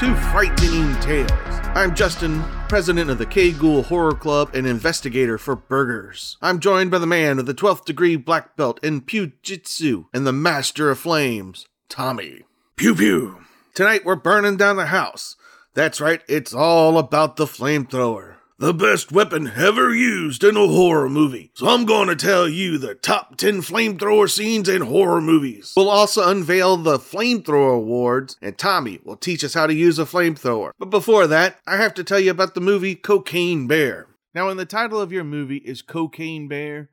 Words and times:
to 0.00 0.14
Frightening 0.14 0.98
Tales. 1.00 1.30
I'm 1.74 1.94
Justin, 1.94 2.42
president 2.70 3.10
of 3.10 3.18
the 3.18 3.26
K 3.26 3.52
Ghoul 3.52 3.82
Horror 3.82 4.14
Club 4.14 4.50
and 4.54 4.66
investigator 4.66 5.36
for 5.36 5.54
burgers. 5.54 6.38
I'm 6.40 6.58
joined 6.58 6.90
by 6.90 6.96
the 6.96 7.06
man 7.06 7.38
of 7.38 7.44
the 7.44 7.52
12th 7.52 7.84
degree 7.84 8.16
black 8.16 8.56
belt 8.56 8.80
in 8.82 9.02
Pujitsu 9.02 10.06
and 10.14 10.26
the 10.26 10.32
master 10.32 10.90
of 10.90 10.98
flames, 10.98 11.66
Tommy. 11.90 12.44
Pew 12.76 12.94
pew. 12.94 13.44
Tonight 13.74 14.06
we're 14.06 14.16
burning 14.16 14.56
down 14.56 14.76
the 14.76 14.86
house. 14.86 15.36
That's 15.74 16.00
right, 16.00 16.22
it's 16.26 16.54
all 16.54 16.96
about 16.96 17.36
the 17.36 17.44
flamethrower. 17.44 18.36
The 18.60 18.74
best 18.74 19.10
weapon 19.10 19.50
ever 19.56 19.94
used 19.94 20.44
in 20.44 20.54
a 20.54 20.66
horror 20.66 21.08
movie. 21.08 21.50
So 21.54 21.66
I'm 21.66 21.86
going 21.86 22.08
to 22.08 22.14
tell 22.14 22.46
you 22.46 22.76
the 22.76 22.94
top 22.94 23.38
10 23.38 23.62
flamethrower 23.62 24.28
scenes 24.28 24.68
in 24.68 24.82
horror 24.82 25.22
movies. 25.22 25.72
We'll 25.74 25.88
also 25.88 26.28
unveil 26.28 26.76
the 26.76 26.98
flamethrower 26.98 27.78
awards, 27.78 28.36
and 28.42 28.58
Tommy 28.58 29.00
will 29.02 29.16
teach 29.16 29.42
us 29.42 29.54
how 29.54 29.66
to 29.66 29.72
use 29.72 29.98
a 29.98 30.04
flamethrower. 30.04 30.72
But 30.78 30.90
before 30.90 31.26
that, 31.26 31.56
I 31.66 31.78
have 31.78 31.94
to 31.94 32.04
tell 32.04 32.20
you 32.20 32.32
about 32.32 32.54
the 32.54 32.60
movie 32.60 32.94
Cocaine 32.94 33.66
Bear. 33.66 34.08
Now, 34.34 34.48
when 34.48 34.58
the 34.58 34.66
title 34.66 35.00
of 35.00 35.10
your 35.10 35.24
movie 35.24 35.62
is 35.64 35.80
Cocaine 35.80 36.46
Bear, 36.46 36.90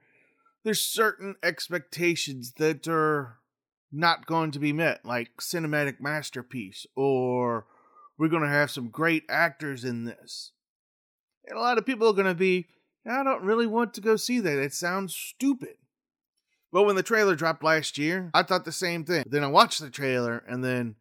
there's 0.64 0.80
certain 0.80 1.36
expectations 1.44 2.54
that 2.60 2.88
are 2.88 3.40
not 3.92 4.26
going 4.26 4.52
to 4.52 4.60
be 4.60 4.72
met, 4.72 5.04
like 5.04 5.32
cinematic 5.42 6.00
masterpiece, 6.00 6.86
or 6.96 7.66
we're 8.18 8.30
going 8.30 8.44
to 8.44 8.48
have 8.48 8.72
some 8.72 8.88
great 8.88 9.24
actors 9.28 9.84
in 9.84 10.06
this. 10.06 10.54
And 11.48 11.58
a 11.58 11.62
lot 11.62 11.78
of 11.78 11.86
people 11.86 12.08
are 12.08 12.14
going 12.14 12.26
to 12.26 12.36
be, 12.36 12.68
I 13.06 13.24
don't 13.24 13.44
really 13.44 13.68
want 13.68 13.94
to 13.96 14.02
go 14.02 14.16
see 14.16 14.40
that. 14.40 14.60
It 14.60 14.74
sounds 14.74 15.16
stupid. 15.16 15.76
But 16.72 16.84
when 16.84 16.96
the 16.96 17.04
trailer 17.04 17.36
dropped 17.36 17.64
last 17.64 17.98
year, 17.98 18.30
I 18.34 18.44
thought 18.44 18.66
the 18.66 18.72
same 18.72 19.06
thing. 19.06 19.24
Then 19.28 19.44
I 19.44 19.48
watched 19.48 19.80
the 19.80 19.90
trailer 19.90 20.44
and 20.48 20.64
then 20.64 20.96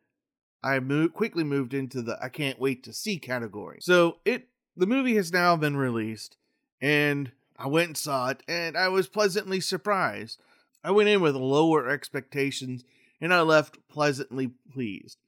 I 0.63 0.81
moved, 0.81 1.15
quickly 1.15 1.45
moved 1.45 1.75
into 1.75 2.03
the 2.03 2.19
I 2.23 2.29
can't 2.29 2.61
wait 2.61 2.85
to 2.85 2.93
see 2.93 3.19
category. 3.19 3.79
So 3.81 4.19
it 4.25 4.49
the 4.77 4.87
movie 4.87 5.17
has 5.17 5.33
now 5.33 5.57
been 5.57 5.77
released 5.77 6.37
and 6.81 7.33
I 7.57 7.67
went 7.67 7.89
and 7.89 7.97
saw 7.97 8.29
it 8.29 8.43
and 8.47 8.77
I 8.77 8.89
was 8.89 9.09
pleasantly 9.09 9.61
surprised. 9.61 10.41
I 10.85 10.93
went 10.93 11.09
in 11.09 11.21
with 11.21 11.35
lower 11.35 11.89
expectations 11.89 12.85
and 13.21 13.35
I 13.35 13.41
left 13.41 13.79
pleasantly 13.89 14.53
pleased. 14.73 15.19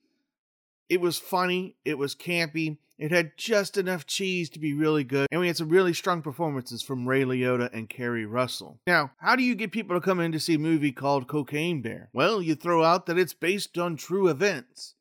It 0.88 1.00
was 1.00 1.18
funny, 1.18 1.76
it 1.84 1.98
was 1.98 2.14
campy, 2.14 2.78
it 2.98 3.12
had 3.12 3.36
just 3.36 3.76
enough 3.76 4.06
cheese 4.06 4.50
to 4.50 4.58
be 4.58 4.72
really 4.74 5.04
good, 5.04 5.28
and 5.30 5.40
we 5.40 5.46
had 5.46 5.56
some 5.56 5.68
really 5.68 5.94
strong 5.94 6.20
performances 6.20 6.82
from 6.82 7.08
Ray 7.08 7.22
Liotta 7.22 7.72
and 7.72 7.88
Keri 7.88 8.26
Russell. 8.26 8.80
Now, 8.86 9.12
how 9.18 9.36
do 9.36 9.42
you 9.42 9.54
get 9.54 9.72
people 9.72 9.96
to 9.96 10.04
come 10.04 10.20
in 10.20 10.32
to 10.32 10.40
see 10.40 10.54
a 10.54 10.58
movie 10.58 10.92
called 10.92 11.28
Cocaine 11.28 11.80
Bear? 11.80 12.10
Well, 12.12 12.42
you 12.42 12.54
throw 12.54 12.82
out 12.82 13.06
that 13.06 13.18
it's 13.18 13.34
based 13.34 13.78
on 13.78 13.96
true 13.96 14.28
events. 14.28 14.94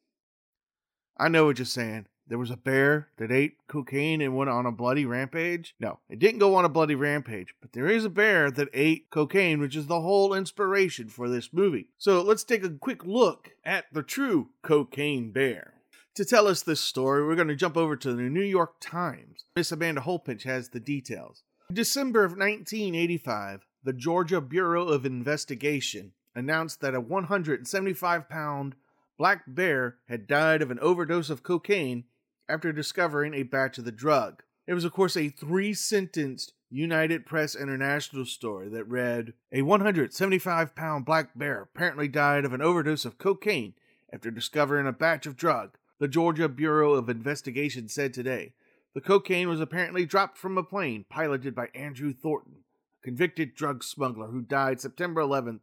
I 1.17 1.27
know 1.27 1.45
what 1.45 1.57
you're 1.57 1.65
saying. 1.65 2.05
There 2.29 2.37
was 2.37 2.51
a 2.51 2.57
bear 2.57 3.07
that 3.17 3.31
ate 3.31 3.55
cocaine 3.69 4.19
and 4.19 4.35
went 4.35 4.49
on 4.49 4.65
a 4.65 4.71
bloody 4.71 5.05
rampage. 5.05 5.73
No, 5.79 5.99
it 6.09 6.19
didn't 6.19 6.39
go 6.39 6.55
on 6.55 6.65
a 6.65 6.69
bloody 6.69 6.93
rampage, 6.93 7.55
but 7.61 7.71
there 7.71 7.87
is 7.87 8.03
a 8.03 8.09
bear 8.09 8.51
that 8.51 8.67
ate 8.73 9.09
cocaine, 9.09 9.61
which 9.61 9.77
is 9.77 9.87
the 9.87 10.01
whole 10.01 10.33
inspiration 10.33 11.07
for 11.07 11.29
this 11.29 11.53
movie. 11.53 11.87
So 11.97 12.21
let's 12.21 12.43
take 12.43 12.65
a 12.65 12.69
quick 12.69 13.05
look 13.05 13.51
at 13.63 13.85
the 13.93 14.03
true 14.03 14.49
cocaine 14.61 15.31
bear. 15.31 15.75
To 16.17 16.25
tell 16.25 16.47
us 16.47 16.63
this 16.63 16.81
story, 16.81 17.23
we're 17.23 17.35
going 17.35 17.47
to 17.47 17.55
jump 17.55 17.77
over 17.77 17.95
to 17.95 18.11
the 18.11 18.23
New 18.23 18.41
York 18.41 18.77
Times. 18.79 19.45
Miss 19.55 19.71
Amanda 19.71 20.01
Holpuch 20.01 20.41
has 20.45 20.69
the 20.69 20.79
details. 20.79 21.43
In 21.69 21.75
December 21.75 22.23
of 22.23 22.31
1985, 22.31 23.67
the 23.83 23.93
Georgia 23.93 24.41
Bureau 24.41 24.87
of 24.87 25.05
Investigation 25.05 26.13
announced 26.33 26.81
that 26.81 26.95
a 26.95 26.99
175 26.99 28.27
pound 28.27 28.73
black 29.19 29.43
bear 29.45 29.97
had 30.09 30.25
died 30.25 30.63
of 30.63 30.71
an 30.71 30.79
overdose 30.79 31.29
of 31.29 31.43
cocaine 31.43 32.05
after 32.49 32.73
discovering 32.73 33.35
a 33.35 33.43
batch 33.43 33.77
of 33.77 33.85
the 33.85 33.91
drug. 33.91 34.41
It 34.65 34.73
was, 34.73 34.85
of 34.85 34.93
course, 34.93 35.15
a 35.15 35.29
three 35.29 35.75
sentenced 35.75 36.53
United 36.71 37.27
Press 37.27 37.55
International 37.55 38.25
story 38.25 38.69
that 38.69 38.89
read 38.89 39.33
A 39.51 39.61
175 39.61 40.75
pound 40.75 41.05
black 41.05 41.37
bear 41.37 41.61
apparently 41.61 42.07
died 42.07 42.43
of 42.43 42.53
an 42.53 42.61
overdose 42.63 43.05
of 43.05 43.19
cocaine 43.19 43.75
after 44.11 44.31
discovering 44.31 44.87
a 44.87 44.91
batch 44.91 45.27
of 45.27 45.37
drug 45.37 45.76
the 45.99 46.07
Georgia 46.07 46.47
Bureau 46.47 46.93
of 46.93 47.09
Investigation 47.09 47.87
said 47.87 48.13
today. 48.13 48.53
The 48.93 49.01
cocaine 49.01 49.49
was 49.49 49.59
apparently 49.59 50.05
dropped 50.05 50.37
from 50.37 50.57
a 50.57 50.63
plane 50.63 51.05
piloted 51.09 51.55
by 51.55 51.69
Andrew 51.73 52.13
Thornton, 52.13 52.63
a 53.03 53.05
convicted 53.05 53.55
drug 53.55 53.83
smuggler 53.83 54.27
who 54.27 54.41
died 54.41 54.79
September 54.79 55.21
11th 55.21 55.61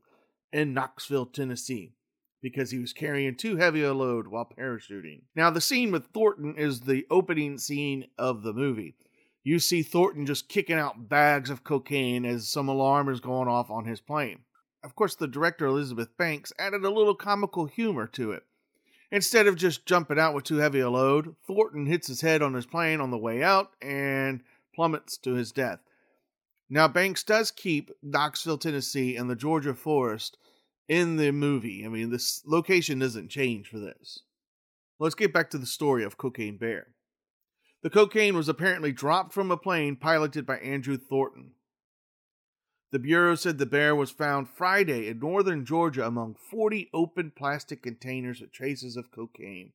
in 0.52 0.74
Knoxville, 0.74 1.26
Tennessee, 1.26 1.94
because 2.42 2.70
he 2.70 2.78
was 2.78 2.92
carrying 2.92 3.34
too 3.34 3.56
heavy 3.56 3.82
a 3.82 3.92
load 3.92 4.28
while 4.28 4.48
parachuting. 4.58 5.22
Now, 5.34 5.50
the 5.50 5.60
scene 5.60 5.90
with 5.90 6.06
Thornton 6.06 6.56
is 6.56 6.80
the 6.80 7.06
opening 7.10 7.58
scene 7.58 8.06
of 8.18 8.42
the 8.42 8.52
movie. 8.52 8.94
You 9.42 9.58
see 9.58 9.82
Thornton 9.82 10.26
just 10.26 10.48
kicking 10.48 10.78
out 10.78 11.08
bags 11.08 11.50
of 11.50 11.64
cocaine 11.64 12.24
as 12.24 12.48
some 12.48 12.68
alarm 12.68 13.08
is 13.08 13.20
going 13.20 13.48
off 13.48 13.70
on 13.70 13.84
his 13.84 14.00
plane. 14.00 14.40
Of 14.82 14.94
course, 14.94 15.14
the 15.14 15.26
director 15.26 15.66
Elizabeth 15.66 16.16
Banks 16.16 16.52
added 16.58 16.84
a 16.84 16.90
little 16.90 17.14
comical 17.14 17.66
humor 17.66 18.06
to 18.08 18.32
it. 18.32 18.44
Instead 19.10 19.46
of 19.46 19.56
just 19.56 19.86
jumping 19.86 20.18
out 20.18 20.34
with 20.34 20.44
too 20.44 20.56
heavy 20.56 20.80
a 20.80 20.90
load, 20.90 21.36
Thornton 21.46 21.86
hits 21.86 22.08
his 22.08 22.20
head 22.20 22.42
on 22.42 22.54
his 22.54 22.66
plane 22.66 23.00
on 23.00 23.10
the 23.10 23.18
way 23.18 23.42
out 23.42 23.70
and 23.80 24.42
plummets 24.74 25.16
to 25.18 25.34
his 25.34 25.52
death. 25.52 25.80
Now, 26.68 26.88
Banks 26.88 27.22
does 27.22 27.50
keep 27.50 27.90
Knoxville, 28.02 28.58
Tennessee, 28.58 29.16
and 29.16 29.28
the 29.28 29.36
Georgia 29.36 29.74
forest 29.74 30.38
in 30.88 31.16
the 31.16 31.30
movie. 31.30 31.84
I 31.84 31.88
mean, 31.88 32.10
this 32.10 32.42
location 32.46 32.98
doesn't 32.98 33.28
change 33.28 33.68
for 33.68 33.78
this. 33.78 34.20
Let's 34.98 35.14
get 35.14 35.32
back 35.32 35.50
to 35.50 35.58
the 35.58 35.66
story 35.66 36.04
of 36.04 36.16
Cocaine 36.16 36.56
Bear. 36.56 36.88
The 37.82 37.90
cocaine 37.90 38.34
was 38.34 38.48
apparently 38.48 38.92
dropped 38.92 39.34
from 39.34 39.50
a 39.50 39.56
plane 39.56 39.96
piloted 39.96 40.46
by 40.46 40.56
Andrew 40.58 40.96
Thornton. 40.96 41.52
The 42.94 43.00
Bureau 43.00 43.34
said 43.34 43.58
the 43.58 43.66
bear 43.66 43.96
was 43.96 44.12
found 44.12 44.48
Friday 44.48 45.08
in 45.08 45.18
northern 45.18 45.66
Georgia 45.66 46.06
among 46.06 46.36
40 46.36 46.90
open 46.94 47.32
plastic 47.34 47.82
containers 47.82 48.40
with 48.40 48.52
traces 48.52 48.96
of 48.96 49.10
cocaine. 49.10 49.72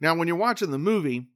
Now, 0.00 0.16
when 0.16 0.26
you're 0.26 0.36
watching 0.36 0.72
the 0.72 0.76
movie, 0.78 1.28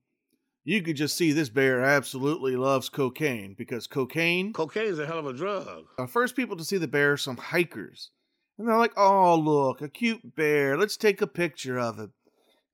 you 0.65 0.83
could 0.83 0.97
just 0.97 1.17
see 1.17 1.31
this 1.31 1.51
bear 1.51 1.85
absolutely 1.85 2.57
loves 2.57 2.89
cocaine 2.89 3.55
because 3.57 3.87
cocaine. 3.87 4.53
Cocaine 4.53 4.87
is 4.87 4.99
a 4.99 5.07
hell 5.07 5.21
of 5.21 5.27
a 5.27 5.33
drug. 5.33 5.85
The 5.99 6.09
first 6.09 6.35
people 6.35 6.57
to 6.57 6.65
see 6.65 6.79
the 6.79 6.89
bear 6.89 7.13
are 7.13 7.17
some 7.17 7.37
hikers. 7.37 8.11
And 8.59 8.67
they're 8.67 8.77
like, 8.77 8.95
oh, 8.97 9.37
look, 9.37 9.81
a 9.81 9.89
cute 9.89 10.35
bear. 10.35 10.77
Let's 10.77 10.97
take 10.97 11.23
a 11.23 11.29
picture 11.29 11.79
of 11.79 12.01
it. 12.01 12.11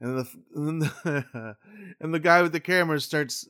And 0.01 0.21
the, 0.21 0.29
and 0.55 0.81
the, 0.81 1.57
and 2.01 2.15
the 2.15 2.21
guy 2.21 2.41
with 2.41 2.53
the 2.53 2.61
camera 2.61 3.01
starts, 3.03 3.47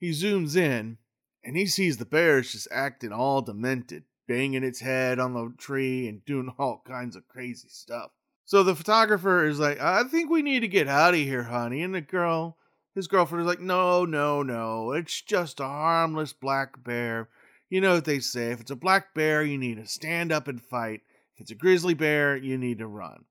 he 0.00 0.12
zooms 0.12 0.56
in 0.56 0.96
and 1.44 1.58
he 1.58 1.66
sees 1.66 1.98
the 1.98 2.06
bear 2.06 2.38
is 2.38 2.52
just 2.52 2.68
acting 2.72 3.12
all 3.12 3.42
demented 3.42 4.04
banging 4.26 4.64
its 4.64 4.80
head 4.80 5.18
on 5.18 5.34
the 5.34 5.52
tree 5.58 6.08
and 6.08 6.24
doing 6.24 6.52
all 6.58 6.82
kinds 6.86 7.16
of 7.16 7.28
crazy 7.28 7.68
stuff. 7.68 8.10
So 8.46 8.62
the 8.62 8.74
photographer 8.74 9.46
is 9.46 9.58
like, 9.58 9.80
I 9.80 10.04
think 10.04 10.30
we 10.30 10.42
need 10.42 10.60
to 10.60 10.68
get 10.68 10.88
out 10.88 11.14
of 11.14 11.20
here, 11.20 11.44
honey. 11.44 11.82
And 11.82 11.94
the 11.94 12.00
girl, 12.00 12.58
his 12.94 13.08
girlfriend 13.08 13.42
is 13.42 13.46
like, 13.46 13.60
No, 13.60 14.04
no, 14.04 14.42
no. 14.42 14.92
It's 14.92 15.20
just 15.22 15.60
a 15.60 15.64
harmless 15.64 16.32
black 16.32 16.82
bear. 16.84 17.28
You 17.70 17.80
know 17.80 17.94
what 17.94 18.04
they 18.04 18.20
say 18.20 18.50
if 18.50 18.60
it's 18.60 18.70
a 18.70 18.76
black 18.76 19.14
bear, 19.14 19.42
you 19.42 19.56
need 19.56 19.76
to 19.76 19.86
stand 19.86 20.30
up 20.30 20.46
and 20.46 20.60
fight. 20.60 21.00
If 21.34 21.42
it's 21.42 21.50
a 21.50 21.56
grizzly 21.56 21.94
bear, 21.94 22.36
you 22.36 22.58
need 22.58 22.78
to 22.78 22.86
run. 22.86 23.24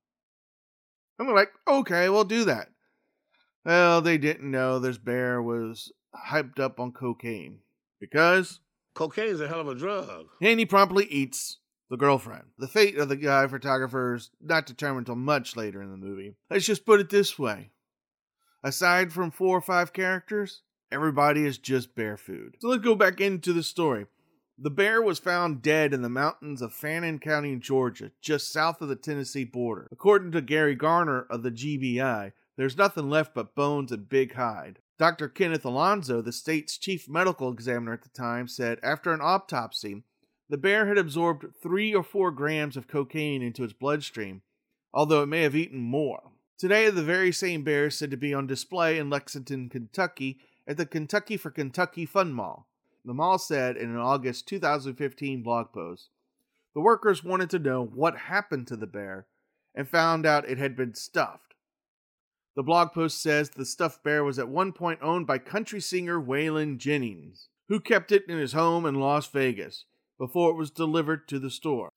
And 1.19 1.27
they're 1.27 1.35
like, 1.35 1.51
Okay, 1.67 2.09
we'll 2.09 2.23
do 2.23 2.45
that. 2.45 2.69
Well, 3.63 4.01
they 4.01 4.17
didn't 4.17 4.49
know 4.49 4.79
this 4.79 4.97
bear 4.97 5.41
was 5.41 5.91
hyped 6.13 6.59
up 6.59 6.79
on 6.79 6.91
cocaine 6.91 7.59
because 7.99 8.59
Cocaine 8.93 9.29
is 9.29 9.41
a 9.41 9.47
hell 9.47 9.61
of 9.61 9.67
a 9.67 9.75
drug. 9.75 10.27
And 10.41 10.59
he 10.59 10.65
promptly 10.65 11.05
eats 11.05 11.57
the 11.89 11.97
girlfriend. 11.97 12.45
The 12.57 12.67
fate 12.67 12.97
of 12.97 13.09
the 13.09 13.15
guy 13.15 13.47
photographer 13.47 14.15
is 14.15 14.29
not 14.41 14.65
determined 14.65 15.07
until 15.07 15.15
much 15.15 15.55
later 15.55 15.81
in 15.81 15.91
the 15.91 15.97
movie. 15.97 16.35
Let's 16.49 16.65
just 16.65 16.85
put 16.85 16.99
it 16.99 17.09
this 17.09 17.37
way. 17.37 17.71
Aside 18.63 19.11
from 19.11 19.31
four 19.31 19.57
or 19.57 19.61
five 19.61 19.93
characters, 19.93 20.61
everybody 20.91 21.45
is 21.45 21.57
just 21.57 21.95
bear 21.95 22.17
food. 22.17 22.55
So 22.59 22.69
let's 22.69 22.83
go 22.83 22.95
back 22.95 23.19
into 23.19 23.51
the 23.51 23.63
story. 23.63 24.05
The 24.57 24.69
bear 24.69 25.01
was 25.01 25.19
found 25.19 25.63
dead 25.63 25.93
in 25.93 26.03
the 26.03 26.09
mountains 26.09 26.61
of 26.61 26.73
Fannin 26.73 27.19
County, 27.19 27.55
Georgia, 27.55 28.11
just 28.21 28.53
south 28.53 28.81
of 28.81 28.87
the 28.87 28.95
Tennessee 28.95 29.43
border. 29.43 29.87
According 29.91 30.31
to 30.33 30.41
Gary 30.41 30.75
Garner 30.75 31.25
of 31.29 31.41
the 31.41 31.51
GBI, 31.51 32.31
there's 32.55 32.77
nothing 32.77 33.09
left 33.09 33.33
but 33.33 33.55
bones 33.55 33.91
and 33.91 34.07
big 34.07 34.35
hide. 34.35 34.79
Dr. 35.03 35.27
Kenneth 35.27 35.65
Alonso, 35.65 36.21
the 36.21 36.31
state's 36.31 36.77
chief 36.77 37.09
medical 37.09 37.51
examiner 37.51 37.91
at 37.91 38.03
the 38.03 38.09
time, 38.17 38.47
said 38.47 38.79
after 38.81 39.11
an 39.11 39.19
autopsy, 39.19 40.05
the 40.47 40.55
bear 40.55 40.87
had 40.87 40.97
absorbed 40.97 41.43
three 41.61 41.93
or 41.93 42.03
four 42.03 42.31
grams 42.31 42.77
of 42.77 42.87
cocaine 42.87 43.41
into 43.41 43.65
its 43.65 43.73
bloodstream, 43.73 44.43
although 44.93 45.21
it 45.21 45.25
may 45.25 45.41
have 45.41 45.57
eaten 45.57 45.81
more. 45.81 46.31
Today, 46.57 46.89
the 46.89 47.03
very 47.03 47.33
same 47.33 47.65
bear 47.65 47.87
is 47.87 47.97
said 47.97 48.11
to 48.11 48.15
be 48.15 48.33
on 48.33 48.47
display 48.47 48.97
in 48.97 49.09
Lexington, 49.09 49.67
Kentucky, 49.67 50.39
at 50.65 50.77
the 50.77 50.85
Kentucky 50.85 51.35
for 51.35 51.51
Kentucky 51.51 52.05
Fun 52.05 52.31
Mall. 52.31 52.69
The 53.03 53.13
mall 53.13 53.39
said 53.39 53.75
in 53.75 53.89
an 53.89 53.97
August 53.97 54.47
2015 54.47 55.43
blog 55.43 55.73
post 55.73 56.11
the 56.73 56.79
workers 56.79 57.25
wanted 57.25 57.49
to 57.49 57.59
know 57.59 57.83
what 57.83 58.15
happened 58.15 58.67
to 58.67 58.77
the 58.77 58.87
bear 58.87 59.27
and 59.75 59.85
found 59.85 60.25
out 60.25 60.47
it 60.47 60.59
had 60.59 60.77
been 60.77 60.95
stuffed. 60.95 61.52
The 62.55 62.63
blog 62.63 62.91
post 62.93 63.21
says 63.21 63.49
the 63.49 63.65
stuffed 63.65 64.03
bear 64.03 64.23
was 64.23 64.37
at 64.37 64.47
one 64.47 64.73
point 64.73 64.99
owned 65.01 65.25
by 65.25 65.39
country 65.39 65.81
singer 65.81 66.21
Waylon 66.21 66.77
Jennings, 66.77 67.49
who 67.67 67.79
kept 67.79 68.11
it 68.11 68.25
in 68.27 68.37
his 68.37 68.53
home 68.53 68.85
in 68.85 68.99
Las 68.99 69.27
Vegas 69.27 69.85
before 70.19 70.51
it 70.51 70.57
was 70.57 70.69
delivered 70.69 71.27
to 71.27 71.39
the 71.39 71.49
store. 71.49 71.89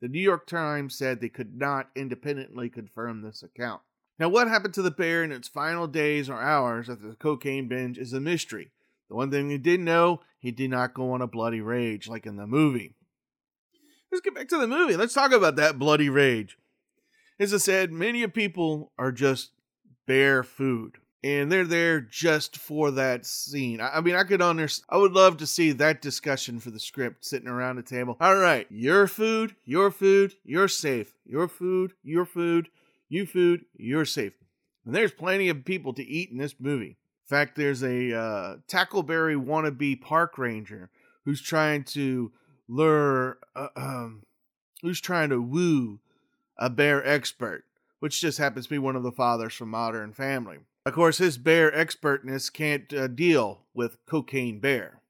The 0.00 0.08
New 0.08 0.20
York 0.20 0.46
Times 0.46 0.96
said 0.96 1.20
they 1.20 1.28
could 1.28 1.56
not 1.56 1.90
independently 1.96 2.68
confirm 2.68 3.22
this 3.22 3.42
account. 3.42 3.82
Now, 4.18 4.28
what 4.28 4.46
happened 4.46 4.74
to 4.74 4.82
the 4.82 4.90
bear 4.92 5.24
in 5.24 5.32
its 5.32 5.48
final 5.48 5.88
days 5.88 6.30
or 6.30 6.40
hours 6.40 6.88
after 6.88 7.08
the 7.08 7.16
cocaine 7.16 7.66
binge 7.66 7.98
is 7.98 8.12
a 8.12 8.20
mystery. 8.20 8.70
The 9.08 9.16
one 9.16 9.30
thing 9.30 9.48
we 9.48 9.58
did 9.58 9.80
know, 9.80 10.20
he 10.38 10.52
did 10.52 10.70
not 10.70 10.94
go 10.94 11.12
on 11.12 11.22
a 11.22 11.26
bloody 11.26 11.60
rage 11.60 12.06
like 12.06 12.26
in 12.26 12.36
the 12.36 12.46
movie. 12.46 12.94
Let's 14.12 14.20
get 14.20 14.34
back 14.34 14.48
to 14.48 14.58
the 14.58 14.68
movie. 14.68 14.96
Let's 14.96 15.14
talk 15.14 15.32
about 15.32 15.56
that 15.56 15.78
bloody 15.78 16.08
rage. 16.08 16.56
As 17.40 17.52
I 17.52 17.56
said, 17.56 17.90
many 17.90 18.24
people 18.28 18.92
are 18.96 19.10
just 19.10 19.50
bear 20.06 20.42
food. 20.42 20.98
And 21.22 21.50
they're 21.50 21.64
there 21.64 22.02
just 22.02 22.58
for 22.58 22.90
that 22.92 23.24
scene. 23.24 23.80
I, 23.80 24.02
mean, 24.02 24.14
I 24.14 24.24
could 24.24 24.42
understand. 24.42 24.86
I 24.90 24.98
would 24.98 25.12
love 25.12 25.38
to 25.38 25.46
see 25.46 25.72
that 25.72 26.02
discussion 26.02 26.60
for 26.60 26.70
the 26.70 26.78
script 26.78 27.24
sitting 27.24 27.48
around 27.48 27.78
a 27.78 27.82
table. 27.82 28.18
All 28.20 28.36
right, 28.36 28.66
your 28.70 29.06
food, 29.06 29.56
your 29.64 29.90
food, 29.90 30.34
you're 30.44 30.68
safe. 30.68 31.14
Your 31.24 31.48
food, 31.48 31.94
your 32.02 32.26
food, 32.26 32.68
you 33.08 33.24
food, 33.24 33.64
you're 33.74 34.04
safe. 34.04 34.34
And 34.84 34.94
there's 34.94 35.12
plenty 35.12 35.48
of 35.48 35.64
people 35.64 35.94
to 35.94 36.04
eat 36.04 36.30
in 36.30 36.36
this 36.36 36.56
movie. 36.58 36.98
In 37.24 37.28
fact, 37.28 37.56
there's 37.56 37.82
a 37.82 38.12
uh, 38.12 38.56
Tackleberry 38.68 39.42
wannabe 39.42 40.00
park 40.02 40.36
ranger 40.36 40.90
who's 41.24 41.40
trying 41.40 41.84
to 41.84 42.32
lure, 42.68 43.38
uh, 43.56 43.68
um, 43.76 44.24
who's 44.82 45.00
trying 45.00 45.30
to 45.30 45.40
woo 45.40 46.00
a 46.58 46.68
bear 46.68 47.04
expert, 47.06 47.64
which 48.04 48.20
just 48.20 48.36
happens 48.36 48.66
to 48.66 48.70
be 48.70 48.76
one 48.76 48.96
of 48.96 49.02
the 49.02 49.10
fathers 49.10 49.54
from 49.54 49.70
Modern 49.70 50.12
Family. 50.12 50.58
Of 50.84 50.92
course, 50.92 51.16
his 51.16 51.38
bear 51.38 51.74
expertness 51.74 52.50
can't 52.50 52.92
uh, 52.92 53.06
deal 53.06 53.62
with 53.72 53.96
Cocaine 54.04 54.60
Bear. 54.60 55.00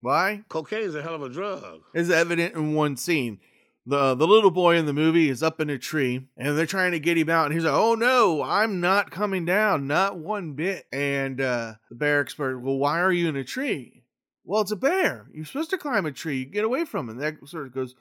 Why? 0.00 0.42
Cocaine 0.48 0.82
is 0.82 0.96
a 0.96 1.02
hell 1.02 1.14
of 1.14 1.22
a 1.22 1.28
drug. 1.28 1.82
Is 1.94 2.10
evident 2.10 2.56
in 2.56 2.74
one 2.74 2.96
scene. 2.96 3.38
The, 3.86 4.16
the 4.16 4.26
little 4.26 4.50
boy 4.50 4.74
in 4.74 4.86
the 4.86 4.92
movie 4.92 5.28
is 5.28 5.40
up 5.40 5.60
in 5.60 5.70
a 5.70 5.78
tree 5.78 6.26
and 6.36 6.58
they're 6.58 6.66
trying 6.66 6.90
to 6.90 6.98
get 6.98 7.16
him 7.16 7.30
out 7.30 7.46
and 7.46 7.54
he's 7.54 7.64
like 7.64 7.72
oh 7.72 7.94
no 7.94 8.42
i'm 8.42 8.80
not 8.80 9.10
coming 9.10 9.46
down 9.46 9.86
not 9.86 10.18
one 10.18 10.52
bit 10.52 10.86
and 10.92 11.40
uh, 11.40 11.74
the 11.88 11.94
bear 11.94 12.20
expert 12.20 12.58
well 12.58 12.76
why 12.76 13.00
are 13.00 13.10
you 13.10 13.28
in 13.28 13.36
a 13.36 13.42
tree 13.42 14.04
well 14.44 14.60
it's 14.60 14.70
a 14.70 14.76
bear 14.76 15.28
you're 15.32 15.46
supposed 15.46 15.70
to 15.70 15.78
climb 15.78 16.04
a 16.04 16.12
tree 16.12 16.44
get 16.44 16.64
away 16.64 16.84
from 16.84 17.08
him. 17.08 17.18
and 17.18 17.20
that 17.22 17.48
sort 17.48 17.66
of 17.66 17.74
goes 17.74 17.94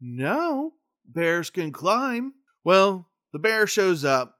no 0.00 0.72
bears 1.04 1.50
can 1.50 1.72
climb 1.72 2.32
well 2.62 3.08
the 3.34 3.38
bear 3.38 3.66
shows 3.66 4.02
up 4.02 4.38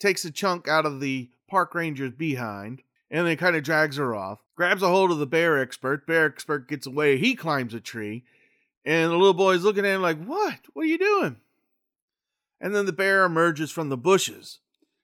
takes 0.00 0.24
a 0.24 0.30
chunk 0.30 0.66
out 0.66 0.86
of 0.86 1.00
the 1.00 1.28
park 1.50 1.74
ranger's 1.74 2.12
behind 2.12 2.80
and 3.10 3.26
then 3.26 3.36
kind 3.36 3.56
of 3.56 3.62
drags 3.62 3.98
her 3.98 4.14
off 4.14 4.38
grabs 4.56 4.82
a 4.82 4.88
hold 4.88 5.10
of 5.10 5.18
the 5.18 5.26
bear 5.26 5.58
expert 5.58 6.06
bear 6.06 6.24
expert 6.24 6.66
gets 6.66 6.86
away 6.86 7.18
he 7.18 7.34
climbs 7.34 7.74
a 7.74 7.80
tree 7.80 8.24
and 8.88 9.10
the 9.10 9.16
little 9.16 9.34
boy's 9.34 9.64
looking 9.64 9.84
at 9.84 9.94
him 9.94 10.00
like, 10.00 10.24
What? 10.24 10.60
What 10.72 10.84
are 10.84 10.88
you 10.88 10.96
doing? 10.96 11.36
And 12.58 12.74
then 12.74 12.86
the 12.86 12.92
bear 12.92 13.24
emerges 13.24 13.70
from 13.70 13.90
the 13.90 13.98
bushes 13.98 14.60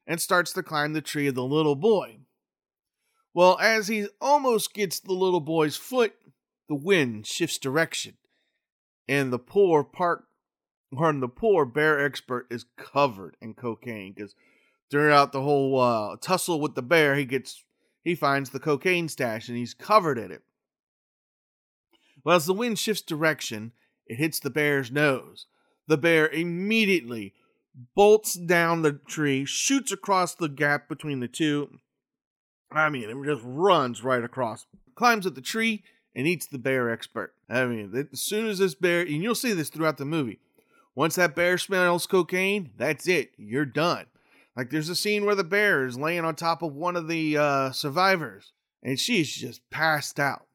and 0.07 0.19
starts 0.19 0.55
to 0.55 0.63
climb 0.63 0.95
the 0.95 1.03
tree 1.03 1.27
of 1.27 1.35
the 1.35 1.45
little 1.45 1.77
boy. 1.77 2.21
Well, 3.35 3.59
as 3.61 3.89
he 3.89 4.09
almost 4.23 4.73
gets 4.73 5.01
the 5.01 5.13
little 5.13 5.41
boy's 5.41 5.77
foot, 5.77 6.15
the 6.67 6.75
wind 6.75 7.27
shifts 7.27 7.59
direction, 7.59 8.15
and 9.07 9.31
the 9.31 9.39
poor 9.39 9.85
park 9.85 10.29
or 10.96 11.12
the 11.12 11.29
poor 11.29 11.64
bear 11.64 12.05
expert 12.05 12.46
is 12.50 12.67
covered 12.76 13.37
in 13.41 13.55
cocaine 13.55 14.12
because 14.14 14.35
throughout 14.91 15.32
the 15.32 15.43
whole 15.43 15.81
uh, 15.81 16.17
tussle 16.20 16.61
with 16.61 16.75
the 16.75 16.82
bear, 16.82 17.14
he 17.14 17.25
gets 17.25 17.64
he 18.02 18.14
finds 18.14 18.50
the 18.50 18.61
cocaine 18.61 19.08
stash 19.08 19.49
and 19.49 19.56
he's 19.56 19.75
covered 19.75 20.19
in 20.19 20.31
it. 20.31 20.43
Well, 22.25 22.37
as 22.37 22.46
the 22.46 22.55
wind 22.55 22.79
shifts 22.79 23.02
direction, 23.02 23.73
it 24.06 24.17
hits 24.17 24.38
the 24.38 24.50
bear's 24.50 24.91
nose. 24.91 25.46
The 25.87 25.96
bear 25.96 26.29
immediately 26.29 27.35
bolts 27.94 28.35
down 28.35 28.82
the 28.82 28.93
tree, 28.93 29.44
shoots 29.44 29.93
across 29.93 30.35
the 30.35 30.49
gap 30.49 30.88
between 30.88 31.20
the 31.20 31.29
two. 31.29 31.79
I 32.70 32.88
mean, 32.88 33.08
it 33.08 33.26
just 33.26 33.43
runs 33.44 34.02
right 34.02 34.23
across, 34.23 34.67
climbs 34.94 35.26
up 35.26 35.35
the 35.35 35.41
tree, 35.41 35.82
and 36.14 36.26
eats 36.26 36.46
the 36.46 36.58
bear 36.58 36.91
expert. 36.91 37.35
I 37.49 37.67
mean, 37.67 38.08
as 38.12 38.20
soon 38.20 38.46
as 38.46 38.58
this 38.58 38.75
bear, 38.75 39.00
and 39.00 39.23
you'll 39.23 39.35
see 39.35 39.52
this 39.52 39.69
throughout 39.69 39.99
the 39.99 40.05
movie, 40.05 40.41
once 40.94 41.17
that 41.17 41.35
bear 41.35 41.58
smells 41.58 42.06
cocaine, 42.06 42.70
that's 42.76 43.08
it. 43.08 43.32
You're 43.37 43.64
done. 43.64 44.06
Like 44.56 44.70
there's 44.70 44.88
a 44.88 44.96
scene 44.96 45.25
where 45.25 45.35
the 45.35 45.44
bear 45.44 45.87
is 45.87 45.99
laying 45.99 46.25
on 46.25 46.35
top 46.35 46.62
of 46.62 46.75
one 46.75 46.96
of 46.96 47.08
the 47.08 47.36
uh, 47.36 47.70
survivors, 47.72 48.53
and 48.82 48.98
she's 48.98 49.32
just 49.32 49.69
passed 49.70 50.20
out. 50.20 50.46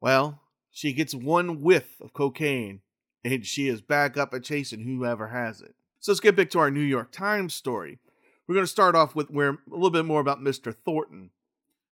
Well, 0.00 0.40
she 0.70 0.92
gets 0.92 1.14
one 1.14 1.62
whiff 1.62 2.00
of 2.00 2.12
cocaine 2.12 2.80
and 3.24 3.44
she 3.44 3.68
is 3.68 3.80
back 3.80 4.16
up 4.16 4.32
and 4.32 4.44
chasing 4.44 4.84
whoever 4.84 5.28
has 5.28 5.60
it. 5.60 5.74
So 6.00 6.12
let's 6.12 6.20
get 6.20 6.36
back 6.36 6.50
to 6.50 6.58
our 6.58 6.70
New 6.70 6.80
York 6.80 7.10
Times 7.10 7.54
story. 7.54 7.98
We're 8.46 8.54
going 8.54 8.66
to 8.66 8.70
start 8.70 8.94
off 8.94 9.14
with 9.14 9.30
where 9.30 9.50
a 9.50 9.58
little 9.70 9.90
bit 9.90 10.04
more 10.04 10.20
about 10.20 10.40
Mr. 10.40 10.74
Thornton. 10.74 11.30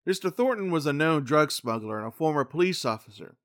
Mr. 0.07 0.33
Thornton 0.33 0.71
was 0.71 0.85
a 0.85 0.93
known 0.93 1.23
drug 1.23 1.51
smuggler 1.51 1.97
and 1.97 2.07
a 2.07 2.11
former 2.11 2.45
police 2.45 2.85
officer. 2.85 3.35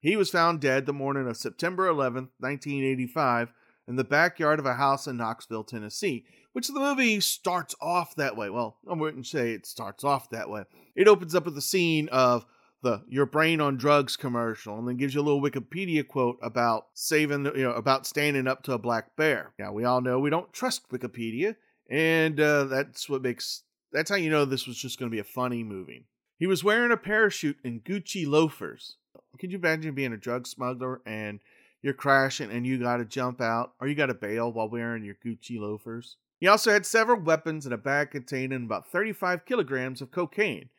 He 0.00 0.16
was 0.16 0.30
found 0.30 0.60
dead 0.60 0.84
the 0.84 0.92
morning 0.92 1.28
of 1.28 1.36
September 1.36 1.86
11, 1.86 2.30
1985, 2.38 3.52
in 3.88 3.96
the 3.96 4.04
backyard 4.04 4.58
of 4.58 4.66
a 4.66 4.74
house 4.74 5.06
in 5.06 5.16
Knoxville, 5.16 5.64
Tennessee, 5.64 6.24
which 6.52 6.68
the 6.68 6.78
movie 6.78 7.20
starts 7.20 7.74
off 7.80 8.14
that 8.16 8.36
way. 8.36 8.50
Well, 8.50 8.78
I 8.88 8.94
wouldn't 8.94 9.26
say 9.26 9.52
it 9.52 9.66
starts 9.66 10.04
off 10.04 10.30
that 10.30 10.48
way. 10.48 10.64
It 10.94 11.08
opens 11.08 11.34
up 11.34 11.44
with 11.44 11.54
the 11.54 11.60
scene 11.60 12.08
of 12.08 12.46
the 12.82 13.02
your 13.08 13.26
brain 13.26 13.60
on 13.60 13.76
drugs 13.76 14.16
commercial 14.16 14.78
and 14.78 14.88
then 14.88 14.96
gives 14.96 15.14
you 15.14 15.20
a 15.20 15.22
little 15.22 15.42
wikipedia 15.42 16.06
quote 16.06 16.38
about 16.42 16.86
saving 16.94 17.44
you 17.44 17.62
know 17.62 17.72
about 17.72 18.06
standing 18.06 18.46
up 18.46 18.62
to 18.62 18.72
a 18.72 18.78
black 18.78 19.14
bear 19.16 19.52
now 19.58 19.72
we 19.72 19.84
all 19.84 20.00
know 20.00 20.18
we 20.18 20.30
don't 20.30 20.52
trust 20.52 20.88
wikipedia 20.90 21.54
and 21.90 22.40
uh, 22.40 22.64
that's 22.64 23.08
what 23.08 23.22
makes 23.22 23.62
that's 23.92 24.10
how 24.10 24.16
you 24.16 24.30
know 24.30 24.44
this 24.44 24.66
was 24.66 24.78
just 24.78 24.98
going 24.98 25.10
to 25.10 25.14
be 25.14 25.20
a 25.20 25.24
funny 25.24 25.62
movie 25.62 26.06
he 26.38 26.46
was 26.46 26.64
wearing 26.64 26.92
a 26.92 26.96
parachute 26.96 27.58
and 27.64 27.84
gucci 27.84 28.26
loafers 28.26 28.96
could 29.38 29.52
you 29.52 29.58
imagine 29.58 29.94
being 29.94 30.12
a 30.12 30.18
drug 30.18 30.46
smuggler 30.46 31.00
and 31.04 31.40
you're 31.82 31.94
crashing 31.94 32.50
and 32.50 32.66
you 32.66 32.78
got 32.78 32.98
to 32.98 33.04
jump 33.04 33.40
out 33.40 33.72
or 33.80 33.88
you 33.88 33.94
got 33.94 34.06
to 34.06 34.14
bail 34.14 34.52
while 34.52 34.68
wearing 34.68 35.04
your 35.04 35.16
gucci 35.24 35.58
loafers 35.58 36.16
he 36.38 36.46
also 36.46 36.72
had 36.72 36.86
several 36.86 37.20
weapons 37.20 37.66
and 37.66 37.74
a 37.74 37.78
bag 37.78 38.10
containing 38.10 38.64
about 38.64 38.90
35 38.90 39.44
kilograms 39.44 40.00
of 40.00 40.10
cocaine 40.10 40.70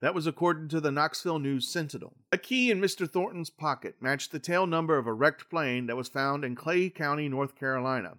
that 0.00 0.14
was 0.14 0.26
according 0.26 0.68
to 0.68 0.80
the 0.80 0.90
Knoxville 0.90 1.38
News 1.38 1.68
Sentinel. 1.68 2.14
A 2.32 2.38
key 2.38 2.70
in 2.70 2.80
Mr. 2.80 3.08
Thornton's 3.08 3.50
pocket 3.50 3.96
matched 4.00 4.32
the 4.32 4.38
tail 4.38 4.66
number 4.66 4.96
of 4.96 5.06
a 5.06 5.12
wrecked 5.12 5.50
plane 5.50 5.86
that 5.86 5.96
was 5.96 6.08
found 6.08 6.42
in 6.42 6.56
Clay 6.56 6.88
County, 6.88 7.28
North 7.28 7.54
Carolina. 7.54 8.16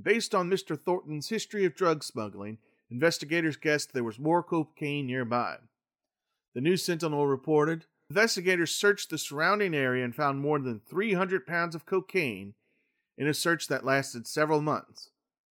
Based 0.00 0.34
on 0.34 0.48
Mr. 0.48 0.80
Thornton's 0.80 1.28
history 1.28 1.66
of 1.66 1.74
drug 1.74 2.02
smuggling, 2.02 2.56
investigators 2.90 3.56
guessed 3.56 3.92
there 3.92 4.02
was 4.02 4.18
more 4.18 4.42
cocaine 4.42 5.06
nearby. 5.06 5.56
The 6.54 6.62
News 6.62 6.82
Sentinel 6.82 7.26
reported 7.26 7.84
investigators 8.10 8.72
searched 8.72 9.08
the 9.08 9.18
surrounding 9.18 9.74
area 9.74 10.04
and 10.04 10.14
found 10.14 10.40
more 10.40 10.58
than 10.58 10.80
300 10.80 11.46
pounds 11.46 11.74
of 11.74 11.86
cocaine 11.86 12.54
in 13.16 13.28
a 13.28 13.34
search 13.34 13.68
that 13.68 13.84
lasted 13.84 14.26
several 14.26 14.60
months. 14.60 15.10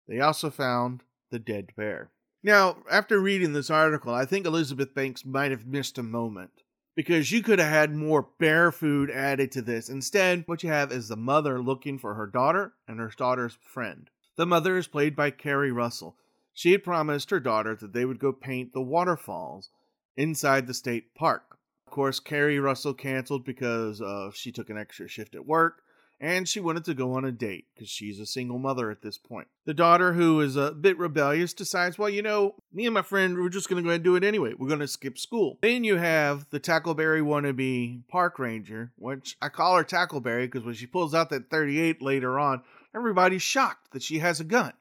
They 0.09 0.21
also 0.21 0.51
found 0.51 1.05
the 1.31 1.39
dead 1.39 1.71
bear. 1.77 2.11
Now, 2.43 2.79
after 2.91 3.21
reading 3.21 3.53
this 3.53 3.71
article, 3.71 4.13
I 4.15 4.25
think 4.25 4.47
Elizabeth 4.47 4.95
Banks 4.95 5.25
might 5.25 5.51
have 5.51 5.67
missed 5.67 5.99
a 5.99 6.03
moment 6.03 6.63
because 6.97 7.31
you 7.31 7.43
could 7.43 7.59
have 7.59 7.71
had 7.71 7.95
more 7.95 8.29
bear 8.39 8.73
food 8.73 9.11
added 9.11 9.53
to 9.53 9.63
this. 9.63 9.89
Instead, 9.89 10.45
what 10.47 10.63
you 10.63 10.71
have 10.71 10.91
is 10.91 11.09
the 11.09 11.17
mother 11.17 11.61
looking 11.61 11.99
for 11.99 12.15
her 12.15 12.27
daughter 12.27 12.73
and 12.89 12.99
her 12.99 13.13
daughter's 13.17 13.59
friend. 13.63 14.11
The 14.37 14.47
mother 14.47 14.77
is 14.77 14.89
played 14.89 15.15
by 15.15 15.31
Keri 15.31 15.71
Russell. 15.71 16.17
She 16.55 16.73
had 16.73 16.83
promised 16.83 17.31
her 17.31 17.39
daughter 17.39 17.77
that 17.77 17.93
they 17.93 18.05
would 18.05 18.19
go 18.19 18.33
paint 18.33 18.73
the 18.73 18.83
waterfalls 18.83 19.71
inside 20.17 20.67
the 20.67 20.75
state 20.75 21.15
park. 21.15 21.58
Of 21.89 21.93
course, 21.93 22.21
Keri 22.21 22.61
Russell 22.61 22.93
canceled 22.93 23.47
because 23.47 24.03
uh, 24.03 24.31
she 24.35 24.53
took 24.53 24.69
an 24.69 24.77
extra 24.77 25.09
shift 25.09 25.35
at 25.35 25.47
work 25.47 25.81
and 26.21 26.47
she 26.47 26.61
wanted 26.61 26.85
to 26.85 26.93
go 26.93 27.15
on 27.15 27.25
a 27.25 27.33
date 27.33 27.65
because 27.75 27.89
she's 27.89 28.21
a 28.21 28.27
single 28.27 28.59
mother 28.59 28.91
at 28.91 29.01
this 29.01 29.17
point. 29.17 29.49
The 29.65 29.73
daughter, 29.73 30.13
who 30.13 30.39
is 30.43 30.55
a 30.55 30.73
bit 30.73 30.99
rebellious, 30.99 31.55
decides, 31.55 31.97
well, 31.97 32.11
you 32.11 32.21
know, 32.21 32.57
me 32.75 32.85
and 32.85 32.93
my 32.93 33.01
friend, 33.01 33.39
we're 33.39 33.49
just 33.49 33.71
going 33.71 33.83
to 33.83 33.87
go 33.87 33.89
ahead 33.89 34.01
and 34.01 34.05
do 34.05 34.17
it 34.17 34.23
anyway. 34.23 34.53
We're 34.53 34.69
going 34.69 34.81
to 34.81 34.87
skip 34.87 35.17
school. 35.17 35.57
Then 35.63 35.83
you 35.83 35.97
have 35.97 36.47
the 36.51 36.61
Tackleberry 36.61 37.23
wannabe 37.23 38.07
park 38.07 38.39
ranger, 38.39 38.93
which 38.97 39.39
I 39.41 39.49
call 39.49 39.79
her 39.79 39.83
Tackleberry 39.83 40.45
because 40.45 40.65
when 40.65 40.75
she 40.75 40.87
pulls 40.87 41.15
out 41.15 41.31
that 41.31 41.49
38 41.49 42.03
later 42.03 42.39
on, 42.39 42.61
everybody's 42.95 43.41
shocked 43.41 43.93
that 43.93 44.03
she 44.03 44.19
has 44.19 44.41
a 44.41 44.45
gun. 44.45 44.75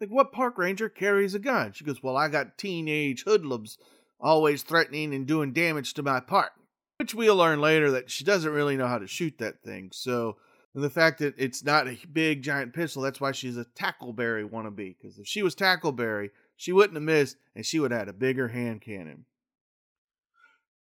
Like, 0.00 0.10
what 0.10 0.32
park 0.32 0.58
ranger 0.58 0.88
carries 0.88 1.36
a 1.36 1.38
gun? 1.38 1.74
She 1.74 1.84
goes, 1.84 2.02
well, 2.02 2.16
I 2.16 2.26
got 2.26 2.58
teenage 2.58 3.22
hoodlums 3.22 3.78
always 4.20 4.62
threatening 4.62 5.14
and 5.14 5.26
doing 5.26 5.52
damage 5.52 5.94
to 5.94 6.02
my 6.02 6.20
park. 6.20 6.52
Which 6.98 7.14
we'll 7.14 7.36
learn 7.36 7.60
later 7.60 7.92
that 7.92 8.10
she 8.10 8.24
doesn't 8.24 8.52
really 8.52 8.76
know 8.76 8.88
how 8.88 8.98
to 8.98 9.06
shoot 9.06 9.38
that 9.38 9.62
thing. 9.62 9.90
So 9.92 10.36
the 10.74 10.90
fact 10.90 11.20
that 11.20 11.34
it's 11.38 11.64
not 11.64 11.86
a 11.86 11.98
big 12.12 12.42
giant 12.42 12.72
pistol, 12.72 13.02
that's 13.02 13.20
why 13.20 13.32
she's 13.32 13.56
a 13.56 13.64
Tackleberry 13.64 14.48
wannabe. 14.48 14.96
Because 15.00 15.18
if 15.18 15.26
she 15.26 15.42
was 15.42 15.54
Tackleberry, 15.54 16.30
she 16.56 16.72
wouldn't 16.72 16.96
have 16.96 17.02
missed, 17.02 17.36
and 17.54 17.64
she 17.64 17.78
would 17.78 17.92
have 17.92 18.00
had 18.00 18.08
a 18.08 18.12
bigger 18.12 18.48
hand 18.48 18.80
cannon. 18.80 19.24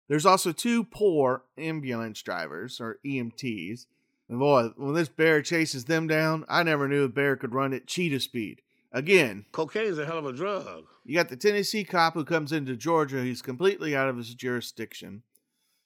There's 0.09 0.27
also 0.27 0.53
two 0.53 0.85
poor 0.85 1.45
ambulance 1.57 2.21
drivers, 2.23 2.81
or 2.81 2.99
EMTs. 3.07 3.87
And 4.29 4.39
boy, 4.39 4.71
when 4.77 4.95
this 4.95 5.09
bear 5.09 5.43
chases 5.43 5.85
them 5.85 6.07
down, 6.07 6.45
I 6.49 6.63
never 6.63 6.89
knew 6.89 7.05
a 7.05 7.09
bear 7.09 7.37
could 7.37 7.55
run 7.55 7.73
at 7.73 7.87
cheetah 7.87 8.21
speed. 8.21 8.63
Again, 8.93 9.47
cocaine 9.53 9.87
is 9.87 9.99
a 9.99 10.07
hell 10.07 10.19
of 10.19 10.27
a 10.27 10.33
drug. 10.33 10.85
you 11.05 11.15
got 11.15 11.29
the 11.29 11.37
Tennessee 11.37 11.85
cop 11.85 12.15
who 12.15 12.25
comes 12.25 12.51
into 12.51 12.77
Georgia. 12.77 13.23
He's 13.23 13.43
completely 13.43 13.95
out 13.95 14.09
of 14.09 14.17
his 14.17 14.35
jurisdiction. 14.35 15.23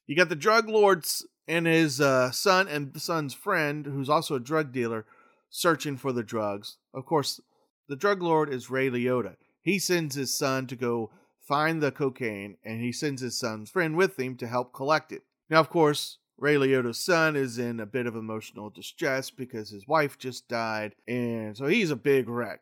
You 0.07 0.17
got 0.17 0.31
the 0.31 0.37
drug 0.37 0.69
lords 0.69 1.27
and 1.47 1.67
his 1.67 2.01
uh, 2.01 2.31
son 2.31 2.67
and 2.67 2.95
the 2.95 3.01
son's 3.01 3.35
friend, 3.35 3.85
who's 3.85 4.09
also 4.09 4.37
a 4.37 4.41
drug 4.41 4.73
dealer, 4.73 5.05
searching 5.51 5.99
for 5.99 6.13
the 6.13 6.23
drugs. 6.23 6.79
Of 6.95 7.05
course, 7.05 7.41
the 7.89 7.97
drug 7.97 8.23
lord 8.23 8.49
is 8.49 8.71
Ray 8.71 8.89
Liotta. 8.89 9.37
He 9.61 9.79
sends 9.79 10.15
his 10.15 10.37
son 10.37 10.67
to 10.69 10.77
go 10.77 11.11
find 11.47 11.83
the 11.83 11.93
cocaine, 11.93 12.57
and 12.65 12.81
he 12.81 12.93
sends 12.93 13.21
his 13.21 13.39
son's 13.39 13.71
friend 13.71 13.97
with 13.97 14.19
him 14.19 14.37
to 14.39 14.47
help 14.47 14.73
collect 14.73 15.13
it. 15.13 15.23
Now, 15.51 15.61
of 15.61 15.69
course, 15.69 16.19
Ray 16.39 16.55
Liotta's 16.55 17.05
son 17.05 17.37
is 17.37 17.59
in 17.59 17.81
a 17.81 17.87
bit 17.87 18.07
of 18.07 18.17
emotional 18.17 18.71
distress 18.71 19.31
because 19.31 19.69
his 19.69 19.87
wife 19.87 20.19
just 20.19 20.49
died, 20.49 20.95
and 21.07 21.55
so 21.55 21.67
he's 21.67 21.91
a 21.91 21.97
big 21.97 22.29
wreck. 22.29 22.61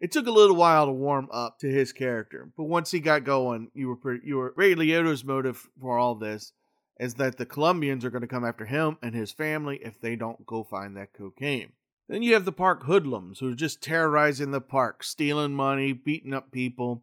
It 0.00 0.12
took 0.12 0.26
a 0.26 0.32
little 0.32 0.56
while 0.56 0.86
to 0.86 0.92
warm 0.92 1.28
up 1.32 1.58
to 1.60 1.70
his 1.70 1.92
character, 1.92 2.50
but 2.56 2.64
once 2.64 2.90
he 2.90 3.00
got 3.00 3.24
going, 3.24 3.70
you 3.74 3.88
were 3.88 3.96
pretty, 3.96 4.26
you 4.26 4.36
were 4.36 4.52
Ray 4.56 4.74
Liotta's 4.74 5.24
motive 5.24 5.68
for 5.80 5.98
all 5.98 6.14
this 6.14 6.52
is 6.98 7.14
that 7.14 7.36
the 7.36 7.46
Colombians 7.46 8.04
are 8.04 8.10
going 8.10 8.22
to 8.22 8.28
come 8.28 8.44
after 8.44 8.64
him 8.64 8.96
and 9.02 9.14
his 9.14 9.32
family 9.32 9.78
if 9.82 10.00
they 10.00 10.16
don't 10.16 10.46
go 10.46 10.64
find 10.64 10.96
that 10.96 11.12
cocaine. 11.12 11.72
Then 12.08 12.22
you 12.22 12.34
have 12.34 12.44
the 12.44 12.52
park 12.52 12.84
hoodlums 12.84 13.40
who 13.40 13.52
are 13.52 13.56
just 13.56 13.82
terrorizing 13.82 14.50
the 14.50 14.60
park, 14.60 15.02
stealing 15.02 15.54
money, 15.54 15.92
beating 15.92 16.32
up 16.32 16.52
people. 16.52 17.02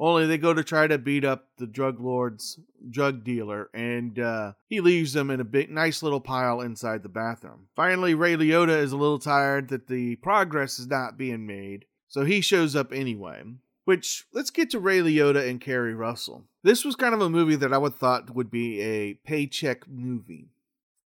Only 0.00 0.26
they 0.26 0.36
go 0.36 0.52
to 0.52 0.64
try 0.64 0.88
to 0.88 0.98
beat 0.98 1.24
up 1.24 1.46
the 1.58 1.66
drug 1.66 2.00
lord's 2.00 2.58
drug 2.90 3.22
dealer, 3.22 3.70
and 3.72 4.18
uh, 4.18 4.52
he 4.68 4.80
leaves 4.80 5.12
them 5.12 5.30
in 5.30 5.40
a 5.40 5.44
big, 5.44 5.70
nice 5.70 6.02
little 6.02 6.20
pile 6.20 6.60
inside 6.60 7.04
the 7.04 7.08
bathroom. 7.08 7.68
Finally, 7.76 8.14
Ray 8.14 8.36
Liotta 8.36 8.76
is 8.76 8.90
a 8.90 8.96
little 8.96 9.20
tired 9.20 9.68
that 9.68 9.86
the 9.86 10.16
progress 10.16 10.80
is 10.80 10.88
not 10.88 11.16
being 11.16 11.46
made, 11.46 11.84
so 12.12 12.26
he 12.26 12.42
shows 12.42 12.76
up 12.76 12.92
anyway. 12.92 13.42
Which, 13.86 14.26
let's 14.34 14.50
get 14.50 14.68
to 14.70 14.78
Ray 14.78 15.00
Liotta 15.00 15.48
and 15.48 15.60
Keri 15.60 15.94
Russell. 15.94 16.44
This 16.62 16.84
was 16.84 16.94
kind 16.94 17.14
of 17.14 17.22
a 17.22 17.30
movie 17.30 17.56
that 17.56 17.72
I 17.72 17.78
would 17.78 17.96
thought 17.96 18.34
would 18.34 18.50
be 18.50 18.80
a 18.82 19.14
paycheck 19.14 19.88
movie, 19.88 20.50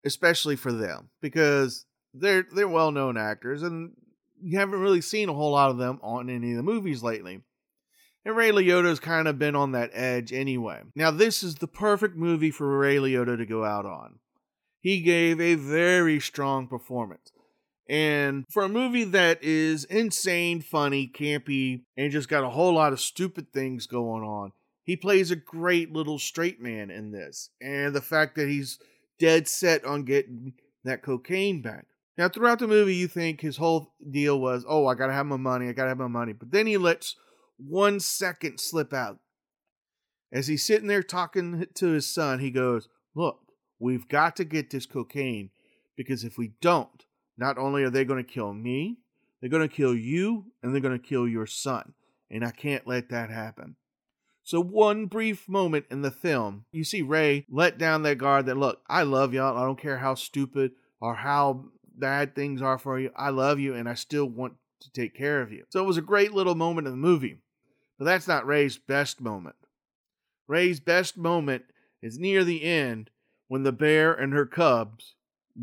especially 0.03 0.55
for 0.55 0.71
them, 0.71 1.09
because 1.21 1.85
they're 2.11 2.47
they're 2.51 2.67
well 2.67 2.91
known 2.91 3.17
actors, 3.17 3.61
and 3.61 3.91
you 4.41 4.57
haven't 4.57 4.81
really 4.81 4.99
seen 4.99 5.29
a 5.29 5.33
whole 5.33 5.51
lot 5.51 5.69
of 5.69 5.77
them 5.77 5.99
on 6.01 6.27
any 6.27 6.51
of 6.51 6.57
the 6.57 6.63
movies 6.63 7.03
lately. 7.03 7.41
And 8.25 8.35
Ray 8.35 8.49
Liotta's 8.49 8.99
kind 8.99 9.27
of 9.27 9.37
been 9.37 9.55
on 9.55 9.73
that 9.73 9.91
edge 9.93 10.33
anyway. 10.33 10.81
Now, 10.95 11.11
this 11.11 11.43
is 11.43 11.55
the 11.55 11.67
perfect 11.67 12.15
movie 12.17 12.49
for 12.49 12.79
Ray 12.79 12.95
Liotta 12.95 13.37
to 13.37 13.45
go 13.45 13.63
out 13.63 13.85
on. 13.85 14.17
He 14.79 15.01
gave 15.01 15.39
a 15.39 15.53
very 15.53 16.19
strong 16.19 16.67
performance. 16.67 17.31
And 17.87 18.45
for 18.49 18.63
a 18.63 18.69
movie 18.69 19.03
that 19.03 19.43
is 19.43 19.83
insane, 19.85 20.61
funny, 20.61 21.07
campy, 21.07 21.83
and 21.95 22.11
just 22.11 22.29
got 22.29 22.43
a 22.43 22.49
whole 22.49 22.73
lot 22.73 22.93
of 22.93 22.99
stupid 22.99 23.53
things 23.53 23.85
going 23.85 24.23
on, 24.23 24.51
he 24.83 24.95
plays 24.95 25.31
a 25.31 25.35
great 25.35 25.91
little 25.91 26.17
straight 26.17 26.61
man 26.61 26.89
in 26.89 27.11
this. 27.11 27.49
And 27.61 27.93
the 27.93 28.01
fact 28.01 28.35
that 28.35 28.47
he's 28.47 28.79
dead 29.19 29.47
set 29.47 29.85
on 29.85 30.03
getting 30.03 30.53
that 30.83 31.03
cocaine 31.03 31.61
back. 31.61 31.85
Now, 32.17 32.29
throughout 32.29 32.59
the 32.59 32.67
movie, 32.67 32.95
you 32.95 33.07
think 33.07 33.41
his 33.41 33.57
whole 33.57 33.93
deal 34.09 34.39
was, 34.39 34.65
oh, 34.67 34.87
I 34.87 34.95
gotta 34.95 35.13
have 35.13 35.25
my 35.25 35.37
money, 35.37 35.67
I 35.67 35.73
gotta 35.73 35.89
have 35.89 35.97
my 35.97 36.07
money. 36.07 36.33
But 36.33 36.51
then 36.51 36.65
he 36.65 36.77
lets 36.77 37.15
one 37.57 37.99
second 37.99 38.59
slip 38.59 38.93
out. 38.93 39.19
As 40.31 40.47
he's 40.47 40.65
sitting 40.65 40.87
there 40.87 41.03
talking 41.03 41.65
to 41.75 41.87
his 41.87 42.11
son, 42.11 42.39
he 42.39 42.51
goes, 42.51 42.87
Look, 43.15 43.39
we've 43.79 44.07
got 44.07 44.35
to 44.37 44.43
get 44.43 44.69
this 44.69 44.85
cocaine 44.85 45.51
because 45.95 46.23
if 46.23 46.37
we 46.37 46.51
don't, 46.61 47.04
not 47.37 47.57
only 47.57 47.83
are 47.83 47.89
they 47.89 48.05
going 48.05 48.23
to 48.23 48.29
kill 48.31 48.53
me, 48.53 48.97
they're 49.39 49.49
going 49.49 49.67
to 49.67 49.75
kill 49.75 49.95
you 49.95 50.45
and 50.63 50.73
they're 50.73 50.81
going 50.81 50.99
to 50.99 51.07
kill 51.07 51.27
your 51.27 51.45
son. 51.45 51.93
And 52.31 52.43
I 52.43 52.51
can't 52.51 52.87
let 52.87 53.09
that 53.09 53.29
happen. 53.29 53.75
So, 54.43 54.61
one 54.61 55.07
brief 55.07 55.49
moment 55.49 55.85
in 55.89 56.01
the 56.01 56.11
film, 56.11 56.65
you 56.71 56.83
see 56.83 57.01
Ray 57.01 57.45
let 57.49 57.77
down 57.77 58.03
that 58.03 58.19
guard 58.19 58.45
that, 58.45 58.57
look, 58.57 58.81
I 58.87 59.03
love 59.03 59.33
y'all. 59.33 59.57
I 59.57 59.65
don't 59.65 59.79
care 59.79 59.97
how 59.97 60.13
stupid 60.13 60.71
or 61.01 61.15
how 61.15 61.65
bad 61.95 62.35
things 62.35 62.61
are 62.61 62.77
for 62.77 62.99
you. 62.99 63.11
I 63.15 63.29
love 63.29 63.59
you 63.59 63.73
and 63.73 63.89
I 63.89 63.95
still 63.95 64.27
want 64.27 64.53
to 64.81 64.91
take 64.91 65.15
care 65.15 65.41
of 65.41 65.51
you. 65.51 65.65
So, 65.69 65.79
it 65.83 65.87
was 65.87 65.97
a 65.97 66.01
great 66.01 66.31
little 66.31 66.53
moment 66.53 66.85
in 66.87 66.93
the 66.93 66.97
movie. 66.97 67.39
But 67.97 68.05
that's 68.05 68.27
not 68.27 68.45
Ray's 68.45 68.77
best 68.77 69.19
moment. 69.19 69.55
Ray's 70.47 70.79
best 70.79 71.17
moment 71.17 71.65
is 72.01 72.19
near 72.19 72.43
the 72.43 72.63
end 72.63 73.09
when 73.47 73.63
the 73.63 73.71
bear 73.71 74.13
and 74.13 74.33
her 74.33 74.45
cubs 74.45 75.15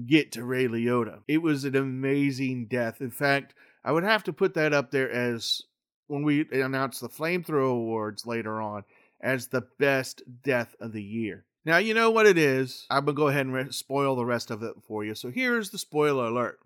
get 0.06 0.32
to 0.32 0.44
Ray 0.44 0.66
Liotta. 0.68 1.20
It 1.28 1.38
was 1.38 1.64
an 1.64 1.76
amazing 1.76 2.66
death. 2.66 3.00
In 3.00 3.10
fact, 3.10 3.54
I 3.84 3.92
would 3.92 4.04
have 4.04 4.24
to 4.24 4.32
put 4.32 4.54
that 4.54 4.72
up 4.72 4.90
there 4.90 5.10
as 5.10 5.62
when 6.06 6.22
we 6.22 6.46
announce 6.52 7.00
the 7.00 7.08
Flamethrower 7.08 7.70
Awards 7.70 8.26
later 8.26 8.60
on 8.60 8.84
as 9.20 9.48
the 9.48 9.66
best 9.78 10.22
death 10.42 10.74
of 10.80 10.92
the 10.92 11.02
year. 11.02 11.44
Now, 11.64 11.76
you 11.76 11.94
know 11.94 12.10
what 12.10 12.26
it 12.26 12.38
is. 12.38 12.86
I'm 12.90 13.04
going 13.04 13.14
to 13.14 13.20
go 13.20 13.28
ahead 13.28 13.46
and 13.46 13.54
re- 13.54 13.70
spoil 13.70 14.16
the 14.16 14.24
rest 14.24 14.50
of 14.50 14.62
it 14.62 14.74
for 14.86 15.04
you. 15.04 15.14
So 15.14 15.30
here's 15.30 15.70
the 15.70 15.78
spoiler 15.78 16.26
alert. 16.26 16.58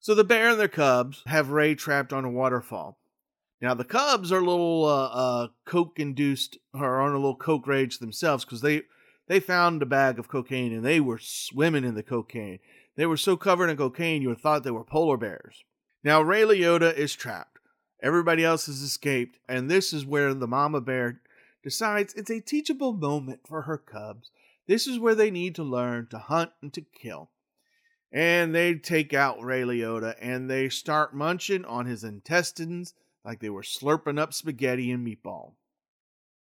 So 0.00 0.14
the 0.14 0.24
bear 0.24 0.50
and 0.50 0.60
their 0.60 0.68
cubs 0.68 1.22
have 1.26 1.50
Ray 1.50 1.74
trapped 1.74 2.12
on 2.12 2.24
a 2.24 2.30
waterfall. 2.30 2.98
Now 3.62 3.74
the 3.74 3.84
Cubs 3.84 4.32
are 4.32 4.40
a 4.40 4.44
little 4.44 4.84
uh, 4.84 5.06
uh, 5.06 5.48
coke 5.64 6.00
induced 6.00 6.58
or 6.74 7.00
on 7.00 7.12
a 7.12 7.16
little 7.16 7.36
coke 7.36 7.68
rage 7.68 7.98
themselves 7.98 8.44
because 8.44 8.60
they 8.60 8.82
they 9.28 9.40
found 9.40 9.82
a 9.82 9.86
bag 9.86 10.18
of 10.18 10.28
cocaine 10.28 10.72
and 10.72 10.84
they 10.84 11.00
were 11.00 11.18
swimming 11.18 11.84
in 11.84 11.94
the 11.94 12.02
cocaine. 12.02 12.58
They 12.96 13.06
were 13.06 13.16
so 13.16 13.36
covered 13.36 13.70
in 13.70 13.76
cocaine 13.76 14.22
you 14.22 14.28
would 14.28 14.38
have 14.38 14.42
thought 14.42 14.64
they 14.64 14.70
were 14.70 14.84
polar 14.84 15.16
bears. 15.16 15.64
Now 16.04 16.20
Ray 16.20 16.42
Liotta 16.42 16.94
is 16.94 17.14
trapped. 17.14 17.58
Everybody 18.02 18.44
else 18.44 18.66
has 18.66 18.82
escaped, 18.82 19.38
and 19.48 19.70
this 19.70 19.92
is 19.92 20.04
where 20.04 20.34
the 20.34 20.48
mama 20.48 20.80
bear 20.80 21.20
decides 21.62 22.12
it's 22.14 22.30
a 22.30 22.40
teachable 22.40 22.92
moment 22.92 23.40
for 23.46 23.62
her 23.62 23.78
cubs. 23.78 24.30
This 24.66 24.88
is 24.88 24.98
where 24.98 25.14
they 25.14 25.30
need 25.30 25.54
to 25.54 25.62
learn 25.62 26.08
to 26.08 26.18
hunt 26.18 26.50
and 26.60 26.72
to 26.72 26.80
kill. 26.80 27.30
And 28.10 28.54
they 28.54 28.74
take 28.74 29.14
out 29.14 29.42
Ray 29.42 29.62
Liotta 29.62 30.16
and 30.20 30.50
they 30.50 30.68
start 30.68 31.14
munching 31.14 31.64
on 31.64 31.86
his 31.86 32.04
intestines 32.04 32.94
like 33.24 33.40
they 33.40 33.50
were 33.50 33.62
slurping 33.62 34.18
up 34.18 34.34
spaghetti 34.34 34.90
and 34.90 35.06
meatball. 35.06 35.52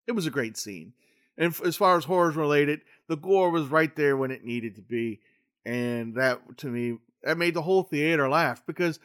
It 0.06 0.12
was 0.12 0.26
a 0.26 0.30
great 0.30 0.56
scene. 0.56 0.94
And 1.40 1.58
as 1.64 1.74
far 1.74 1.96
as 1.96 2.04
horrors 2.04 2.36
related, 2.36 2.82
the 3.08 3.16
gore 3.16 3.50
was 3.50 3.68
right 3.68 3.96
there 3.96 4.14
when 4.14 4.30
it 4.30 4.44
needed 4.44 4.76
to 4.76 4.82
be. 4.82 5.20
And 5.64 6.14
that, 6.14 6.58
to 6.58 6.66
me, 6.66 6.98
that 7.22 7.38
made 7.38 7.54
the 7.54 7.62
whole 7.62 7.82
theater 7.82 8.28
laugh 8.28 8.62
because 8.66 9.00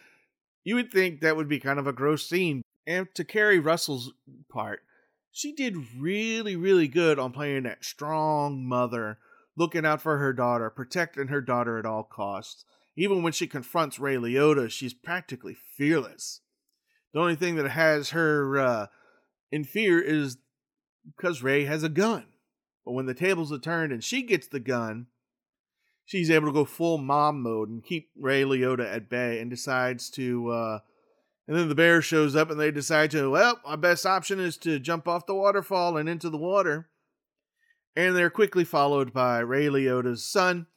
you 0.65 0.75
would 0.75 0.91
think 0.91 1.21
that 1.21 1.37
would 1.37 1.47
be 1.47 1.59
kind 1.61 1.79
of 1.79 1.87
a 1.87 1.93
gross 1.93 2.27
scene. 2.27 2.61
And 2.85 3.07
to 3.15 3.23
Keri 3.23 3.57
Russell's 3.57 4.11
part, 4.49 4.81
she 5.31 5.53
did 5.53 5.77
really, 5.97 6.57
really 6.57 6.89
good 6.89 7.17
on 7.17 7.31
playing 7.31 7.63
that 7.63 7.85
strong 7.85 8.65
mother, 8.65 9.17
looking 9.55 9.85
out 9.85 10.01
for 10.01 10.17
her 10.17 10.33
daughter, 10.33 10.69
protecting 10.69 11.27
her 11.27 11.41
daughter 11.41 11.79
at 11.79 11.85
all 11.85 12.03
costs. 12.03 12.65
Even 12.97 13.23
when 13.23 13.33
she 13.33 13.47
confronts 13.47 13.97
Ray 13.97 14.17
Liotta, 14.17 14.69
she's 14.69 14.93
practically 14.93 15.53
fearless. 15.53 16.41
The 17.13 17.19
only 17.21 17.35
thing 17.35 17.55
that 17.55 17.69
has 17.69 18.09
her 18.09 18.57
uh, 18.59 18.87
in 19.51 19.63
fear 19.63 20.01
is 20.01 20.37
because 21.15 21.43
Ray 21.43 21.65
has 21.65 21.83
a 21.83 21.89
gun. 21.89 22.25
But 22.85 22.93
when 22.93 23.05
the 23.05 23.13
tables 23.13 23.51
are 23.51 23.59
turned 23.59 23.91
and 23.91 24.03
she 24.03 24.21
gets 24.21 24.47
the 24.47 24.59
gun, 24.59 25.07
she's 26.05 26.29
able 26.29 26.47
to 26.47 26.53
go 26.53 26.65
full 26.65 26.97
mom 26.97 27.41
mode 27.41 27.69
and 27.69 27.83
keep 27.83 28.09
Ray 28.17 28.43
Liotta 28.43 28.85
at 28.85 29.09
bay 29.09 29.39
and 29.39 29.49
decides 29.49 30.09
to. 30.11 30.49
Uh, 30.49 30.79
and 31.47 31.55
then 31.55 31.69
the 31.69 31.75
bear 31.75 32.01
shows 32.01 32.35
up 32.35 32.49
and 32.49 32.59
they 32.59 32.71
decide 32.71 33.11
to, 33.11 33.29
well, 33.29 33.59
our 33.65 33.77
best 33.77 34.05
option 34.05 34.39
is 34.39 34.57
to 34.57 34.79
jump 34.79 35.07
off 35.07 35.27
the 35.27 35.35
waterfall 35.35 35.97
and 35.97 36.09
into 36.09 36.29
the 36.29 36.37
water. 36.37 36.89
And 37.95 38.15
they're 38.15 38.31
quickly 38.31 38.63
followed 38.63 39.13
by 39.13 39.39
Ray 39.39 39.67
Liotta's 39.67 40.27
son 40.27 40.67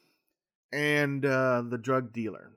and 0.71 1.25
uh, 1.25 1.63
the 1.69 1.79
drug 1.79 2.13
dealer. 2.13 2.53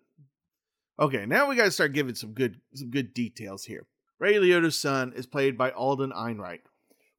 Okay, 0.99 1.25
now 1.25 1.49
we 1.49 1.55
got 1.55 1.65
to 1.65 1.71
start 1.71 1.93
giving 1.93 2.15
some 2.15 2.33
good 2.33 2.59
some 2.75 2.91
good 2.91 3.13
details 3.13 3.65
here. 3.65 3.87
Ray 4.19 4.35
Liotta's 4.35 4.79
son 4.79 5.13
is 5.15 5.25
played 5.25 5.57
by 5.57 5.71
Alden 5.71 6.11
Ehrenreich, 6.11 6.61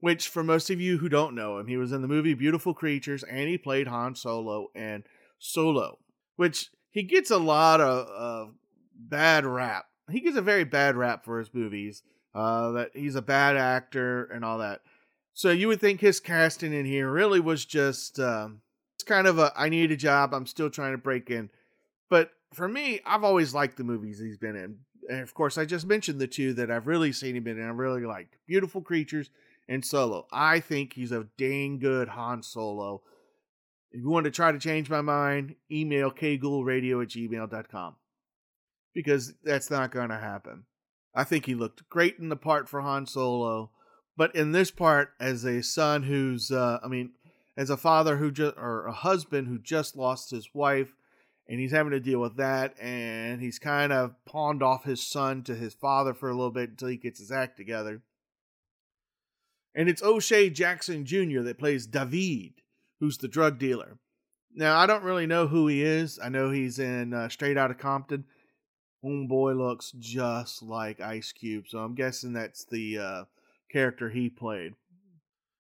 which 0.02 0.26
for 0.26 0.42
most 0.42 0.68
of 0.68 0.80
you 0.80 0.99
who 0.99 1.09
don't 1.09 1.32
know 1.32 1.59
him, 1.59 1.68
he 1.68 1.76
was 1.76 1.92
in 1.92 2.02
the 2.02 2.09
movie 2.09 2.35
Beautiful 2.35 2.75
Creatures 2.75 3.23
and 3.23 3.49
he 3.49 3.56
played 3.56 3.87
Han 3.87 4.16
Solo 4.16 4.66
and 4.75 5.04
Solo, 5.38 6.00
which 6.35 6.71
he 6.90 7.04
gets 7.04 7.30
a 7.30 7.38
lot 7.38 7.80
of 7.80 8.09
uh, 8.12 8.50
bad 8.97 9.47
rap. 9.47 9.85
He 10.11 10.18
gets 10.18 10.37
a 10.37 10.42
very 10.42 10.64
bad 10.64 10.97
rap 10.97 11.25
for 11.25 11.38
his 11.38 11.54
movies. 11.54 12.02
Uh, 12.35 12.73
that 12.73 12.90
he's 12.94 13.14
a 13.14 13.23
bad 13.23 13.56
actor 13.56 14.25
and 14.25 14.44
all 14.44 14.59
that. 14.59 14.80
So 15.35 15.52
you 15.52 15.68
would 15.68 15.80
think 15.80 16.00
his 16.00 16.18
casting 16.18 16.73
in 16.73 16.85
here 16.85 17.09
really 17.09 17.38
was 17.38 17.64
just 17.64 18.18
um, 18.18 18.62
it's 18.97 19.04
kind 19.04 19.28
of 19.28 19.38
a 19.38 19.52
I 19.54 19.68
need 19.68 19.92
a 19.92 19.97
job. 19.97 20.35
I'm 20.35 20.47
still 20.47 20.71
trying 20.71 20.92
to 20.92 20.99
break 20.99 21.30
in, 21.30 21.49
but 22.11 22.30
for 22.52 22.66
me, 22.66 23.00
I've 23.06 23.23
always 23.23 23.54
liked 23.54 23.76
the 23.76 23.85
movies 23.85 24.18
he's 24.18 24.37
been 24.37 24.56
in. 24.56 24.78
And 25.09 25.21
of 25.21 25.32
course, 25.32 25.59
I 25.59 25.64
just 25.64 25.87
mentioned 25.87 26.21
the 26.21 26.26
two 26.26 26.54
that 26.54 26.73
I've 26.73 26.88
really 26.88 27.12
seen 27.12 27.37
him 27.37 27.47
in 27.47 27.59
and 27.59 27.66
I 27.66 27.71
really 27.71 28.04
liked 28.04 28.37
Beautiful 28.49 28.80
Creatures 28.80 29.30
and 29.73 29.85
Solo. 29.85 30.26
I 30.31 30.61
think 30.61 30.93
he's 30.93 31.12
a 31.12 31.29
dang 31.38 31.79
good 31.79 32.09
Han 32.09 32.43
Solo. 32.43 33.02
If 33.91 34.02
you 34.02 34.11
want 34.11 34.25
to 34.25 34.31
try 34.31 34.52
to 34.52 34.59
change 34.59 34.91
my 34.91 35.00
mind, 35.00 35.55
email 35.71 36.11
kghoulradio 36.11 37.02
at 37.02 37.09
gmail.com 37.09 37.97
because 38.95 39.33
that's 39.43 39.71
not 39.71 39.91
going 39.91 40.11
to 40.11 40.19
happen. 40.19 40.64
I 41.14 41.25
think 41.25 41.47
he 41.47 41.55
looked 41.55 41.88
great 41.88 42.19
in 42.19 42.29
the 42.29 42.37
part 42.37 42.69
for 42.69 42.83
Han 42.83 43.07
Solo, 43.07 43.71
but 44.14 44.35
in 44.35 44.52
this 44.52 44.71
part, 44.71 45.12
as 45.19 45.45
a 45.45 45.62
son 45.62 46.02
who's, 46.02 46.50
uh, 46.50 46.79
I 46.83 46.88
mean, 46.88 47.12
as 47.57 47.71
a 47.71 47.76
father 47.79 48.19
who 48.19 48.31
just, 48.31 48.57
or 48.59 48.87
a 48.87 48.93
husband 48.93 49.49
who 49.49 49.59
just 49.59 49.97
lost 49.97 50.31
his 50.31 50.50
wife, 50.52 50.93
and 51.49 51.61
he's 51.61 51.73
having 51.73 51.93
to 51.93 52.00
deal 52.00 52.21
with 52.21 52.37
that, 52.37 52.75
and 52.79 53.41
he's 53.41 53.59
kind 53.59 53.93
of 53.93 54.14
pawned 54.26 54.62
off 54.62 54.85
his 54.85 55.07
son 55.07 55.43
to 55.45 55.55
his 55.55 55.75
father 55.75 56.12
for 56.12 56.29
a 56.29 56.35
little 56.35 56.50
bit 56.50 56.71
until 56.71 56.88
he 56.88 56.97
gets 56.97 57.21
his 57.21 57.33
act 57.33 57.57
together. 57.57 58.02
And 59.75 59.88
it's 59.88 60.02
O'Shea 60.02 60.50
Jackson 60.50 61.05
Jr. 61.05 61.41
that 61.43 61.59
plays 61.59 61.87
David, 61.87 62.55
who's 63.00 63.19
the 63.19 63.29
drug 63.29 63.59
dealer. 63.59 63.99
Now, 64.55 64.76
I 64.76 64.87
don't 64.87 65.05
really 65.05 65.26
know 65.26 65.47
who 65.47 65.67
he 65.67 65.83
is. 65.83 66.19
I 66.23 66.29
know 66.29 66.50
he's 66.50 66.79
in 66.79 67.14
uh, 67.14 67.29
Straight 67.31 67.57
Outta 67.57 67.75
Compton. 67.75 68.25
Homeboy 69.02 69.57
looks 69.57 69.93
just 69.99 70.62
like 70.62 71.00
Ice 71.00 71.33
Cube, 71.33 71.64
so 71.69 71.79
I'm 71.79 71.95
guessing 71.95 72.33
that's 72.33 72.64
the 72.64 72.99
uh, 72.99 73.25
character 73.71 74.11
he 74.11 74.29
played. 74.29 74.75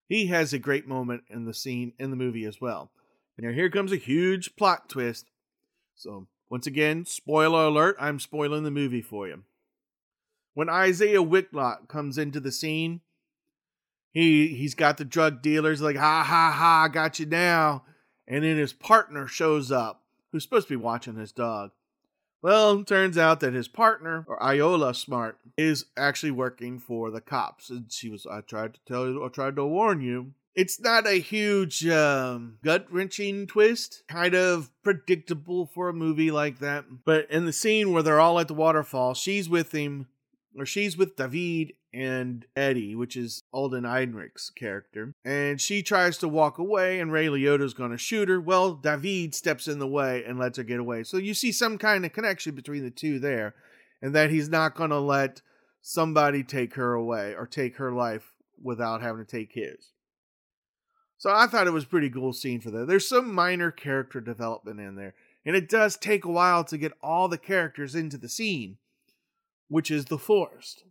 He 0.08 0.26
has 0.26 0.52
a 0.52 0.58
great 0.58 0.86
moment 0.86 1.24
in 1.28 1.46
the 1.46 1.54
scene 1.54 1.94
in 1.98 2.10
the 2.10 2.16
movie 2.16 2.44
as 2.44 2.60
well. 2.60 2.90
Now, 3.38 3.50
here 3.50 3.70
comes 3.70 3.92
a 3.92 3.96
huge 3.96 4.54
plot 4.54 4.88
twist. 4.88 5.26
So, 5.96 6.28
once 6.48 6.66
again, 6.66 7.06
spoiler 7.06 7.64
alert, 7.64 7.96
I'm 7.98 8.20
spoiling 8.20 8.62
the 8.62 8.70
movie 8.70 9.02
for 9.02 9.26
you. 9.26 9.42
When 10.54 10.68
Isiah 10.68 11.22
Whitlock 11.22 11.88
comes 11.88 12.18
into 12.18 12.38
the 12.38 12.52
scene, 12.52 13.00
he 14.12 14.48
he's 14.48 14.74
got 14.74 14.98
the 14.98 15.04
drug 15.04 15.42
dealers 15.42 15.80
like 15.80 15.96
ha 15.96 16.22
ha 16.22 16.54
ha, 16.56 16.88
got 16.88 17.18
you 17.18 17.26
now, 17.26 17.84
and 18.28 18.44
then 18.44 18.56
his 18.56 18.72
partner 18.72 19.26
shows 19.26 19.72
up, 19.72 20.02
who's 20.30 20.42
supposed 20.44 20.68
to 20.68 20.74
be 20.74 20.82
watching 20.82 21.16
his 21.16 21.32
dog. 21.32 21.72
Well, 22.42 22.82
turns 22.82 23.16
out 23.16 23.38
that 23.40 23.54
his 23.54 23.68
partner, 23.68 24.24
or 24.26 24.36
Ayoola 24.40 24.96
Smart, 24.96 25.38
is 25.56 25.86
actually 25.96 26.32
working 26.32 26.80
for 26.80 27.10
the 27.10 27.20
cops. 27.20 27.70
And 27.70 27.90
she 27.90 28.08
was, 28.08 28.26
I 28.26 28.40
tried 28.40 28.74
to 28.74 28.80
tell 28.84 29.06
you, 29.06 29.24
I 29.24 29.28
tried 29.28 29.54
to 29.56 29.64
warn 29.64 30.00
you. 30.00 30.32
It's 30.54 30.80
not 30.80 31.06
a 31.06 31.20
huge 31.20 31.86
um, 31.86 32.58
gut 32.62 32.86
wrenching 32.90 33.46
twist, 33.46 34.02
kind 34.08 34.34
of 34.34 34.70
predictable 34.82 35.66
for 35.66 35.88
a 35.88 35.94
movie 35.94 36.32
like 36.32 36.58
that. 36.58 36.84
But 37.04 37.30
in 37.30 37.46
the 37.46 37.52
scene 37.52 37.92
where 37.92 38.02
they're 38.02 38.20
all 38.20 38.40
at 38.40 38.48
the 38.48 38.54
waterfall, 38.54 39.14
she's 39.14 39.48
with 39.48 39.72
him, 39.72 40.08
or 40.56 40.66
she's 40.66 40.96
with 40.96 41.16
David 41.16 41.74
and 41.94 42.46
Eddie, 42.56 42.94
which 42.94 43.16
is 43.16 43.42
Alden 43.52 43.84
Ehrenreich's 43.84 44.50
character. 44.50 45.14
And 45.24 45.60
she 45.60 45.82
tries 45.82 46.18
to 46.18 46.28
walk 46.28 46.58
away, 46.58 47.00
and 47.00 47.12
Ray 47.12 47.26
Liotta's 47.26 47.74
to 47.90 47.98
shoot 47.98 48.28
her. 48.28 48.40
Well, 48.40 48.74
David 48.74 49.34
steps 49.34 49.68
in 49.68 49.78
the 49.78 49.86
way 49.86 50.24
and 50.24 50.38
lets 50.38 50.58
her 50.58 50.64
get 50.64 50.80
away. 50.80 51.04
So 51.04 51.16
you 51.16 51.34
see 51.34 51.52
some 51.52 51.78
kind 51.78 52.04
of 52.04 52.12
connection 52.12 52.54
between 52.54 52.82
the 52.82 52.90
two 52.90 53.18
there, 53.18 53.54
and 54.00 54.14
that 54.14 54.30
he's 54.30 54.48
not 54.48 54.74
to 54.90 54.98
let 54.98 55.42
somebody 55.80 56.42
take 56.42 56.74
her 56.74 56.94
away 56.94 57.34
or 57.34 57.46
take 57.46 57.76
her 57.76 57.92
life 57.92 58.32
without 58.62 59.02
having 59.02 59.24
to 59.24 59.30
take 59.30 59.52
his. 59.52 59.92
So 61.18 61.30
I 61.30 61.46
thought 61.46 61.66
it 61.66 61.72
was 61.72 61.84
pretty 61.84 62.10
cool 62.10 62.32
scene 62.32 62.60
for 62.60 62.70
that. 62.72 62.88
There's 62.88 63.08
some 63.08 63.32
minor 63.32 63.70
character 63.70 64.20
development 64.20 64.80
in 64.80 64.96
there, 64.96 65.14
and 65.44 65.54
it 65.54 65.68
does 65.68 65.96
take 65.96 66.24
a 66.24 66.30
while 66.30 66.64
to 66.64 66.78
get 66.78 66.92
all 67.02 67.28
the 67.28 67.38
characters 67.38 67.94
into 67.94 68.16
the 68.16 68.28
scene, 68.28 68.78
which 69.72 69.90
is 69.90 70.04
the 70.04 70.18
forest. 70.18 70.84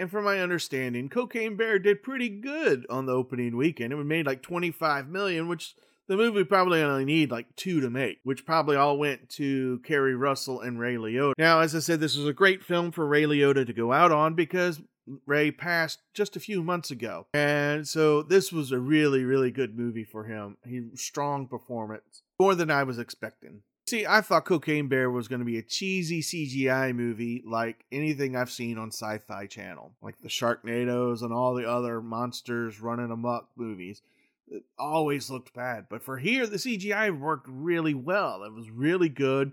And 0.00 0.10
from 0.10 0.24
my 0.24 0.40
understanding, 0.40 1.08
Cocaine 1.08 1.56
Bear 1.56 1.78
did 1.78 2.02
pretty 2.02 2.28
good 2.28 2.84
on 2.90 3.06
the 3.06 3.12
opening 3.12 3.56
weekend. 3.56 3.92
It 3.92 3.96
made 3.96 4.26
like 4.26 4.42
25 4.42 5.08
million, 5.08 5.46
which 5.46 5.74
the 6.08 6.16
movie 6.16 6.42
probably 6.42 6.82
only 6.82 7.04
need 7.04 7.30
like 7.30 7.54
two 7.54 7.80
to 7.80 7.88
make, 7.88 8.18
which 8.24 8.44
probably 8.44 8.76
all 8.76 8.98
went 8.98 9.28
to 9.30 9.80
Keri 9.84 10.16
Russell 10.16 10.60
and 10.60 10.80
Ray 10.80 10.96
Liotta. 10.96 11.34
Now, 11.38 11.60
as 11.60 11.74
I 11.76 11.78
said, 11.78 12.00
this 12.00 12.16
was 12.16 12.26
a 12.26 12.32
great 12.32 12.64
film 12.64 12.90
for 12.90 13.06
Ray 13.06 13.22
Liotta 13.22 13.64
to 13.64 13.72
go 13.72 13.92
out 13.92 14.10
on 14.10 14.34
because 14.34 14.80
Ray 15.24 15.52
passed 15.52 16.00
just 16.12 16.34
a 16.34 16.40
few 16.40 16.64
months 16.64 16.90
ago. 16.90 17.28
And 17.32 17.86
so 17.86 18.22
this 18.22 18.52
was 18.52 18.72
a 18.72 18.80
really, 18.80 19.22
really 19.22 19.52
good 19.52 19.78
movie 19.78 20.04
for 20.04 20.24
him. 20.24 20.56
He 20.66 20.82
strong 20.94 21.46
performance. 21.46 22.22
More 22.40 22.56
than 22.56 22.72
I 22.72 22.82
was 22.82 22.98
expecting. 22.98 23.62
See, 23.88 24.04
I 24.04 24.20
thought 24.20 24.46
Cocaine 24.46 24.88
Bear 24.88 25.12
was 25.12 25.28
going 25.28 25.38
to 25.38 25.44
be 25.44 25.58
a 25.58 25.62
cheesy 25.62 26.20
CGI 26.20 26.92
movie 26.92 27.44
like 27.46 27.84
anything 27.92 28.34
I've 28.34 28.50
seen 28.50 28.78
on 28.78 28.88
Sci 28.88 29.18
Fi 29.18 29.46
Channel, 29.46 29.92
like 30.02 30.20
the 30.20 30.28
Sharknadoes 30.28 31.22
and 31.22 31.32
all 31.32 31.54
the 31.54 31.70
other 31.70 32.02
monsters 32.02 32.80
running 32.80 33.12
amok 33.12 33.48
movies. 33.54 34.02
It 34.48 34.64
always 34.76 35.30
looked 35.30 35.54
bad. 35.54 35.86
But 35.88 36.02
for 36.02 36.18
here, 36.18 36.48
the 36.48 36.56
CGI 36.56 37.16
worked 37.16 37.46
really 37.48 37.94
well. 37.94 38.42
It 38.42 38.52
was 38.52 38.70
really 38.70 39.08
good. 39.08 39.52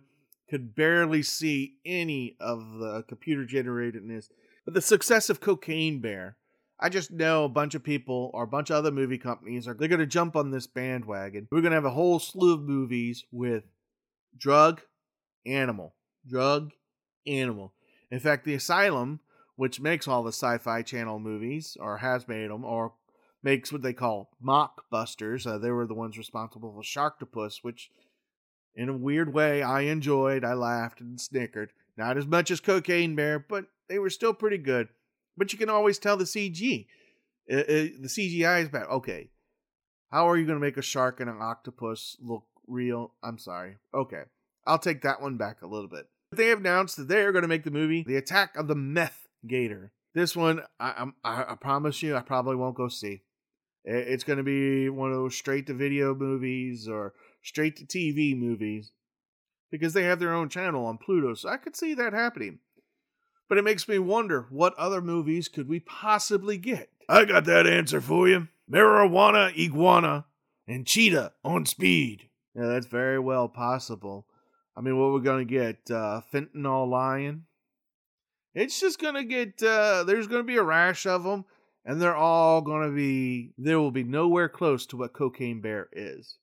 Could 0.50 0.74
barely 0.74 1.22
see 1.22 1.76
any 1.86 2.36
of 2.40 2.80
the 2.80 3.04
computer 3.08 3.46
generatedness. 3.46 4.30
But 4.66 4.74
the 4.74 4.82
success 4.82 5.30
of 5.30 5.42
Cocaine 5.42 6.00
Bear, 6.00 6.38
I 6.80 6.90
just 6.90 7.12
know 7.12 7.44
a 7.44 7.50
bunch 7.50 7.76
of 7.76 7.84
people 7.84 8.32
or 8.34 8.44
a 8.44 8.48
bunch 8.48 8.72
of 8.72 8.78
other 8.78 8.92
movie 8.92 9.20
companies 9.20 9.68
are 9.68 9.76
they're 9.76 9.88
going 9.88 10.00
to 10.00 10.08
jump 10.08 10.36
on 10.36 10.50
this 10.50 10.66
bandwagon. 10.66 11.48
We're 11.52 11.62
going 11.62 11.72
to 11.72 11.78
have 11.78 11.86
a 11.86 11.92
whole 11.92 12.18
slew 12.18 12.56
of 12.56 12.62
movies 12.62 13.26
with 13.32 13.64
drug, 14.38 14.82
animal, 15.46 15.96
drug, 16.28 16.72
animal. 17.28 17.74
In 18.12 18.20
fact, 18.20 18.46
the 18.46 18.54
Asylum, 18.54 19.20
which 19.56 19.80
makes 19.80 20.08
all 20.08 20.24
the 20.24 20.32
sci 20.32 20.58
fi 20.60 20.82
channel 20.82 21.20
movies, 21.20 21.78
or 21.80 21.98
has 21.98 22.28
made 22.28 22.50
them, 22.50 22.64
or 22.64 22.94
makes 23.42 23.72
what 23.72 23.82
they 23.82 23.94
call 23.94 24.32
mockbusters, 24.44 25.46
uh, 25.46 25.58
they 25.58 25.72
were 25.72 25.86
the 25.86 25.94
ones 25.94 26.18
responsible 26.18 26.74
for 26.74 26.82
Sharktopus, 26.82 27.58
which 27.62 27.90
in 28.76 28.90
a 28.90 28.98
weird 28.98 29.34
way 29.34 29.62
I 29.62 29.82
enjoyed. 29.82 30.44
I 30.44 30.54
laughed 30.54 31.02
and 31.02 31.20
snickered. 31.20 31.72
Not 31.98 32.18
as 32.18 32.26
much 32.26 32.50
as 32.50 32.60
Cocaine 32.60 33.16
Bear, 33.16 33.38
but 33.40 33.66
they 33.88 34.00
were 34.00 34.10
still 34.10 34.34
pretty 34.34 34.58
good. 34.58 34.90
But 35.38 35.52
you 35.52 35.60
can 35.60 35.70
always 35.70 36.00
tell 36.00 36.18
the 36.18 36.24
CG. 36.24 36.88
Uh, 37.52 37.58
uh, 37.58 37.64
the 37.66 38.08
CGI 38.08 38.64
is 38.64 38.70
bad. 38.70 38.88
Okay. 38.88 39.30
How 40.12 40.30
are 40.30 40.38
you 40.38 40.46
going 40.46 40.60
to 40.60 40.66
make 40.66 40.78
a 40.78 40.82
shark 40.82 41.20
and 41.20 41.30
an 41.30 41.42
octopus 41.42 42.18
look 42.22 42.44
real. 42.68 43.14
I'm 43.24 43.38
sorry. 43.38 43.78
Okay. 43.94 44.24
I'll 44.66 44.80
take 44.80 45.02
that 45.02 45.22
one 45.22 45.38
back 45.38 45.62
a 45.62 45.68
little 45.68 45.90
bit. 45.90 46.08
They 46.32 46.48
have 46.48 46.60
announced 46.60 46.98
that 46.98 47.08
they 47.08 47.22
are 47.22 47.32
going 47.32 47.44
to 47.44 47.48
make 47.48 47.64
the 47.64 47.72
movie 47.72 48.04
The 48.06 48.18
Attack 48.18 48.56
of 48.56 48.68
the 48.68 48.76
Meth 48.76 49.28
Gator. 49.46 49.92
This 50.14 50.36
one, 50.36 50.62
I, 50.80 51.08
I, 51.24 51.46
I 51.50 51.56
promise 51.56 52.02
you, 52.02 52.16
I 52.16 52.22
probably 52.22 52.56
won't 52.56 52.76
go 52.76 52.88
see. 52.88 53.22
It's 53.86 54.24
going 54.24 54.38
to 54.38 54.44
be 54.44 54.90
one 54.90 55.12
of 55.12 55.18
those 55.18 55.36
straight 55.36 55.68
to 55.68 55.74
video 55.74 56.16
movies 56.16 56.88
or 56.88 57.14
straight 57.42 57.76
to 57.78 57.86
TV 57.86 58.38
movies 58.38 58.92
because 59.72 59.94
they 59.94 60.04
have 60.04 60.20
their 60.20 60.34
own 60.34 60.50
channel 60.50 60.86
on 60.86 60.98
Pluto. 60.98 61.34
So 61.34 61.50
I 61.50 61.58
could 61.58 61.76
see 61.76 61.94
that 61.96 62.14
happening. 62.14 62.60
But 63.50 63.58
it 63.58 63.64
makes 63.64 63.88
me 63.88 64.00
wonder 64.00 64.48
what 64.50 64.74
other 64.76 65.02
movies 65.02 65.50
could 65.50 65.68
we 65.68 65.80
possibly 65.80 66.58
get? 66.58 66.90
I 67.10 67.26
got 67.26 67.46
that 67.46 67.68
answer 67.68 68.00
for 68.00 68.28
you 68.28 68.48
marijuana, 68.72 69.56
iguana, 69.58 70.26
and 70.68 70.88
cheetah 70.88 71.34
on 71.44 71.66
speed. 71.66 72.30
Yeah, 72.56 72.68
that's 72.68 72.88
very 72.88 73.20
well 73.20 73.48
possible. 73.48 74.28
I 74.76 74.82
mean, 74.82 74.98
what 74.98 75.12
we're 75.12 75.20
gonna 75.20 75.46
get? 75.46 75.90
Uh, 75.90 76.22
fentanyl 76.32 76.90
lion. 76.90 77.46
It's 78.54 78.80
just 78.80 79.00
gonna 79.00 79.24
get. 79.24 79.62
Uh, 79.62 80.04
there's 80.04 80.28
gonna 80.28 80.44
be 80.44 80.58
a 80.58 80.64
rash 80.64 81.06
of 81.06 81.24
them, 81.24 81.46
and 81.86 82.02
they're 82.02 82.16
all 82.16 82.62
gonna 82.62 82.92
be. 82.92 83.54
There 83.58 83.80
will 83.80 83.92
be 83.92 84.04
nowhere 84.04 84.50
close 84.50 84.86
to 84.88 84.98
what 84.98 85.14
Cocaine 85.14 85.62
Bear 85.62 85.90
is. 85.92 86.38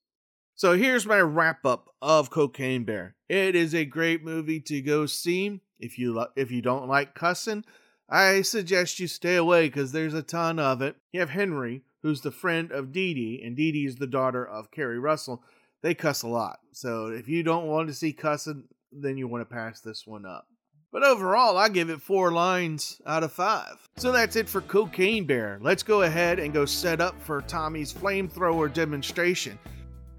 So 0.54 0.76
here's 0.76 1.06
my 1.06 1.20
wrap 1.20 1.64
up 1.64 1.88
of 2.02 2.30
Cocaine 2.30 2.84
Bear. 2.84 3.16
It 3.28 3.54
is 3.54 3.74
a 3.74 3.84
great 3.84 4.22
movie 4.22 4.60
to 4.60 4.82
go 4.82 5.06
see. 5.06 5.60
If 5.78 5.98
you 5.98 6.12
lo- 6.12 6.32
if 6.36 6.50
you 6.50 6.60
don't 6.60 6.88
like 6.88 7.14
cussing, 7.14 7.64
I 8.08 8.42
suggest 8.42 8.98
you 8.98 9.06
stay 9.06 9.36
away 9.36 9.68
because 9.68 9.92
there's 9.92 10.14
a 10.14 10.22
ton 10.22 10.58
of 10.58 10.82
it. 10.82 10.96
You 11.12 11.20
have 11.20 11.30
Henry, 11.30 11.82
who's 12.02 12.20
the 12.20 12.32
friend 12.32 12.72
of 12.72 12.92
Dee 12.92 13.14
Dee, 13.14 13.42
and 13.44 13.56
Dee 13.56 13.72
Dee 13.72 13.86
is 13.86 13.96
the 13.96 14.06
daughter 14.06 14.44
of 14.44 14.70
Keri 14.70 14.98
Russell 14.98 15.42
they 15.82 15.94
cuss 15.94 16.22
a 16.22 16.28
lot. 16.28 16.58
So 16.72 17.06
if 17.06 17.28
you 17.28 17.42
don't 17.42 17.66
want 17.66 17.88
to 17.88 17.94
see 17.94 18.12
cussing, 18.12 18.64
then 18.92 19.16
you 19.16 19.28
want 19.28 19.48
to 19.48 19.54
pass 19.54 19.80
this 19.80 20.06
one 20.06 20.26
up. 20.26 20.46
But 20.92 21.04
overall, 21.04 21.56
I 21.56 21.68
give 21.68 21.88
it 21.88 22.02
four 22.02 22.32
lines 22.32 23.00
out 23.06 23.22
of 23.22 23.32
five. 23.32 23.76
So 23.96 24.10
that's 24.10 24.34
it 24.34 24.48
for 24.48 24.60
Cocaine 24.60 25.24
Bear. 25.24 25.58
Let's 25.62 25.84
go 25.84 26.02
ahead 26.02 26.40
and 26.40 26.52
go 26.52 26.64
set 26.64 27.00
up 27.00 27.20
for 27.22 27.42
Tommy's 27.42 27.92
flamethrower 27.92 28.72
demonstration. 28.72 29.56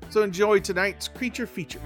So 0.10 0.24
enjoy 0.24 0.60
tonight's 0.60 1.10
creature 1.10 1.48
feature. 1.48 1.82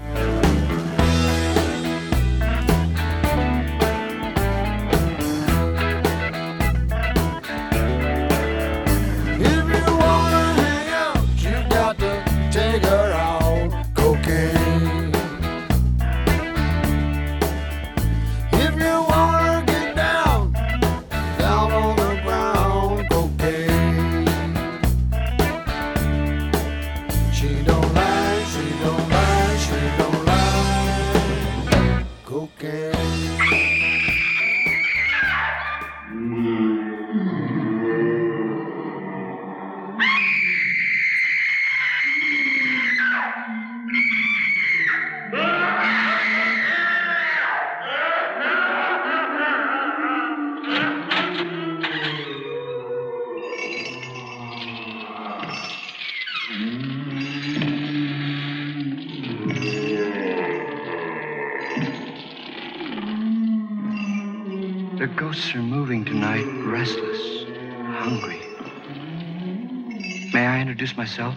Myself? 71.06 71.36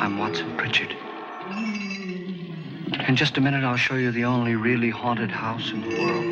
I'm 0.00 0.18
Watson 0.18 0.56
Pritchard. 0.56 0.96
In 3.06 3.14
just 3.14 3.36
a 3.36 3.40
minute, 3.40 3.62
I'll 3.62 3.76
show 3.76 3.94
you 3.94 4.10
the 4.10 4.24
only 4.24 4.56
really 4.56 4.90
haunted 4.90 5.30
house 5.30 5.70
in 5.70 5.82
the 5.82 6.00
world. 6.00 6.26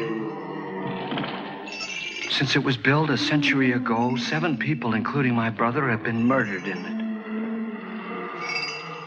Since 2.28 2.56
it 2.56 2.64
was 2.64 2.76
built 2.76 3.08
a 3.10 3.16
century 3.16 3.70
ago, 3.70 4.16
seven 4.16 4.58
people, 4.58 4.94
including 4.94 5.36
my 5.36 5.48
brother, 5.48 5.88
have 5.88 6.02
been 6.02 6.26
murdered 6.26 6.66
in 6.66 6.78
it. 6.86 6.98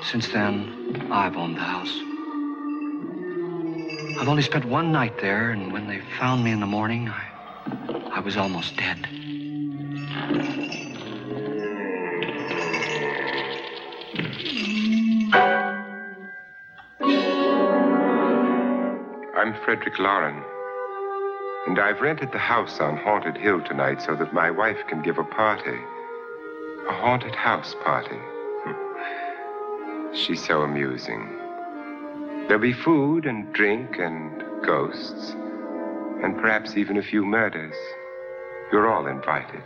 Since 0.06 0.30
then, 0.30 1.10
I've 1.12 1.36
owned 1.36 1.58
the 1.58 1.68
house. 1.76 2.00
I've 4.22 4.30
only 4.30 4.44
spent 4.44 4.64
one 4.64 4.94
night 4.94 5.20
there, 5.20 5.52
and 5.52 5.74
when 5.74 5.86
they 5.86 6.00
found 6.18 6.46
me 6.46 6.52
in 6.52 6.62
the 6.62 6.66
morning, 6.66 7.10
I, 7.10 7.26
I 8.14 8.22
was 8.22 8.38
almost 8.38 8.78
dead. 8.78 9.06
I'm 19.42 19.56
Frederick 19.66 19.98
Loren, 19.98 20.40
and 21.66 21.80
I've 21.80 22.00
rented 22.00 22.32
the 22.32 22.38
house 22.38 22.80
on 22.80 22.96
Haunted 22.96 23.36
Hill 23.36 23.60
tonight 23.62 24.00
so 24.00 24.16
that 24.18 24.36
my 24.36 24.52
wife 24.52 24.78
can 24.88 25.02
give 25.02 25.18
a 25.18 25.24
party. 25.24 25.80
A 26.88 26.94
haunted 26.94 27.34
house 27.34 27.76
party. 27.84 28.20
She's 30.14 30.46
so 30.46 30.62
amusing. 30.62 31.28
There'll 32.48 32.62
be 32.62 32.72
food 32.72 33.26
and 33.26 33.52
drink 33.52 33.98
and 33.98 34.44
ghosts, 34.64 35.32
and 36.22 36.38
perhaps 36.38 36.78
even 36.78 36.98
a 36.98 37.04
few 37.04 37.26
murders. 37.26 37.76
You're 38.72 38.92
all 38.92 39.08
invited. 39.08 39.64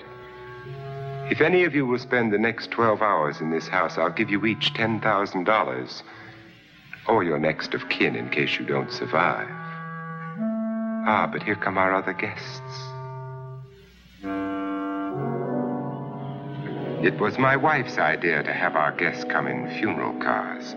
If 1.29 1.41
any 1.41 1.65
of 1.65 1.75
you 1.75 1.85
will 1.85 1.99
spend 1.99 2.31
the 2.31 2.37
next 2.37 2.71
12 2.71 3.01
hours 3.01 3.41
in 3.41 3.49
this 3.49 3.67
house, 3.67 3.97
I'll 3.97 4.09
give 4.09 4.29
you 4.29 4.45
each 4.45 4.73
$10,000. 4.73 6.01
Or 7.09 7.23
your 7.25 7.39
next 7.39 7.73
of 7.73 7.89
kin 7.89 8.15
in 8.15 8.29
case 8.29 8.57
you 8.57 8.65
don't 8.65 8.89
survive. 8.89 9.64
Ah, 11.07 11.27
but 11.31 11.43
here 11.43 11.55
come 11.55 11.77
our 11.77 11.93
other 11.93 12.13
guests. 12.13 12.59
It 17.05 17.19
was 17.19 17.37
my 17.37 17.55
wife's 17.55 17.99
idea 17.99 18.41
to 18.41 18.51
have 18.51 18.75
our 18.75 18.91
guests 18.91 19.23
come 19.25 19.45
in 19.45 19.69
funeral 19.77 20.13
cars. 20.19 20.75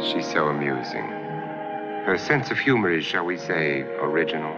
She's 0.10 0.26
so 0.26 0.48
amusing. 0.48 1.04
Her 2.06 2.16
sense 2.16 2.50
of 2.50 2.58
humor 2.58 2.90
is, 2.90 3.04
shall 3.04 3.26
we 3.26 3.36
say, 3.36 3.82
original. 4.00 4.56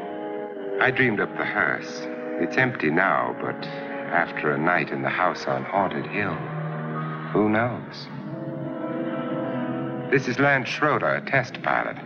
I 0.80 0.92
dreamed 0.92 1.18
up 1.18 1.36
the 1.36 1.44
hearse. 1.44 2.06
It's 2.40 2.56
empty 2.56 2.90
now, 2.90 3.34
but 3.40 3.66
after 3.66 4.52
a 4.52 4.58
night 4.58 4.90
in 4.90 5.02
the 5.02 5.08
house 5.08 5.46
on 5.46 5.64
Haunted 5.64 6.06
Hill, 6.06 6.34
who 7.32 7.48
knows? 7.48 8.06
This 10.12 10.28
is 10.28 10.38
Lance 10.38 10.68
Schroeder, 10.68 11.16
a 11.16 11.20
test 11.20 11.60
pilot, 11.62 11.96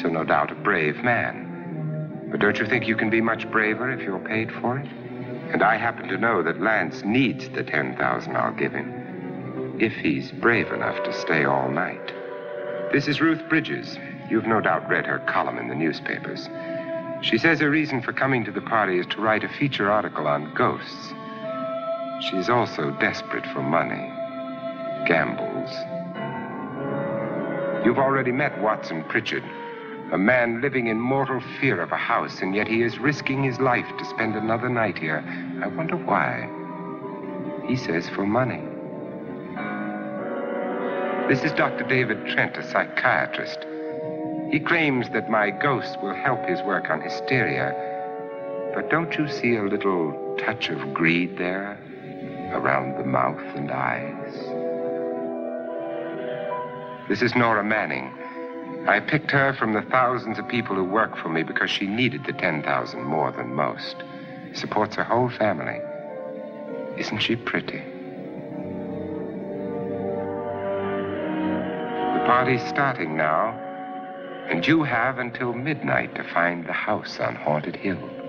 so 0.00 0.08
no 0.08 0.24
doubt 0.24 0.52
a 0.52 0.54
brave 0.54 0.96
man. 1.02 2.28
But 2.30 2.40
don't 2.40 2.58
you 2.58 2.66
think 2.66 2.86
you 2.86 2.96
can 2.96 3.10
be 3.10 3.20
much 3.20 3.50
braver 3.50 3.90
if 3.90 4.00
you're 4.02 4.18
paid 4.20 4.52
for 4.60 4.78
it? 4.78 4.86
And 5.52 5.62
I 5.62 5.76
happen 5.76 6.08
to 6.08 6.16
know 6.16 6.42
that 6.42 6.60
Lance 6.60 7.02
needs 7.04 7.48
the 7.48 7.64
10,000 7.64 8.36
I'll 8.36 8.54
give 8.54 8.72
him, 8.72 9.76
if 9.80 9.92
he's 9.94 10.30
brave 10.30 10.70
enough 10.72 11.02
to 11.04 11.12
stay 11.12 11.44
all 11.44 11.70
night. 11.70 12.12
This 12.92 13.08
is 13.08 13.20
Ruth 13.20 13.42
Bridges. 13.48 13.98
You've 14.30 14.46
no 14.46 14.60
doubt 14.60 14.88
read 14.88 15.06
her 15.06 15.18
column 15.20 15.58
in 15.58 15.68
the 15.68 15.74
newspapers. 15.74 16.48
She 17.22 17.36
says 17.36 17.60
her 17.60 17.70
reason 17.70 18.00
for 18.00 18.12
coming 18.12 18.44
to 18.44 18.52
the 18.52 18.60
party 18.60 18.98
is 18.98 19.06
to 19.06 19.20
write 19.20 19.44
a 19.44 19.48
feature 19.48 19.90
article 19.90 20.26
on 20.26 20.54
ghosts. 20.54 21.12
She's 22.30 22.48
also 22.48 22.90
desperate 23.00 23.46
for 23.46 23.62
money, 23.62 24.08
gambles. 25.06 25.70
You've 27.84 27.98
already 27.98 28.30
met 28.30 28.60
Watson 28.60 29.04
Pritchard, 29.04 29.42
a 30.12 30.18
man 30.18 30.60
living 30.60 30.88
in 30.88 30.98
mortal 30.98 31.40
fear 31.60 31.80
of 31.80 31.92
a 31.92 31.96
house, 31.96 32.40
and 32.42 32.54
yet 32.54 32.66
he 32.66 32.82
is 32.82 32.98
risking 32.98 33.44
his 33.44 33.60
life 33.60 33.86
to 33.98 34.04
spend 34.04 34.34
another 34.34 34.68
night 34.68 34.98
here. 34.98 35.24
I 35.62 35.68
wonder 35.68 35.96
why. 35.96 36.48
He 37.68 37.76
says 37.76 38.08
for 38.08 38.26
money. 38.26 38.62
This 41.28 41.44
is 41.44 41.52
Dr. 41.52 41.84
David 41.84 42.26
Trent, 42.26 42.56
a 42.56 42.68
psychiatrist. 42.68 43.64
He 44.50 44.58
claims 44.58 45.08
that 45.10 45.30
my 45.30 45.50
ghost 45.50 45.96
will 46.02 46.14
help 46.14 46.44
his 46.44 46.60
work 46.62 46.90
on 46.90 47.00
hysteria. 47.00 47.72
But 48.74 48.90
don't 48.90 49.14
you 49.14 49.28
see 49.28 49.54
a 49.54 49.62
little 49.62 50.36
touch 50.40 50.70
of 50.70 50.92
greed 50.92 51.38
there 51.38 51.78
around 52.52 52.98
the 52.98 53.04
mouth 53.04 53.38
and 53.54 53.70
eyes? 53.70 54.34
This 57.08 57.22
is 57.22 57.36
Nora 57.36 57.62
Manning. 57.62 58.12
I 58.88 59.00
picked 59.00 59.30
her 59.30 59.52
from 59.52 59.72
the 59.72 59.82
thousands 59.82 60.38
of 60.38 60.48
people 60.48 60.74
who 60.74 60.84
work 60.84 61.16
for 61.16 61.28
me 61.28 61.42
because 61.42 61.70
she 61.70 61.86
needed 61.86 62.24
the 62.24 62.32
10,000 62.32 63.02
more 63.02 63.30
than 63.30 63.54
most. 63.54 63.96
Supports 64.54 64.96
her 64.96 65.04
whole 65.04 65.30
family. 65.30 65.80
Isn't 66.98 67.18
she 67.18 67.36
pretty? 67.36 67.78
The 72.14 72.26
party's 72.26 72.62
starting 72.68 73.16
now, 73.16 73.50
and 74.50 74.66
you 74.66 74.82
have 74.82 75.18
until 75.18 75.52
midnight 75.52 76.14
to 76.16 76.24
find 76.24 76.66
the 76.66 76.72
house 76.72 77.20
on 77.20 77.36
Haunted 77.36 77.76
Hill. 77.76 78.19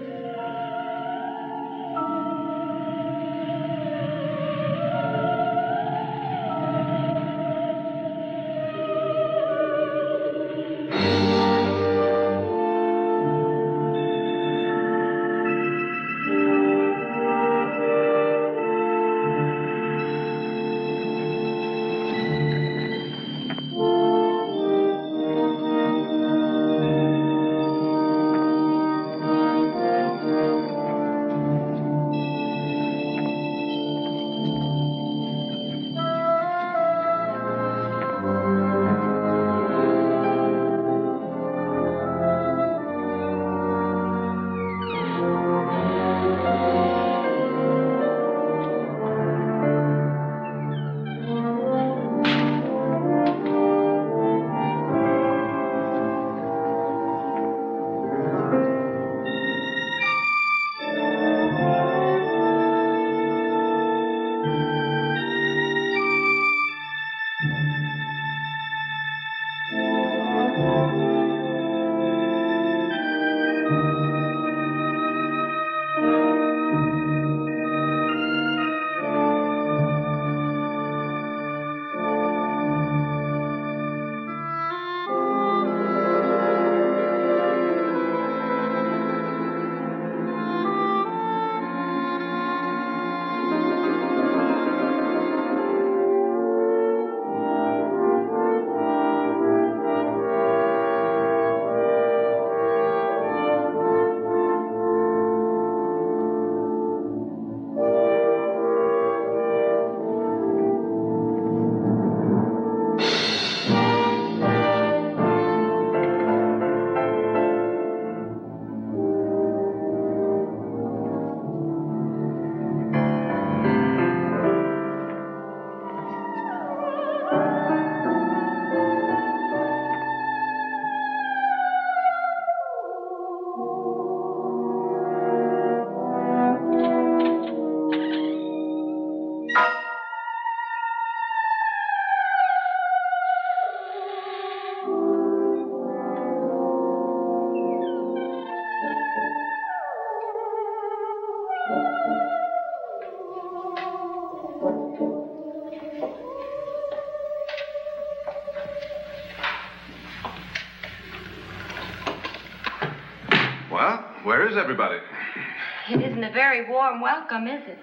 A 166.32 166.34
very 166.34 166.70
warm 166.70 167.02
welcome, 167.02 167.46
is 167.46 167.62
it? 167.68 167.78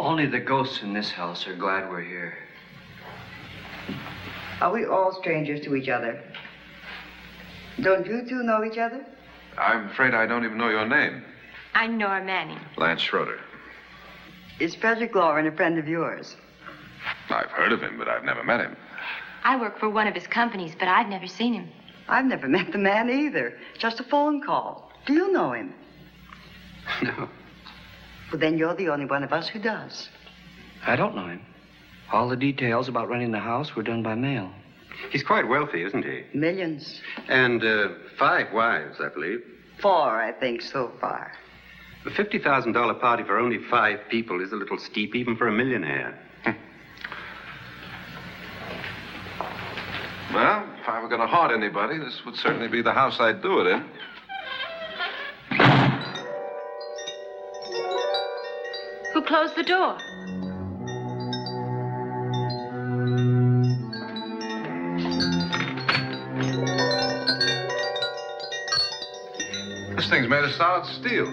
Only 0.00 0.26
the 0.26 0.40
ghosts 0.40 0.82
in 0.82 0.92
this 0.92 1.12
house 1.12 1.46
are 1.46 1.54
glad 1.54 1.88
we're 1.88 2.00
here. 2.02 2.36
Are 4.60 4.72
we 4.72 4.84
all 4.84 5.12
strangers 5.20 5.60
to 5.60 5.76
each 5.76 5.88
other? 5.88 6.20
Don't 7.80 8.04
you 8.04 8.26
two 8.28 8.42
know 8.42 8.64
each 8.64 8.78
other? 8.78 9.06
I'm 9.56 9.90
afraid 9.90 10.12
I 10.12 10.26
don't 10.26 10.44
even 10.44 10.58
know 10.58 10.70
your 10.70 10.88
name. 10.88 11.22
I'm 11.76 11.96
Nora 11.96 12.24
Manning. 12.24 12.58
Lance 12.76 13.00
Schroeder. 13.00 13.38
Is 14.58 14.74
Frederick 14.74 15.14
Loren 15.14 15.46
a 15.46 15.52
friend 15.52 15.78
of 15.78 15.86
yours? 15.86 16.34
I've 17.30 17.50
heard 17.50 17.70
of 17.70 17.80
him, 17.80 17.96
but 17.96 18.08
I've 18.08 18.24
never 18.24 18.42
met 18.42 18.58
him. 18.58 18.76
I 19.44 19.54
work 19.54 19.78
for 19.78 19.88
one 19.88 20.08
of 20.08 20.16
his 20.16 20.26
companies, 20.26 20.74
but 20.76 20.88
I've 20.88 21.08
never 21.08 21.28
seen 21.28 21.54
him. 21.54 21.68
I've 22.08 22.26
never 22.26 22.48
met 22.58 22.72
the 22.72 22.78
man 22.78 23.08
either. 23.08 23.56
Just 23.78 24.00
a 24.00 24.04
phone 24.04 24.42
call. 24.42 24.90
Do 25.06 25.12
you 25.12 25.30
know 25.30 25.52
him? 25.52 25.72
No, 27.02 27.28
Well, 28.34 28.40
then 28.40 28.58
you're 28.58 28.74
the 28.74 28.88
only 28.88 29.04
one 29.06 29.22
of 29.22 29.32
us 29.32 29.46
who 29.46 29.60
does. 29.60 30.08
I 30.84 30.96
don't 30.96 31.14
know 31.14 31.28
him. 31.28 31.40
All 32.12 32.28
the 32.28 32.34
details 32.34 32.88
about 32.88 33.08
renting 33.08 33.30
the 33.30 33.38
house 33.38 33.76
were 33.76 33.84
done 33.84 34.02
by 34.02 34.16
mail. 34.16 34.50
He's 35.12 35.22
quite 35.22 35.46
wealthy, 35.46 35.84
isn't 35.84 36.04
he? 36.04 36.24
Millions. 36.36 37.00
And 37.28 37.62
uh, 37.62 37.90
five 38.18 38.52
wives, 38.52 38.96
I 39.00 39.08
believe. 39.10 39.40
Four, 39.80 40.20
I 40.20 40.32
think, 40.32 40.62
so 40.62 40.90
far. 41.00 41.30
A 42.06 42.10
$50,000 42.10 43.00
party 43.00 43.22
for 43.22 43.38
only 43.38 43.58
five 43.70 44.00
people 44.10 44.42
is 44.42 44.50
a 44.50 44.56
little 44.56 44.78
steep, 44.78 45.14
even 45.14 45.36
for 45.36 45.46
a 45.46 45.52
millionaire. 45.52 46.18
Well, 50.32 50.68
if 50.82 50.88
I 50.88 51.00
were 51.00 51.06
going 51.06 51.20
to 51.20 51.28
haunt 51.28 51.52
anybody, 51.52 51.96
this 51.96 52.24
would 52.24 52.34
certainly 52.34 52.66
be 52.66 52.82
the 52.82 52.92
house 52.92 53.20
I'd 53.20 53.40
do 53.40 53.60
it 53.60 53.68
in. 53.68 53.84
Who 59.14 59.22
closed 59.22 59.54
the 59.54 59.62
door? 59.62 59.96
This 69.94 70.10
thing's 70.10 70.28
made 70.28 70.42
of 70.42 70.50
solid 70.54 70.86
steel. 70.86 71.26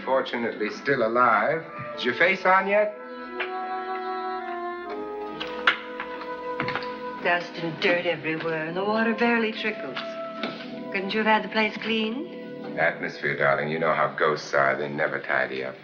Unfortunately 0.00 0.70
still 0.70 1.06
alive. 1.06 1.62
Is 1.98 2.04
your 2.04 2.14
face 2.14 2.46
on 2.46 2.66
yet? 2.66 2.96
Dust 7.22 7.52
and 7.62 7.78
dirt 7.82 8.06
everywhere, 8.06 8.64
and 8.64 8.76
the 8.76 8.82
water 8.84 9.14
barely 9.14 9.52
trickles. 9.52 9.98
Couldn't 10.90 11.12
you 11.12 11.22
have 11.22 11.26
had 11.26 11.44
the 11.44 11.48
place 11.48 11.76
cleaned? 11.76 12.78
Atmosphere, 12.78 13.36
darling. 13.36 13.68
You 13.68 13.78
know 13.78 13.92
how 13.92 14.14
ghosts 14.18 14.54
are. 14.54 14.74
They 14.74 14.88
never 14.88 15.20
tidy 15.20 15.64
up. 15.64 15.74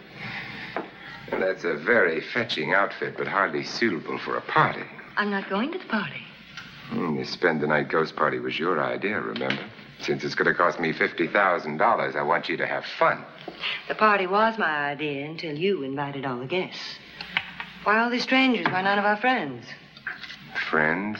And 1.31 1.43
that's 1.43 1.63
a 1.63 1.75
very 1.75 2.21
fetching 2.33 2.73
outfit, 2.73 3.15
but 3.17 3.27
hardly 3.27 3.63
suitable 3.63 4.17
for 4.17 4.37
a 4.37 4.41
party. 4.41 4.83
I'm 5.15 5.29
not 5.29 5.47
going 5.47 5.71
to 5.73 5.77
the 5.77 5.85
party. 5.85 6.23
Hmm, 6.89 7.17
the 7.17 7.25
spend 7.25 7.61
the 7.61 7.67
night 7.67 7.89
ghost 7.89 8.15
party 8.15 8.39
was 8.39 8.57
your 8.57 8.81
idea, 8.81 9.21
remember? 9.21 9.63
Since 9.99 10.23
it's 10.23 10.35
going 10.35 10.47
to 10.47 10.55
cost 10.55 10.79
me 10.79 10.91
$50,000, 10.91 12.15
I 12.15 12.21
want 12.23 12.49
you 12.49 12.57
to 12.57 12.65
have 12.65 12.83
fun. 12.97 13.23
The 13.87 13.95
party 13.95 14.27
was 14.27 14.57
my 14.57 14.89
idea 14.91 15.25
until 15.25 15.57
you 15.57 15.83
invited 15.83 16.25
all 16.25 16.39
the 16.39 16.45
guests. 16.45 16.99
Why 17.83 17.99
all 17.99 18.09
these 18.09 18.23
strangers? 18.23 18.65
Why 18.65 18.81
none 18.81 18.99
of 18.99 19.05
our 19.05 19.17
friends? 19.17 19.65
Friends? 20.69 21.19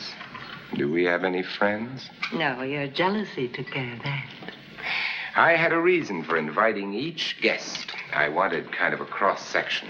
Do 0.74 0.90
we 0.90 1.04
have 1.04 1.24
any 1.24 1.42
friends? 1.42 2.10
No, 2.32 2.62
your 2.62 2.88
jealousy 2.88 3.48
took 3.48 3.68
care 3.68 3.94
of 3.94 4.02
that. 4.02 4.26
I 5.34 5.52
had 5.52 5.72
a 5.72 5.80
reason 5.80 6.24
for 6.24 6.36
inviting 6.36 6.92
each 6.92 7.36
guest. 7.40 7.92
I 8.12 8.28
wanted 8.28 8.72
kind 8.72 8.92
of 8.92 9.00
a 9.00 9.06
cross 9.06 9.46
section 9.46 9.88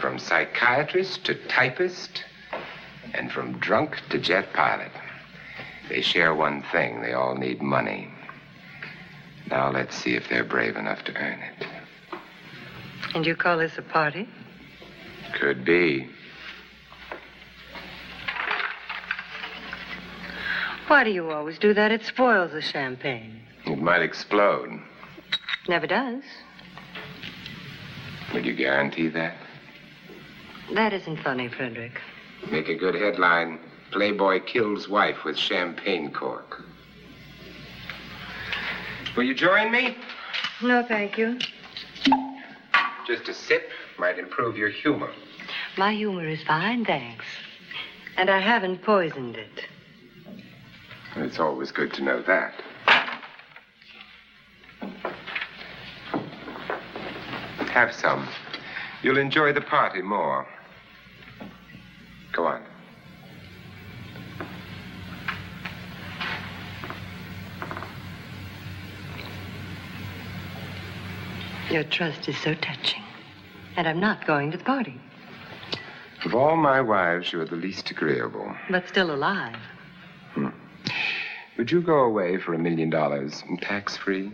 from 0.00 0.18
psychiatrist 0.18 1.24
to 1.26 1.34
typist, 1.46 2.24
and 3.14 3.30
from 3.30 3.58
drunk 3.58 4.00
to 4.10 4.18
jet 4.18 4.52
pilot. 4.52 4.90
They 5.88 6.00
share 6.00 6.34
one 6.34 6.62
thing 6.72 7.02
they 7.02 7.12
all 7.12 7.34
need 7.34 7.60
money. 7.60 8.11
Now 9.50 9.70
let's 9.70 9.96
see 9.96 10.14
if 10.14 10.28
they're 10.28 10.44
brave 10.44 10.76
enough 10.76 11.04
to 11.04 11.14
earn 11.16 11.40
it. 11.40 11.66
And 13.14 13.26
you 13.26 13.36
call 13.36 13.58
this 13.58 13.76
a 13.76 13.82
party? 13.82 14.28
Could 15.38 15.64
be. 15.64 16.08
Why 20.88 21.04
do 21.04 21.10
you 21.10 21.30
always 21.30 21.58
do 21.58 21.74
that? 21.74 21.90
It 21.90 22.04
spoils 22.04 22.52
the 22.52 22.60
champagne. 22.60 23.40
It 23.66 23.78
might 23.78 24.02
explode. 24.02 24.80
Never 25.68 25.86
does. 25.86 26.22
Would 28.34 28.44
you 28.44 28.54
guarantee 28.54 29.08
that? 29.08 29.36
That 30.74 30.92
isn't 30.92 31.18
funny, 31.18 31.48
Frederick. 31.48 32.00
Make 32.50 32.68
a 32.68 32.74
good 32.74 32.94
headline. 32.94 33.58
Playboy 33.90 34.40
kills 34.40 34.88
wife 34.88 35.24
with 35.24 35.36
champagne 35.36 36.10
cork. 36.12 36.64
Will 39.16 39.24
you 39.24 39.34
join 39.34 39.70
me? 39.70 39.96
No, 40.62 40.84
thank 40.86 41.18
you. 41.18 41.38
Just 43.06 43.28
a 43.28 43.34
sip 43.34 43.68
might 43.98 44.18
improve 44.18 44.56
your 44.56 44.70
humor. 44.70 45.10
My 45.76 45.92
humor 45.92 46.26
is 46.26 46.42
fine, 46.44 46.84
thanks. 46.84 47.24
And 48.16 48.30
I 48.30 48.40
haven't 48.40 48.82
poisoned 48.82 49.36
it. 49.36 49.66
It's 51.16 51.38
always 51.38 51.70
good 51.70 51.92
to 51.94 52.02
know 52.02 52.22
that. 52.22 52.54
Have 57.70 57.94
some. 57.94 58.28
You'll 59.02 59.18
enjoy 59.18 59.52
the 59.52 59.60
party 59.60 60.02
more. 60.02 60.46
Go 62.32 62.46
on. 62.46 62.71
Your 71.72 71.84
trust 71.84 72.28
is 72.28 72.36
so 72.36 72.52
touching. 72.54 73.02
And 73.76 73.88
I'm 73.88 73.98
not 73.98 74.26
going 74.26 74.50
to 74.50 74.58
the 74.58 74.64
party, 74.64 75.00
Of 76.26 76.34
all 76.34 76.54
my 76.56 76.82
wives, 76.82 77.32
you're 77.32 77.46
the 77.46 77.56
least 77.56 77.90
agreeable. 77.90 78.54
but 78.70 78.86
still 78.88 79.10
alive. 79.14 79.56
Hmm. 80.34 80.48
Would 81.56 81.70
you 81.70 81.80
go 81.80 82.00
away 82.00 82.36
for 82.38 82.52
a 82.52 82.58
million 82.58 82.90
dollars 82.90 83.42
tax 83.62 83.96
free? 83.96 84.30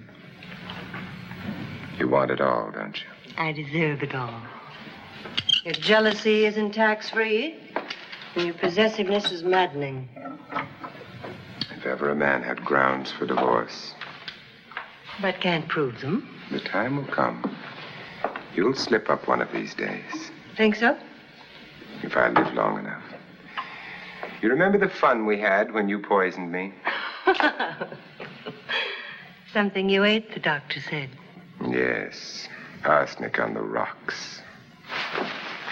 You 1.98 2.08
want 2.08 2.32
it 2.32 2.40
all, 2.40 2.72
don't 2.72 2.96
you? 3.00 3.06
I 3.36 3.52
deserve 3.52 4.02
it 4.02 4.14
all. 4.16 4.40
Your 5.64 5.74
jealousy 5.74 6.44
isn't 6.46 6.72
tax 6.72 7.10
free, 7.10 7.54
and 8.34 8.46
your 8.46 8.54
possessiveness 8.54 9.30
is 9.30 9.44
maddening. 9.44 10.08
If 11.76 11.86
ever 11.86 12.10
a 12.10 12.16
man 12.16 12.42
had 12.42 12.64
grounds 12.64 13.12
for 13.12 13.26
divorce, 13.26 13.94
But 15.22 15.40
can't 15.40 15.68
prove 15.68 16.00
them. 16.00 16.34
The 16.50 16.60
time 16.60 16.96
will 16.96 17.06
come. 17.12 17.56
You'll 18.54 18.74
slip 18.74 19.08
up 19.10 19.28
one 19.28 19.40
of 19.40 19.50
these 19.52 19.74
days, 19.74 20.30
Think 20.56 20.74
so? 20.76 20.96
if 22.02 22.16
I 22.16 22.28
live 22.28 22.52
long 22.54 22.78
enough. 22.78 23.02
You 24.40 24.48
remember 24.50 24.78
the 24.78 24.88
fun 24.88 25.26
we 25.26 25.38
had 25.38 25.72
when 25.72 25.88
you 25.88 25.98
poisoned 25.98 26.50
me? 26.52 26.72
Something 29.52 29.88
you 29.88 30.04
ate, 30.04 30.32
the 30.32 30.40
doctor 30.40 30.80
said. 30.80 31.10
Yes, 31.68 32.48
arsenic 32.84 33.40
on 33.40 33.54
the 33.54 33.60
rocks. 33.62 34.40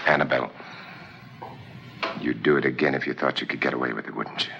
Annabelle, 0.05 0.51
you'd 2.19 2.43
do 2.43 2.57
it 2.57 2.65
again 2.65 2.93
if 2.95 3.07
you 3.07 3.13
thought 3.13 3.39
you 3.41 3.47
could 3.47 3.61
get 3.61 3.73
away 3.73 3.93
with 3.93 4.05
it, 4.07 4.15
wouldn't 4.15 4.47
you? 4.47 4.53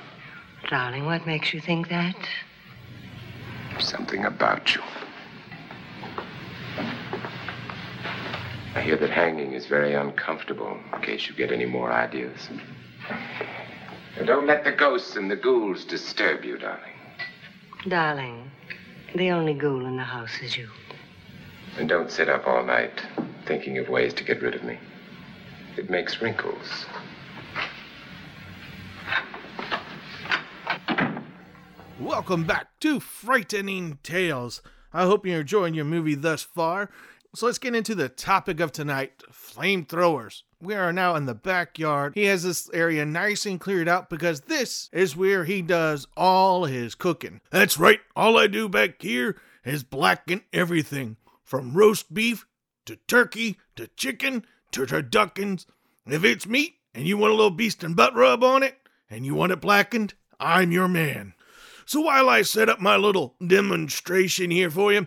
Darling, 0.70 1.06
what 1.06 1.26
makes 1.26 1.54
you 1.54 1.60
think 1.62 1.90
that? 1.90 2.16
Something 3.80 4.26
about 4.26 4.76
you. 4.76 4.82
Hear 8.82 8.98
that 8.98 9.10
hanging 9.10 9.54
is 9.54 9.66
very 9.66 9.94
uncomfortable, 9.94 10.78
in 10.94 11.02
case 11.02 11.28
you 11.28 11.36
get 11.36 11.52
any 11.52 11.66
more 11.66 11.92
ideas. 11.92 12.50
And 14.18 14.28
don't 14.28 14.48
let 14.48 14.64
the 14.64 14.72
ghosts 14.72 15.16
and 15.16 15.30
the 15.30 15.36
ghouls 15.36 15.86
disturb 15.86 16.44
you, 16.44 16.58
darling. 16.58 16.94
Darling, 17.88 18.52
the 19.16 19.32
only 19.32 19.54
ghoul 19.54 19.86
in 19.86 19.96
the 19.96 20.04
house 20.04 20.40
is 20.42 20.58
you. 20.58 20.70
And 21.78 21.88
don't 21.88 22.12
sit 22.12 22.30
up 22.30 22.48
all 22.48 22.64
night 22.64 23.02
thinking 23.46 23.78
of 23.78 23.88
ways 23.88 24.14
to 24.16 24.24
get 24.24 24.42
rid 24.42 24.56
of 24.56 24.64
me. 24.64 24.78
It 25.78 25.90
makes 25.90 26.22
wrinkles. 26.22 26.86
Welcome 32.00 32.46
back 32.46 32.68
to 32.82 33.00
Frightening 33.00 34.00
Tales. 34.04 34.62
I 34.94 35.04
hope 35.04 35.26
you're 35.26 35.42
enjoying 35.42 35.74
your 35.74 35.86
movie 35.86 36.16
thus 36.16 36.42
far. 36.42 36.90
So 37.38 37.46
let's 37.46 37.60
get 37.60 37.76
into 37.76 37.94
the 37.94 38.10
topic 38.10 38.60
of 38.60 38.72
tonight 38.72 39.22
flamethrowers. 39.32 40.42
We 40.60 40.74
are 40.74 40.92
now 40.92 41.14
in 41.14 41.28
the 41.28 41.36
backyard. 41.36 42.14
He 42.16 42.24
has 42.24 42.42
this 42.42 42.68
area 42.74 43.06
nice 43.06 43.46
and 43.46 43.60
cleared 43.60 43.88
out 43.88 44.10
because 44.10 44.42
this 44.42 44.90
is 44.92 45.16
where 45.16 45.44
he 45.44 45.62
does 45.62 46.08
all 46.18 46.66
his 46.66 46.96
cooking. 46.96 47.42
That's 47.52 47.78
right, 47.78 48.00
all 48.16 48.40
I 48.40 48.48
do 48.48 48.68
back 48.68 49.04
here 49.04 49.40
is 49.64 49.84
blacken 49.84 50.46
everything 50.52 51.18
from 51.44 51.78
roast 51.78 52.12
beef 52.12 52.48
to 52.88 52.96
turkey 53.08 53.60
to 53.76 53.86
chicken 53.90 54.44
to 54.72 54.88
turduckens. 54.88 55.68
If 56.08 56.24
it's 56.24 56.48
meat 56.48 56.78
and 56.96 57.06
you 57.06 57.20
want 57.20 57.34
a 57.34 57.36
little 57.36 57.52
beast 57.52 57.84
and 57.84 57.96
butt 57.96 58.16
rub 58.16 58.44
on 58.44 58.64
it 58.64 58.80
and 59.12 59.28
you 59.28 59.36
want 59.36 59.52
it 59.52 59.62
blackened, 59.62 60.16
I'm 60.40 60.72
your 60.72 60.88
man. 60.88 61.36
So 61.86 62.02
while 62.02 62.30
I 62.30 62.42
set 62.42 62.68
up 62.68 62.82
my 62.82 62.96
little 62.96 63.36
demonstration 63.46 64.50
here 64.50 64.72
for 64.72 64.92
you, 64.92 65.06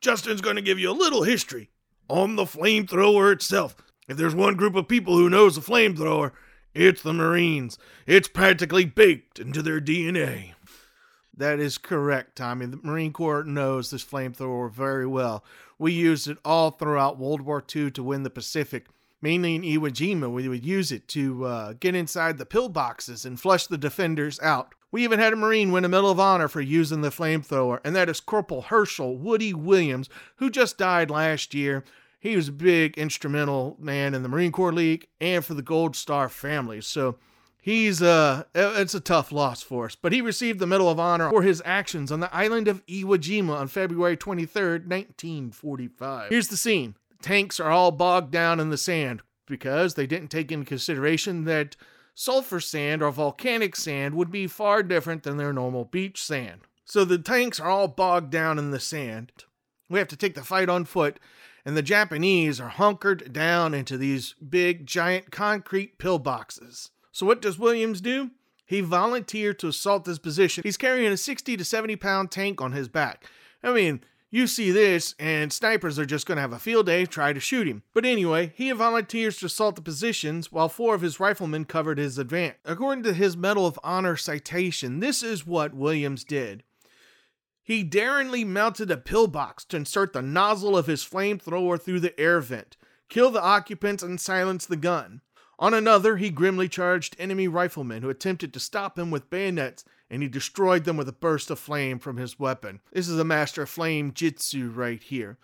Justin's 0.00 0.40
going 0.40 0.56
to 0.56 0.62
give 0.62 0.78
you 0.78 0.90
a 0.90 0.92
little 0.92 1.22
history 1.22 1.70
on 2.08 2.36
the 2.36 2.44
flamethrower 2.44 3.32
itself. 3.32 3.76
If 4.08 4.16
there's 4.16 4.34
one 4.34 4.54
group 4.54 4.74
of 4.76 4.88
people 4.88 5.16
who 5.16 5.30
knows 5.30 5.56
the 5.56 5.60
flamethrower, 5.60 6.32
it's 6.74 7.02
the 7.02 7.12
Marines. 7.12 7.78
It's 8.06 8.28
practically 8.28 8.84
baked 8.84 9.38
into 9.38 9.62
their 9.62 9.80
DNA. 9.80 10.52
That 11.36 11.58
is 11.58 11.76
correct, 11.76 12.36
Tommy. 12.36 12.66
The 12.66 12.80
Marine 12.82 13.12
Corps 13.12 13.44
knows 13.44 13.90
this 13.90 14.04
flamethrower 14.04 14.70
very 14.70 15.06
well. 15.06 15.44
We 15.78 15.92
used 15.92 16.28
it 16.28 16.38
all 16.44 16.70
throughout 16.70 17.18
World 17.18 17.42
War 17.42 17.62
II 17.74 17.90
to 17.92 18.02
win 18.02 18.22
the 18.22 18.30
Pacific. 18.30 18.86
Mainly 19.20 19.54
in 19.54 19.62
Iwo 19.62 19.90
Jima, 19.90 20.30
we 20.30 20.48
would 20.48 20.64
use 20.64 20.92
it 20.92 21.08
to 21.08 21.44
uh, 21.44 21.72
get 21.74 21.94
inside 21.94 22.38
the 22.38 22.46
pillboxes 22.46 23.26
and 23.26 23.40
flush 23.40 23.66
the 23.66 23.78
defenders 23.78 24.38
out. 24.40 24.74
We 24.92 25.04
even 25.04 25.18
had 25.18 25.32
a 25.32 25.36
Marine 25.36 25.72
win 25.72 25.84
a 25.84 25.88
Medal 25.88 26.10
of 26.10 26.20
Honor 26.20 26.48
for 26.48 26.60
using 26.60 27.00
the 27.00 27.10
flamethrower, 27.10 27.80
and 27.84 27.94
that 27.96 28.08
is 28.08 28.20
Corporal 28.20 28.62
Hershel 28.62 29.16
Woody 29.18 29.52
Williams, 29.52 30.08
who 30.36 30.48
just 30.48 30.78
died 30.78 31.10
last 31.10 31.54
year. 31.54 31.84
He 32.18 32.36
was 32.36 32.48
a 32.48 32.52
big 32.52 32.96
instrumental 32.96 33.76
man 33.78 34.14
in 34.14 34.22
the 34.22 34.28
Marine 34.28 34.52
Corps 34.52 34.72
League 34.72 35.06
and 35.20 35.44
for 35.44 35.54
the 35.54 35.62
Gold 35.62 35.94
Star 35.96 36.28
family. 36.28 36.80
So 36.80 37.16
he's 37.60 38.00
uh 38.00 38.44
it's 38.54 38.94
a 38.94 39.00
tough 39.00 39.32
loss 39.32 39.62
for 39.62 39.86
us. 39.86 39.96
But 39.96 40.12
he 40.12 40.20
received 40.20 40.58
the 40.58 40.66
Medal 40.66 40.88
of 40.88 40.98
Honor 40.98 41.30
for 41.30 41.42
his 41.42 41.62
actions 41.64 42.10
on 42.10 42.20
the 42.20 42.34
island 42.34 42.68
of 42.68 42.84
Iwo 42.86 43.18
Jima 43.18 43.56
on 43.56 43.68
February 43.68 44.16
23rd, 44.16 44.88
1945. 44.88 46.30
Here's 46.30 46.48
the 46.48 46.56
scene. 46.56 46.94
Tanks 47.22 47.60
are 47.60 47.70
all 47.70 47.90
bogged 47.90 48.30
down 48.30 48.60
in 48.60 48.70
the 48.70 48.78
sand 48.78 49.22
because 49.46 49.94
they 49.94 50.06
didn't 50.06 50.28
take 50.28 50.50
into 50.50 50.66
consideration 50.66 51.44
that 51.44 51.76
sulfur 52.16 52.60
sand 52.60 53.02
or 53.02 53.12
volcanic 53.12 53.76
sand 53.76 54.14
would 54.14 54.32
be 54.32 54.46
far 54.46 54.82
different 54.82 55.22
than 55.22 55.36
their 55.36 55.52
normal 55.52 55.84
beach 55.84 56.20
sand. 56.20 56.62
So 56.86 57.04
the 57.04 57.18
tanks 57.18 57.60
are 57.60 57.68
all 57.68 57.88
bogged 57.88 58.30
down 58.30 58.58
in 58.58 58.70
the 58.70 58.80
sand. 58.80 59.30
We 59.88 59.98
have 59.98 60.08
to 60.08 60.16
take 60.16 60.34
the 60.34 60.42
fight 60.42 60.68
on 60.68 60.86
foot, 60.86 61.20
and 61.64 61.76
the 61.76 61.82
Japanese 61.82 62.58
are 62.58 62.70
hunkered 62.70 63.32
down 63.32 63.74
into 63.74 63.98
these 63.98 64.34
big, 64.34 64.86
giant 64.86 65.30
concrete 65.30 65.98
pillboxes. 65.98 66.90
So 67.12 67.26
what 67.26 67.42
does 67.42 67.58
Williams 67.58 68.00
do? 68.00 68.30
He 68.64 68.80
volunteered 68.80 69.58
to 69.60 69.68
assault 69.68 70.06
this 70.06 70.18
position. 70.18 70.62
He's 70.64 70.76
carrying 70.76 71.12
a 71.12 71.16
60 71.16 71.56
to 71.56 71.64
70 71.64 71.96
pound 71.96 72.30
tank 72.30 72.60
on 72.62 72.72
his 72.72 72.88
back. 72.88 73.26
I 73.62 73.72
mean, 73.72 74.02
you 74.36 74.46
see 74.46 74.70
this, 74.70 75.14
and 75.18 75.50
snipers 75.50 75.98
are 75.98 76.04
just 76.04 76.26
going 76.26 76.36
to 76.36 76.42
have 76.42 76.52
a 76.52 76.58
field 76.58 76.84
day, 76.84 77.06
try 77.06 77.32
to 77.32 77.40
shoot 77.40 77.66
him. 77.66 77.82
But 77.94 78.04
anyway, 78.04 78.52
he 78.54 78.70
volunteers 78.72 79.38
to 79.38 79.46
assault 79.46 79.76
the 79.76 79.82
positions 79.82 80.52
while 80.52 80.68
four 80.68 80.94
of 80.94 81.00
his 81.00 81.18
riflemen 81.18 81.64
covered 81.64 81.96
his 81.96 82.18
advance. 82.18 82.56
According 82.66 83.04
to 83.04 83.14
his 83.14 83.34
Medal 83.34 83.66
of 83.66 83.80
Honor 83.82 84.14
citation, 84.14 85.00
this 85.00 85.22
is 85.22 85.46
what 85.46 85.72
Williams 85.72 86.22
did. 86.22 86.62
He 87.62 87.82
daringly 87.82 88.44
mounted 88.44 88.90
a 88.90 88.98
pillbox 88.98 89.64
to 89.66 89.78
insert 89.78 90.12
the 90.12 90.20
nozzle 90.20 90.76
of 90.76 90.86
his 90.86 91.02
flamethrower 91.02 91.80
through 91.80 92.00
the 92.00 92.18
air 92.20 92.40
vent, 92.40 92.76
kill 93.08 93.30
the 93.30 93.42
occupants, 93.42 94.02
and 94.02 94.20
silence 94.20 94.66
the 94.66 94.76
gun. 94.76 95.22
On 95.58 95.72
another, 95.72 96.18
he 96.18 96.28
grimly 96.28 96.68
charged 96.68 97.16
enemy 97.18 97.48
riflemen 97.48 98.02
who 98.02 98.10
attempted 98.10 98.52
to 98.52 98.60
stop 98.60 98.98
him 98.98 99.10
with 99.10 99.30
bayonets, 99.30 99.82
and 100.10 100.22
he 100.22 100.28
destroyed 100.28 100.84
them 100.84 100.96
with 100.96 101.08
a 101.08 101.12
burst 101.12 101.50
of 101.50 101.58
flame 101.58 101.98
from 101.98 102.16
his 102.16 102.38
weapon. 102.38 102.80
This 102.92 103.08
is 103.08 103.18
a 103.18 103.24
master 103.24 103.66
flame 103.66 104.12
jitsu 104.12 104.70
right 104.70 105.02
here. 105.02 105.38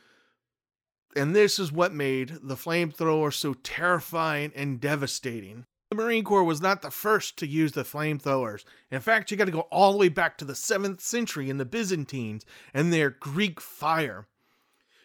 And 1.14 1.36
this 1.36 1.58
is 1.58 1.70
what 1.70 1.92
made 1.92 2.38
the 2.42 2.54
flamethrower 2.54 3.32
so 3.32 3.54
terrifying 3.54 4.52
and 4.54 4.80
devastating. 4.80 5.66
The 5.90 5.96
Marine 5.96 6.24
Corps 6.24 6.44
was 6.44 6.62
not 6.62 6.80
the 6.80 6.90
first 6.90 7.36
to 7.38 7.46
use 7.46 7.72
the 7.72 7.82
flamethrowers. 7.82 8.64
In 8.90 9.00
fact, 9.00 9.30
you 9.30 9.36
got 9.36 9.44
to 9.44 9.50
go 9.50 9.68
all 9.70 9.92
the 9.92 9.98
way 9.98 10.08
back 10.08 10.38
to 10.38 10.44
the 10.46 10.54
7th 10.54 11.02
century 11.02 11.50
in 11.50 11.58
the 11.58 11.66
Byzantines 11.66 12.46
and 12.72 12.90
their 12.90 13.10
Greek 13.10 13.60
fire. 13.60 14.26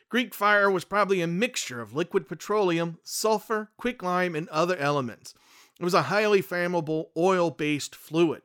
Greek 0.07 0.33
fire 0.33 0.71
was 0.71 0.85
probably 0.85 1.19
a 1.19 1.27
mixture 1.27 1.81
of 1.81 1.93
liquid 1.93 2.29
petroleum, 2.29 2.99
sulfur, 3.03 3.71
quicklime, 3.75 4.33
and 4.33 4.47
other 4.47 4.77
elements. 4.77 5.33
It 5.77 5.83
was 5.83 5.93
a 5.93 6.03
highly 6.03 6.41
flammable 6.41 7.07
oil 7.17 7.51
based 7.51 7.93
fluid. 7.93 8.43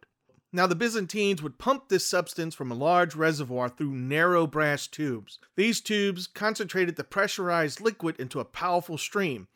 Now, 0.54 0.66
the 0.66 0.74
Byzantines 0.74 1.42
would 1.42 1.58
pump 1.58 1.88
this 1.88 2.06
substance 2.06 2.54
from 2.54 2.70
a 2.70 2.74
large 2.74 3.14
reservoir 3.14 3.70
through 3.70 3.92
narrow 3.92 4.46
brass 4.46 4.86
tubes. 4.86 5.38
These 5.56 5.80
tubes 5.80 6.26
concentrated 6.26 6.96
the 6.96 7.04
pressurized 7.04 7.80
liquid 7.80 8.20
into 8.20 8.38
a 8.38 8.44
powerful 8.44 8.98
stream, 8.98 9.48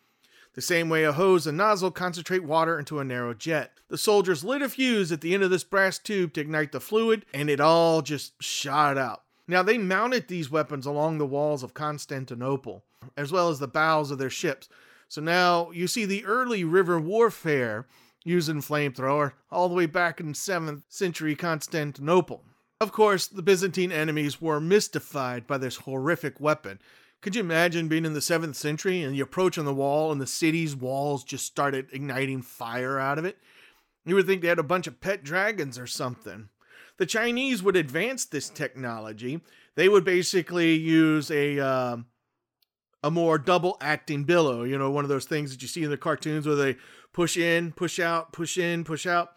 the 0.54 0.62
same 0.62 0.88
way 0.88 1.04
a 1.04 1.12
hose 1.12 1.46
and 1.46 1.58
nozzle 1.58 1.90
concentrate 1.90 2.44
water 2.44 2.78
into 2.78 2.98
a 2.98 3.04
narrow 3.04 3.34
jet. 3.34 3.72
The 3.88 3.98
soldiers 3.98 4.42
lit 4.42 4.62
a 4.62 4.70
fuse 4.70 5.12
at 5.12 5.20
the 5.20 5.34
end 5.34 5.42
of 5.42 5.50
this 5.50 5.64
brass 5.64 5.98
tube 5.98 6.32
to 6.32 6.40
ignite 6.40 6.72
the 6.72 6.80
fluid, 6.80 7.26
and 7.34 7.50
it 7.50 7.60
all 7.60 8.00
just 8.00 8.42
shot 8.42 8.96
out. 8.96 9.22
Now, 9.46 9.62
they 9.62 9.76
mounted 9.76 10.28
these 10.28 10.50
weapons 10.50 10.86
along 10.86 11.18
the 11.18 11.26
walls 11.26 11.62
of 11.62 11.74
Constantinople, 11.74 12.84
as 13.18 13.30
well 13.30 13.50
as 13.50 13.58
the 13.58 13.68
bows 13.68 14.10
of 14.10 14.16
their 14.16 14.30
ships. 14.30 14.68
So 15.08 15.20
now 15.20 15.70
you 15.70 15.86
see 15.86 16.04
the 16.04 16.24
early 16.24 16.64
river 16.64 16.98
warfare 16.98 17.86
using 18.26 18.60
flamethrower 18.60 19.32
all 19.50 19.68
the 19.68 19.74
way 19.74 19.86
back 19.86 20.18
in 20.18 20.32
7th 20.32 20.82
century 20.88 21.36
Constantinople. 21.36 22.42
Of 22.80 22.92
course, 22.92 23.26
the 23.26 23.42
Byzantine 23.42 23.92
enemies 23.92 24.40
were 24.40 24.60
mystified 24.60 25.46
by 25.46 25.58
this 25.58 25.76
horrific 25.76 26.40
weapon. 26.40 26.80
Could 27.22 27.36
you 27.36 27.40
imagine 27.40 27.88
being 27.88 28.04
in 28.04 28.12
the 28.12 28.20
7th 28.20 28.56
century 28.56 29.02
and 29.02 29.16
you 29.16 29.22
approach 29.22 29.56
on 29.56 29.64
the 29.64 29.72
wall 29.72 30.12
and 30.12 30.20
the 30.20 30.26
city's 30.26 30.76
walls 30.76 31.24
just 31.24 31.46
started 31.46 31.88
igniting 31.92 32.42
fire 32.42 32.98
out 32.98 33.18
of 33.18 33.24
it? 33.24 33.38
You 34.04 34.16
would 34.16 34.26
think 34.26 34.42
they 34.42 34.48
had 34.48 34.58
a 34.58 34.64
bunch 34.64 34.86
of 34.86 35.00
pet 35.00 35.24
dragons 35.24 35.78
or 35.78 35.86
something. 35.86 36.48
The 36.98 37.06
Chinese 37.06 37.62
would 37.62 37.76
advance 37.76 38.24
this 38.24 38.48
technology. 38.48 39.40
They 39.76 39.88
would 39.88 40.04
basically 40.04 40.74
use 40.74 41.30
a 41.30 41.58
uh, 41.58 41.96
a 43.02 43.10
more 43.10 43.38
double 43.38 43.76
acting 43.80 44.24
billow, 44.24 44.64
you 44.64 44.76
know, 44.76 44.90
one 44.90 45.04
of 45.04 45.08
those 45.08 45.26
things 45.26 45.52
that 45.52 45.62
you 45.62 45.68
see 45.68 45.84
in 45.84 45.90
the 45.90 45.96
cartoons 45.96 46.46
where 46.46 46.56
they 46.56 46.76
push 47.16 47.38
in, 47.38 47.72
push 47.72 47.98
out, 47.98 48.30
push 48.30 48.58
in, 48.58 48.84
push 48.84 49.06
out. 49.06 49.32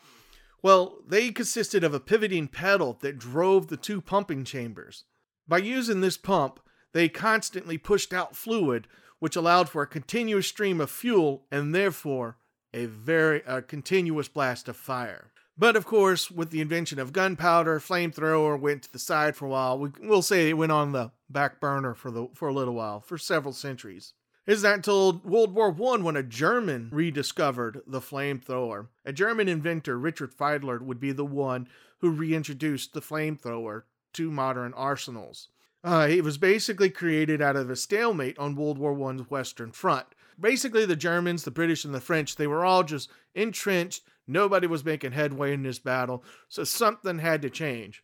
Well, 0.61 0.97
they 1.07 1.32
consisted 1.32 1.82
of 1.82 1.93
a 1.93 1.99
pivoting 2.01 2.49
pedal 2.49 2.97
that 3.01 3.17
drove 3.17 3.69
the 3.69 3.77
two 3.77 4.01
pumping 4.01 4.43
chambers. 4.43 5.05
By 5.47 5.59
using 5.59 6.01
this 6.01 6.17
pump, 6.17 6.59
they 6.91 7.07
constantly 7.07 7.77
pushed 7.77 8.13
out 8.13 8.36
fluid, 8.36 8.88
which 9.19 9.38
allowed 9.38 9.69
for 9.69 9.82
a 9.82 9.88
continuous 9.88 10.45
stream 10.45 10.82
of 10.82 10.91
fuel 10.91 11.45
and 11.49 11.73
therefore 11.73 12.36
a 12.73 12.86
very 12.86 13.41
a 13.47 13.61
continuous 13.61 14.27
blast 14.27 14.67
of 14.67 14.75
fire. 14.75 15.32
But 15.57 15.77
of 15.77 15.86
course, 15.86 16.30
with 16.30 16.51
the 16.51 16.61
invention 16.61 16.99
of 16.99 17.13
gunpowder, 17.13 17.80
flamethrower 17.80 18.59
went 18.59 18.84
to 18.84 18.91
the 18.91 18.99
side 18.99 19.38
for 19.38 19.45
a 19.45 19.49
while. 19.49 19.80
We, 19.80 19.91
will 20.01 20.21
say 20.21 20.49
it 20.49 20.57
went 20.57 20.73
on 20.73 20.91
the 20.91 21.11
back 21.30 21.61
burner 21.61 21.93
for 21.93 22.11
the 22.11 22.27
for 22.34 22.49
a 22.49 22.53
little 22.53 22.73
while, 22.73 22.99
for 22.99 23.17
several 23.17 23.53
centuries. 23.53 24.13
It's 24.50 24.64
not 24.64 24.70
that 24.70 24.76
until 24.76 25.22
World 25.24 25.54
War 25.54 25.70
I 25.70 25.97
when 25.97 26.16
a 26.16 26.24
German 26.24 26.89
rediscovered 26.91 27.82
the 27.86 28.00
flamethrower. 28.00 28.88
A 29.06 29.14
German 29.14 29.47
inventor, 29.47 29.97
Richard 30.00 30.36
Fiedler, 30.36 30.82
would 30.82 31.00
be 31.00 31.12
the 31.12 31.26
one 31.26 31.68
who 32.00 32.10
reintroduced 32.10 32.93
the 32.93 33.02
flamethrower 33.02 33.84
to 34.14 34.32
modern 34.32 34.74
arsenals. 34.74 35.50
Uh, 35.84 36.08
it 36.10 36.24
was 36.24 36.38
basically 36.38 36.89
created 36.89 37.41
out 37.41 37.56
of 37.56 37.70
a 37.70 37.76
stalemate 37.76 38.39
on 38.39 38.56
World 38.56 38.80
War 38.80 39.12
I's 39.12 39.30
Western 39.30 39.72
Front. 39.72 40.08
Basically, 40.39 40.86
the 40.86 40.95
Germans, 40.95 41.43
the 41.43 41.52
British, 41.52 41.86
and 41.86 41.93
the 41.93 42.02
French, 42.02 42.36
they 42.36 42.47
were 42.47 42.66
all 42.66 42.84
just 42.84 43.10
entrenched 43.36 44.04
Nobody 44.30 44.68
was 44.68 44.86
making 44.86 45.14
headway 45.14 45.54
in 45.54 45.64
this 45.64 45.80
battle, 45.80 46.24
so 46.47 46.64
something 46.64 47.18
had 47.18 47.41
to 47.41 47.50
change. 47.50 48.04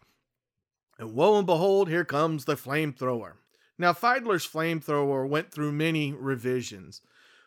And 0.98 1.14
woe 1.14 1.38
and 1.38 1.46
behold, 1.46 1.88
here 1.88 2.04
comes 2.04 2.46
the 2.46 2.56
flamethrower. 2.56 3.34
Now, 3.78 3.94
Fiedler's 3.94 4.48
flamethrower 4.48 5.28
went 5.28 5.52
through 5.52 5.72
many 5.72 6.14
revisions. 6.14 7.02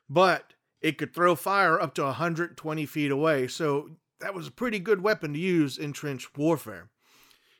but 0.08 0.54
it 0.80 0.96
could 0.96 1.12
throw 1.12 1.34
fire 1.34 1.80
up 1.80 1.94
to 1.94 2.04
120 2.04 2.86
feet 2.86 3.10
away, 3.10 3.48
so 3.48 3.90
that 4.20 4.34
was 4.34 4.46
a 4.46 4.52
pretty 4.52 4.78
good 4.78 5.02
weapon 5.02 5.32
to 5.32 5.38
use 5.38 5.76
in 5.76 5.92
trench 5.92 6.28
warfare. 6.36 6.88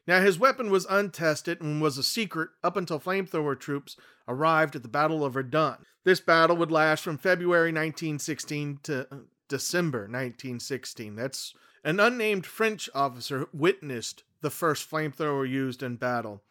Now, 0.07 0.21
his 0.23 0.39
weapon 0.39 0.71
was 0.71 0.87
untested 0.89 1.61
and 1.61 1.83
was 1.83 1.99
a 1.99 2.03
secret 2.03 2.51
up 2.65 2.77
until 2.77 2.99
flamethrower 2.99 3.59
troops 3.59 3.97
arrived 4.27 4.75
at 4.75 4.83
the 4.83 4.89
Battle 4.89 5.25
of 5.25 5.35
Verdun. 5.35 5.85
This 6.05 6.21
battle 6.21 6.57
would 6.57 6.71
last 6.71 7.05
from 7.05 7.19
February 7.19 7.71
1916 7.73 8.81
to 8.85 9.07
uh, 9.13 9.17
December 9.49 10.01
1916. 10.01 11.15
That's 11.15 11.53
an 11.85 12.01
unnamed 12.01 12.47
French 12.47 12.89
officer 12.95 13.49
witnessed 13.53 14.23
the 14.41 14.51
first 14.51 14.91
flamethrower 14.91 15.49
used 15.49 15.83
in 15.83 15.97
battle. 15.97 16.43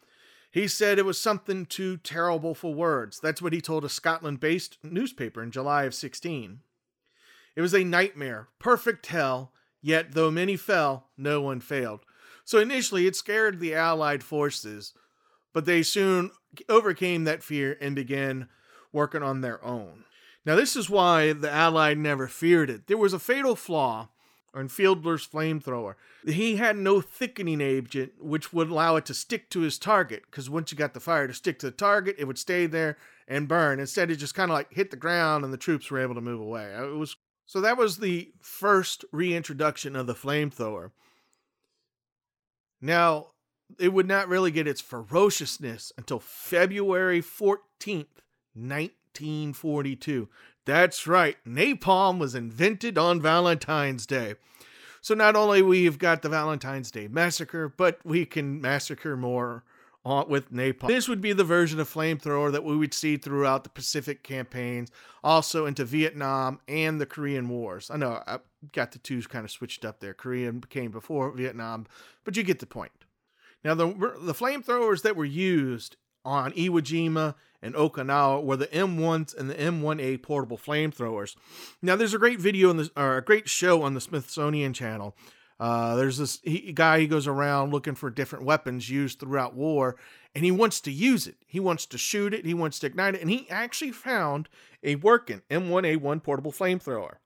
He 0.58 0.66
said 0.66 0.98
it 0.98 1.04
was 1.04 1.20
something 1.20 1.66
too 1.66 1.98
terrible 1.98 2.52
for 2.52 2.74
words. 2.74 3.20
That's 3.20 3.40
what 3.40 3.52
he 3.52 3.60
told 3.60 3.84
a 3.84 3.88
Scotland 3.88 4.40
based 4.40 4.76
newspaper 4.82 5.40
in 5.40 5.52
July 5.52 5.84
of 5.84 5.94
16. 5.94 6.58
It 7.54 7.60
was 7.60 7.72
a 7.72 7.84
nightmare, 7.84 8.48
perfect 8.58 9.06
hell, 9.06 9.52
yet 9.80 10.14
though 10.14 10.32
many 10.32 10.56
fell, 10.56 11.10
no 11.16 11.40
one 11.40 11.60
failed. 11.60 12.00
So 12.44 12.58
initially 12.58 13.06
it 13.06 13.14
scared 13.14 13.60
the 13.60 13.72
Allied 13.72 14.24
forces, 14.24 14.94
but 15.52 15.64
they 15.64 15.84
soon 15.84 16.32
overcame 16.68 17.22
that 17.22 17.44
fear 17.44 17.78
and 17.80 17.94
began 17.94 18.48
working 18.92 19.22
on 19.22 19.42
their 19.42 19.64
own. 19.64 20.06
Now, 20.44 20.56
this 20.56 20.74
is 20.74 20.90
why 20.90 21.34
the 21.34 21.52
Allied 21.52 21.98
never 21.98 22.26
feared 22.26 22.68
it. 22.68 22.88
There 22.88 22.98
was 22.98 23.12
a 23.12 23.20
fatal 23.20 23.54
flaw 23.54 24.08
on 24.58 24.68
Fiedler's 24.68 25.26
flamethrower. 25.26 25.94
He 26.26 26.56
had 26.56 26.76
no 26.76 27.00
thickening 27.00 27.60
agent, 27.60 28.14
which 28.18 28.52
would 28.52 28.68
allow 28.68 28.96
it 28.96 29.06
to 29.06 29.14
stick 29.14 29.48
to 29.50 29.60
his 29.60 29.78
target, 29.78 30.24
because 30.28 30.50
once 30.50 30.72
you 30.72 30.78
got 30.78 30.94
the 30.94 31.00
fire 31.00 31.28
to 31.28 31.34
stick 31.34 31.60
to 31.60 31.66
the 31.66 31.72
target, 31.72 32.16
it 32.18 32.24
would 32.24 32.38
stay 32.38 32.66
there 32.66 32.98
and 33.28 33.46
burn. 33.46 33.78
Instead, 33.78 34.10
it 34.10 34.16
just 34.16 34.34
kind 34.34 34.50
of 34.50 34.56
like 34.56 34.72
hit 34.72 34.90
the 34.90 34.96
ground 34.96 35.44
and 35.44 35.52
the 35.52 35.58
troops 35.58 35.90
were 35.90 36.00
able 36.00 36.16
to 36.16 36.20
move 36.20 36.40
away. 36.40 36.74
Uh, 36.74 36.88
it 36.88 36.96
was 36.96 37.16
so 37.46 37.60
that 37.62 37.78
was 37.78 37.98
the 37.98 38.32
first 38.40 39.04
reintroduction 39.12 39.96
of 39.96 40.06
the 40.06 40.14
flamethrower. 40.14 40.90
Now, 42.80 43.28
it 43.78 43.92
would 43.92 44.06
not 44.06 44.28
really 44.28 44.50
get 44.50 44.68
its 44.68 44.82
ferociousness 44.82 45.92
until 45.96 46.18
February 46.18 47.22
14th, 47.22 48.20
1942. 48.54 50.28
That's 50.68 51.06
right, 51.06 51.38
napalm 51.48 52.18
was 52.18 52.34
invented 52.34 52.98
on 52.98 53.22
Valentine's 53.22 54.04
Day. 54.04 54.34
So 55.00 55.14
not 55.14 55.34
only 55.34 55.62
we've 55.62 55.98
got 55.98 56.20
the 56.20 56.28
Valentine's 56.28 56.90
Day 56.90 57.08
massacre, 57.08 57.72
but 57.74 58.00
we 58.04 58.26
can 58.26 58.60
massacre 58.60 59.16
more 59.16 59.64
with 60.04 60.52
napalm. 60.52 60.88
This 60.88 61.08
would 61.08 61.22
be 61.22 61.32
the 61.32 61.42
version 61.42 61.80
of 61.80 61.88
flamethrower 61.88 62.52
that 62.52 62.64
we 62.64 62.76
would 62.76 62.92
see 62.92 63.16
throughout 63.16 63.64
the 63.64 63.70
Pacific 63.70 64.22
campaigns, 64.22 64.90
also 65.24 65.64
into 65.64 65.86
Vietnam 65.86 66.60
and 66.68 67.00
the 67.00 67.06
Korean 67.06 67.48
Wars. 67.48 67.90
I 67.90 67.96
know 67.96 68.22
I 68.26 68.40
got 68.72 68.92
the 68.92 68.98
two 68.98 69.22
kind 69.22 69.46
of 69.46 69.50
switched 69.50 69.86
up 69.86 70.00
there. 70.00 70.12
Korean 70.12 70.60
came 70.60 70.90
before 70.90 71.30
Vietnam, 71.30 71.86
but 72.24 72.36
you 72.36 72.42
get 72.42 72.58
the 72.58 72.66
point. 72.66 72.92
Now, 73.64 73.74
the, 73.74 73.86
the 74.20 74.34
flamethrowers 74.34 75.00
that 75.00 75.16
were 75.16 75.24
used 75.24 75.96
on 76.26 76.52
Iwo 76.52 76.82
Jima 76.82 77.36
and 77.62 77.74
Okinawa 77.74 78.42
were 78.42 78.56
the 78.56 78.66
M1s 78.68 79.36
and 79.36 79.50
the 79.50 79.54
M1A 79.54 80.22
portable 80.22 80.58
flamethrowers. 80.58 81.36
Now, 81.82 81.96
there's 81.96 82.14
a 82.14 82.18
great 82.18 82.40
video 82.40 82.70
in 82.70 82.76
this, 82.76 82.90
or 82.96 83.16
a 83.16 83.24
great 83.24 83.48
show 83.48 83.82
on 83.82 83.94
the 83.94 84.00
Smithsonian 84.00 84.72
Channel. 84.72 85.16
Uh, 85.60 85.96
there's 85.96 86.18
this 86.18 86.40
he, 86.44 86.72
guy, 86.72 87.00
he 87.00 87.06
goes 87.06 87.26
around 87.26 87.72
looking 87.72 87.96
for 87.96 88.10
different 88.10 88.44
weapons 88.44 88.88
used 88.88 89.18
throughout 89.18 89.54
war, 89.54 89.96
and 90.34 90.44
he 90.44 90.50
wants 90.52 90.80
to 90.80 90.92
use 90.92 91.26
it. 91.26 91.36
He 91.46 91.58
wants 91.58 91.84
to 91.86 91.98
shoot 91.98 92.32
it, 92.32 92.46
he 92.46 92.54
wants 92.54 92.78
to 92.80 92.86
ignite 92.86 93.16
it, 93.16 93.20
and 93.20 93.30
he 93.30 93.48
actually 93.50 93.90
found 93.90 94.48
a 94.82 94.94
working 94.96 95.42
M1A1 95.50 96.22
portable 96.22 96.52
flamethrower. 96.52 97.16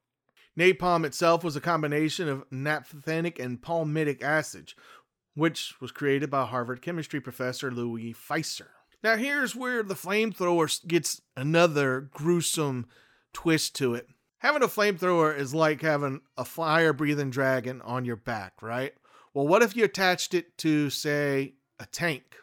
Napalm 0.59 1.05
itself 1.05 1.45
was 1.45 1.57
a 1.57 1.61
combination 1.61 2.29
of 2.29 2.49
naphthenic 2.51 3.39
and 3.39 3.61
palmitic 3.61 4.23
acid, 4.23 4.73
which 5.35 5.75
was 5.81 5.93
created 5.93 6.31
by 6.31 6.45
Harvard 6.45 6.83
chemistry 6.83 7.21
professor 7.21 7.71
Louis 7.71 8.15
Fieser. 8.15 8.69
Now, 9.03 9.17
here's 9.17 9.57
where 9.57 9.83
the 9.83 9.95
flamethrower 9.95 10.87
gets 10.87 11.21
another 11.37 12.09
gruesome 12.13 12.87
twist 13.33 13.75
to 13.77 13.95
it. 13.95 14.09
Having 14.39 14.63
a 14.63 14.69
flamethrower 14.69 15.37
is 15.37 15.55
like 15.55 15.83
having 15.83 16.21
a 16.37 16.45
fire 16.45 16.93
breathing 16.93 17.31
dragon 17.31 17.81
on 17.83 18.05
your 18.05 18.17
back, 18.17 18.63
right? 18.63 18.93
Well, 19.35 19.47
what 19.47 19.63
if 19.63 19.77
you 19.77 19.85
attached 19.85 20.35
it 20.35 20.57
to, 20.59 20.91
say, 20.91 21.55
a 21.81 21.87
tank? 21.87 22.37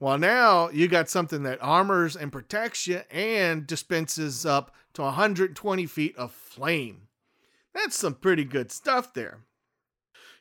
Well, 0.00 0.18
now 0.18 0.68
you 0.70 0.88
got 0.88 1.08
something 1.08 1.42
that 1.44 1.62
armors 1.62 2.16
and 2.16 2.32
protects 2.32 2.86
you 2.86 3.02
and 3.10 3.66
dispenses 3.66 4.44
up 4.46 4.74
to 4.94 5.02
120 5.02 5.86
feet 5.86 6.16
of 6.16 6.32
flame. 6.32 7.08
That's 7.74 7.96
some 7.96 8.14
pretty 8.14 8.44
good 8.44 8.72
stuff 8.72 9.14
there. 9.14 9.40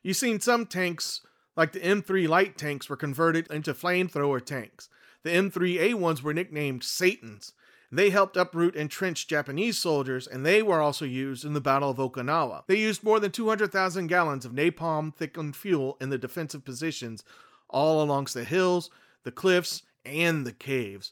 You've 0.04 0.18
seen 0.18 0.40
some 0.40 0.66
tanks 0.66 1.22
like 1.56 1.74
the 1.74 1.80
M3 1.80 2.28
light 2.28 2.58
tanks 2.58 2.90
were 2.90 2.98
converted 2.98 3.48
into 3.52 3.74
flamethrower 3.74 4.44
tanks. 4.44 4.90
The 5.24 5.30
M3A1s 5.32 6.22
were 6.22 6.34
nicknamed 6.34 6.84
Satans. 6.84 7.54
They 7.94 8.10
helped 8.10 8.38
uproot 8.38 8.76
entrenched 8.76 9.30
Japanese 9.30 9.78
soldiers, 9.78 10.26
and 10.26 10.46
they 10.46 10.64
were 10.64 10.80
also 10.80 11.04
used 11.04 11.44
in 11.44 11.54
the 11.54 11.60
Battle 11.60 11.90
of 11.90 11.98
Okinawa. 11.98 12.64
They 12.68 12.80
used 12.80 13.04
more 13.04 13.20
than 13.20 13.32
200,000 13.32 14.08
gallons 14.08 14.46
of 14.46 14.54
napalm 14.54 15.14
thickened 15.14 15.58
fuel 15.58 15.98
in 16.00 16.10
the 16.10 16.18
defensive 16.18 16.64
positions 16.64 17.24
all 17.70 18.06
alongs 18.06 18.34
the 18.34 18.44
hills, 18.44 18.90
the 19.24 19.32
cliffs, 19.32 19.84
and 20.06 20.46
the 20.46 20.54
caves. 20.54 21.12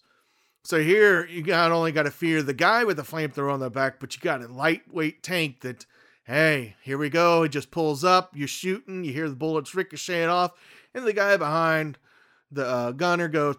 So 0.63 0.81
here 0.81 1.25
you 1.25 1.41
not 1.43 1.71
only 1.71 1.91
got 1.91 2.03
to 2.03 2.11
fear 2.11 2.43
the 2.43 2.53
guy 2.53 2.83
with 2.83 2.97
the 2.97 3.03
flamethrower 3.03 3.51
on 3.51 3.59
the 3.59 3.69
back, 3.69 3.99
but 3.99 4.15
you 4.15 4.21
got 4.21 4.43
a 4.43 4.47
lightweight 4.47 5.23
tank 5.23 5.61
that 5.61 5.85
Hey, 6.29 6.75
here 6.83 6.99
we 6.99 7.09
go. 7.09 7.41
It 7.41 7.49
just 7.49 7.71
pulls 7.71 8.03
up. 8.03 8.35
You're 8.35 8.47
shooting. 8.47 9.03
You 9.03 9.11
hear 9.11 9.27
the 9.27 9.35
bullets 9.35 9.73
ricocheting 9.73 10.29
off, 10.29 10.51
and 10.93 11.03
the 11.03 11.11
guy 11.11 11.35
behind 11.37 11.97
the 12.51 12.67
uh, 12.67 12.91
gunner 12.91 13.27
goes, 13.27 13.55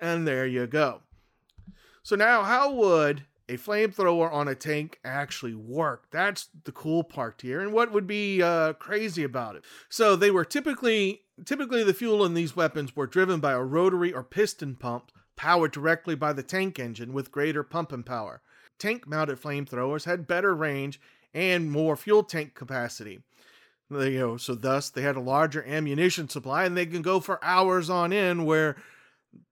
and 0.00 0.26
there 0.26 0.46
you 0.46 0.66
go. 0.66 1.02
So 2.02 2.16
now, 2.16 2.42
how 2.42 2.70
would 2.72 3.24
a 3.48 3.56
flamethrower 3.56 4.32
on 4.32 4.48
a 4.48 4.54
tank 4.54 5.00
actually 5.04 5.54
work? 5.54 6.06
That's 6.10 6.48
the 6.64 6.72
cool 6.72 7.04
part 7.04 7.40
here, 7.42 7.60
and 7.60 7.72
what 7.72 7.92
would 7.92 8.06
be 8.06 8.42
uh, 8.42 8.74
crazy 8.74 9.24
about 9.24 9.56
it. 9.56 9.64
So 9.88 10.16
they 10.16 10.30
were 10.30 10.44
typically 10.44 11.22
typically 11.44 11.84
the 11.84 11.94
fuel 11.94 12.24
in 12.24 12.34
these 12.34 12.56
weapons 12.56 12.96
were 12.96 13.06
driven 13.06 13.40
by 13.40 13.52
a 13.52 13.62
rotary 13.62 14.12
or 14.12 14.22
piston 14.22 14.74
pump 14.74 15.12
powered 15.36 15.72
directly 15.72 16.14
by 16.14 16.32
the 16.32 16.42
tank 16.42 16.78
engine 16.78 17.12
with 17.12 17.30
greater 17.30 17.62
pumping 17.62 18.02
power. 18.02 18.40
Tank 18.78 19.06
mounted 19.06 19.40
flamethrowers 19.40 20.04
had 20.04 20.26
better 20.26 20.54
range 20.54 21.00
and 21.34 21.70
more 21.70 21.96
fuel 21.96 22.22
tank 22.22 22.54
capacity. 22.54 23.20
You 23.90 24.18
know, 24.18 24.36
so 24.36 24.54
thus 24.54 24.90
they 24.90 25.02
had 25.02 25.16
a 25.16 25.20
larger 25.20 25.64
ammunition 25.64 26.28
supply 26.28 26.64
and 26.64 26.76
they 26.76 26.86
can 26.86 27.02
go 27.02 27.20
for 27.20 27.42
hours 27.44 27.88
on 27.88 28.12
end 28.12 28.46
where 28.46 28.76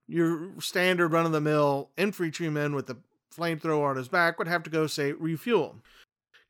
your 0.07 0.61
standard 0.61 1.09
run 1.09 1.27
of 1.27 1.33
the 1.33 1.41
mill 1.41 1.91
infantryman 1.97 2.75
with 2.75 2.87
the 2.87 2.97
flamethrower 3.35 3.91
on 3.91 3.97
his 3.97 4.09
back 4.09 4.39
would 4.39 4.49
have 4.49 4.63
to 4.63 4.71
go 4.71 4.87
say 4.87 5.13
refuel. 5.13 5.77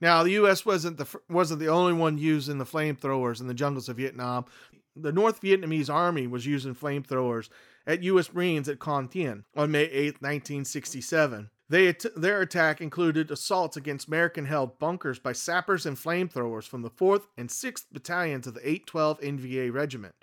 Now 0.00 0.22
the 0.22 0.32
U.S. 0.32 0.66
wasn't 0.66 0.98
the 0.98 1.06
wasn't 1.28 1.60
the 1.60 1.68
only 1.68 1.92
one 1.92 2.18
using 2.18 2.58
the 2.58 2.66
flamethrowers 2.66 3.40
in 3.40 3.46
the 3.46 3.54
jungles 3.54 3.88
of 3.88 3.96
Vietnam. 3.96 4.44
The 4.96 5.12
North 5.12 5.40
Vietnamese 5.40 5.92
Army 5.92 6.26
was 6.26 6.46
using 6.46 6.74
flamethrowers 6.74 7.48
at 7.86 8.02
U.S. 8.02 8.32
Marines 8.32 8.68
at 8.68 8.78
Con 8.78 9.08
Thien 9.08 9.44
on 9.56 9.70
May 9.70 9.84
8, 9.84 10.20
1967. 10.20 11.50
They, 11.68 11.94
their 12.14 12.42
attack 12.42 12.80
included 12.80 13.30
assaults 13.30 13.76
against 13.76 14.08
American 14.08 14.44
held 14.44 14.78
bunkers 14.78 15.18
by 15.18 15.32
sappers 15.32 15.86
and 15.86 15.96
flamethrowers 15.96 16.68
from 16.68 16.82
the 16.82 16.90
4th 16.90 17.22
and 17.38 17.48
6th 17.48 17.86
Battalions 17.90 18.46
of 18.46 18.54
the 18.54 18.60
812 18.60 19.20
NVA 19.20 19.72
Regiment. 19.72 20.14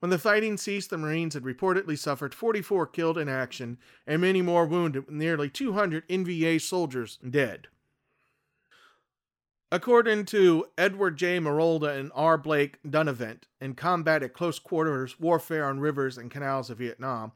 When 0.00 0.10
the 0.10 0.18
fighting 0.18 0.56
ceased, 0.56 0.90
the 0.90 0.98
Marines 0.98 1.34
had 1.34 1.42
reportedly 1.42 1.98
suffered 1.98 2.34
44 2.34 2.86
killed 2.88 3.16
in 3.16 3.28
action 3.28 3.78
and 4.06 4.20
many 4.20 4.42
more 4.42 4.66
wounded, 4.66 5.06
with 5.06 5.14
nearly 5.14 5.48
200 5.48 6.06
NVA 6.08 6.60
soldiers 6.60 7.18
dead. 7.28 7.68
According 9.72 10.26
to 10.26 10.66
Edward 10.78 11.16
J. 11.16 11.40
Marolda 11.40 11.98
and 11.98 12.12
R. 12.14 12.38
Blake 12.38 12.78
Dunnavent 12.86 13.44
in 13.60 13.74
Combat 13.74 14.22
at 14.22 14.32
Close 14.32 14.58
Quarters 14.58 15.18
Warfare 15.18 15.66
on 15.66 15.80
Rivers 15.80 16.18
and 16.18 16.30
Canals 16.30 16.70
of 16.70 16.78
Vietnam, 16.78 17.32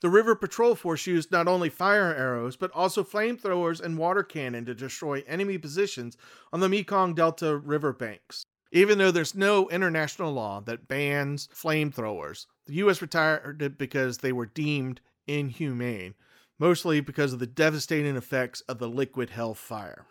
the 0.00 0.08
River 0.08 0.34
Patrol 0.34 0.74
Force 0.74 1.06
used 1.06 1.32
not 1.32 1.48
only 1.48 1.68
fire 1.68 2.14
arrows, 2.14 2.56
but 2.56 2.70
also 2.72 3.02
flamethrowers 3.02 3.80
and 3.80 3.98
water 3.98 4.22
cannon 4.22 4.64
to 4.66 4.74
destroy 4.74 5.22
enemy 5.26 5.58
positions 5.58 6.16
on 6.52 6.60
the 6.60 6.68
Mekong 6.68 7.14
Delta 7.14 7.56
riverbanks. 7.56 8.46
Even 8.76 8.98
though 8.98 9.10
there's 9.10 9.34
no 9.34 9.70
international 9.70 10.32
law 10.32 10.60
that 10.60 10.86
bans 10.86 11.48
flamethrowers, 11.54 12.44
the 12.66 12.74
U.S. 12.74 13.00
retired 13.00 13.62
it 13.62 13.78
because 13.78 14.18
they 14.18 14.32
were 14.32 14.44
deemed 14.44 15.00
inhumane, 15.26 16.12
mostly 16.58 17.00
because 17.00 17.32
of 17.32 17.38
the 17.38 17.46
devastating 17.46 18.16
effects 18.16 18.60
of 18.68 18.78
the 18.78 18.86
liquid 18.86 19.30
hellfire. 19.30 20.04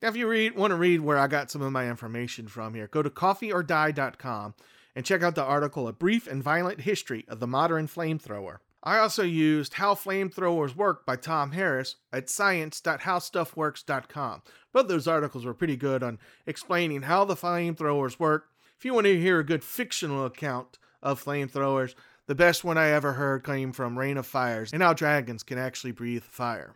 Now, 0.00 0.08
if 0.08 0.16
you 0.16 0.26
read, 0.26 0.56
want 0.56 0.70
to 0.70 0.76
read 0.76 1.02
where 1.02 1.18
I 1.18 1.26
got 1.26 1.50
some 1.50 1.60
of 1.60 1.70
my 1.70 1.90
information 1.90 2.48
from 2.48 2.72
here, 2.72 2.88
go 2.88 3.02
to 3.02 3.10
coffeeordie.com 3.10 4.54
and 4.96 5.04
check 5.04 5.22
out 5.22 5.34
the 5.34 5.44
article 5.44 5.86
A 5.86 5.92
Brief 5.92 6.26
and 6.26 6.42
Violent 6.42 6.80
History 6.80 7.26
of 7.28 7.40
the 7.40 7.46
Modern 7.46 7.86
Flamethrower. 7.86 8.56
I 8.84 8.98
also 8.98 9.22
used 9.22 9.74
How 9.74 9.94
Flamethrowers 9.94 10.74
Work 10.74 11.06
by 11.06 11.14
Tom 11.14 11.52
Harris 11.52 11.94
at 12.12 12.28
science.howstuffworks.com. 12.28 14.42
Both 14.72 14.88
those 14.88 15.06
articles 15.06 15.44
were 15.44 15.54
pretty 15.54 15.76
good 15.76 16.02
on 16.02 16.18
explaining 16.46 17.02
how 17.02 17.24
the 17.24 17.36
flamethrowers 17.36 18.18
work. 18.18 18.48
If 18.76 18.84
you 18.84 18.92
want 18.94 19.06
to 19.06 19.20
hear 19.20 19.38
a 19.38 19.44
good 19.44 19.62
fictional 19.62 20.26
account 20.26 20.80
of 21.00 21.22
flamethrowers, 21.22 21.94
the 22.26 22.34
best 22.34 22.64
one 22.64 22.76
I 22.76 22.88
ever 22.88 23.12
heard 23.12 23.44
came 23.44 23.70
from 23.72 23.96
Reign 23.96 24.16
of 24.16 24.26
Fires 24.26 24.72
and 24.72 24.82
how 24.82 24.94
dragons 24.94 25.44
can 25.44 25.58
actually 25.58 25.92
breathe 25.92 26.24
fire. 26.24 26.74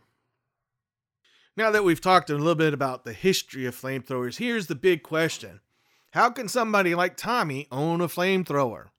Now 1.57 1.71
that 1.71 1.83
we've 1.83 1.99
talked 1.99 2.29
a 2.29 2.37
little 2.37 2.55
bit 2.55 2.73
about 2.73 3.03
the 3.03 3.11
history 3.13 3.65
of 3.65 3.75
flamethrowers, 3.75 4.37
here's 4.37 4.67
the 4.67 4.75
big 4.75 5.03
question 5.03 5.59
How 6.11 6.29
can 6.29 6.47
somebody 6.47 6.95
like 6.95 7.17
Tommy 7.17 7.67
own 7.69 7.99
a 7.99 8.07
flamethrower? 8.07 8.91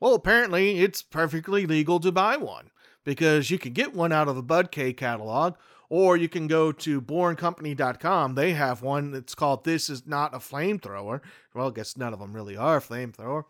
Well, 0.00 0.14
apparently 0.14 0.80
it's 0.80 1.02
perfectly 1.02 1.66
legal 1.66 2.00
to 2.00 2.10
buy 2.10 2.38
one 2.38 2.70
because 3.04 3.50
you 3.50 3.58
can 3.58 3.74
get 3.74 3.94
one 3.94 4.12
out 4.12 4.28
of 4.28 4.36
the 4.36 4.42
Bud 4.42 4.70
K 4.72 4.92
catalog, 4.92 5.54
or 5.90 6.16
you 6.16 6.28
can 6.28 6.46
go 6.46 6.72
to 6.72 7.02
boringcompany.com. 7.02 8.34
They 8.34 8.52
have 8.52 8.82
one 8.82 9.10
that's 9.10 9.34
called 9.34 9.64
This 9.64 9.90
Is 9.90 10.06
Not 10.06 10.34
a 10.34 10.38
Flamethrower. 10.38 11.20
Well, 11.54 11.68
I 11.68 11.70
guess 11.70 11.96
none 11.96 12.12
of 12.14 12.18
them 12.18 12.32
really 12.32 12.56
are 12.56 12.80
flamethrower. 12.80 13.44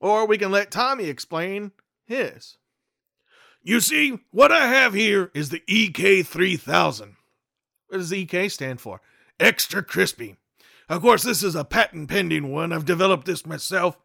Or 0.00 0.26
we 0.26 0.38
can 0.38 0.50
let 0.50 0.70
Tommy 0.70 1.04
explain 1.04 1.72
his. 2.06 2.56
You 3.62 3.80
see, 3.80 4.20
what 4.30 4.50
I 4.50 4.68
have 4.68 4.94
here 4.94 5.30
is 5.34 5.50
the 5.50 5.62
EK3000. 5.68 7.16
What 7.88 7.98
does 7.98 8.12
EK 8.12 8.48
stand 8.48 8.80
for? 8.80 9.02
Extra 9.38 9.82
crispy. 9.82 10.36
Of 10.88 11.02
course, 11.02 11.22
this 11.22 11.42
is 11.42 11.54
a 11.54 11.64
patent 11.64 12.08
pending 12.08 12.50
one. 12.50 12.72
I've 12.72 12.86
developed 12.86 13.26
this 13.26 13.44
myself. 13.44 13.98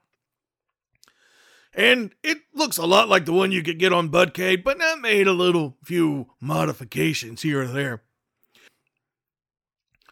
And 1.76 2.16
it 2.24 2.38
looks 2.54 2.78
a 2.78 2.86
lot 2.86 3.10
like 3.10 3.26
the 3.26 3.34
one 3.34 3.52
you 3.52 3.62
could 3.62 3.80
get 3.80 3.92
on 3.92 4.10
Budcade, 4.10 4.64
but 4.64 4.78
I 4.82 4.96
made 4.96 5.28
a 5.28 5.34
little 5.34 5.76
few 5.84 6.28
modifications 6.40 7.42
here 7.42 7.64
or 7.64 7.68
there. 7.68 8.02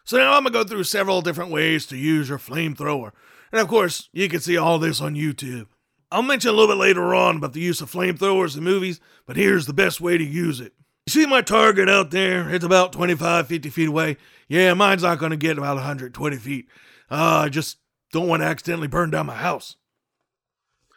So 0.04 0.18
now 0.18 0.34
I'm 0.34 0.44
to 0.44 0.50
go 0.50 0.64
through 0.64 0.84
several 0.84 1.22
different 1.22 1.50
ways 1.50 1.86
to 1.86 1.96
use 1.96 2.28
your 2.28 2.38
flamethrower. 2.38 3.12
And 3.50 3.62
of 3.62 3.68
course, 3.68 4.10
you 4.12 4.28
can 4.28 4.40
see 4.40 4.58
all 4.58 4.78
this 4.78 5.00
on 5.00 5.14
YouTube. 5.14 5.68
I'll 6.12 6.22
mention 6.22 6.50
a 6.50 6.52
little 6.52 6.74
bit 6.74 6.80
later 6.80 7.14
on 7.14 7.36
about 7.36 7.54
the 7.54 7.60
use 7.60 7.80
of 7.80 7.90
flamethrowers 7.90 8.58
in 8.58 8.62
movies, 8.62 9.00
but 9.26 9.36
here's 9.36 9.64
the 9.64 9.72
best 9.72 10.02
way 10.02 10.18
to 10.18 10.24
use 10.24 10.60
it. 10.60 10.74
You 11.06 11.12
see 11.12 11.26
my 11.26 11.40
target 11.40 11.88
out 11.88 12.10
there? 12.10 12.50
It's 12.54 12.64
about 12.64 12.92
25, 12.92 13.46
50 13.46 13.70
feet 13.70 13.88
away. 13.88 14.18
Yeah, 14.48 14.74
mine's 14.74 15.02
not 15.02 15.18
to 15.18 15.36
get 15.36 15.56
about 15.56 15.76
120 15.76 16.36
feet. 16.36 16.68
Uh, 17.10 17.44
I 17.44 17.48
just 17.48 17.78
don't 18.12 18.28
want 18.28 18.42
to 18.42 18.46
accidentally 18.46 18.88
burn 18.88 19.10
down 19.10 19.26
my 19.26 19.34
house. 19.34 19.76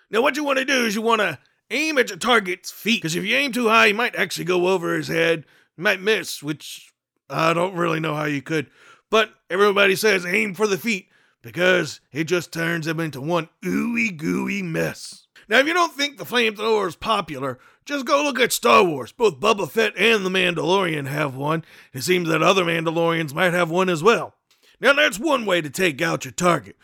Now, 0.09 0.21
what 0.21 0.37
you 0.37 0.43
want 0.43 0.59
to 0.59 0.65
do 0.65 0.85
is 0.85 0.95
you 0.95 1.01
want 1.01 1.21
to 1.21 1.39
aim 1.69 1.97
at 1.97 2.09
your 2.09 2.17
target's 2.17 2.71
feet, 2.71 3.01
because 3.01 3.15
if 3.15 3.25
you 3.25 3.35
aim 3.35 3.51
too 3.51 3.67
high, 3.67 3.87
you 3.87 3.93
might 3.93 4.15
actually 4.15 4.45
go 4.45 4.67
over 4.67 4.95
his 4.95 5.09
head. 5.09 5.45
You 5.77 5.83
might 5.83 6.01
miss, 6.01 6.41
which 6.41 6.93
I 7.29 7.53
don't 7.53 7.75
really 7.75 7.99
know 7.99 8.15
how 8.15 8.25
you 8.25 8.41
could. 8.41 8.69
But 9.09 9.31
everybody 9.49 9.95
says 9.95 10.25
aim 10.25 10.53
for 10.53 10.67
the 10.67 10.77
feet, 10.77 11.07
because 11.41 11.99
it 12.11 12.25
just 12.25 12.51
turns 12.51 12.85
them 12.85 12.99
into 12.99 13.21
one 13.21 13.49
ooey 13.63 14.15
gooey 14.15 14.61
mess. 14.61 15.27
Now, 15.49 15.59
if 15.59 15.67
you 15.67 15.73
don't 15.73 15.93
think 15.93 16.17
the 16.17 16.25
flamethrower 16.25 16.87
is 16.87 16.95
popular, 16.95 17.59
just 17.85 18.05
go 18.05 18.21
look 18.23 18.39
at 18.39 18.51
Star 18.51 18.83
Wars. 18.83 19.13
Both 19.13 19.39
Boba 19.39 19.69
Fett 19.69 19.93
and 19.97 20.25
the 20.25 20.29
Mandalorian 20.29 21.07
have 21.07 21.35
one. 21.35 21.63
It 21.93 22.01
seems 22.01 22.27
that 22.27 22.43
other 22.43 22.65
Mandalorians 22.65 23.33
might 23.33 23.53
have 23.53 23.69
one 23.69 23.87
as 23.87 24.03
well. 24.03 24.33
Now, 24.81 24.93
that's 24.93 25.19
one 25.19 25.45
way 25.45 25.61
to 25.61 25.69
take 25.69 26.01
out 26.01 26.25
your 26.25 26.33
target. 26.33 26.75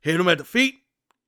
Hit 0.00 0.18
them 0.18 0.28
at 0.28 0.38
the 0.38 0.44
feet, 0.44 0.76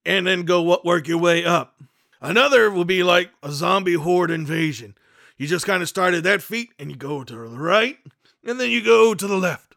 and 0.07 0.27
then 0.27 0.45
go 0.45 0.81
work 0.85 1.09
your 1.09 1.19
way 1.19 1.45
up. 1.45 1.75
Another 2.21 2.71
will 2.71 2.85
be 2.85 3.03
like 3.03 3.31
a 3.43 3.53
zombie 3.53 3.95
horde 3.95 4.31
invasion. 4.31 4.95
You 5.37 5.47
just 5.47 5.67
kind 5.67 5.83
of 5.83 5.89
start 5.89 6.15
at 6.15 6.23
that 6.23 6.43
feet, 6.43 6.71
and 6.79 6.91
you 6.91 6.97
go 6.97 7.25
to 7.25 7.35
the 7.35 7.59
right, 7.59 7.99
and 8.45 8.59
then 8.59 8.71
you 8.71 8.83
go 8.83 9.15
to 9.15 9.27
the 9.27 9.37
left. 9.37 9.75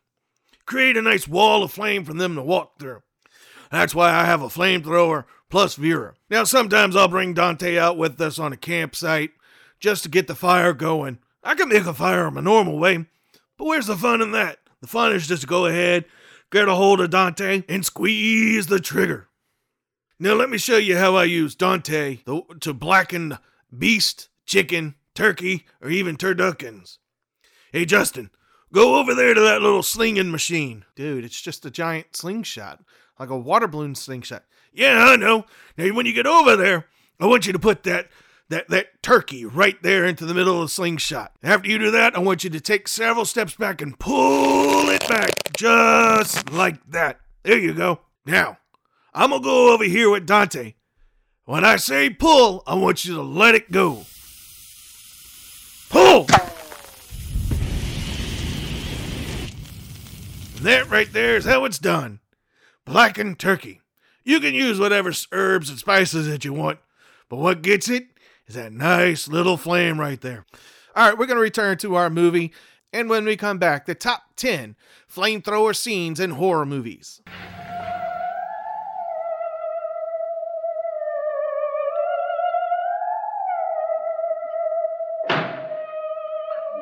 Create 0.65 0.95
a 0.95 1.01
nice 1.01 1.27
wall 1.27 1.63
of 1.63 1.71
flame 1.71 2.05
for 2.05 2.13
them 2.13 2.35
to 2.35 2.41
walk 2.41 2.79
through. 2.79 3.01
That's 3.71 3.93
why 3.93 4.11
I 4.11 4.25
have 4.25 4.41
a 4.41 4.47
flamethrower 4.47 5.25
plus 5.49 5.75
Vera. 5.75 6.13
Now, 6.29 6.43
sometimes 6.43 6.95
I'll 6.95 7.07
bring 7.07 7.33
Dante 7.33 7.77
out 7.77 7.97
with 7.97 8.21
us 8.21 8.39
on 8.39 8.53
a 8.53 8.57
campsite 8.57 9.31
just 9.79 10.03
to 10.03 10.09
get 10.09 10.27
the 10.27 10.35
fire 10.35 10.73
going. 10.73 11.19
I 11.43 11.55
can 11.55 11.69
make 11.69 11.85
a 11.85 11.93
fire 11.93 12.29
my 12.29 12.41
normal 12.41 12.77
way, 12.77 13.05
but 13.57 13.65
where's 13.65 13.87
the 13.87 13.95
fun 13.95 14.21
in 14.21 14.31
that? 14.31 14.59
The 14.81 14.87
fun 14.87 15.11
is 15.11 15.27
just 15.27 15.41
to 15.41 15.47
go 15.47 15.65
ahead, 15.65 16.05
get 16.51 16.67
a 16.67 16.75
hold 16.75 17.01
of 17.01 17.09
Dante, 17.09 17.63
and 17.67 17.85
squeeze 17.85 18.67
the 18.67 18.79
trigger. 18.79 19.28
Now, 20.21 20.33
let 20.33 20.49
me 20.49 20.57
show 20.57 20.75
you 20.75 20.97
how 20.97 21.15
I 21.15 21.23
use 21.23 21.55
Dante 21.55 22.19
to 22.59 22.73
blacken 22.73 23.37
beast, 23.75 24.27
chicken, 24.45 24.95
turkey, 25.15 25.65
or 25.81 25.89
even 25.89 26.17
turduckens. 26.17 26.97
Hey, 27.71 27.85
Justin, 27.85 28.29
go 28.73 28.99
over 28.99 29.15
there 29.15 29.33
to 29.33 29.39
that 29.39 29.61
little 29.61 29.81
slinging 29.81 30.29
machine. 30.29 30.83
Dude, 30.95 31.23
it's 31.23 31.41
just 31.41 31.65
a 31.65 31.71
giant 31.71 32.17
slingshot, 32.17 32.81
like 33.17 33.29
a 33.29 33.37
water 33.37 33.67
balloon 33.67 33.95
slingshot. 33.95 34.43
Yeah, 34.73 35.05
I 35.05 35.15
know. 35.15 35.45
Now, 35.77 35.93
when 35.93 36.05
you 36.05 36.13
get 36.13 36.27
over 36.27 36.57
there, 36.57 36.87
I 37.17 37.25
want 37.25 37.47
you 37.47 37.53
to 37.53 37.59
put 37.59 37.83
that 37.83 38.09
that 38.49 38.67
that 38.69 39.01
turkey 39.01 39.45
right 39.45 39.81
there 39.83 40.05
into 40.05 40.25
the 40.25 40.33
middle 40.33 40.61
of 40.61 40.67
the 40.67 40.73
slingshot. 40.73 41.31
After 41.43 41.69
you 41.69 41.77
do 41.77 41.91
that, 41.91 42.15
I 42.15 42.19
want 42.19 42.43
you 42.43 42.49
to 42.49 42.59
take 42.59 42.87
several 42.87 43.25
steps 43.25 43.55
back 43.55 43.81
and 43.81 43.97
pull 43.97 44.89
it 44.89 45.07
back 45.07 45.31
just 45.55 46.51
like 46.51 46.85
that. 46.91 47.19
There 47.43 47.57
you 47.57 47.73
go. 47.73 48.01
Now, 48.25 48.57
I'm 49.13 49.31
gonna 49.31 49.43
go 49.43 49.73
over 49.73 49.83
here 49.83 50.09
with 50.09 50.25
Dante. 50.25 50.75
When 51.45 51.65
I 51.65 51.77
say 51.77 52.09
pull, 52.09 52.63
I 52.67 52.75
want 52.75 53.05
you 53.05 53.15
to 53.15 53.21
let 53.21 53.55
it 53.55 53.71
go. 53.71 54.05
Pull! 55.89 56.27
And 60.57 60.65
that 60.65 60.89
right 60.89 61.11
there 61.11 61.37
is 61.37 61.45
how 61.45 61.65
it's 61.65 61.79
done. 61.79 62.19
Blackened 62.85 63.39
turkey. 63.39 63.81
You 64.23 64.39
can 64.39 64.53
use 64.53 64.79
whatever 64.79 65.11
herbs 65.31 65.69
and 65.69 65.79
spices 65.79 66.27
that 66.27 66.45
you 66.45 66.53
want, 66.53 66.79
but 67.29 67.37
what 67.37 67.61
gets 67.61 67.89
it 67.89 68.07
is 68.45 68.55
that 68.55 68.73
nice 68.73 69.27
little 69.27 69.57
flame 69.57 69.99
right 69.99 70.19
there. 70.19 70.45
All 70.95 71.07
right, 71.07 71.17
we're 71.17 71.27
going 71.27 71.37
to 71.37 71.41
return 71.41 71.77
to 71.79 71.95
our 71.95 72.09
movie, 72.09 72.53
and 72.91 73.09
when 73.09 73.23
we 73.23 73.37
come 73.37 73.57
back, 73.57 73.85
the 73.85 73.95
top 73.95 74.23
10 74.35 74.75
flamethrower 75.09 75.75
scenes 75.75 76.19
in 76.19 76.31
horror 76.31 76.65
movies. 76.65 77.21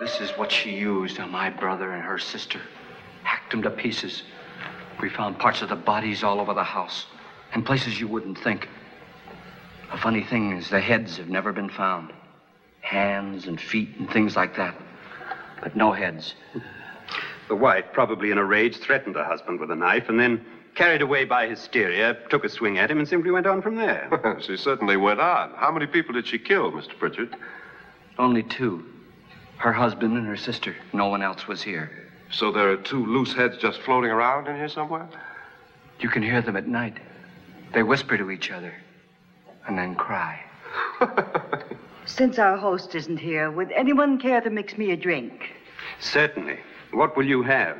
This 0.07 0.21
is 0.21 0.37
what 0.37 0.53
she 0.53 0.71
used 0.71 1.19
on 1.19 1.31
my 1.31 1.49
brother 1.49 1.91
and 1.91 2.01
her 2.01 2.17
sister. 2.17 2.61
Hacked 3.23 3.51
them 3.51 3.61
to 3.63 3.69
pieces. 3.69 4.23
We 5.01 5.09
found 5.09 5.37
parts 5.37 5.61
of 5.61 5.67
the 5.67 5.75
bodies 5.75 6.23
all 6.23 6.39
over 6.39 6.53
the 6.53 6.63
house, 6.63 7.07
and 7.53 7.65
places 7.65 7.99
you 7.99 8.07
wouldn't 8.07 8.37
think. 8.39 8.69
The 9.91 9.97
funny 9.97 10.23
thing 10.23 10.53
is, 10.53 10.69
the 10.69 10.79
heads 10.79 11.17
have 11.17 11.27
never 11.27 11.51
been 11.51 11.67
found. 11.67 12.13
Hands 12.79 13.45
and 13.47 13.59
feet 13.59 13.97
and 13.99 14.09
things 14.09 14.37
like 14.37 14.55
that. 14.55 14.79
But 15.61 15.75
no 15.75 15.91
heads. 15.91 16.35
The 17.49 17.55
wife, 17.57 17.87
probably 17.91 18.31
in 18.31 18.37
a 18.37 18.45
rage, 18.45 18.77
threatened 18.77 19.17
her 19.17 19.25
husband 19.25 19.59
with 19.59 19.71
a 19.71 19.75
knife 19.75 20.07
and 20.07 20.17
then, 20.17 20.45
carried 20.75 21.01
away 21.01 21.25
by 21.25 21.49
hysteria, 21.49 22.17
took 22.29 22.45
a 22.45 22.49
swing 22.49 22.77
at 22.77 22.89
him 22.89 22.99
and 22.99 23.07
simply 23.09 23.29
went 23.29 23.45
on 23.45 23.61
from 23.61 23.75
there. 23.75 24.37
she 24.39 24.55
certainly 24.55 24.95
went 24.95 25.19
on. 25.19 25.51
How 25.57 25.69
many 25.69 25.85
people 25.85 26.13
did 26.13 26.25
she 26.25 26.39
kill, 26.39 26.71
Mr. 26.71 26.97
Pritchard? 26.97 27.35
Only 28.17 28.43
two. 28.43 28.85
Her 29.57 29.73
husband 29.73 30.17
and 30.17 30.27
her 30.27 30.37
sister. 30.37 30.75
No 30.93 31.07
one 31.07 31.21
else 31.21 31.47
was 31.47 31.61
here. 31.61 31.91
So 32.31 32.51
there 32.51 32.69
are 32.69 32.77
two 32.77 33.05
loose 33.05 33.33
heads 33.33 33.57
just 33.57 33.79
floating 33.81 34.11
around 34.11 34.47
in 34.47 34.55
here 34.55 34.69
somewhere? 34.69 35.07
You 35.99 36.09
can 36.09 36.21
hear 36.21 36.41
them 36.41 36.55
at 36.55 36.67
night. 36.67 36.97
They 37.73 37.83
whisper 37.83 38.17
to 38.17 38.29
each 38.31 38.51
other 38.51 38.73
and 39.67 39.77
then 39.77 39.95
cry. 39.95 40.39
Since 42.05 42.39
our 42.39 42.57
host 42.57 42.95
isn't 42.95 43.17
here, 43.17 43.51
would 43.51 43.71
anyone 43.71 44.19
care 44.19 44.41
to 44.41 44.49
mix 44.49 44.77
me 44.77 44.91
a 44.91 44.97
drink? 44.97 45.51
Certainly. 45.99 46.59
What 46.91 47.17
will 47.17 47.25
you 47.25 47.43
have? 47.43 47.77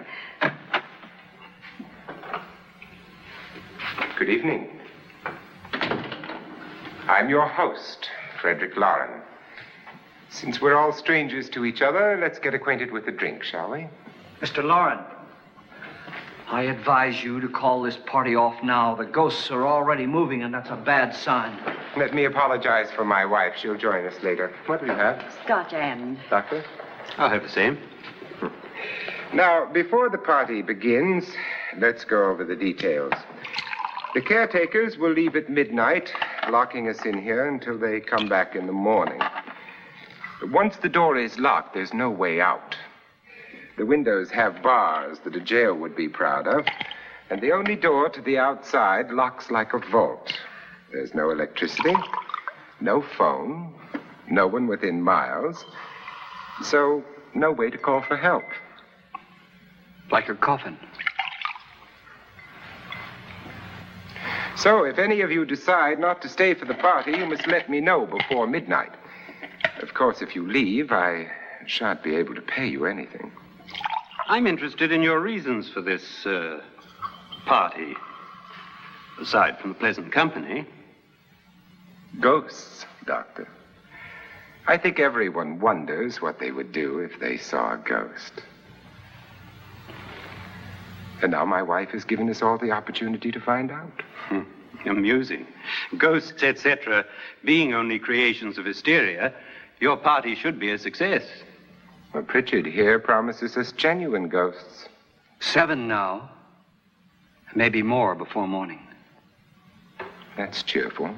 Good 4.17 4.29
evening. 4.29 4.69
I'm 7.07 7.29
your 7.29 7.47
host, 7.47 8.09
Frederick 8.41 8.75
Loren. 8.75 9.21
Since 10.29 10.61
we're 10.61 10.75
all 10.75 10.93
strangers 10.93 11.49
to 11.49 11.65
each 11.65 11.81
other, 11.81 12.17
let's 12.19 12.39
get 12.39 12.53
acquainted 12.53 12.91
with 12.91 13.07
a 13.07 13.11
drink, 13.11 13.43
shall 13.43 13.71
we? 13.71 13.87
Mr. 14.41 14.63
Loren, 14.63 14.99
I 16.49 16.63
advise 16.63 17.23
you 17.23 17.41
to 17.41 17.49
call 17.49 17.81
this 17.81 17.97
party 18.05 18.35
off 18.35 18.61
now. 18.63 18.95
The 18.95 19.05
ghosts 19.05 19.51
are 19.51 19.67
already 19.67 20.05
moving, 20.05 20.43
and 20.43 20.53
that's 20.53 20.69
a 20.69 20.75
bad 20.75 21.15
sign. 21.15 21.57
Let 21.97 22.13
me 22.13 22.25
apologize 22.25 22.91
for 22.91 23.03
my 23.03 23.25
wife. 23.25 23.53
She'll 23.57 23.77
join 23.77 24.05
us 24.05 24.15
later. 24.23 24.53
What 24.65 24.81
will 24.81 24.89
you 24.89 24.95
have? 24.95 25.23
Scotch 25.43 25.73
and. 25.73 26.17
Doctor? 26.29 26.63
I'll 27.17 27.29
have 27.29 27.43
the 27.43 27.49
same. 27.49 27.77
Now, 29.33 29.65
before 29.65 30.09
the 30.09 30.17
party 30.17 30.61
begins, 30.61 31.25
let's 31.77 32.05
go 32.05 32.29
over 32.29 32.45
the 32.45 32.55
details. 32.55 33.13
The 34.13 34.21
caretakers 34.21 34.97
will 34.97 35.11
leave 35.11 35.35
at 35.35 35.49
midnight, 35.49 36.13
locking 36.49 36.87
us 36.87 37.05
in 37.05 37.21
here 37.21 37.47
until 37.47 37.77
they 37.77 37.99
come 37.99 38.29
back 38.29 38.55
in 38.55 38.67
the 38.67 38.73
morning. 38.73 39.19
Once 40.43 40.77
the 40.77 40.89
door 40.89 41.17
is 41.17 41.39
locked, 41.39 41.73
there's 41.73 41.93
no 41.93 42.09
way 42.09 42.39
out. 42.39 42.75
The 43.77 43.85
windows 43.85 44.29
have 44.31 44.61
bars 44.61 45.19
that 45.23 45.35
a 45.35 45.39
jail 45.39 45.73
would 45.75 45.95
be 45.95 46.07
proud 46.07 46.47
of, 46.47 46.65
and 47.29 47.41
the 47.41 47.51
only 47.51 47.75
door 47.75 48.09
to 48.09 48.21
the 48.21 48.37
outside 48.37 49.11
locks 49.11 49.49
like 49.49 49.73
a 49.73 49.79
vault. 49.79 50.31
There's 50.91 51.13
no 51.13 51.31
electricity, 51.31 51.95
no 52.79 53.01
phone, 53.01 53.73
no 54.29 54.47
one 54.47 54.67
within 54.67 55.01
miles, 55.01 55.65
so 56.61 57.03
no 57.33 57.51
way 57.51 57.69
to 57.69 57.77
call 57.77 58.01
for 58.01 58.15
help. 58.15 58.45
Like 60.11 60.29
a 60.29 60.35
coffin. 60.35 60.77
So, 64.55 64.85
if 64.85 64.97
any 64.97 65.21
of 65.21 65.31
you 65.31 65.45
decide 65.45 65.99
not 65.99 66.21
to 66.23 66.29
stay 66.29 66.53
for 66.53 66.65
the 66.65 66.73
party, 66.73 67.11
you 67.11 67.25
must 67.25 67.45
let 67.47 67.69
me 67.69 67.79
know 67.79 68.05
before 68.07 68.47
midnight. 68.47 68.91
Of 69.81 69.93
course, 69.93 70.21
if 70.21 70.35
you 70.35 70.47
leave, 70.47 70.91
I 70.91 71.31
shan't 71.65 72.03
be 72.03 72.15
able 72.15 72.35
to 72.35 72.41
pay 72.41 72.67
you 72.67 72.85
anything. 72.85 73.31
I'm 74.27 74.47
interested 74.47 74.91
in 74.91 75.01
your 75.01 75.19
reasons 75.19 75.69
for 75.69 75.81
this 75.81 76.25
uh, 76.25 76.61
party. 77.45 77.95
Aside 79.21 79.59
from 79.59 79.69
the 79.71 79.75
pleasant 79.75 80.11
company. 80.11 80.65
Ghosts, 82.19 82.85
Doctor. 83.05 83.47
I 84.67 84.77
think 84.77 84.99
everyone 84.99 85.59
wonders 85.59 86.21
what 86.21 86.39
they 86.39 86.51
would 86.51 86.71
do 86.71 86.99
if 86.99 87.19
they 87.19 87.37
saw 87.37 87.73
a 87.73 87.77
ghost. 87.77 88.33
And 91.21 91.31
now 91.31 91.45
my 91.45 91.61
wife 91.61 91.89
has 91.91 92.03
given 92.03 92.29
us 92.29 92.41
all 92.41 92.57
the 92.57 92.71
opportunity 92.71 93.31
to 93.31 93.39
find 93.39 93.71
out. 93.71 94.03
Hmm. 94.27 94.41
Amusing. 94.85 95.47
Ghosts, 95.97 96.43
etc., 96.43 97.05
being 97.43 97.73
only 97.73 97.97
creations 97.97 98.57
of 98.57 98.65
hysteria, 98.65 99.33
your 99.79 99.97
party 99.97 100.35
should 100.35 100.59
be 100.59 100.71
a 100.71 100.77
success. 100.77 101.23
Well, 102.13 102.23
Pritchard 102.23 102.65
here 102.65 102.99
promises 102.99 103.57
us 103.57 103.71
genuine 103.71 104.29
ghosts. 104.29 104.87
Seven 105.39 105.87
now. 105.87 106.31
Maybe 107.55 107.83
more 107.83 108.15
before 108.15 108.47
morning. 108.47 108.79
That's 110.35 110.63
cheerful. 110.63 111.09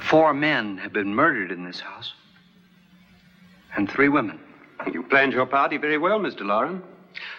Four 0.00 0.34
men 0.34 0.78
have 0.78 0.92
been 0.92 1.14
murdered 1.14 1.50
in 1.50 1.64
this 1.64 1.80
house. 1.80 2.12
And 3.76 3.90
three 3.90 4.08
women. 4.08 4.40
You 4.92 5.02
planned 5.02 5.32
your 5.32 5.46
party 5.46 5.76
very 5.76 5.98
well, 5.98 6.18
Mr. 6.18 6.42
Loren. 6.42 6.82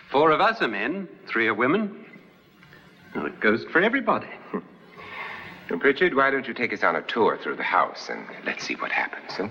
Four 0.09 0.31
of 0.31 0.41
us 0.41 0.61
are 0.61 0.67
men, 0.67 1.07
three 1.27 1.47
are 1.47 1.53
women. 1.53 2.05
Well, 3.15 3.27
a 3.27 3.29
ghost 3.29 3.67
for 3.69 3.81
everybody. 3.81 4.27
Now, 5.69 5.77
Pritchard, 5.77 6.15
why 6.15 6.31
don't 6.31 6.47
you 6.47 6.53
take 6.53 6.71
us 6.71 6.81
on 6.81 6.95
a 6.95 7.01
tour 7.01 7.37
through 7.41 7.57
the 7.57 7.63
house 7.63 8.07
and 8.09 8.25
let's 8.45 8.63
see 8.65 8.75
what 8.75 8.91
happens, 8.91 9.33
huh? 9.33 9.49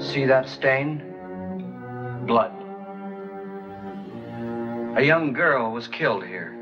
See 0.00 0.24
that 0.24 0.48
stain? 0.48 0.98
Blood. 2.26 2.52
A 4.96 5.02
young 5.04 5.32
girl 5.32 5.70
was 5.70 5.86
killed 5.86 6.24
here. 6.24 6.54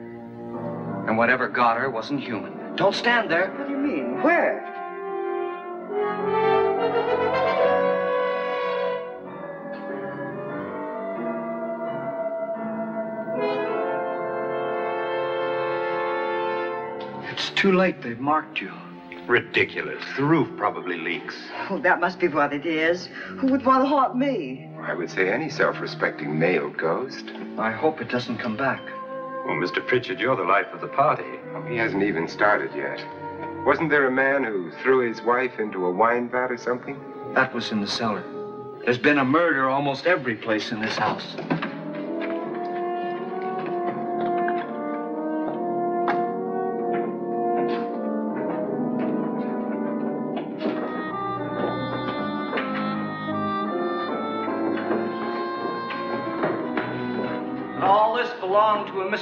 And 1.07 1.17
whatever 1.17 1.49
got 1.49 1.79
her 1.79 1.89
wasn't 1.89 2.21
human. 2.21 2.77
Don't 2.77 2.95
stand 2.95 3.31
there. 3.31 3.51
What 3.53 3.69
do 3.69 3.73
you 3.73 3.79
mean? 3.79 4.23
Where? 4.23 4.74
Too 17.65 17.73
late. 17.73 18.03
They've 18.03 18.21
marked 18.21 18.61
you. 18.61 18.71
Ridiculous. 19.27 20.05
The 20.19 20.23
roof 20.23 20.55
probably 20.55 20.99
leaks. 20.99 21.35
Oh, 21.71 21.79
that 21.79 21.99
must 21.99 22.19
be 22.19 22.29
what 22.29 22.53
it 22.53 22.67
is. 22.67 23.07
Who 23.39 23.47
would 23.47 23.65
want 23.65 23.83
to 23.83 23.89
haunt 23.89 24.19
me? 24.19 24.69
I 24.83 24.93
would 24.93 25.09
say 25.09 25.33
any 25.33 25.49
self 25.49 25.81
respecting 25.81 26.39
male 26.39 26.69
ghost. 26.69 27.25
I 27.57 27.71
hope 27.71 28.03
it 28.03 28.11
doesn't 28.11 28.37
come 28.37 28.55
back. 28.55 28.83
Well, 29.47 29.57
Mr. 29.57 29.81
Pritchard, 29.87 30.21
you're 30.21 30.37
the 30.37 30.45
life 30.45 30.67
of 30.75 30.83
the 30.83 30.89
party. 30.89 31.25
Oh, 31.55 31.63
he 31.63 31.77
hasn't 31.77 32.03
even 32.03 32.29
started 32.29 32.71
yet. 32.77 33.03
Wasn't 33.65 33.89
there 33.89 34.09
a 34.09 34.11
man 34.11 34.45
who 34.45 34.71
threw 34.83 34.99
his 34.99 35.23
wife 35.23 35.59
into 35.59 35.87
a 35.87 35.91
wine 35.91 36.29
vat 36.29 36.53
or 36.53 36.59
something? 36.59 37.01
That 37.33 37.55
was 37.55 37.73
in 37.73 37.81
the 37.81 37.87
cellar. 37.87 38.25
There's 38.85 38.99
been 38.99 39.17
a 39.17 39.25
murder 39.25 39.71
almost 39.71 40.07
every 40.07 40.35
place 40.35 40.71
in 40.71 40.83
this 40.83 40.99
house. 40.99 41.35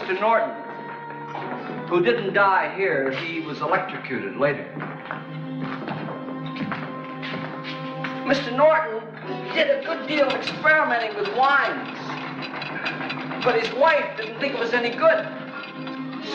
Mr. 0.02 0.20
Norton, 0.20 0.50
who 1.86 2.02
didn't 2.02 2.34
die 2.34 2.74
here. 2.76 3.12
He 3.12 3.38
was 3.38 3.60
electrocuted 3.60 4.36
later. 4.36 4.64
Mr. 8.26 8.56
Norton 8.56 9.00
did 9.54 9.70
a 9.70 9.84
good 9.84 10.08
deal 10.08 10.26
of 10.26 10.32
experimenting 10.32 11.14
with 11.16 11.28
wines, 11.36 11.98
but 13.44 13.62
his 13.62 13.72
wife 13.78 14.16
didn't 14.16 14.40
think 14.40 14.54
it 14.54 14.58
was 14.58 14.72
any 14.72 14.90
good. 14.90 15.24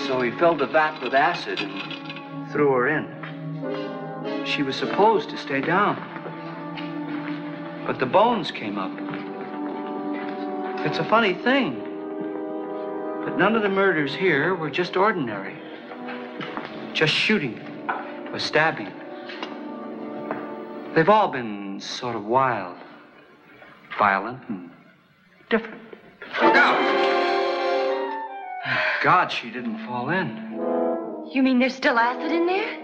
So 0.08 0.22
he 0.22 0.32
filled 0.32 0.60
the 0.60 0.68
vat 0.68 1.02
with 1.02 1.14
acid 1.14 1.60
and 1.60 2.50
threw 2.54 2.72
her 2.72 2.88
in. 2.88 4.46
She 4.46 4.64
was 4.64 4.78
supposed 4.78 5.30
to 5.32 5.38
stay 5.38 5.60
down, 5.60 5.98
but 7.86 8.00
the 8.00 8.06
bones 8.06 8.50
came 8.50 8.78
up. 8.78 8.94
It's 10.86 11.00
a 11.00 11.04
funny 11.04 11.34
thing, 11.34 11.87
none 13.38 13.56
of 13.56 13.62
the 13.62 13.70
murders 13.70 14.14
here 14.16 14.56
were 14.56 14.70
just 14.70 14.98
ordinary. 14.98 15.56
Just 16.94 17.14
shooting 17.14 17.60
or 18.34 18.40
stabbing. 18.40 18.92
They've 20.96 21.08
all 21.08 21.28
been 21.28 21.80
sort 21.80 22.16
of 22.16 22.26
wild, 22.26 22.76
violent, 24.00 24.42
and 24.50 24.72
different. 25.50 25.80
Look 26.42 26.56
out! 26.56 26.98
God, 29.04 29.32
she 29.32 29.52
didn't 29.52 29.86
fall 29.86 30.10
in. 30.10 31.30
You 31.32 31.44
mean 31.44 31.60
there's 31.60 31.76
still 31.76 32.00
acid 32.00 32.32
in 32.32 32.48
there? 32.48 32.77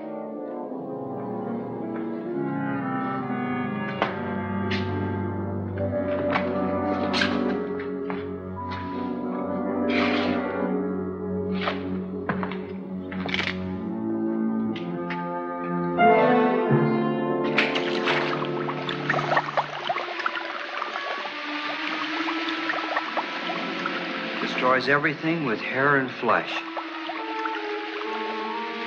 Everything 24.88 25.46
with 25.46 25.62
hair 25.62 25.96
and 25.96 26.12
flesh. 26.12 26.52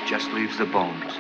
Just 0.07 0.31
leaves 0.33 0.59
the 0.59 0.67
bones. 0.67 1.13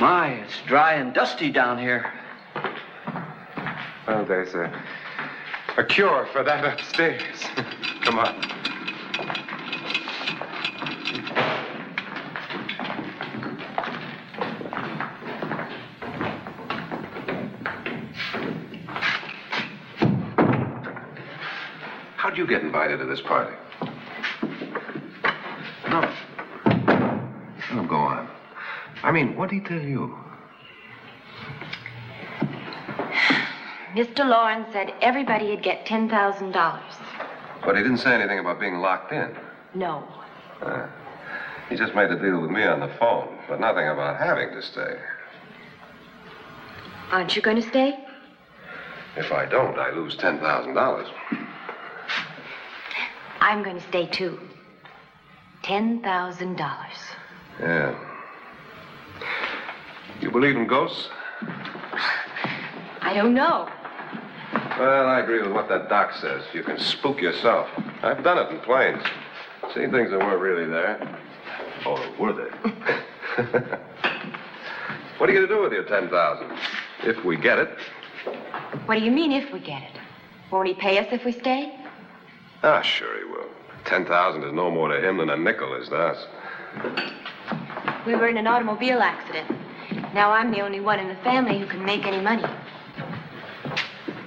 My, 0.00 0.40
it's 0.44 0.60
dry 0.66 0.94
and 0.94 1.12
dusty 1.12 1.50
down 1.50 1.76
here. 1.76 2.12
Well, 4.06 4.24
there's 4.24 4.54
a, 4.54 4.72
a 5.76 5.84
cure 5.84 6.26
for 6.32 6.44
that 6.44 6.64
upstairs. 6.64 7.44
Come 8.02 8.20
on. 8.20 8.49
Invited 22.80 22.98
to 22.98 23.04
this 23.06 23.20
party? 23.20 23.54
No. 25.90 26.10
Oh, 27.72 27.86
go 27.86 27.96
on. 27.96 28.26
I 29.02 29.12
mean, 29.12 29.36
what 29.36 29.50
did 29.50 29.56
he 29.56 29.60
tell 29.60 29.82
you? 29.82 30.16
Mr. 33.94 34.26
Lawrence 34.26 34.68
said 34.72 34.94
everybody'd 35.02 35.62
get 35.62 35.84
$10,000. 35.84 36.80
But 37.62 37.76
he 37.76 37.82
didn't 37.82 37.98
say 37.98 38.14
anything 38.14 38.38
about 38.38 38.58
being 38.58 38.76
locked 38.76 39.12
in. 39.12 39.36
No. 39.74 40.08
Uh, 40.62 40.86
He 41.68 41.76
just 41.76 41.94
made 41.94 42.10
a 42.10 42.16
deal 42.16 42.40
with 42.40 42.50
me 42.50 42.64
on 42.64 42.80
the 42.80 42.88
phone, 42.98 43.28
but 43.46 43.60
nothing 43.60 43.88
about 43.88 44.16
having 44.18 44.52
to 44.52 44.62
stay. 44.62 44.96
Aren't 47.10 47.36
you 47.36 47.42
going 47.42 47.60
to 47.60 47.68
stay? 47.68 47.98
If 49.16 49.32
I 49.32 49.44
don't, 49.44 49.78
I 49.78 49.90
lose 49.90 50.16
$10,000. 50.16 51.49
I'm 53.50 53.64
going 53.64 53.80
to 53.80 53.86
stay 53.88 54.06
too. 54.06 54.38
$10,000. 55.64 56.90
Yeah. 57.58 57.94
You 60.20 60.30
believe 60.30 60.54
in 60.54 60.68
ghosts? 60.68 61.08
I 63.00 63.12
don't 63.12 63.34
know. 63.34 63.68
Well, 64.78 65.08
I 65.08 65.18
agree 65.18 65.42
with 65.42 65.50
what 65.50 65.68
that 65.68 65.88
doc 65.88 66.12
says. 66.20 66.44
You 66.52 66.62
can 66.62 66.78
spook 66.78 67.20
yourself. 67.20 67.68
I've 68.04 68.22
done 68.22 68.38
it 68.38 68.52
in 68.52 68.60
planes. 68.60 69.02
Seen 69.74 69.90
things 69.90 70.10
that 70.10 70.20
weren't 70.20 70.40
really 70.40 70.66
there. 70.66 71.18
Or 71.84 71.98
were 72.20 72.32
they? 72.32 72.50
what 75.18 75.28
are 75.28 75.32
you 75.32 75.38
going 75.38 75.48
to 75.48 75.52
do 75.52 75.60
with 75.60 75.72
your 75.72 75.82
10000 75.82 76.56
If 77.02 77.24
we 77.24 77.36
get 77.36 77.58
it. 77.58 77.68
What 78.86 78.94
do 78.94 79.00
you 79.00 79.10
mean 79.10 79.32
if 79.32 79.52
we 79.52 79.58
get 79.58 79.82
it? 79.82 79.98
Won't 80.52 80.68
he 80.68 80.74
pay 80.74 80.98
us 80.98 81.08
if 81.10 81.24
we 81.24 81.32
stay? 81.32 81.72
Ah, 82.62 82.82
sure 82.82 83.16
he 83.16 83.24
will. 83.24 83.29
10000 83.90 84.44
is 84.44 84.52
no 84.52 84.70
more 84.70 84.88
to 84.88 85.00
him 85.06 85.18
than 85.18 85.30
a 85.30 85.36
nickel 85.36 85.74
is 85.74 85.88
to 85.88 85.96
us. 85.96 86.26
We 88.06 88.14
were 88.14 88.28
in 88.28 88.36
an 88.36 88.46
automobile 88.46 89.02
accident. 89.02 89.50
Now 90.14 90.30
I'm 90.30 90.52
the 90.52 90.60
only 90.60 90.80
one 90.80 91.00
in 91.00 91.08
the 91.08 91.16
family 91.16 91.58
who 91.58 91.66
can 91.66 91.84
make 91.84 92.06
any 92.06 92.20
money. 92.20 92.44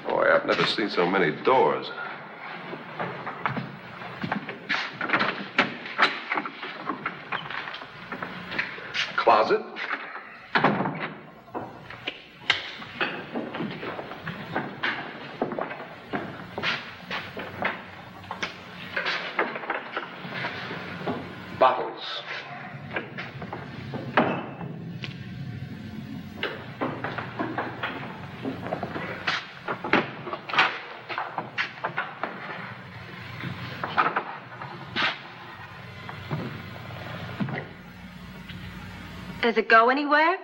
Boy, 0.05 0.29
I've 0.33 0.45
never 0.45 0.65
seen 0.65 0.89
so 0.89 1.09
many 1.09 1.31
doors. 1.43 1.89
Closet? 9.15 9.72
Does 39.53 39.59
it 39.59 39.69
go 39.69 39.91
anywhere? 39.91 40.42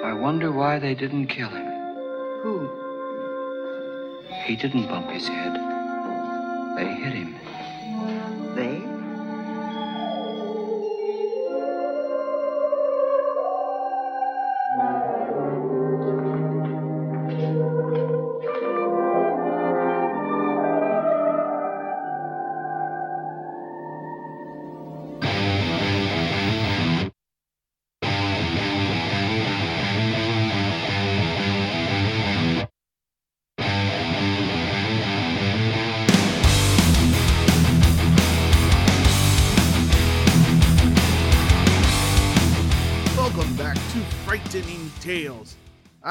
I 0.05 0.13
wonder 0.15 0.51
why 0.51 0.79
they 0.79 0.95
didn't 0.95 1.27
kill 1.27 1.51
him. 1.51 1.67
Who? 2.43 2.71
He 4.47 4.57
didn't 4.57 4.87
bump 4.89 5.11
his 5.11 5.29
head. 5.29 5.55
They 6.77 6.95
hit 6.95 7.13
him. 7.13 7.35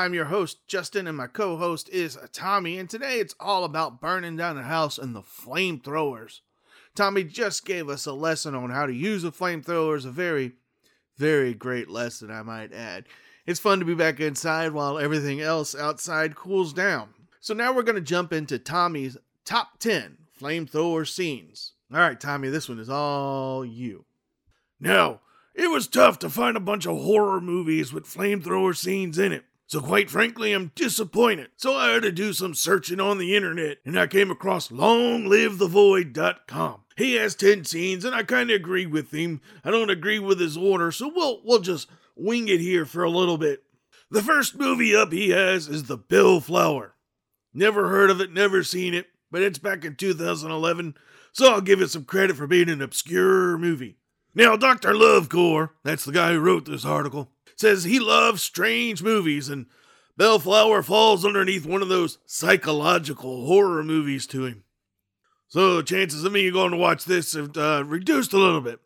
I'm 0.06 0.14
your 0.14 0.26
host, 0.26 0.68
Justin, 0.68 1.08
and 1.08 1.18
my 1.18 1.26
co 1.26 1.58
host 1.58 1.90
is 1.90 2.16
Tommy, 2.32 2.78
and 2.78 2.88
today 2.88 3.20
it's 3.20 3.34
all 3.40 3.64
about 3.64 4.00
burning 4.00 4.38
down 4.38 4.56
a 4.56 4.62
house 4.62 5.00
and 5.00 5.16
the 5.16 5.24
flamethrowers. 5.24 6.42
Tommy 6.94 7.24
just 7.24 7.66
gave 7.66 7.90
us 7.90 8.06
a 8.06 8.14
lesson 8.14 8.54
on 8.54 8.70
how 8.70 8.86
to 8.86 8.94
use 8.94 9.24
a 9.24 9.32
flamethrower, 9.32 10.06
a 10.06 10.12
very, 10.12 10.52
very 11.18 11.56
great 11.56 11.90
lesson, 11.90 12.30
I 12.30 12.44
might 12.44 12.72
add. 12.72 13.06
It's 13.48 13.60
fun 13.60 13.80
to 13.80 13.86
be 13.86 13.96
back 13.96 14.20
inside 14.20 14.74
while 14.74 15.00
everything 15.00 15.42
else 15.42 15.74
outside 15.74 16.36
cools 16.36 16.72
down. 16.72 17.10
So 17.40 17.56
now 17.56 17.74
we're 17.74 17.82
going 17.82 17.96
to 17.96 18.00
jump 18.02 18.32
into 18.32 18.60
Tommy's 18.60 19.18
top 19.44 19.80
10 19.80 20.18
flamethrower 20.40 21.08
scenes. 21.08 21.74
All 21.92 21.98
right, 21.98 22.20
Tommy, 22.20 22.50
this 22.50 22.70
one 22.70 22.78
is 22.78 22.92
all 22.92 23.66
you. 23.66 24.06
Now, 24.80 25.22
it 25.56 25.72
was 25.72 25.88
tough 25.88 26.20
to 26.20 26.30
find 26.30 26.56
a 26.56 26.60
bunch 26.60 26.86
of 26.86 26.96
horror 26.96 27.42
movies 27.42 27.92
with 27.92 28.06
flamethrower 28.06 28.78
scenes 28.78 29.18
in 29.18 29.32
it. 29.32 29.46
So, 29.68 29.82
quite 29.82 30.12
frankly, 30.12 30.54
I'm 30.54 30.72
disappointed. 30.76 31.50
So, 31.58 31.76
I 31.76 31.90
had 31.90 32.04
to 32.04 32.12
do 32.12 32.34
some 32.34 32.54
searching 32.54 33.00
on 33.00 33.18
the 33.18 33.36
internet 33.36 33.80
and 33.86 34.00
I 34.00 34.06
came 34.08 34.30
across 34.32 34.70
longlivethevoid.com. 34.70 36.82
He 36.98 37.16
has 37.16 37.36
10 37.36 37.66
scenes 37.66 38.06
and 38.06 38.16
I 38.16 38.24
kind 38.24 38.50
of 38.52 38.56
agree 38.56 38.86
with 38.86 39.12
him. 39.12 39.42
I 39.64 39.72
don't 39.72 39.90
agree 39.90 40.20
with 40.20 40.40
his 40.40 40.56
order, 40.56 40.92
so 40.92 41.12
we'll, 41.14 41.42
we'll 41.44 41.60
just 41.60 41.90
wing 42.16 42.48
it 42.48 42.62
here 42.62 42.86
for 42.86 43.04
a 43.04 43.10
little 43.10 43.38
bit. 43.38 43.64
The 44.12 44.22
first 44.22 44.58
movie 44.58 44.96
up 44.96 45.12
he 45.12 45.32
has 45.32 45.68
is 45.68 45.84
The 45.84 45.98
Bellflower. 45.98 46.96
Never 47.54 47.90
heard 47.90 48.10
of 48.10 48.22
it, 48.22 48.32
never 48.32 48.64
seen 48.64 48.94
it, 48.94 49.08
but 49.32 49.42
it's 49.42 49.60
back 49.60 49.84
in 49.84 49.96
2011, 49.96 50.96
so 51.32 51.52
I'll 51.52 51.62
give 51.62 51.82
it 51.82 51.90
some 51.90 52.06
credit 52.06 52.36
for 52.36 52.48
being 52.48 52.70
an 52.70 52.82
obscure 52.82 53.58
movie. 53.58 53.98
Now, 54.34 54.56
Dr. 54.56 54.94
Lovegore, 54.94 55.72
that's 55.84 56.06
the 56.06 56.12
guy 56.12 56.34
who 56.34 56.40
wrote 56.40 56.66
this 56.66 56.86
article, 56.86 57.32
says 57.56 57.84
he 57.84 58.00
loves 58.00 58.42
strange 58.42 59.02
movies, 59.02 59.50
and 59.50 59.68
Bellflower 60.18 60.84
falls 60.84 61.26
underneath 61.26 61.66
one 61.66 61.82
of 61.82 61.90
those 61.90 62.18
psychological 62.26 63.46
horror 63.46 63.84
movies 63.84 64.28
to 64.28 64.46
him. 64.46 64.64
So 65.48 65.82
chances 65.82 66.24
of 66.24 66.32
me 66.32 66.50
going 66.52 66.72
to 66.72 66.78
watch 66.78 67.06
this 67.06 67.34
have 67.34 67.56
uh, 67.58 67.84
reduced 67.86 68.34
a 68.34 68.38
little 68.38 68.62
bit. 68.62 68.80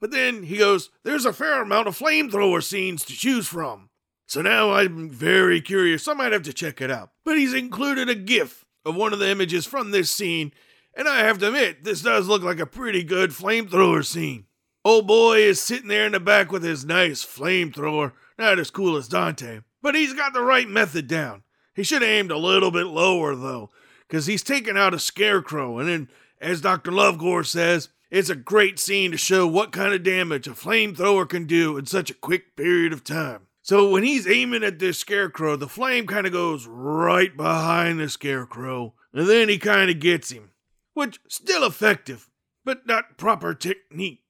But 0.00 0.10
then 0.10 0.42
he 0.44 0.56
goes, 0.56 0.90
There's 1.04 1.24
a 1.24 1.32
fair 1.32 1.62
amount 1.62 1.88
of 1.88 1.98
flamethrower 1.98 2.62
scenes 2.62 3.04
to 3.04 3.12
choose 3.12 3.46
from. 3.46 3.88
So 4.26 4.42
now 4.42 4.72
I'm 4.72 5.10
very 5.10 5.60
curious. 5.60 6.08
I 6.08 6.14
might 6.14 6.32
have 6.32 6.42
to 6.44 6.52
check 6.52 6.80
it 6.80 6.90
out. 6.90 7.10
But 7.24 7.38
he's 7.38 7.54
included 7.54 8.08
a 8.08 8.14
GIF 8.14 8.64
of 8.84 8.96
one 8.96 9.12
of 9.12 9.18
the 9.18 9.30
images 9.30 9.66
from 9.66 9.90
this 9.90 10.10
scene, 10.10 10.52
and 10.94 11.08
I 11.08 11.20
have 11.20 11.38
to 11.38 11.48
admit, 11.48 11.84
this 11.84 12.02
does 12.02 12.28
look 12.28 12.42
like 12.42 12.58
a 12.58 12.66
pretty 12.66 13.04
good 13.04 13.30
flamethrower 13.30 14.04
scene. 14.04 14.46
Old 14.84 15.06
boy 15.06 15.38
is 15.38 15.60
sitting 15.60 15.86
there 15.86 16.06
in 16.06 16.12
the 16.12 16.20
back 16.20 16.50
with 16.50 16.64
his 16.64 16.84
nice 16.84 17.24
flamethrower, 17.24 18.12
not 18.36 18.58
as 18.58 18.70
cool 18.70 18.96
as 18.96 19.06
Dante, 19.06 19.60
but 19.80 19.94
he's 19.94 20.12
got 20.12 20.32
the 20.32 20.42
right 20.42 20.68
method 20.68 21.06
down. 21.06 21.44
He 21.74 21.84
should 21.84 22.02
have 22.02 22.10
aimed 22.10 22.32
a 22.32 22.36
little 22.36 22.72
bit 22.72 22.86
lower, 22.86 23.36
though, 23.36 23.70
because 24.08 24.26
he's 24.26 24.42
taking 24.42 24.76
out 24.76 24.92
a 24.92 24.98
scarecrow, 24.98 25.78
and 25.78 25.88
then, 25.88 26.08
as 26.40 26.60
Dr. 26.60 26.90
Lovegore 26.90 27.46
says, 27.46 27.90
it's 28.10 28.28
a 28.28 28.34
great 28.34 28.80
scene 28.80 29.12
to 29.12 29.16
show 29.16 29.46
what 29.46 29.70
kind 29.70 29.94
of 29.94 30.02
damage 30.02 30.48
a 30.48 30.50
flamethrower 30.50 31.28
can 31.28 31.46
do 31.46 31.78
in 31.78 31.86
such 31.86 32.10
a 32.10 32.14
quick 32.14 32.56
period 32.56 32.92
of 32.92 33.04
time. 33.04 33.46
So 33.62 33.88
when 33.88 34.02
he's 34.02 34.28
aiming 34.28 34.64
at 34.64 34.80
this 34.80 34.98
scarecrow, 34.98 35.54
the 35.54 35.68
flame 35.68 36.08
kind 36.08 36.26
of 36.26 36.32
goes 36.32 36.66
right 36.66 37.34
behind 37.36 38.00
the 38.00 38.08
scarecrow, 38.08 38.94
and 39.12 39.28
then 39.28 39.48
he 39.48 39.58
kind 39.58 39.88
of 39.88 40.00
gets 40.00 40.32
him, 40.32 40.50
which 40.92 41.20
still 41.28 41.64
effective, 41.64 42.28
but 42.64 42.86
not 42.86 43.16
proper 43.16 43.54
technique. 43.54 44.21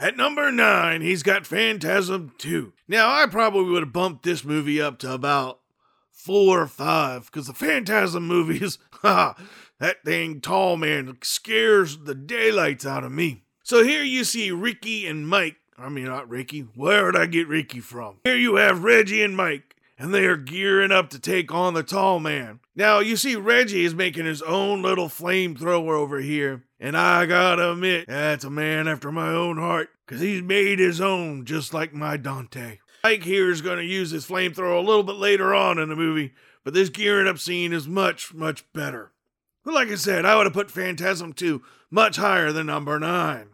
At 0.00 0.16
number 0.16 0.50
nine, 0.50 1.02
he's 1.02 1.22
got 1.22 1.46
Phantasm 1.46 2.32
2. 2.38 2.72
Now, 2.88 3.12
I 3.12 3.26
probably 3.26 3.70
would 3.70 3.82
have 3.82 3.92
bumped 3.92 4.22
this 4.22 4.46
movie 4.46 4.80
up 4.80 4.98
to 5.00 5.12
about 5.12 5.60
four 6.10 6.62
or 6.62 6.66
five, 6.66 7.26
because 7.26 7.48
the 7.48 7.52
Phantasm 7.52 8.26
movies, 8.26 8.78
ha, 9.02 9.34
that 9.78 10.02
dang 10.02 10.40
tall 10.40 10.78
man 10.78 11.18
scares 11.22 11.98
the 11.98 12.14
daylights 12.14 12.86
out 12.86 13.04
of 13.04 13.12
me. 13.12 13.42
So 13.62 13.84
here 13.84 14.02
you 14.02 14.24
see 14.24 14.50
Ricky 14.50 15.06
and 15.06 15.28
Mike. 15.28 15.56
I 15.76 15.90
mean, 15.90 16.04
not 16.04 16.30
Ricky. 16.30 16.60
Where 16.60 17.12
did 17.12 17.20
I 17.20 17.26
get 17.26 17.48
Ricky 17.48 17.80
from? 17.80 18.20
Here 18.24 18.36
you 18.36 18.56
have 18.56 18.82
Reggie 18.82 19.22
and 19.22 19.36
Mike, 19.36 19.69
and 20.00 20.14
they 20.14 20.24
are 20.24 20.38
gearing 20.38 20.90
up 20.90 21.10
to 21.10 21.18
take 21.18 21.52
on 21.52 21.74
the 21.74 21.82
tall 21.82 22.18
man. 22.18 22.58
Now, 22.74 23.00
you 23.00 23.18
see, 23.18 23.36
Reggie 23.36 23.84
is 23.84 23.94
making 23.94 24.24
his 24.24 24.40
own 24.40 24.80
little 24.80 25.08
flamethrower 25.08 25.92
over 25.92 26.20
here, 26.20 26.64
and 26.80 26.96
I 26.96 27.26
gotta 27.26 27.72
admit, 27.72 28.06
that's 28.08 28.44
a 28.44 28.50
man 28.50 28.88
after 28.88 29.12
my 29.12 29.28
own 29.28 29.58
heart, 29.58 29.90
because 30.06 30.22
he's 30.22 30.40
made 30.40 30.78
his 30.78 31.02
own 31.02 31.44
just 31.44 31.74
like 31.74 31.92
my 31.92 32.16
Dante. 32.16 32.78
Mike 33.04 33.24
here 33.24 33.50
is 33.50 33.60
to 33.60 33.84
use 33.84 34.10
his 34.10 34.26
flamethrower 34.26 34.78
a 34.78 34.86
little 34.86 35.02
bit 35.02 35.16
later 35.16 35.54
on 35.54 35.78
in 35.78 35.90
the 35.90 35.96
movie, 35.96 36.32
but 36.64 36.72
this 36.72 36.88
gearing 36.88 37.28
up 37.28 37.38
scene 37.38 37.74
is 37.74 37.86
much, 37.86 38.32
much 38.32 38.64
better. 38.72 39.12
But 39.66 39.74
like 39.74 39.88
I 39.88 39.96
said, 39.96 40.24
I 40.24 40.34
would 40.36 40.46
have 40.46 40.54
put 40.54 40.70
Phantasm 40.70 41.34
2 41.34 41.62
much 41.90 42.16
higher 42.16 42.52
than 42.52 42.68
number 42.68 42.98
9. 42.98 43.48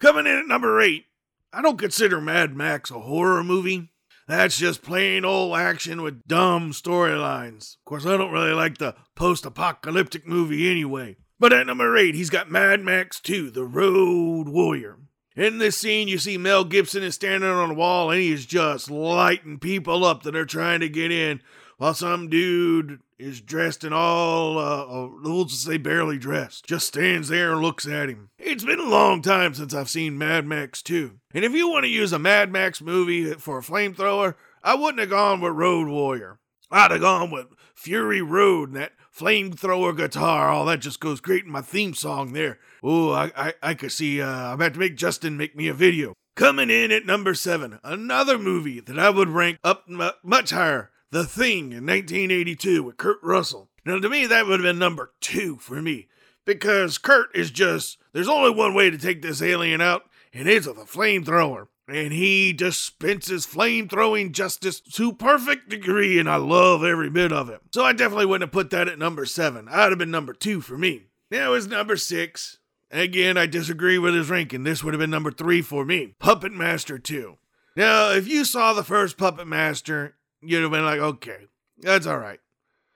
Coming 0.00 0.26
in 0.26 0.38
at 0.38 0.46
number 0.46 0.82
8, 0.82 1.06
I 1.50 1.62
don't 1.62 1.78
consider 1.78 2.20
Mad 2.20 2.54
Max 2.54 2.90
a 2.90 3.00
horror 3.00 3.42
movie. 3.42 3.88
That's 4.28 4.58
just 4.58 4.82
plain 4.82 5.24
old 5.24 5.56
action 5.56 6.02
with 6.02 6.28
dumb 6.28 6.72
storylines. 6.72 7.76
Of 7.76 7.84
course, 7.86 8.04
I 8.04 8.18
don't 8.18 8.30
really 8.30 8.52
like 8.52 8.76
the 8.76 8.94
post 9.14 9.46
apocalyptic 9.46 10.26
movie 10.26 10.70
anyway. 10.70 11.16
But 11.40 11.54
at 11.54 11.66
number 11.66 11.96
8, 11.96 12.14
he's 12.14 12.28
got 12.28 12.50
Mad 12.50 12.82
Max 12.82 13.20
2 13.20 13.50
The 13.50 13.64
Road 13.64 14.50
Warrior. 14.50 14.98
In 15.34 15.56
this 15.56 15.78
scene, 15.78 16.08
you 16.08 16.18
see 16.18 16.36
Mel 16.36 16.64
Gibson 16.64 17.02
is 17.02 17.14
standing 17.14 17.48
on 17.48 17.70
a 17.70 17.74
wall 17.74 18.10
and 18.10 18.20
he 18.20 18.30
is 18.30 18.44
just 18.44 18.90
lighting 18.90 19.58
people 19.58 20.04
up 20.04 20.24
that 20.24 20.36
are 20.36 20.44
trying 20.44 20.80
to 20.80 20.90
get 20.90 21.10
in, 21.10 21.40
while 21.78 21.94
some 21.94 22.28
dude 22.28 23.00
is 23.18 23.40
dressed 23.40 23.84
in 23.84 23.92
all, 23.92 24.58
uh, 24.58 24.84
uh, 24.84 25.08
we'll 25.22 25.44
just 25.44 25.64
say 25.64 25.76
barely 25.76 26.18
dressed, 26.18 26.66
just 26.66 26.86
stands 26.86 27.28
there 27.28 27.52
and 27.52 27.60
looks 27.60 27.86
at 27.86 28.08
him. 28.08 28.30
It's 28.38 28.64
been 28.64 28.78
a 28.78 28.88
long 28.88 29.22
time 29.22 29.54
since 29.54 29.74
I've 29.74 29.90
seen 29.90 30.16
Mad 30.16 30.46
Max 30.46 30.82
2. 30.82 31.18
And 31.34 31.44
if 31.44 31.52
you 31.52 31.68
want 31.68 31.84
to 31.84 31.90
use 31.90 32.12
a 32.12 32.18
Mad 32.18 32.52
Max 32.52 32.80
movie 32.80 33.32
for 33.34 33.58
a 33.58 33.62
flamethrower, 33.62 34.34
I 34.62 34.74
wouldn't 34.74 35.00
have 35.00 35.10
gone 35.10 35.40
with 35.40 35.52
Road 35.52 35.88
Warrior. 35.88 36.38
I'd 36.70 36.90
have 36.90 37.00
gone 37.00 37.30
with 37.30 37.46
Fury 37.74 38.22
Road 38.22 38.68
and 38.68 38.76
that 38.76 38.92
flamethrower 39.16 39.96
guitar. 39.96 40.52
Oh, 40.52 40.64
that 40.66 40.80
just 40.80 41.00
goes 41.00 41.20
great 41.20 41.44
in 41.44 41.50
my 41.50 41.62
theme 41.62 41.94
song 41.94 42.32
there. 42.32 42.58
Oh, 42.82 43.10
I, 43.10 43.32
I, 43.36 43.54
I 43.62 43.74
could 43.74 43.92
see, 43.92 44.20
uh, 44.20 44.28
I'm 44.28 44.54
about 44.54 44.74
to 44.74 44.80
make 44.80 44.96
Justin 44.96 45.36
make 45.36 45.56
me 45.56 45.66
a 45.68 45.74
video. 45.74 46.14
Coming 46.36 46.70
in 46.70 46.92
at 46.92 47.04
number 47.04 47.34
seven, 47.34 47.80
another 47.82 48.38
movie 48.38 48.78
that 48.78 48.96
I 48.96 49.10
would 49.10 49.28
rank 49.28 49.58
up 49.64 49.86
m- 49.88 50.12
much 50.22 50.50
higher 50.50 50.92
The 51.10 51.24
Thing 51.24 51.72
in 51.72 51.86
1982 51.86 52.82
with 52.82 52.98
Kurt 52.98 53.18
Russell. 53.22 53.70
Now, 53.86 53.98
to 53.98 54.10
me, 54.10 54.26
that 54.26 54.46
would 54.46 54.60
have 54.60 54.66
been 54.68 54.78
number 54.78 55.12
two 55.20 55.56
for 55.56 55.80
me 55.80 56.08
because 56.44 56.98
Kurt 56.98 57.34
is 57.34 57.50
just, 57.50 57.96
there's 58.12 58.28
only 58.28 58.50
one 58.50 58.74
way 58.74 58.90
to 58.90 58.98
take 58.98 59.22
this 59.22 59.40
alien 59.40 59.80
out, 59.80 60.02
and 60.34 60.46
it's 60.46 60.66
with 60.66 60.76
a 60.76 60.82
flamethrower. 60.82 61.68
And 61.88 62.12
he 62.12 62.52
dispenses 62.52 63.46
flame 63.46 63.88
throwing 63.88 64.32
justice 64.32 64.80
to 64.80 65.14
perfect 65.14 65.70
degree, 65.70 66.18
and 66.18 66.28
I 66.28 66.36
love 66.36 66.84
every 66.84 67.08
bit 67.08 67.32
of 67.32 67.48
it. 67.48 67.62
So 67.72 67.84
I 67.84 67.94
definitely 67.94 68.26
wouldn't 68.26 68.48
have 68.48 68.52
put 68.52 68.68
that 68.70 68.88
at 68.88 68.98
number 68.98 69.24
seven. 69.24 69.66
I'd 69.70 69.88
have 69.88 69.98
been 69.98 70.10
number 70.10 70.34
two 70.34 70.60
for 70.60 70.76
me. 70.76 71.04
Now 71.30 71.54
is 71.54 71.66
number 71.66 71.96
six. 71.96 72.58
Again, 72.90 73.38
I 73.38 73.46
disagree 73.46 73.98
with 73.98 74.14
his 74.14 74.28
ranking. 74.28 74.64
This 74.64 74.84
would 74.84 74.92
have 74.92 75.00
been 75.00 75.10
number 75.10 75.30
three 75.30 75.62
for 75.62 75.86
me. 75.86 76.14
Puppet 76.18 76.52
Master 76.52 76.98
2. 76.98 77.36
Now, 77.76 78.10
if 78.12 78.26
you 78.26 78.44
saw 78.44 78.72
the 78.72 78.84
first 78.84 79.18
Puppet 79.18 79.46
Master, 79.46 80.16
you'd 80.40 80.62
have 80.62 80.70
been 80.70 80.84
like, 80.84 81.00
okay, 81.00 81.46
that's 81.78 82.06
all 82.06 82.18
right. 82.18 82.40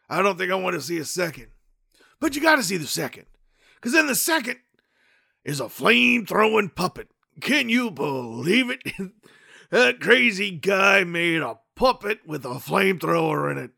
I 0.08 0.22
don't 0.22 0.36
think 0.36 0.50
I 0.50 0.56
want 0.56 0.74
to 0.74 0.80
see 0.80 0.98
a 0.98 1.04
second. 1.04 1.48
But 2.20 2.36
you 2.36 2.42
got 2.42 2.56
to 2.56 2.62
see 2.62 2.76
the 2.76 2.86
second. 2.86 3.26
Because 3.76 3.94
in 3.94 4.06
the 4.06 4.14
second 4.14 4.58
is 5.44 5.60
a 5.60 5.68
flame 5.68 6.26
throwing 6.26 6.68
puppet. 6.68 7.08
Can 7.40 7.68
you 7.68 7.90
believe 7.90 8.70
it? 8.70 8.82
that 9.70 10.00
crazy 10.00 10.50
guy 10.50 11.04
made 11.04 11.40
a 11.40 11.58
puppet 11.74 12.20
with 12.26 12.44
a 12.44 12.50
flamethrower 12.50 13.50
in 13.50 13.58
it. 13.58 13.70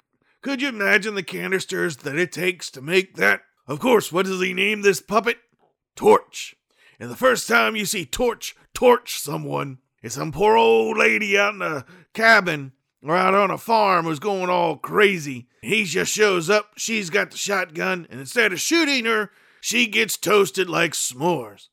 Could 0.43 0.61
you 0.61 0.69
imagine 0.69 1.15
the 1.15 1.23
canisters 1.23 1.99
that 1.99 2.19
it 2.19 2.33
takes 2.33 2.71
to 2.73 2.83
make 2.83 3.17
that? 3.17 3.43
Of 3.67 3.81
course, 3.81 4.13
what 4.13 4.27
does 4.27 4.43
he 4.43 4.53
name 4.53 4.83
this 4.83 5.01
puppet? 5.01 5.39
Torch. 5.97 6.55
And 7.01 7.11
the 7.11 7.17
first 7.17 7.49
time 7.49 7.77
you 7.77 7.87
see 7.87 8.05
Torch 8.05 8.55
torch 8.75 9.19
someone, 9.19 9.79
it's 10.03 10.17
some 10.17 10.33
poor 10.33 10.57
old 10.57 10.99
lady 10.99 11.39
out 11.39 11.55
in 11.55 11.63
a 11.63 11.87
cabin 12.13 12.73
or 13.05 13.17
out 13.17 13.35
on 13.35 13.51
a 13.51 13.59
farm 13.59 14.07
who's 14.07 14.19
going 14.19 14.49
all 14.49 14.77
crazy. 14.77 15.47
He 15.61 15.85
just 15.85 16.13
shows 16.13 16.49
up, 16.49 16.71
she's 16.77 17.11
got 17.11 17.31
the 17.31 17.37
shotgun, 17.37 18.07
and 18.11 18.21
instead 18.21 18.53
of 18.53 18.61
shooting 18.61 19.05
her, 19.05 19.31
she 19.61 19.87
gets 19.87 20.17
toasted 20.17 20.69
like 20.69 20.93
s'mores. 20.93 21.69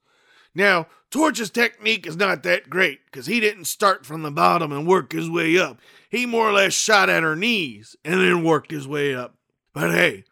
Now, 0.54 0.88
Torch's 1.10 1.50
technique 1.50 2.06
is 2.06 2.18
not 2.18 2.44
that 2.44 2.70
great 2.70 3.00
because 3.06 3.26
he 3.26 3.40
didn't 3.40 3.66
start 3.66 4.06
from 4.06 4.22
the 4.22 4.32
bottom 4.32 4.72
and 4.72 4.88
work 4.88 5.12
his 5.12 5.30
way 5.30 5.58
up. 5.58 5.80
He 6.10 6.26
more 6.26 6.50
or 6.50 6.54
less 6.54 6.74
shot 6.74 7.10
at 7.10 7.24
her 7.24 7.36
knees 7.36 7.96
and 8.04 8.16
then 8.16 8.44
worked 8.44 8.72
his 8.72 8.88
way 8.88 9.16
up. 9.16 9.36
But 9.74 9.92
hey, 9.92 10.26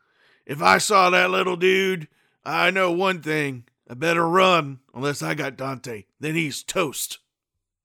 if 0.46 0.62
I 0.62 0.78
saw 0.78 1.10
that 1.10 1.32
little 1.32 1.56
dude, 1.56 2.08
I 2.46 2.72
know 2.72 2.92
one 2.92 3.22
thing. 3.22 3.66
I 3.90 3.94
better 3.94 4.28
run 4.28 4.80
unless 4.94 5.22
I 5.22 5.34
got 5.34 5.58
Dante. 5.58 6.06
Then 6.20 6.36
he's 6.36 6.64
toast. 6.64 7.20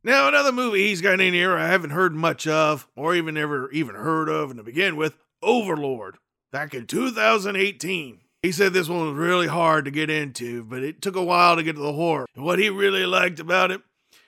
Now, 0.07 0.28
another 0.28 0.52
movie 0.52 0.88
he's 0.88 1.00
got 1.00 1.18
in 1.18 1.32
here 1.32 1.57
I 1.57 1.66
haven't 1.66 1.90
heard 1.90 2.14
much 2.14 2.46
of, 2.46 2.86
or 2.94 3.14
even 3.14 3.38
ever 3.38 3.70
even 3.72 3.94
heard 3.94 4.28
of 4.28 4.50
and 4.50 4.59
to 4.59 4.62
begin 4.62 4.96
with 4.96 5.16
Overlord, 5.42 6.18
back 6.52 6.74
in 6.74 6.86
2018. 6.86 8.20
He 8.42 8.52
said 8.52 8.74
this 8.74 8.86
one 8.86 9.07
was 9.07 9.16
really 9.16 9.46
hard 9.46 9.86
to 9.86 9.90
get 9.90 10.11
into, 10.11 10.62
but 10.62 10.82
it 10.82 11.00
took 11.00 11.16
a 11.16 11.24
while 11.24 11.57
to 11.57 11.62
get 11.62 11.76
to 11.76 11.82
the 11.82 11.94
horror. 11.94 12.26
And 12.36 12.44
what 12.44 12.59
he 12.59 12.68
really 12.68 13.07
liked 13.07 13.40
about 13.40 13.70
it 13.70 13.80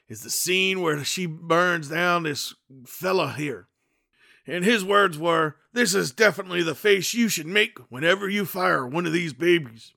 is 0.08 0.22
the 0.22 0.30
scene 0.30 0.80
where 0.80 1.04
she 1.04 1.26
burns 1.26 1.90
down 1.90 2.22
this 2.22 2.54
fella 2.86 3.34
here. 3.34 3.68
And 4.46 4.64
his 4.64 4.82
words 4.82 5.18
were, 5.18 5.56
This 5.74 5.94
is 5.94 6.10
definitely 6.10 6.62
the 6.62 6.74
face 6.74 7.12
you 7.12 7.28
should 7.28 7.46
make 7.46 7.76
whenever 7.90 8.30
you 8.30 8.46
fire 8.46 8.86
one 8.86 9.04
of 9.04 9.12
these 9.12 9.34
babies. 9.34 9.92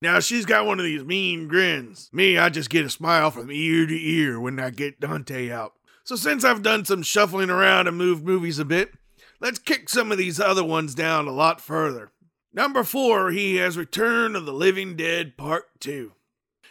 Now 0.00 0.20
she's 0.20 0.46
got 0.46 0.66
one 0.66 0.78
of 0.78 0.84
these 0.84 1.04
mean 1.04 1.48
grins. 1.48 2.08
Me, 2.12 2.38
I 2.38 2.48
just 2.50 2.70
get 2.70 2.84
a 2.84 2.90
smile 2.90 3.30
from 3.30 3.50
ear 3.50 3.86
to 3.86 4.00
ear 4.00 4.38
when 4.38 4.60
I 4.60 4.70
get 4.70 5.00
Dante 5.00 5.50
out. 5.50 5.74
So 6.04 6.16
since 6.16 6.44
I've 6.44 6.62
done 6.62 6.84
some 6.84 7.02
shuffling 7.02 7.50
around 7.50 7.88
and 7.88 7.96
moved 7.96 8.24
movies 8.24 8.58
a 8.58 8.64
bit, 8.64 8.92
let's 9.40 9.58
kick 9.58 9.88
some 9.88 10.12
of 10.12 10.18
these 10.18 10.40
other 10.40 10.64
ones 10.64 10.94
down 10.94 11.26
a 11.26 11.32
lot 11.32 11.60
further. 11.60 12.12
Number 12.52 12.82
four, 12.84 13.30
he 13.30 13.56
has 13.56 13.76
Return 13.76 14.34
of 14.34 14.46
the 14.46 14.52
Living 14.52 14.96
Dead 14.96 15.36
Part 15.36 15.64
2. 15.80 16.12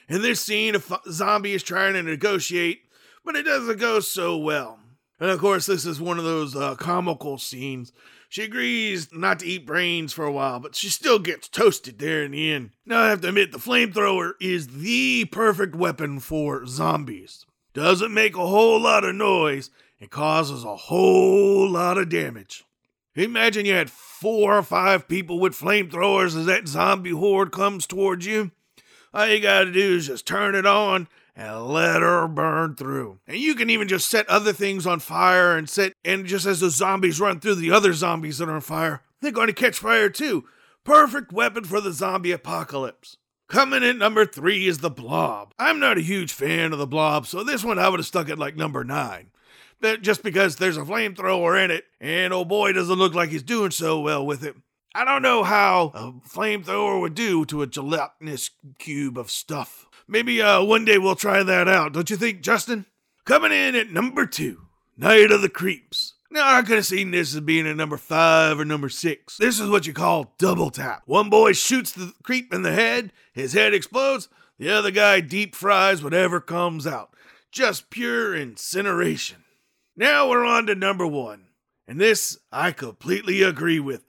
In 0.10 0.22
this 0.22 0.42
scene, 0.42 0.74
a 0.74 0.80
f- 0.80 1.02
zombie 1.12 1.54
is 1.54 1.64
trying 1.64 1.94
to 1.94 2.04
negotiate, 2.04 2.82
but 3.24 3.36
it 3.36 3.44
doesn't 3.44 3.80
go 3.80 4.00
so 4.00 4.38
well. 4.38 4.80
And 5.20 5.30
of 5.30 5.40
course, 5.40 5.66
this 5.66 5.86
is 5.86 6.00
one 6.00 6.18
of 6.18 6.24
those 6.24 6.56
uh, 6.56 6.76
comical 6.76 7.38
scenes. 7.38 7.92
She 8.30 8.44
agrees 8.44 9.14
not 9.14 9.40
to 9.40 9.46
eat 9.46 9.66
brains 9.66 10.12
for 10.12 10.26
a 10.26 10.32
while, 10.32 10.60
but 10.60 10.76
she 10.76 10.90
still 10.90 11.20
gets 11.20 11.48
toasted 11.48 11.98
there 11.98 12.24
in 12.24 12.32
the 12.32 12.52
end. 12.52 12.72
Now, 12.86 13.02
I 13.02 13.10
have 13.10 13.22
to 13.22 13.30
admit, 13.30 13.52
the 13.52 13.58
flamethrower 13.58 14.34
is 14.42 14.68
the 14.68 15.26
perfect 15.26 15.76
weapon 15.76 16.20
for 16.20 16.66
zombies. 16.66 17.46
Doesn't 17.74 18.14
make 18.14 18.36
a 18.36 18.46
whole 18.48 18.82
lot 18.82 19.06
of 19.06 19.16
noise 19.16 19.70
and 20.00 20.10
causes 20.10 20.64
a 20.64 20.76
whole 20.76 21.70
lot 21.70 21.98
of 21.98 22.10
damage. 22.10 22.66
Imagine 23.16 23.66
you 23.66 23.74
had 23.74 23.90
four 23.90 24.58
or 24.58 24.64
five 24.64 25.08
people 25.08 25.40
with 25.40 25.58
flamethrowers 25.58 26.38
as 26.38 26.46
that 26.46 26.68
zombie 26.68 27.12
horde 27.12 27.52
comes 27.52 27.88
towards 27.88 28.26
you. 28.26 28.52
All 29.14 29.28
you 29.28 29.40
gotta 29.40 29.72
do 29.72 29.96
is 29.96 30.08
just 30.08 30.28
turn 30.28 30.54
it 30.54 30.66
on 30.66 31.08
and 31.38 31.68
let 31.68 32.02
her 32.02 32.28
burn 32.28 32.76
through. 32.76 33.20
And 33.28 33.38
you 33.38 33.54
can 33.54 33.70
even 33.70 33.88
just 33.88 34.10
set 34.10 34.28
other 34.28 34.52
things 34.52 34.88
on 34.88 35.00
fire 35.00 35.56
and 35.56 35.70
set, 35.70 35.94
and 36.04 36.26
just 36.26 36.48
as 36.48 36.62
the 36.62 36.72
zombies 36.72 37.22
run 37.22 37.40
through 37.40 37.56
the 37.56 37.72
other 37.72 37.94
zombies 37.94 38.40
that 38.40 38.50
are 38.50 38.56
on 38.56 38.62
fire, 38.62 39.04
they're 39.22 39.32
going 39.32 39.48
to 39.48 39.54
catch 39.54 39.78
fire 39.78 40.10
too. 40.10 40.46
Perfect 40.84 41.32
weapon 41.32 41.64
for 41.64 41.80
the 41.80 41.94
zombie 41.94 42.32
apocalypse. 42.32 43.18
Coming 43.48 43.84
in 43.84 44.00
number 44.00 44.26
three 44.26 44.68
is 44.68 44.80
the 44.80 44.90
Blob. 44.90 45.54
I'm 45.60 45.80
not 45.80 45.98
a 45.98 46.02
huge 46.02 46.34
fan 46.34 46.74
of 46.74 46.80
the 46.80 46.88
Blob, 46.88 47.28
so 47.28 47.44
this 47.44 47.64
one 47.64 47.78
I 47.78 47.88
would 47.88 48.00
have 48.00 48.08
stuck 48.08 48.30
at 48.30 48.40
like 48.40 48.58
number 48.58 48.84
nine. 48.84 49.30
But 49.80 50.02
just 50.02 50.24
because 50.24 50.56
there's 50.56 50.76
a 50.76 50.82
flamethrower 50.82 51.64
in 51.64 51.70
it, 51.70 51.86
and 52.02 52.34
oh 52.34 52.46
boy, 52.46 52.74
doesn't 52.74 52.98
look 52.98 53.14
like 53.14 53.30
he's 53.30 53.44
doing 53.44 53.72
so 53.72 54.02
well 54.02 54.26
with 54.26 54.44
it. 54.44 54.56
I 54.96 55.06
don't 55.06 55.22
know 55.22 55.44
how 55.44 55.92
a 55.94 56.28
flamethrower 56.28 57.00
would 57.00 57.14
do 57.14 57.46
to 57.46 57.62
a 57.62 57.68
gelatinous 57.68 58.50
cube 58.80 59.20
of 59.20 59.30
stuff. 59.30 59.87
Maybe 60.08 60.42
uh, 60.42 60.64
one 60.64 60.86
day 60.86 60.98
we'll 60.98 61.16
try 61.16 61.44
that 61.44 61.68
out, 61.68 61.94
don't 61.94 62.10
you 62.10 62.18
think, 62.18 62.42
Justin? 62.42 62.86
Coming 63.26 63.52
in 63.52 63.76
at 63.76 63.92
number 63.92 64.26
two, 64.26 64.68
Night 64.96 65.32
of 65.32 65.42
the 65.42 65.50
Creeps. 65.50 66.14
Now, 66.30 66.56
I 66.56 66.62
could 66.62 66.76
have 66.76 66.86
seen 66.86 67.12
this 67.12 67.34
as 67.34 67.42
being 67.42 67.68
a 67.68 67.74
number 67.74 67.98
five 67.98 68.60
or 68.60 68.66
number 68.66 68.90
six. 68.90 69.38
This 69.38 69.60
is 69.60 69.70
what 69.70 69.88
you 69.88 69.94
call 69.94 70.34
double 70.38 70.70
tap. 70.70 71.04
One 71.06 71.30
boy 71.30 71.54
shoots 71.54 71.92
the 71.92 72.14
creep 72.24 72.54
in 72.54 72.64
the 72.64 72.74
head, 72.74 73.12
his 73.34 73.54
head 73.54 73.74
explodes, 73.74 74.28
the 74.58 74.70
other 74.70 74.92
guy 74.92 75.20
deep 75.20 75.56
fries 75.56 76.04
whatever 76.04 76.42
comes 76.42 76.88
out. 76.88 77.14
Just 77.52 77.90
pure 77.90 78.36
incineration. 78.36 79.44
Now 79.96 80.30
we're 80.30 80.46
on 80.46 80.68
to 80.68 80.76
number 80.76 81.08
one. 81.08 81.48
And 81.88 82.00
this 82.00 82.38
I 82.52 82.72
completely 82.72 83.42
agree 83.42 83.80
with. 83.80 84.06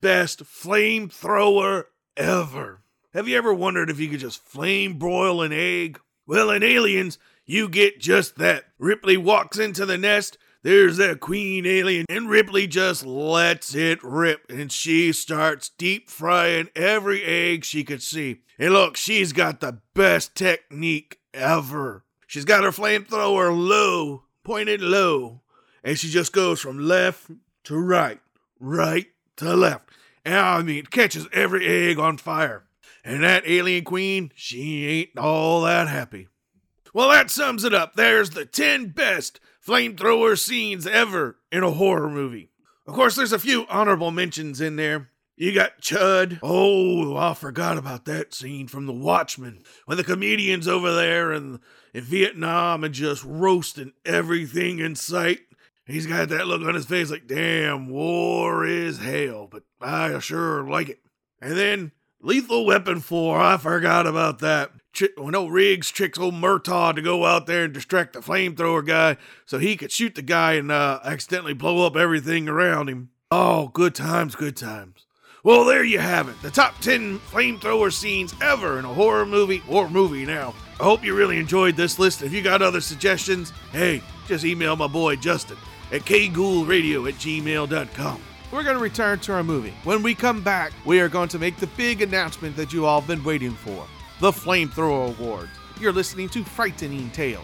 Best 0.00 0.44
flamethrower 0.44 1.84
ever. 2.16 2.82
Have 3.16 3.26
you 3.26 3.38
ever 3.38 3.54
wondered 3.54 3.88
if 3.88 3.98
you 3.98 4.08
could 4.10 4.20
just 4.20 4.44
flame 4.44 4.98
broil 4.98 5.40
an 5.40 5.50
egg? 5.50 5.98
Well, 6.26 6.50
in 6.50 6.62
Aliens, 6.62 7.18
you 7.46 7.66
get 7.66 7.98
just 7.98 8.36
that. 8.36 8.66
Ripley 8.78 9.16
walks 9.16 9.58
into 9.58 9.86
the 9.86 9.96
nest, 9.96 10.36
there's 10.62 10.98
that 10.98 11.18
queen 11.20 11.64
alien, 11.64 12.04
and 12.10 12.28
Ripley 12.28 12.66
just 12.66 13.06
lets 13.06 13.74
it 13.74 14.04
rip, 14.04 14.44
and 14.50 14.70
she 14.70 15.14
starts 15.14 15.70
deep 15.70 16.10
frying 16.10 16.68
every 16.76 17.24
egg 17.24 17.64
she 17.64 17.84
could 17.84 18.02
see. 18.02 18.42
And 18.58 18.74
look, 18.74 18.98
she's 18.98 19.32
got 19.32 19.60
the 19.60 19.78
best 19.94 20.34
technique 20.34 21.18
ever. 21.32 22.04
She's 22.26 22.44
got 22.44 22.64
her 22.64 22.70
flamethrower 22.70 23.50
low, 23.56 24.24
pointed 24.44 24.82
low, 24.82 25.40
and 25.82 25.98
she 25.98 26.10
just 26.10 26.34
goes 26.34 26.60
from 26.60 26.80
left 26.80 27.30
to 27.64 27.78
right, 27.78 28.20
right 28.60 29.06
to 29.36 29.56
left. 29.56 29.88
And 30.22 30.34
I 30.34 30.60
mean, 30.60 30.80
it 30.80 30.90
catches 30.90 31.26
every 31.32 31.66
egg 31.66 31.98
on 31.98 32.18
fire. 32.18 32.65
And 33.06 33.22
that 33.22 33.46
alien 33.46 33.84
queen, 33.84 34.32
she 34.34 34.84
ain't 34.88 35.16
all 35.16 35.62
that 35.62 35.86
happy. 35.86 36.26
Well, 36.92 37.10
that 37.10 37.30
sums 37.30 37.62
it 37.62 37.72
up. 37.72 37.94
There's 37.94 38.30
the 38.30 38.44
10 38.44 38.88
best 38.88 39.38
flamethrower 39.64 40.36
scenes 40.36 40.88
ever 40.88 41.38
in 41.52 41.62
a 41.62 41.70
horror 41.70 42.10
movie. 42.10 42.50
Of 42.84 42.94
course, 42.94 43.14
there's 43.14 43.32
a 43.32 43.38
few 43.38 43.64
honorable 43.68 44.10
mentions 44.10 44.60
in 44.60 44.74
there. 44.74 45.10
You 45.36 45.54
got 45.54 45.80
Chud. 45.80 46.40
Oh, 46.42 47.16
I 47.16 47.34
forgot 47.34 47.78
about 47.78 48.06
that 48.06 48.34
scene 48.34 48.66
from 48.66 48.86
The 48.86 48.92
Watchmen 48.92 49.62
when 49.84 49.98
the 49.98 50.04
comedian's 50.04 50.66
over 50.66 50.92
there 50.92 51.32
in, 51.32 51.60
in 51.94 52.02
Vietnam 52.02 52.82
and 52.82 52.92
just 52.92 53.22
roasting 53.22 53.92
everything 54.04 54.80
in 54.80 54.96
sight. 54.96 55.42
He's 55.86 56.06
got 56.06 56.30
that 56.30 56.48
look 56.48 56.62
on 56.62 56.74
his 56.74 56.86
face 56.86 57.12
like, 57.12 57.28
damn, 57.28 57.88
war 57.88 58.66
is 58.66 58.98
hell, 58.98 59.46
but 59.46 59.62
I 59.80 60.18
sure 60.18 60.68
like 60.68 60.88
it. 60.88 60.98
And 61.40 61.56
then 61.56 61.92
Lethal 62.26 62.66
Weapon 62.66 62.98
4, 62.98 63.38
I 63.38 63.56
forgot 63.56 64.04
about 64.04 64.40
that. 64.40 64.72
Tri- 64.92 65.10
when 65.16 65.36
old 65.36 65.52
Riggs 65.52 65.92
tricks 65.92 66.18
old 66.18 66.34
Murtaugh 66.34 66.96
to 66.96 67.00
go 67.00 67.24
out 67.24 67.46
there 67.46 67.62
and 67.62 67.72
distract 67.72 68.14
the 68.14 68.18
flamethrower 68.18 68.84
guy 68.84 69.16
so 69.44 69.58
he 69.58 69.76
could 69.76 69.92
shoot 69.92 70.16
the 70.16 70.22
guy 70.22 70.54
and 70.54 70.72
uh, 70.72 70.98
accidentally 71.04 71.54
blow 71.54 71.86
up 71.86 71.94
everything 71.94 72.48
around 72.48 72.88
him. 72.88 73.10
Oh, 73.30 73.68
good 73.68 73.94
times, 73.94 74.34
good 74.34 74.56
times. 74.56 75.06
Well, 75.44 75.64
there 75.64 75.84
you 75.84 76.00
have 76.00 76.28
it. 76.28 76.42
The 76.42 76.50
top 76.50 76.80
10 76.80 77.20
flamethrower 77.20 77.92
scenes 77.92 78.34
ever 78.42 78.80
in 78.80 78.84
a 78.84 78.92
horror 78.92 79.24
movie 79.24 79.62
or 79.68 79.88
movie 79.88 80.26
now. 80.26 80.52
I 80.80 80.82
hope 80.82 81.04
you 81.04 81.14
really 81.14 81.38
enjoyed 81.38 81.76
this 81.76 81.96
list. 81.96 82.22
If 82.22 82.32
you 82.32 82.42
got 82.42 82.60
other 82.60 82.80
suggestions, 82.80 83.52
hey, 83.70 84.02
just 84.26 84.44
email 84.44 84.74
my 84.74 84.88
boy 84.88 85.14
Justin 85.14 85.58
at 85.92 86.00
kghoulradio 86.00 87.08
at 87.08 87.14
gmail.com. 87.14 88.20
We're 88.52 88.62
going 88.62 88.76
to 88.76 88.82
return 88.82 89.18
to 89.20 89.32
our 89.32 89.42
movie. 89.42 89.74
When 89.82 90.02
we 90.02 90.14
come 90.14 90.40
back, 90.40 90.72
we 90.84 91.00
are 91.00 91.08
going 91.08 91.28
to 91.30 91.38
make 91.38 91.56
the 91.56 91.66
big 91.68 92.00
announcement 92.00 92.54
that 92.56 92.72
you 92.72 92.86
all 92.86 93.00
have 93.00 93.08
been 93.08 93.24
waiting 93.24 93.50
for 93.50 93.86
the 94.20 94.30
Flamethrower 94.30 95.08
Awards. 95.18 95.50
You're 95.80 95.92
listening 95.92 96.28
to 96.30 96.44
Frightening 96.44 97.10
Tales. 97.10 97.42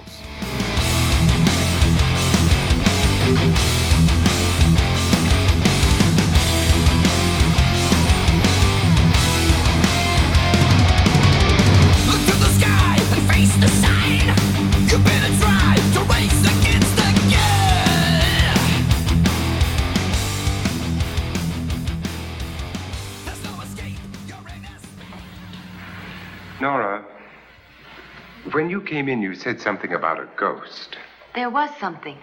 Came 28.93 29.09
in, 29.09 29.23
you 29.23 29.35
said 29.35 29.59
something 29.59 29.95
about 29.95 30.21
a 30.21 30.29
ghost. 30.37 30.99
There 31.35 31.49
was 31.49 31.71
something. 31.81 32.19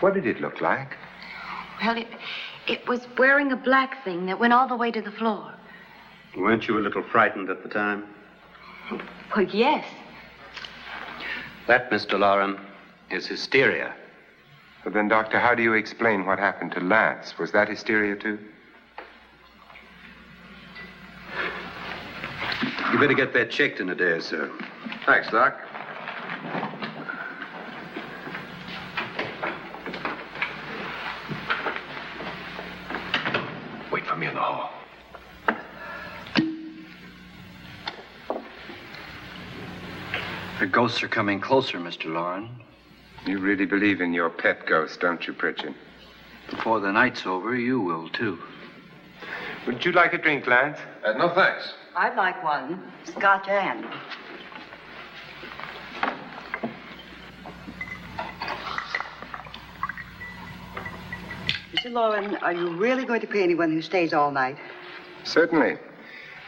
What 0.00 0.14
did 0.14 0.26
it 0.26 0.40
look 0.40 0.60
like? 0.60 0.96
Well, 1.80 1.96
it, 1.96 2.08
it 2.66 2.88
was 2.88 3.06
wearing 3.16 3.52
a 3.52 3.56
black 3.56 4.02
thing 4.02 4.26
that 4.26 4.40
went 4.40 4.52
all 4.52 4.66
the 4.66 4.74
way 4.74 4.90
to 4.90 5.00
the 5.00 5.12
floor. 5.12 5.54
Weren't 6.36 6.66
you 6.66 6.76
a 6.76 6.80
little 6.80 7.04
frightened 7.04 7.50
at 7.50 7.62
the 7.62 7.68
time? 7.68 8.02
Well, 9.36 9.44
yes. 9.44 9.84
That, 11.68 11.88
Mr. 11.92 12.18
Loren, 12.18 12.58
is 13.12 13.28
hysteria. 13.28 13.94
But 14.82 14.94
then, 14.94 15.06
Doctor, 15.06 15.38
how 15.38 15.54
do 15.54 15.62
you 15.62 15.74
explain 15.74 16.26
what 16.26 16.40
happened 16.40 16.72
to 16.72 16.80
Lance? 16.80 17.38
Was 17.38 17.52
that 17.52 17.68
hysteria, 17.68 18.16
too? 18.16 18.40
You 22.90 22.98
better 22.98 23.14
get 23.14 23.32
that 23.34 23.52
checked 23.52 23.78
in 23.78 23.88
a 23.88 23.94
day 23.94 24.14
or 24.18 24.20
so. 24.20 24.50
Thanks, 25.06 25.30
Doc. 25.30 25.56
Wait 33.90 34.06
for 34.06 34.16
me 34.16 34.26
in 34.26 34.34
the 34.34 34.40
hall. 34.40 34.70
The 40.60 40.66
ghosts 40.66 41.02
are 41.02 41.08
coming 41.08 41.40
closer, 41.40 41.78
Mr. 41.78 42.04
Loren. 42.06 42.48
You 43.26 43.38
really 43.38 43.66
believe 43.66 44.00
in 44.00 44.12
your 44.12 44.30
pet 44.30 44.64
ghost, 44.66 45.00
don't 45.00 45.26
you, 45.26 45.32
Pritchard? 45.32 45.74
Before 46.50 46.80
the 46.80 46.92
night's 46.92 47.26
over, 47.26 47.56
you 47.56 47.80
will, 47.80 48.08
too. 48.10 48.38
Would 49.66 49.84
you 49.84 49.92
like 49.92 50.12
a 50.12 50.18
drink, 50.18 50.46
Lance? 50.46 50.78
Uh, 51.04 51.12
no 51.12 51.28
thanks. 51.34 51.72
I'd 51.94 52.16
like 52.16 52.42
one. 52.42 52.80
Scotch 53.04 53.48
and. 53.48 53.86
Mr. 61.82 61.92
Loren, 61.92 62.36
are 62.36 62.52
you 62.52 62.68
really 62.76 63.04
going 63.04 63.20
to 63.20 63.26
pay 63.26 63.42
anyone 63.42 63.72
who 63.72 63.82
stays 63.82 64.12
all 64.12 64.30
night? 64.30 64.56
Certainly. 65.24 65.78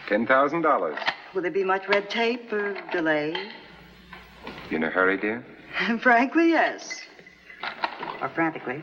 $10,000. 0.07 0.99
Will 1.35 1.43
there 1.43 1.51
be 1.51 1.65
much 1.65 1.89
red 1.89 2.09
tape 2.09 2.53
or 2.53 2.77
delay? 2.93 3.35
You 4.71 4.77
in 4.77 4.85
a 4.85 4.91
hurry, 4.91 5.17
dear? 5.17 5.45
Frankly, 6.01 6.51
yes. 6.51 7.01
Or 8.21 8.29
frantically. 8.29 8.81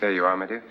There 0.00 0.10
you 0.10 0.24
are, 0.24 0.36
my 0.36 0.46
dear. 0.46 0.64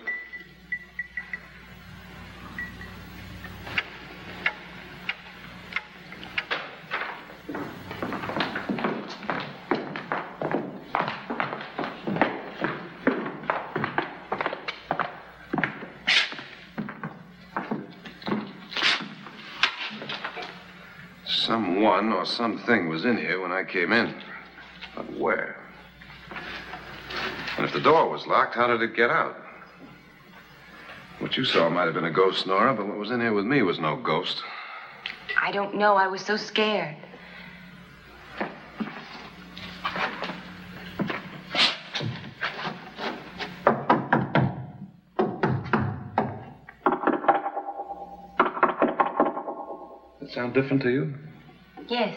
Someone 22.00 22.18
or 22.18 22.24
something 22.24 22.88
was 22.88 23.04
in 23.04 23.18
here 23.18 23.42
when 23.42 23.52
I 23.52 23.62
came 23.62 23.92
in. 23.92 24.14
But 24.96 25.04
where? 25.18 25.62
And 27.58 27.66
if 27.66 27.74
the 27.74 27.80
door 27.80 28.08
was 28.08 28.26
locked, 28.26 28.54
how 28.54 28.68
did 28.68 28.80
it 28.80 28.96
get 28.96 29.10
out? 29.10 29.36
What 31.18 31.36
you 31.36 31.44
saw 31.44 31.68
might 31.68 31.84
have 31.84 31.92
been 31.92 32.06
a 32.06 32.10
ghost, 32.10 32.46
Nora, 32.46 32.72
but 32.72 32.86
what 32.86 32.96
was 32.96 33.10
in 33.10 33.20
here 33.20 33.34
with 33.34 33.44
me 33.44 33.60
was 33.60 33.78
no 33.78 33.96
ghost. 33.96 34.42
I 35.38 35.52
don't 35.52 35.74
know. 35.74 35.96
I 35.96 36.06
was 36.06 36.22
so 36.22 36.38
scared. 36.38 36.96
That 50.18 50.30
sound 50.32 50.54
different 50.54 50.80
to 50.84 50.90
you? 50.90 51.14
Yes. 51.90 52.14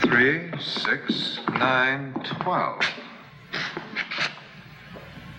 Three, 0.00 0.50
six, 0.58 1.38
nine, 1.50 2.14
twelve. 2.40 2.80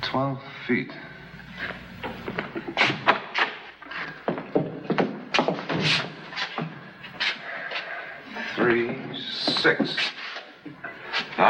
Twelve 0.04 0.40
feet. 0.68 0.92
Three, 8.56 8.96
six. 9.16 9.96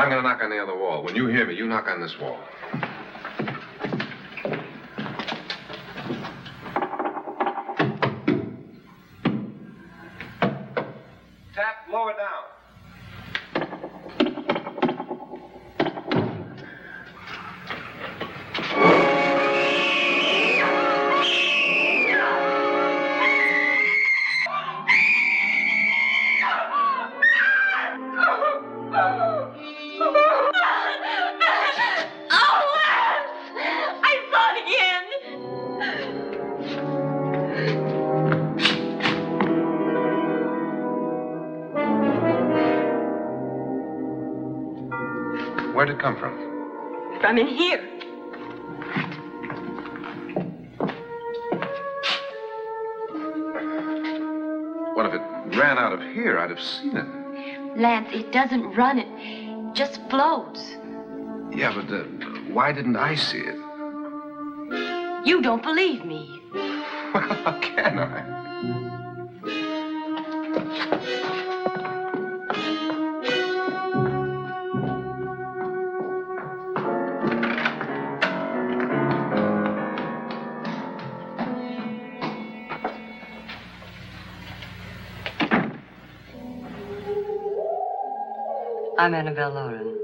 I'm 0.10 0.23
gonna 0.23 0.27
knock 0.27 0.44
on 0.44 0.49
the 0.49 0.57
other 0.57 0.76
wall. 0.76 1.03
When 1.03 1.15
you 1.15 1.27
hear 1.27 1.45
me, 1.45 1.53
you 1.53 1.68
knock 1.68 1.88
on 1.88 2.02
this 2.02 2.18
wall. 2.19 2.40
Where'd 45.80 45.92
it 45.92 46.00
come 46.00 46.18
from? 46.18 46.36
From 47.22 47.38
in 47.38 47.48
here. 47.48 47.80
What 54.94 55.06
if 55.06 55.14
it 55.14 55.22
ran 55.58 55.78
out 55.78 55.94
of 55.94 56.02
here? 56.02 56.38
I'd 56.38 56.50
have 56.50 56.60
seen 56.60 56.98
it. 56.98 57.78
Lance, 57.80 58.10
it 58.12 58.34
doesn't 58.34 58.76
run. 58.76 59.00
It 59.00 59.74
just 59.74 60.02
floats. 60.10 60.60
Yeah, 61.56 61.74
but 61.74 61.90
uh, 61.90 62.04
why 62.52 62.74
didn't 62.74 62.98
I 62.98 63.16
see 63.16 63.40
it? 63.40 63.56
You 65.26 65.42
don't 65.42 65.64
believe 65.64 66.04
me. 66.04 66.42
Well, 67.14 67.24
how 67.24 67.60
can 67.60 67.98
I? 67.98 68.39
I'm 89.00 89.14
Annabelle 89.14 89.52
Loren. 89.52 89.96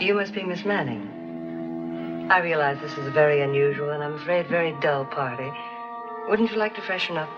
You 0.00 0.14
must 0.14 0.34
be 0.34 0.42
Miss 0.42 0.64
Manning. 0.64 2.28
I 2.28 2.40
realize 2.40 2.80
this 2.80 2.98
is 2.98 3.06
a 3.06 3.12
very 3.12 3.40
unusual 3.40 3.90
and 3.90 4.02
I'm 4.02 4.14
afraid 4.14 4.48
very 4.48 4.74
dull 4.80 5.04
party. 5.04 5.48
Wouldn't 6.28 6.50
you 6.50 6.56
like 6.56 6.74
to 6.74 6.82
freshen 6.82 7.16
up? 7.16 7.28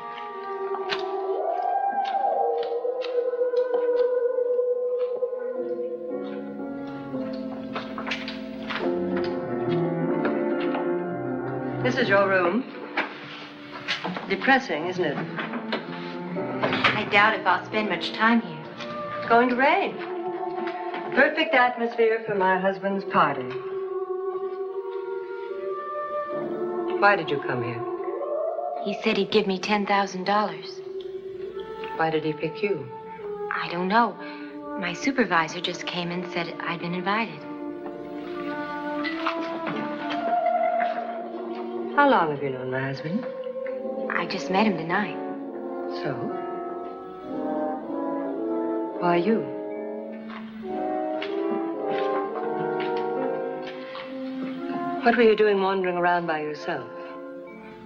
This 11.82 11.98
is 11.98 12.08
your 12.08 12.30
room. 12.30 12.64
Depressing, 14.30 14.86
isn't 14.86 15.04
it? 15.04 15.45
I 17.06 17.08
doubt 17.08 17.38
if 17.38 17.46
I'll 17.46 17.64
spend 17.64 17.88
much 17.88 18.12
time 18.14 18.40
here. 18.40 18.58
It's 19.18 19.28
going 19.28 19.48
to 19.50 19.54
rain. 19.54 19.96
Perfect 21.14 21.54
atmosphere 21.54 22.24
for 22.26 22.34
my 22.34 22.58
husband's 22.58 23.04
party. 23.04 23.48
Why 26.98 27.14
did 27.14 27.30
you 27.30 27.38
come 27.46 27.62
here? 27.62 27.80
He 28.82 29.00
said 29.04 29.16
he'd 29.16 29.30
give 29.30 29.46
me 29.46 29.60
$10,000. 29.60 30.80
Why 31.96 32.10
did 32.10 32.24
he 32.24 32.32
pick 32.32 32.60
you? 32.60 32.88
I 33.54 33.68
don't 33.70 33.86
know. 33.86 34.16
My 34.80 34.92
supervisor 34.92 35.60
just 35.60 35.86
came 35.86 36.10
and 36.10 36.28
said 36.32 36.56
I'd 36.58 36.80
been 36.80 36.94
invited. 36.94 37.40
How 41.94 42.10
long 42.10 42.32
have 42.32 42.42
you 42.42 42.50
known 42.50 42.72
my 42.72 42.80
husband? 42.80 43.24
I 44.10 44.26
just 44.26 44.50
met 44.50 44.66
him 44.66 44.76
tonight. 44.76 45.16
So? 46.02 46.45
Why 49.00 49.16
you? 49.16 49.40
What 55.02 55.16
were 55.16 55.22
you 55.22 55.36
doing 55.36 55.60
wandering 55.62 55.96
around 55.96 56.26
by 56.26 56.40
yourself? 56.40 56.88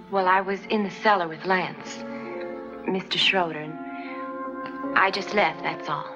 Well, 0.09 0.27
I 0.27 0.41
was 0.41 0.59
in 0.69 0.83
the 0.83 0.89
cellar 0.89 1.27
with 1.27 1.45
Lance, 1.45 1.97
Mr. 2.87 3.17
Schroeder, 3.17 3.59
and 3.59 4.97
I 4.97 5.11
just 5.11 5.33
left, 5.33 5.61
that's 5.63 5.87
all. 5.87 6.09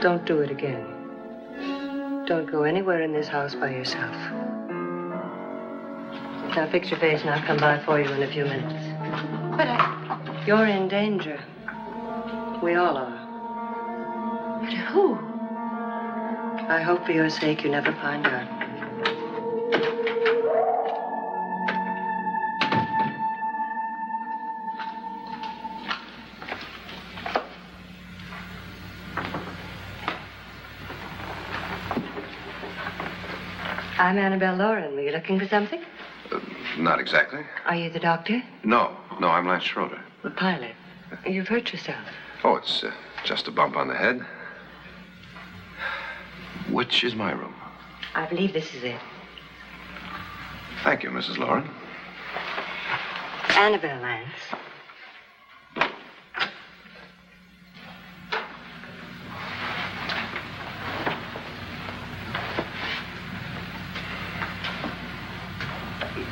Don't 0.00 0.24
do 0.24 0.40
it 0.40 0.50
again. 0.50 2.24
Don't 2.26 2.50
go 2.50 2.62
anywhere 2.62 3.02
in 3.02 3.12
this 3.12 3.28
house 3.28 3.54
by 3.54 3.70
yourself. 3.70 4.14
Now 6.56 6.68
fix 6.70 6.90
your 6.90 6.98
face 6.98 7.20
and 7.20 7.30
I'll 7.30 7.42
come 7.42 7.58
by 7.58 7.78
for 7.84 8.00
you 8.00 8.10
in 8.10 8.22
a 8.22 8.32
few 8.32 8.44
minutes. 8.44 8.72
But 9.56 9.68
I. 9.68 10.44
You're 10.46 10.66
in 10.66 10.88
danger. 10.88 11.38
We 12.62 12.74
all 12.74 12.96
are. 12.98 14.60
But 14.60 14.72
who? 14.74 15.14
I 16.68 16.82
hope 16.82 17.06
for 17.06 17.12
your 17.12 17.30
sake 17.30 17.64
you 17.64 17.70
never 17.70 17.92
find 17.92 18.26
out. 18.26 18.46
I'm 33.98 34.18
Annabelle 34.18 34.56
Loren. 34.56 34.94
Were 34.94 35.02
you 35.02 35.12
looking 35.12 35.38
for 35.38 35.46
something? 35.46 35.80
Uh, 36.30 36.40
not 36.78 37.00
exactly. 37.00 37.40
Are 37.64 37.76
you 37.76 37.90
the 37.90 38.00
doctor? 38.00 38.42
No, 38.64 38.96
no, 39.18 39.28
I'm 39.28 39.46
Lance 39.46 39.64
Schroeder. 39.64 40.00
The 40.22 40.30
pilot. 40.30 40.74
You've 41.26 41.48
hurt 41.48 41.72
yourself. 41.72 42.04
Oh, 42.42 42.56
it's 42.56 42.82
uh, 42.82 42.92
just 43.24 43.48
a 43.48 43.50
bump 43.50 43.76
on 43.76 43.88
the 43.88 43.94
head. 43.94 44.24
Which 46.70 47.04
is 47.04 47.14
my 47.14 47.32
room? 47.32 47.54
I 48.14 48.24
believe 48.26 48.54
this 48.54 48.74
is 48.74 48.82
it. 48.82 49.00
Thank 50.82 51.02
you, 51.02 51.10
Mrs. 51.10 51.36
Loren. 51.36 51.68
Annabelle 53.50 54.00
Lance. 54.00 54.30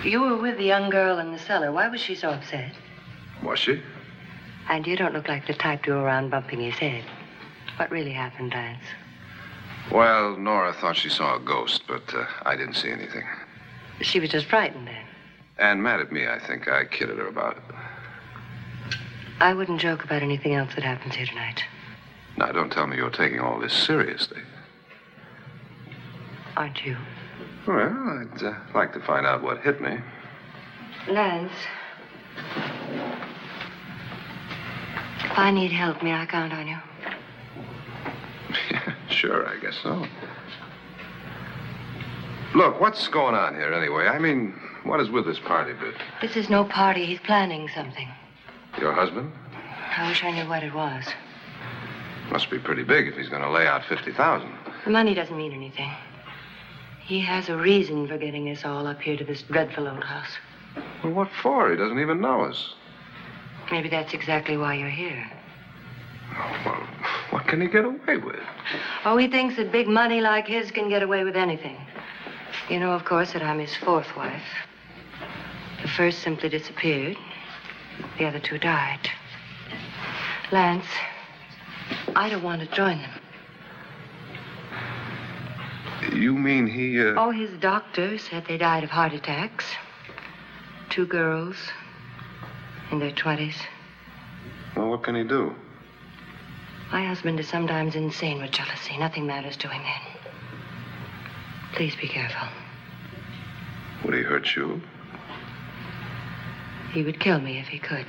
You 0.02 0.22
were 0.22 0.36
with 0.38 0.56
the 0.56 0.64
young 0.64 0.88
girl 0.88 1.18
in 1.18 1.32
the 1.32 1.38
cellar. 1.38 1.70
Why 1.70 1.88
was 1.88 2.00
she 2.00 2.14
so 2.14 2.30
upset? 2.30 2.72
Was 3.42 3.58
she? 3.58 3.82
And 4.68 4.86
you 4.86 4.96
don't 4.96 5.14
look 5.14 5.28
like 5.28 5.46
the 5.46 5.54
type 5.54 5.82
to 5.84 5.90
go 5.90 6.00
around 6.00 6.30
bumping 6.30 6.60
his 6.60 6.74
head. 6.74 7.04
What 7.76 7.90
really 7.90 8.12
happened, 8.12 8.52
Lance? 8.52 8.84
Well, 9.90 10.36
Nora 10.36 10.74
thought 10.74 10.96
she 10.96 11.08
saw 11.08 11.36
a 11.36 11.40
ghost, 11.40 11.84
but 11.88 12.02
uh, 12.14 12.26
I 12.42 12.56
didn't 12.56 12.74
see 12.74 12.90
anything. 12.90 13.24
She 14.02 14.20
was 14.20 14.30
just 14.30 14.46
frightened 14.46 14.86
then. 14.86 15.04
And 15.58 15.82
mad 15.82 16.00
at 16.00 16.12
me, 16.12 16.26
I 16.26 16.38
think. 16.38 16.68
I 16.68 16.84
kidded 16.84 17.18
her 17.18 17.26
about 17.26 17.56
it. 17.56 17.62
I 19.40 19.54
wouldn't 19.54 19.80
joke 19.80 20.04
about 20.04 20.22
anything 20.22 20.54
else 20.54 20.74
that 20.74 20.84
happens 20.84 21.14
here 21.14 21.26
tonight. 21.26 21.62
Now, 22.36 22.52
don't 22.52 22.70
tell 22.70 22.86
me 22.86 22.96
you're 22.96 23.10
taking 23.10 23.40
all 23.40 23.58
this 23.58 23.72
seriously. 23.72 24.42
Aren't 26.56 26.84
you? 26.84 26.96
Well, 27.66 27.78
I'd 27.78 28.42
uh, 28.42 28.54
like 28.74 28.92
to 28.92 29.00
find 29.00 29.26
out 29.26 29.42
what 29.42 29.60
hit 29.62 29.80
me. 29.80 29.98
Lance. 31.08 31.52
If 35.38 35.42
I 35.42 35.52
need 35.52 35.70
help, 35.70 36.02
may 36.02 36.12
I 36.12 36.26
count 36.26 36.52
on 36.52 36.66
you? 36.66 36.78
Sure, 39.08 39.48
I 39.48 39.56
guess 39.60 39.78
so. 39.80 40.04
Look, 42.56 42.80
what's 42.80 43.06
going 43.06 43.36
on 43.36 43.54
here 43.54 43.72
anyway? 43.72 44.08
I 44.08 44.18
mean, 44.18 44.52
what 44.82 44.98
is 44.98 45.10
with 45.10 45.26
this 45.26 45.38
party 45.38 45.74
bit? 45.74 45.94
This 46.20 46.36
is 46.36 46.50
no 46.50 46.64
party. 46.64 47.06
He's 47.06 47.20
planning 47.20 47.68
something. 47.72 48.08
Your 48.80 48.92
husband? 48.92 49.30
I 49.96 50.08
wish 50.08 50.24
I 50.24 50.32
knew 50.32 50.48
what 50.48 50.64
it 50.64 50.74
was. 50.74 51.04
Must 52.32 52.50
be 52.50 52.58
pretty 52.58 52.82
big 52.82 53.06
if 53.06 53.14
he's 53.14 53.28
going 53.28 53.42
to 53.42 53.50
lay 53.50 53.68
out 53.68 53.84
50,000. 53.84 54.52
The 54.84 54.90
money 54.90 55.14
doesn't 55.14 55.36
mean 55.36 55.52
anything. 55.52 55.92
He 57.06 57.20
has 57.20 57.48
a 57.48 57.56
reason 57.56 58.08
for 58.08 58.18
getting 58.18 58.50
us 58.50 58.64
all 58.64 58.88
up 58.88 59.00
here 59.00 59.16
to 59.16 59.24
this 59.24 59.42
dreadful 59.42 59.86
old 59.86 60.02
house. 60.02 60.32
Well, 61.04 61.12
what 61.12 61.30
for? 61.42 61.70
He 61.70 61.76
doesn't 61.76 62.00
even 62.00 62.20
know 62.20 62.42
us. 62.42 62.74
Maybe 63.70 63.88
that's 63.88 64.14
exactly 64.14 64.56
why 64.56 64.74
you're 64.74 64.88
here. 64.88 65.30
Well, 66.64 66.86
what 67.30 67.46
can 67.46 67.60
he 67.60 67.68
get 67.68 67.84
away 67.84 68.16
with? 68.16 68.40
Oh, 69.04 69.16
he 69.16 69.28
thinks 69.28 69.56
that 69.56 69.70
big 69.72 69.88
money 69.88 70.20
like 70.20 70.46
his 70.46 70.70
can 70.70 70.88
get 70.88 71.02
away 71.02 71.24
with 71.24 71.36
anything. 71.36 71.76
You 72.68 72.80
know, 72.80 72.92
of 72.92 73.04
course, 73.04 73.32
that 73.32 73.42
I'm 73.42 73.58
his 73.58 73.74
fourth 73.76 74.16
wife. 74.16 74.42
The 75.82 75.88
first 75.88 76.20
simply 76.20 76.48
disappeared. 76.48 77.16
The 78.18 78.26
other 78.26 78.40
two 78.40 78.58
died. 78.58 79.10
Lance, 80.50 80.86
I 82.16 82.28
don't 82.28 82.42
want 82.42 82.60
to 82.62 82.74
join 82.74 82.98
them. 82.98 83.20
You 86.14 86.34
mean 86.34 86.66
he, 86.66 87.00
uh... 87.00 87.14
Oh, 87.16 87.30
his 87.30 87.50
doctor 87.60 88.18
said 88.18 88.46
they 88.46 88.56
died 88.56 88.84
of 88.84 88.90
heart 88.90 89.12
attacks. 89.12 89.64
Two 90.88 91.06
girls 91.06 91.56
in 92.90 92.98
their 92.98 93.10
20s. 93.10 93.54
Well, 94.76 94.90
what 94.90 95.02
can 95.02 95.14
he 95.14 95.24
do? 95.24 95.54
My 96.90 97.04
husband 97.04 97.38
is 97.38 97.48
sometimes 97.48 97.94
insane 97.94 98.40
with 98.40 98.50
jealousy. 98.50 98.96
Nothing 98.96 99.26
matters 99.26 99.56
to 99.58 99.68
him 99.68 99.82
then. 99.82 100.32
Please 101.74 101.94
be 101.96 102.08
careful. 102.08 102.48
Would 104.04 104.14
he 104.14 104.22
hurt 104.22 104.56
you? 104.56 104.80
He 106.92 107.02
would 107.02 107.20
kill 107.20 107.40
me 107.40 107.58
if 107.58 107.68
he 107.68 107.78
could. 107.78 108.06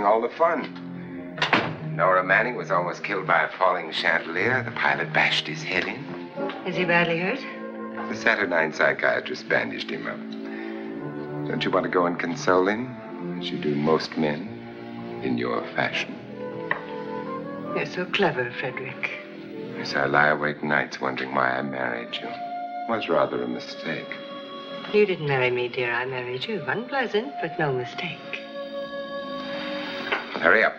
Missing 0.00 0.06
all 0.06 0.20
the 0.22 0.34
fun. 0.36 1.94
Nora 1.94 2.24
Manning 2.24 2.56
was 2.56 2.70
almost 2.70 3.04
killed 3.04 3.26
by 3.26 3.42
a 3.42 3.48
falling 3.58 3.92
chandelier. 3.92 4.62
The 4.62 4.70
pilot 4.70 5.12
bashed 5.12 5.46
his 5.46 5.62
head 5.62 5.84
in. 5.84 6.30
Is 6.66 6.76
he 6.76 6.84
badly 6.84 7.18
hurt? 7.18 7.40
The 8.08 8.16
Saturnine 8.16 8.72
psychiatrist 8.72 9.48
bandaged 9.48 9.90
him 9.90 10.06
up. 10.06 11.48
Don't 11.48 11.64
you 11.64 11.70
want 11.70 11.84
to 11.84 11.90
go 11.90 12.06
and 12.06 12.18
console 12.18 12.66
him, 12.66 12.96
as 13.38 13.50
you 13.50 13.58
do 13.58 13.74
most 13.74 14.16
men, 14.16 15.20
in 15.22 15.36
your 15.36 15.60
fashion? 15.74 16.14
You're 17.76 17.86
so 17.86 18.06
clever, 18.06 18.50
Frederick. 18.58 19.10
Yes, 19.76 19.94
I 19.94 20.06
lie 20.06 20.28
awake 20.28 20.62
nights 20.62 21.00
wondering 21.00 21.34
why 21.34 21.58
I 21.58 21.62
married 21.62 22.16
you. 22.16 22.28
It 22.28 22.88
was 22.88 23.08
rather 23.08 23.42
a 23.42 23.48
mistake. 23.48 24.08
You 24.94 25.04
didn't 25.04 25.28
marry 25.28 25.50
me, 25.50 25.68
dear. 25.68 25.92
I 25.92 26.06
married 26.06 26.46
you. 26.46 26.62
Unpleasant, 26.66 27.34
but 27.42 27.58
no 27.58 27.72
mistake. 27.72 28.40
Hurry 30.40 30.64
up. 30.64 30.74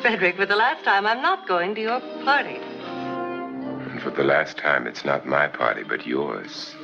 Frederick, 0.00 0.36
for 0.36 0.46
the 0.46 0.56
last 0.56 0.84
time, 0.84 1.06
I'm 1.06 1.20
not 1.20 1.46
going 1.46 1.74
to 1.74 1.80
your 1.82 2.00
party. 2.24 2.56
And 2.56 4.00
for 4.00 4.10
the 4.10 4.24
last 4.24 4.56
time, 4.56 4.86
it's 4.86 5.04
not 5.04 5.26
my 5.26 5.48
party, 5.48 5.82
but 5.82 6.06
yours. 6.06 6.74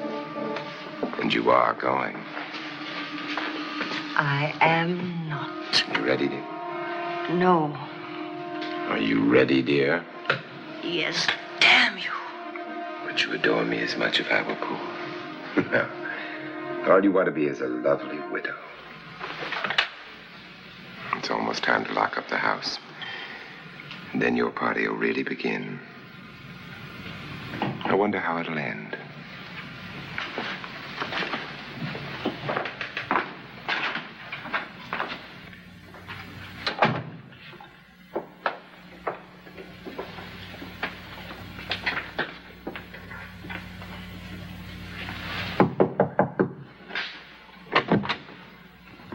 And 1.18 1.32
you 1.32 1.50
are 1.50 1.72
going. 1.72 2.14
I 4.18 4.54
am 4.60 5.26
not. 5.26 5.50
You 5.94 6.04
ready, 6.04 6.28
dear? 6.28 6.44
No. 7.34 7.74
Are 8.88 8.98
you 8.98 9.24
ready, 9.24 9.62
dear? 9.62 10.04
Yes, 10.82 11.26
damn 11.60 11.96
you. 11.96 12.10
Would 13.06 13.22
you 13.22 13.32
adore 13.32 13.64
me 13.64 13.78
as 13.80 13.96
much 13.96 14.20
if 14.20 14.30
I 14.30 14.42
were 14.42 14.54
poor? 14.56 15.70
no. 15.72 15.88
All 16.92 17.02
you 17.02 17.10
want 17.10 17.26
to 17.26 17.32
be 17.32 17.46
is 17.46 17.62
a 17.62 17.68
lovely 17.68 18.18
widow. 18.30 18.54
It's 21.26 21.32
almost 21.32 21.64
time 21.64 21.84
to 21.86 21.92
lock 21.92 22.16
up 22.16 22.28
the 22.28 22.36
house. 22.36 22.78
And 24.12 24.22
then 24.22 24.36
your 24.36 24.52
party 24.52 24.86
will 24.86 24.94
really 24.94 25.24
begin. 25.24 25.80
I 27.84 27.96
wonder 27.96 28.20
how 28.20 28.38
it'll 28.38 28.56
end. 28.56 28.96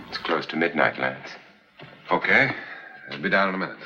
It's 0.10 0.18
close 0.18 0.46
to 0.48 0.58
midnight, 0.58 1.00
Lance. 1.00 1.41
Okay. 2.32 2.56
I'll 3.12 3.22
be 3.22 3.28
down 3.28 3.50
in 3.50 3.56
a 3.56 3.58
minute. 3.58 3.78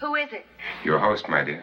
Who 0.00 0.14
is 0.14 0.32
it? 0.32 0.46
Your 0.84 0.98
host, 0.98 1.28
my 1.28 1.44
dear. 1.44 1.62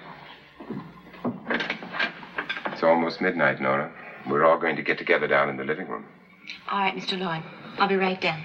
It's 2.67 2.83
almost 2.83 3.21
midnight, 3.21 3.59
Nora. 3.59 3.91
We're 4.29 4.45
all 4.45 4.59
going 4.59 4.75
to 4.75 4.83
get 4.83 4.99
together 4.99 5.25
down 5.25 5.49
in 5.49 5.57
the 5.57 5.63
living 5.63 5.87
room. 5.87 6.05
All 6.69 6.77
right, 6.77 6.95
Mr. 6.95 7.17
Lloyd. 7.17 7.41
I'll 7.79 7.87
be 7.87 7.95
right 7.95 8.21
down. 8.21 8.43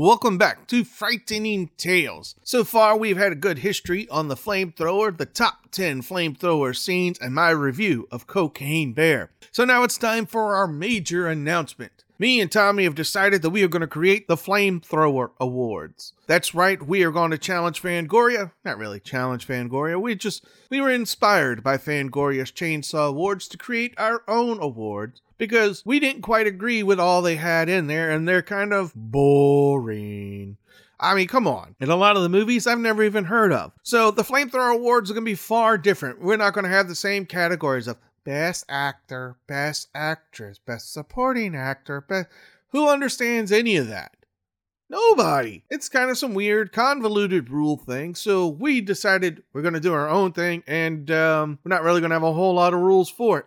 Welcome 0.00 0.38
back 0.38 0.68
to 0.68 0.84
Frightening 0.84 1.70
Tales. 1.76 2.36
So 2.44 2.62
far, 2.62 2.96
we've 2.96 3.16
had 3.16 3.32
a 3.32 3.34
good 3.34 3.58
history 3.58 4.08
on 4.10 4.28
the 4.28 4.36
flamethrower, 4.36 5.16
the 5.16 5.26
top 5.26 5.72
10 5.72 6.02
flamethrower 6.02 6.76
scenes, 6.76 7.18
and 7.18 7.34
my 7.34 7.50
review 7.50 8.06
of 8.12 8.28
Cocaine 8.28 8.92
Bear. 8.92 9.30
So 9.50 9.64
now 9.64 9.82
it's 9.82 9.98
time 9.98 10.24
for 10.24 10.54
our 10.54 10.68
major 10.68 11.26
announcement. 11.26 12.04
Me 12.16 12.40
and 12.40 12.50
Tommy 12.50 12.84
have 12.84 12.94
decided 12.94 13.42
that 13.42 13.50
we 13.50 13.64
are 13.64 13.68
going 13.68 13.80
to 13.80 13.88
create 13.88 14.28
the 14.28 14.36
Flamethrower 14.36 15.30
Awards. 15.40 16.12
That's 16.28 16.54
right, 16.54 16.80
we 16.80 17.02
are 17.02 17.10
going 17.10 17.32
to 17.32 17.38
challenge 17.38 17.82
Fangoria. 17.82 18.52
Not 18.64 18.78
really 18.78 19.00
challenge 19.00 19.48
Fangoria. 19.48 20.00
We 20.00 20.14
just 20.14 20.44
we 20.70 20.80
were 20.80 20.92
inspired 20.92 21.64
by 21.64 21.76
Fangoria's 21.76 22.52
Chainsaw 22.52 23.08
Awards 23.08 23.48
to 23.48 23.58
create 23.58 23.94
our 23.98 24.22
own 24.28 24.60
awards 24.60 25.22
because 25.38 25.82
we 25.86 25.98
didn't 26.00 26.22
quite 26.22 26.46
agree 26.46 26.82
with 26.82 27.00
all 27.00 27.22
they 27.22 27.36
had 27.36 27.68
in 27.68 27.86
there 27.86 28.10
and 28.10 28.28
they're 28.28 28.42
kind 28.42 28.72
of 28.72 28.92
boring. 28.94 30.56
I 31.00 31.14
mean, 31.14 31.28
come 31.28 31.46
on. 31.46 31.76
In 31.80 31.90
a 31.90 31.96
lot 31.96 32.16
of 32.16 32.22
the 32.22 32.28
movies 32.28 32.66
I've 32.66 32.78
never 32.80 33.04
even 33.04 33.24
heard 33.24 33.52
of. 33.52 33.72
So 33.84 34.10
the 34.10 34.24
Flamethrower 34.24 34.74
Awards 34.74 35.10
are 35.10 35.14
going 35.14 35.24
to 35.24 35.30
be 35.30 35.36
far 35.36 35.78
different. 35.78 36.20
We're 36.20 36.36
not 36.36 36.54
going 36.54 36.64
to 36.64 36.70
have 36.70 36.88
the 36.88 36.96
same 36.96 37.24
categories 37.24 37.86
of 37.86 37.96
Best 38.28 38.66
actor, 38.68 39.36
best 39.46 39.88
actress, 39.94 40.58
best 40.58 40.92
supporting 40.92 41.56
actor, 41.56 42.02
best. 42.02 42.28
Who 42.72 42.86
understands 42.86 43.50
any 43.50 43.76
of 43.76 43.88
that? 43.88 44.14
Nobody. 44.90 45.64
It's 45.70 45.88
kind 45.88 46.10
of 46.10 46.18
some 46.18 46.34
weird, 46.34 46.70
convoluted 46.70 47.48
rule 47.48 47.78
thing. 47.78 48.14
So 48.14 48.46
we 48.46 48.82
decided 48.82 49.44
we're 49.54 49.62
going 49.62 49.72
to 49.72 49.80
do 49.80 49.94
our 49.94 50.10
own 50.10 50.32
thing, 50.32 50.62
and 50.66 51.10
um, 51.10 51.58
we're 51.64 51.70
not 51.70 51.82
really 51.82 52.02
going 52.02 52.10
to 52.10 52.16
have 52.16 52.22
a 52.22 52.34
whole 52.34 52.52
lot 52.52 52.74
of 52.74 52.80
rules 52.80 53.08
for 53.08 53.38
it. 53.38 53.46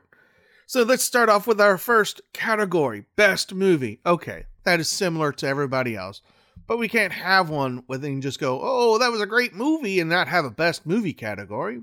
So 0.72 0.84
let's 0.84 1.04
start 1.04 1.28
off 1.28 1.48
with 1.48 1.60
our 1.60 1.78
first 1.78 2.22
category 2.32 3.04
Best 3.18 3.54
Movie. 3.54 4.00
Okay, 4.06 4.46
that 4.64 4.80
is 4.80 4.88
similar 4.88 5.34
to 5.34 5.46
everybody 5.46 5.98
else. 5.98 6.22
But 6.66 6.78
we 6.78 6.88
can't 6.88 7.12
have 7.12 7.50
one 7.50 7.84
where 7.88 7.98
they 7.98 8.18
just 8.22 8.40
go, 8.40 8.58
oh, 8.64 8.98
that 8.98 9.12
was 9.12 9.20
a 9.20 9.26
great 9.26 9.54
movie, 9.54 10.00
and 10.00 10.10
not 10.10 10.30
have 10.30 10.46
a 10.46 10.50
Best 10.50 10.86
Movie 10.86 11.12
category. 11.12 11.82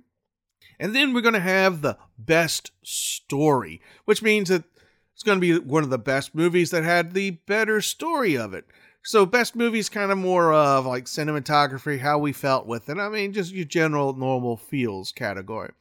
And 0.81 0.97
then 0.97 1.13
we're 1.13 1.21
going 1.21 1.35
to 1.35 1.41
have 1.41 1.83
the 1.83 1.99
Best 2.17 2.71
Story, 2.83 3.83
which 4.07 4.23
means 4.23 4.49
that 4.49 4.65
it's 5.13 5.23
going 5.23 5.39
to 5.39 5.47
be 5.47 5.59
one 5.59 5.85
of 5.85 5.91
the 5.91 5.99
best 5.99 6.35
movies 6.35 6.71
that 6.71 6.85
had 6.85 7.13
the 7.13 7.33
better 7.33 7.83
story 7.83 8.39
of 8.39 8.55
it. 8.55 8.65
So 9.05 9.27
best 9.27 9.55
movies 9.55 9.91
kind 9.91 10.11
of 10.11 10.17
more 10.17 10.51
of 10.55 10.87
like 10.87 11.05
cinematography, 11.05 11.99
how 11.99 12.17
we 12.17 12.33
felt 12.33 12.65
with 12.65 12.89
it. 12.89 12.97
I 12.97 13.11
mean, 13.11 13.35
just 13.35 13.53
your 13.53 13.67
general 13.67 14.15
normal 14.15 14.57
feels 14.57 15.13
category. 15.13 15.73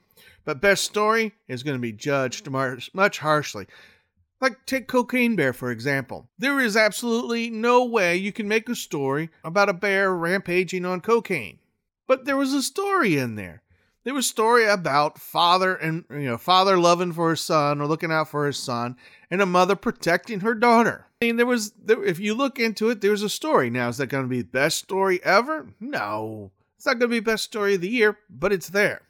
But 0.48 0.62
best 0.62 0.86
story 0.86 1.34
is 1.50 1.62
going 1.62 1.76
to 1.76 1.82
be 1.82 1.92
judged 1.92 2.50
much, 2.50 3.20
harshly. 3.20 3.68
Like 4.40 4.66
take 4.66 4.88
Cocaine 4.88 5.36
Bear 5.36 5.52
for 5.52 5.72
example. 5.72 6.30
There 6.40 6.62
is 6.62 6.78
absolutely 6.78 7.50
no 7.50 7.84
way 7.84 8.16
you 8.16 8.32
can 8.32 8.48
make 8.48 8.70
a 8.70 8.76
story 8.76 9.30
about 9.44 9.68
a 9.68 9.74
bear 9.74 10.16
rampaging 10.16 10.86
on 10.86 11.02
cocaine. 11.02 11.60
But 12.08 12.24
there 12.24 12.38
was 12.38 12.54
a 12.54 12.62
story 12.62 13.18
in 13.18 13.36
there. 13.36 13.62
There 14.06 14.14
was 14.14 14.26
a 14.26 14.30
story 14.30 14.66
about 14.66 15.20
father 15.20 15.76
and 15.76 16.06
you 16.10 16.20
know 16.20 16.38
father 16.38 16.78
loving 16.78 17.12
for 17.12 17.32
his 17.32 17.42
son 17.42 17.82
or 17.82 17.86
looking 17.86 18.14
out 18.14 18.30
for 18.30 18.48
his 18.48 18.58
son, 18.58 18.96
and 19.30 19.42
a 19.42 19.46
mother 19.46 19.76
protecting 19.76 20.40
her 20.40 20.56
daughter. 20.56 21.08
I 21.22 21.26
mean, 21.26 21.36
there 21.36 21.46
was 21.46 21.72
there, 21.72 22.02
if 22.06 22.20
you 22.20 22.34
look 22.34 22.58
into 22.58 22.90
it, 22.90 23.02
there's 23.02 23.22
a 23.22 23.28
story. 23.28 23.70
Now, 23.70 23.90
is 23.90 23.98
that 23.98 24.08
going 24.08 24.24
to 24.24 24.30
be 24.30 24.44
the 24.44 24.48
best 24.48 24.78
story 24.78 25.22
ever? 25.26 25.74
No, 25.82 26.54
it's 26.78 26.86
not 26.86 27.00
going 27.00 27.12
to 27.12 27.16
be 27.16 27.20
best 27.20 27.44
story 27.44 27.76
of 27.76 27.82
the 27.82 27.90
year, 27.90 28.18
but 28.30 28.54
it's 28.54 28.70
there. 28.70 29.02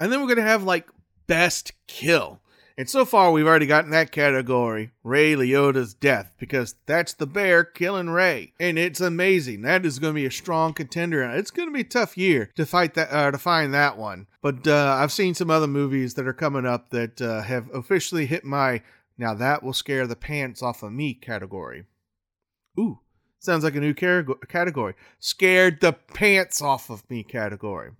And 0.00 0.10
then 0.10 0.20
we're 0.20 0.26
going 0.26 0.36
to 0.36 0.42
have 0.42 0.62
like 0.62 0.88
best 1.26 1.72
kill. 1.86 2.40
And 2.78 2.88
so 2.88 3.04
far, 3.04 3.30
we've 3.30 3.46
already 3.46 3.66
gotten 3.66 3.90
that 3.90 4.12
category, 4.12 4.92
Ray 5.04 5.34
Liotta's 5.34 5.92
death, 5.92 6.32
because 6.38 6.74
that's 6.86 7.12
the 7.12 7.26
bear 7.26 7.64
killing 7.64 8.08
Ray, 8.08 8.54
and 8.58 8.78
it's 8.78 9.00
amazing. 9.00 9.60
That 9.62 9.84
is 9.84 9.98
going 9.98 10.14
to 10.14 10.20
be 10.20 10.26
a 10.26 10.30
strong 10.30 10.72
contender. 10.72 11.22
It's 11.22 11.50
going 11.50 11.68
to 11.68 11.74
be 11.74 11.82
a 11.82 11.84
tough 11.84 12.16
year 12.16 12.50
to 12.56 12.64
fight 12.64 12.94
that, 12.94 13.12
uh, 13.12 13.30
to 13.30 13.38
find 13.38 13.74
that 13.74 13.98
one. 13.98 14.26
But 14.40 14.66
uh, 14.66 14.96
I've 14.98 15.12
seen 15.12 15.34
some 15.34 15.50
other 15.50 15.66
movies 15.66 16.14
that 16.14 16.26
are 16.26 16.32
coming 16.32 16.64
up 16.64 16.90
that 16.90 17.20
uh, 17.20 17.42
have 17.42 17.68
officially 17.74 18.24
hit 18.24 18.42
my 18.42 18.80
now 19.18 19.34
that 19.34 19.62
will 19.62 19.74
scare 19.74 20.06
the 20.06 20.16
pants 20.16 20.62
off 20.62 20.82
of 20.82 20.92
me 20.92 21.12
category. 21.12 21.84
Ooh, 22.80 23.00
sounds 23.38 23.64
like 23.64 23.76
a 23.76 23.80
new 23.80 23.94
category. 23.94 24.94
Scared 25.20 25.80
the 25.82 25.92
pants 25.92 26.62
off 26.62 26.88
of 26.88 27.08
me 27.10 27.22
category. 27.22 27.90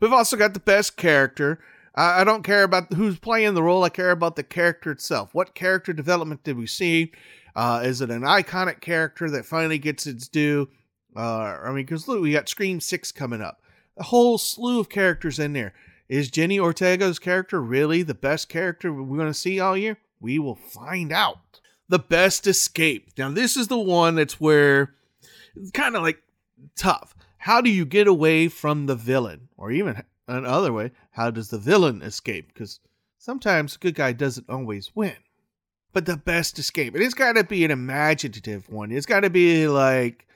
We've 0.00 0.12
also 0.12 0.36
got 0.36 0.54
the 0.54 0.60
best 0.60 0.96
character. 0.96 1.60
I, 1.94 2.22
I 2.22 2.24
don't 2.24 2.42
care 2.42 2.62
about 2.62 2.92
who's 2.94 3.18
playing 3.18 3.54
the 3.54 3.62
role. 3.62 3.84
I 3.84 3.90
care 3.90 4.10
about 4.10 4.36
the 4.36 4.42
character 4.42 4.90
itself. 4.90 5.34
What 5.34 5.54
character 5.54 5.92
development 5.92 6.42
did 6.42 6.56
we 6.56 6.66
see? 6.66 7.12
Uh, 7.54 7.82
is 7.84 8.00
it 8.00 8.10
an 8.10 8.22
iconic 8.22 8.80
character 8.80 9.28
that 9.30 9.44
finally 9.44 9.78
gets 9.78 10.06
its 10.06 10.28
due? 10.28 10.68
Uh, 11.14 11.58
I 11.62 11.66
mean, 11.68 11.84
because 11.84 12.08
look, 12.08 12.22
we 12.22 12.32
got 12.32 12.48
Scream 12.48 12.80
6 12.80 13.12
coming 13.12 13.42
up. 13.42 13.60
A 13.96 14.04
whole 14.04 14.38
slew 14.38 14.80
of 14.80 14.88
characters 14.88 15.38
in 15.38 15.52
there. 15.52 15.74
Is 16.08 16.30
Jenny 16.30 16.58
Ortega's 16.58 17.18
character 17.18 17.60
really 17.60 18.02
the 18.02 18.14
best 18.14 18.48
character 18.48 18.92
we're 18.92 19.16
going 19.16 19.28
to 19.28 19.34
see 19.34 19.60
all 19.60 19.76
year? 19.76 19.98
We 20.20 20.38
will 20.38 20.56
find 20.56 21.12
out. 21.12 21.60
The 21.88 21.98
best 21.98 22.46
escape. 22.46 23.10
Now, 23.18 23.30
this 23.30 23.56
is 23.56 23.66
the 23.66 23.78
one 23.78 24.14
that's 24.14 24.40
where 24.40 24.94
it's 25.56 25.72
kind 25.72 25.96
of 25.96 26.02
like 26.02 26.22
tough. 26.76 27.14
How 27.40 27.62
do 27.62 27.70
you 27.70 27.86
get 27.86 28.06
away 28.06 28.48
from 28.48 28.84
the 28.84 28.94
villain? 28.94 29.48
Or 29.56 29.70
even 29.70 30.02
another 30.28 30.74
way, 30.74 30.92
how 31.12 31.30
does 31.30 31.48
the 31.48 31.58
villain 31.58 32.02
escape? 32.02 32.48
Because 32.48 32.80
sometimes 33.16 33.76
a 33.76 33.78
good 33.78 33.94
guy 33.94 34.12
doesn't 34.12 34.50
always 34.50 34.94
win. 34.94 35.16
But 35.94 36.04
the 36.04 36.18
best 36.18 36.58
escape, 36.58 36.94
it 36.94 37.02
has 37.02 37.14
got 37.14 37.32
to 37.32 37.44
be 37.44 37.64
an 37.64 37.70
imaginative 37.70 38.68
one. 38.68 38.92
It's 38.92 39.06
got 39.06 39.20
to 39.20 39.30
be 39.30 39.66
like 39.66 40.26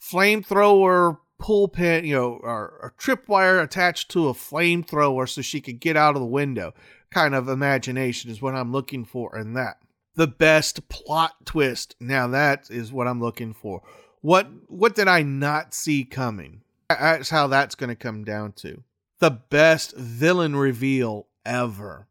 flamethrower 0.00 1.18
pulpit, 1.40 2.04
you 2.04 2.14
know, 2.14 2.38
or 2.42 2.80
a 2.80 3.02
tripwire 3.02 3.60
attached 3.60 4.12
to 4.12 4.28
a 4.28 4.32
flamethrower 4.32 5.28
so 5.28 5.42
she 5.42 5.60
could 5.60 5.80
get 5.80 5.96
out 5.96 6.14
of 6.14 6.20
the 6.20 6.26
window. 6.26 6.72
Kind 7.10 7.34
of 7.34 7.48
imagination 7.48 8.30
is 8.30 8.40
what 8.40 8.54
I'm 8.54 8.70
looking 8.70 9.04
for 9.04 9.36
in 9.36 9.54
that. 9.54 9.78
The 10.14 10.28
best 10.28 10.88
plot 10.88 11.44
twist. 11.44 11.96
Now 11.98 12.28
that 12.28 12.70
is 12.70 12.92
what 12.92 13.08
I'm 13.08 13.20
looking 13.20 13.52
for. 13.52 13.82
What 14.26 14.48
what 14.66 14.96
did 14.96 15.06
I 15.06 15.22
not 15.22 15.72
see 15.72 16.02
coming? 16.02 16.62
That's 16.88 17.30
how 17.30 17.46
that's 17.46 17.76
going 17.76 17.90
to 17.90 17.94
come 17.94 18.24
down 18.24 18.54
to. 18.54 18.82
The 19.20 19.30
best 19.30 19.96
villain 19.96 20.56
reveal 20.56 21.28
ever. 21.44 22.08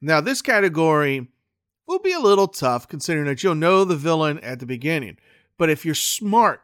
Now 0.00 0.22
this 0.22 0.40
category 0.40 1.28
will 1.86 1.98
be 1.98 2.14
a 2.14 2.18
little 2.18 2.48
tough 2.48 2.88
considering 2.88 3.26
that 3.26 3.42
you'll 3.42 3.54
know 3.54 3.84
the 3.84 3.94
villain 3.94 4.38
at 4.38 4.58
the 4.58 4.64
beginning. 4.64 5.18
But 5.58 5.68
if 5.68 5.84
you're 5.84 5.94
smart 5.94 6.62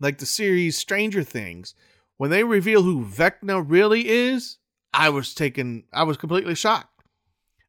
like 0.00 0.18
the 0.18 0.26
series 0.26 0.76
Stranger 0.76 1.22
Things, 1.22 1.76
when 2.16 2.30
they 2.30 2.42
reveal 2.42 2.82
who 2.82 3.04
Vecna 3.04 3.64
really 3.64 4.08
is, 4.08 4.58
I 4.92 5.10
was 5.10 5.34
taken, 5.34 5.84
I 5.92 6.02
was 6.02 6.16
completely 6.16 6.56
shocked. 6.56 7.04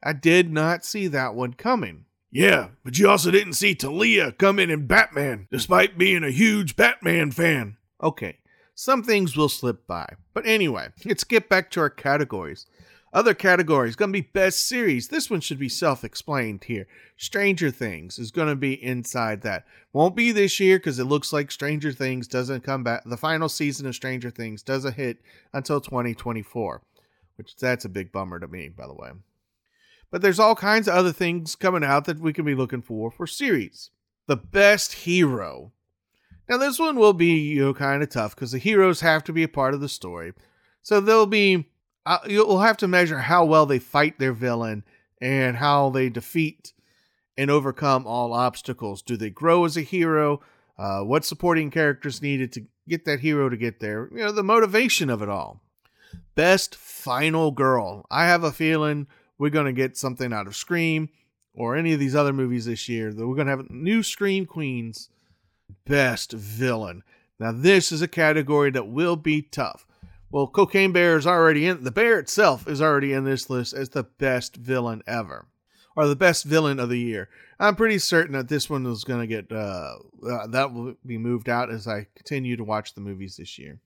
I 0.01 0.13
did 0.13 0.51
not 0.51 0.85
see 0.85 1.05
that 1.05 1.35
one 1.35 1.53
coming. 1.53 2.05
Yeah, 2.31 2.69
but 2.85 2.97
you 2.97 3.09
also 3.09 3.29
didn't 3.29 3.53
see 3.53 3.75
Talia 3.75 4.31
coming 4.31 4.69
in 4.69 4.87
Batman, 4.87 5.47
despite 5.51 5.97
being 5.97 6.23
a 6.23 6.31
huge 6.31 6.77
Batman 6.77 7.31
fan. 7.31 7.75
Okay, 8.01 8.37
some 8.73 9.03
things 9.03 9.35
will 9.35 9.49
slip 9.49 9.85
by. 9.85 10.15
But 10.33 10.45
anyway, 10.45 10.89
let's 11.05 11.25
get 11.25 11.49
back 11.49 11.69
to 11.71 11.81
our 11.81 11.89
categories. 11.89 12.67
Other 13.13 13.33
categories 13.33 13.97
going 13.97 14.13
to 14.13 14.21
be 14.21 14.29
best 14.33 14.65
series. 14.65 15.09
This 15.09 15.29
one 15.29 15.41
should 15.41 15.59
be 15.59 15.67
self-explained 15.67 16.63
here. 16.63 16.87
Stranger 17.17 17.69
Things 17.69 18.17
is 18.17 18.31
going 18.31 18.47
to 18.47 18.55
be 18.55 18.81
inside 18.81 19.41
that. 19.41 19.65
Won't 19.91 20.15
be 20.15 20.31
this 20.31 20.61
year 20.61 20.77
because 20.77 20.97
it 20.97 21.03
looks 21.03 21.33
like 21.33 21.51
Stranger 21.51 21.91
Things 21.91 22.29
doesn't 22.29 22.63
come 22.63 22.85
back. 22.85 23.03
The 23.05 23.17
final 23.17 23.49
season 23.49 23.85
of 23.85 23.95
Stranger 23.95 24.29
Things 24.29 24.63
doesn't 24.63 24.95
hit 24.95 25.17
until 25.51 25.81
2024, 25.81 26.81
which 27.35 27.57
that's 27.57 27.83
a 27.83 27.89
big 27.89 28.13
bummer 28.13 28.39
to 28.39 28.47
me, 28.47 28.69
by 28.69 28.87
the 28.87 28.93
way. 28.93 29.09
But 30.11 30.21
there's 30.21 30.39
all 30.39 30.55
kinds 30.55 30.87
of 30.87 30.93
other 30.93 31.13
things 31.13 31.55
coming 31.55 31.83
out 31.83 32.05
that 32.05 32.19
we 32.19 32.33
can 32.33 32.45
be 32.45 32.55
looking 32.55 32.81
for 32.81 33.09
for 33.09 33.25
series. 33.25 33.89
The 34.27 34.35
best 34.35 34.93
hero. 34.93 35.71
Now 36.49 36.57
this 36.57 36.77
one 36.77 36.97
will 36.97 37.13
be 37.13 37.39
you 37.39 37.61
know 37.61 37.73
kind 37.73 38.03
of 38.03 38.09
tough 38.09 38.35
because 38.35 38.51
the 38.51 38.57
heroes 38.57 39.01
have 39.01 39.23
to 39.23 39.33
be 39.33 39.43
a 39.43 39.47
part 39.47 39.73
of 39.73 39.81
the 39.81 39.89
story. 39.89 40.33
So 40.81 40.99
there'll 40.99 41.25
be 41.25 41.69
uh, 42.05 42.19
you'll 42.27 42.59
have 42.59 42.77
to 42.77 42.87
measure 42.87 43.19
how 43.19 43.45
well 43.45 43.65
they 43.65 43.79
fight 43.79 44.19
their 44.19 44.33
villain 44.33 44.83
and 45.21 45.57
how 45.57 45.89
they 45.89 46.09
defeat 46.09 46.73
and 47.37 47.49
overcome 47.49 48.05
all 48.05 48.33
obstacles. 48.33 49.01
Do 49.01 49.15
they 49.15 49.29
grow 49.29 49.65
as 49.65 49.77
a 49.77 49.81
hero? 49.81 50.41
Uh, 50.77 51.01
what 51.01 51.23
supporting 51.23 51.69
characters 51.69 52.21
needed 52.21 52.51
to 52.53 52.65
get 52.89 53.05
that 53.05 53.19
hero 53.19 53.49
to 53.49 53.55
get 53.55 53.79
there? 53.79 54.09
You 54.11 54.25
know, 54.25 54.31
the 54.31 54.43
motivation 54.43 55.09
of 55.09 55.21
it 55.21 55.29
all. 55.29 55.61
Best 56.35 56.75
final 56.75 57.51
girl. 57.51 58.05
I 58.09 58.25
have 58.25 58.43
a 58.43 58.51
feeling 58.51 59.07
we're 59.41 59.49
going 59.49 59.65
to 59.65 59.73
get 59.73 59.97
something 59.97 60.31
out 60.31 60.45
of 60.45 60.55
Scream 60.55 61.09
or 61.55 61.75
any 61.75 61.93
of 61.93 61.99
these 61.99 62.15
other 62.15 62.31
movies 62.31 62.65
this 62.65 62.87
year. 62.87 63.11
That 63.11 63.25
we're 63.25 63.33
going 63.33 63.47
to 63.47 63.57
have 63.57 63.71
new 63.71 64.03
Scream 64.03 64.45
Queens. 64.45 65.09
Best 65.83 66.31
villain. 66.31 67.01
Now, 67.39 67.51
this 67.51 67.91
is 67.91 68.03
a 68.03 68.07
category 68.07 68.69
that 68.69 68.87
will 68.87 69.15
be 69.15 69.41
tough. 69.41 69.87
Well, 70.29 70.45
Cocaine 70.45 70.91
Bear 70.91 71.17
is 71.17 71.25
already 71.25 71.65
in, 71.65 71.83
the 71.83 71.89
bear 71.89 72.19
itself 72.19 72.67
is 72.67 72.83
already 72.83 73.13
in 73.13 73.23
this 73.23 73.49
list 73.49 73.73
as 73.73 73.89
the 73.89 74.03
best 74.03 74.57
villain 74.57 75.01
ever, 75.07 75.47
or 75.95 76.07
the 76.07 76.15
best 76.15 76.45
villain 76.45 76.79
of 76.79 76.89
the 76.89 76.99
year. 76.99 77.27
I'm 77.59 77.75
pretty 77.75 77.97
certain 77.97 78.33
that 78.33 78.47
this 78.47 78.69
one 78.69 78.85
is 78.85 79.03
going 79.03 79.21
to 79.21 79.27
get, 79.27 79.51
uh, 79.51 79.95
uh, 80.23 80.47
that 80.49 80.71
will 80.71 80.93
be 81.03 81.17
moved 81.17 81.49
out 81.49 81.71
as 81.71 81.87
I 81.87 82.05
continue 82.13 82.57
to 82.57 82.63
watch 82.63 82.93
the 82.93 83.01
movies 83.01 83.37
this 83.37 83.57
year. 83.57 83.79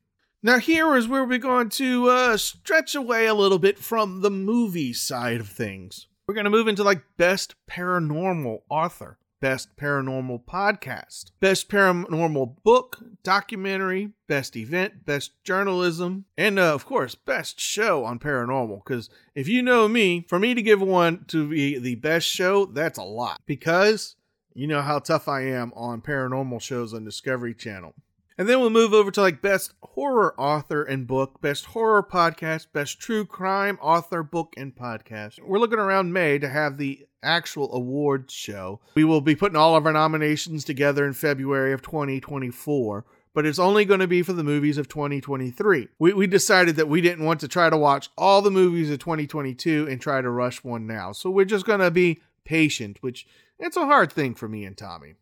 Now, 0.45 0.59
here 0.59 0.95
is 0.95 1.07
where 1.07 1.25
we're 1.25 1.39
going 1.39 1.69
to 1.69 2.07
uh, 2.07 2.37
stretch 2.37 2.93
away 2.93 3.25
a 3.25 3.33
little 3.33 3.57
bit 3.57 3.79
from 3.79 4.21
the 4.21 4.29
movie 4.29 4.93
side 4.93 5.39
of 5.39 5.47
things. 5.49 6.05
We're 6.27 6.35
going 6.35 6.43
to 6.43 6.51
move 6.51 6.67
into 6.67 6.83
like 6.83 7.01
best 7.17 7.55
paranormal 7.67 8.59
author 8.69 9.17
Best 9.41 9.75
Paranormal 9.75 10.45
Podcast, 10.45 11.31
Best 11.39 11.67
Paranormal 11.67 12.57
Book, 12.63 12.99
Documentary, 13.23 14.11
Best 14.27 14.55
Event, 14.55 15.03
Best 15.03 15.31
Journalism, 15.43 16.25
and 16.37 16.59
uh, 16.59 16.75
of 16.75 16.85
course, 16.85 17.15
Best 17.15 17.59
Show 17.59 18.05
on 18.05 18.19
Paranormal. 18.19 18.83
Because 18.85 19.09
if 19.33 19.47
you 19.47 19.63
know 19.63 19.87
me, 19.87 20.27
for 20.29 20.37
me 20.37 20.53
to 20.53 20.61
give 20.61 20.79
one 20.79 21.25
to 21.29 21.49
be 21.49 21.79
the 21.79 21.95
best 21.95 22.27
show, 22.27 22.67
that's 22.67 22.99
a 22.99 23.03
lot. 23.03 23.41
Because 23.47 24.15
you 24.53 24.67
know 24.67 24.83
how 24.83 24.99
tough 24.99 25.27
I 25.27 25.41
am 25.47 25.73
on 25.75 26.01
paranormal 26.01 26.61
shows 26.61 26.93
on 26.93 27.03
Discovery 27.03 27.55
Channel. 27.55 27.95
And 28.37 28.49
then 28.49 28.59
we'll 28.59 28.69
move 28.69 28.93
over 28.93 29.11
to 29.11 29.21
like 29.21 29.41
best 29.41 29.73
horror 29.81 30.37
author 30.37 30.83
and 30.83 31.07
book, 31.07 31.41
best 31.41 31.67
horror 31.67 32.03
podcast, 32.03 32.67
best 32.73 32.99
true 32.99 33.25
crime 33.25 33.79
author, 33.81 34.23
book, 34.23 34.53
and 34.57 34.75
podcast. 34.75 35.39
We're 35.41 35.59
looking 35.59 35.79
around 35.79 36.11
May 36.11 36.37
to 36.39 36.49
have 36.49 36.77
the 36.77 37.07
actual 37.23 37.73
awards 37.73 38.33
show. 38.33 38.81
We 38.95 39.05
will 39.05 39.21
be 39.21 39.37
putting 39.37 39.55
all 39.55 39.77
of 39.77 39.85
our 39.85 39.93
nominations 39.93 40.65
together 40.65 41.05
in 41.05 41.13
February 41.13 41.71
of 41.71 41.81
2024, 41.81 43.05
but 43.33 43.45
it's 43.45 43.57
only 43.57 43.85
going 43.85 44.01
to 44.01 44.07
be 44.07 44.21
for 44.21 44.33
the 44.33 44.43
movies 44.43 44.77
of 44.77 44.89
2023. 44.89 45.87
We, 45.97 46.13
we 46.13 46.27
decided 46.27 46.75
that 46.75 46.89
we 46.89 46.99
didn't 46.99 47.23
want 47.23 47.39
to 47.39 47.47
try 47.47 47.69
to 47.69 47.77
watch 47.77 48.09
all 48.17 48.41
the 48.41 48.51
movies 48.51 48.91
of 48.91 48.99
2022 48.99 49.87
and 49.89 50.01
try 50.01 50.19
to 50.19 50.29
rush 50.29 50.61
one 50.61 50.85
now. 50.85 51.13
So 51.13 51.29
we're 51.29 51.45
just 51.45 51.65
going 51.65 51.79
to 51.79 51.89
be 51.89 52.19
patient, 52.43 52.97
which 52.99 53.25
it's 53.57 53.77
a 53.77 53.85
hard 53.85 54.11
thing 54.11 54.35
for 54.35 54.49
me 54.49 54.65
and 54.65 54.77
Tommy. 54.77 55.15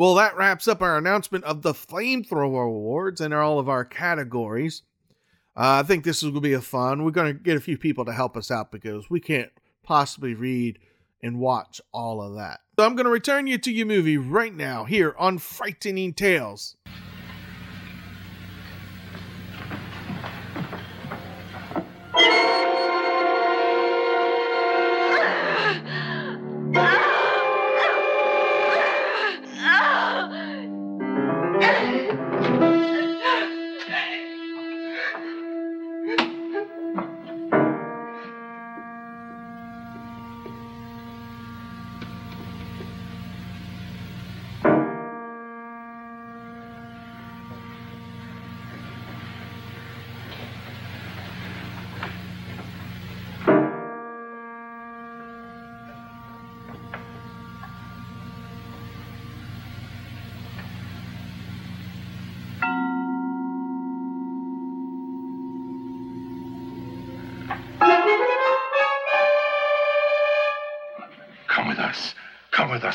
Well, 0.00 0.14
that 0.14 0.34
wraps 0.34 0.66
up 0.66 0.80
our 0.80 0.96
announcement 0.96 1.44
of 1.44 1.60
the 1.60 1.74
Flamethrower 1.74 2.64
Awards 2.64 3.20
and 3.20 3.34
all 3.34 3.58
of 3.58 3.68
our 3.68 3.84
categories. 3.84 4.80
Uh, 5.54 5.80
I 5.80 5.82
think 5.82 6.04
this 6.04 6.22
is 6.22 6.30
going 6.30 6.36
to 6.36 6.40
be 6.40 6.54
a 6.54 6.62
fun. 6.62 7.04
We're 7.04 7.10
going 7.10 7.36
to 7.36 7.38
get 7.38 7.58
a 7.58 7.60
few 7.60 7.76
people 7.76 8.06
to 8.06 8.12
help 8.14 8.34
us 8.34 8.50
out 8.50 8.72
because 8.72 9.10
we 9.10 9.20
can't 9.20 9.50
possibly 9.82 10.32
read 10.32 10.78
and 11.22 11.38
watch 11.38 11.82
all 11.92 12.22
of 12.22 12.34
that. 12.36 12.60
So 12.78 12.86
I'm 12.86 12.96
going 12.96 13.04
to 13.04 13.10
return 13.10 13.46
you 13.46 13.58
to 13.58 13.70
your 13.70 13.84
movie 13.84 14.16
right 14.16 14.54
now 14.54 14.84
here 14.84 15.14
on 15.18 15.36
Frightening 15.36 16.14
Tales. 16.14 16.76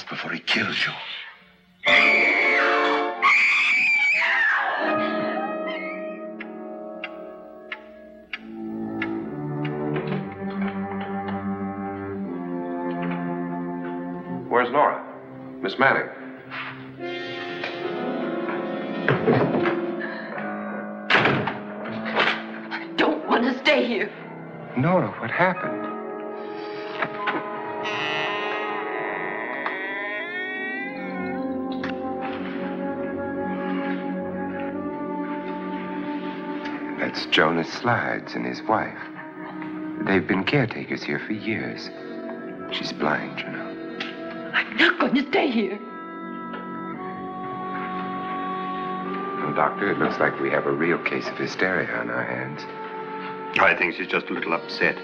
Before 0.09 0.31
he 0.31 0.39
kills 0.39 0.85
you. 0.85 1.04
Slydes 37.85 38.35
and 38.35 38.43
his 38.43 38.63
wife. 38.63 38.97
They've 40.07 40.27
been 40.27 40.43
caretakers 40.43 41.03
here 41.03 41.19
for 41.19 41.33
years. 41.33 41.91
She's 42.75 42.91
blind, 42.91 43.39
you 43.39 43.45
know. 43.45 44.49
I'm 44.55 44.75
not 44.75 44.99
going 44.99 45.13
to 45.13 45.29
stay 45.29 45.51
here. 45.51 45.77
Well, 49.43 49.53
Doctor, 49.53 49.91
it 49.91 49.99
looks 49.99 50.17
like 50.19 50.39
we 50.39 50.49
have 50.49 50.65
a 50.65 50.71
real 50.71 50.97
case 50.97 51.27
of 51.27 51.37
hysteria 51.37 51.95
on 51.99 52.09
our 52.09 52.23
hands. 52.23 52.63
I 53.59 53.75
think 53.77 53.93
she's 53.93 54.07
just 54.07 54.31
a 54.31 54.33
little 54.33 54.53
upset, 54.53 54.97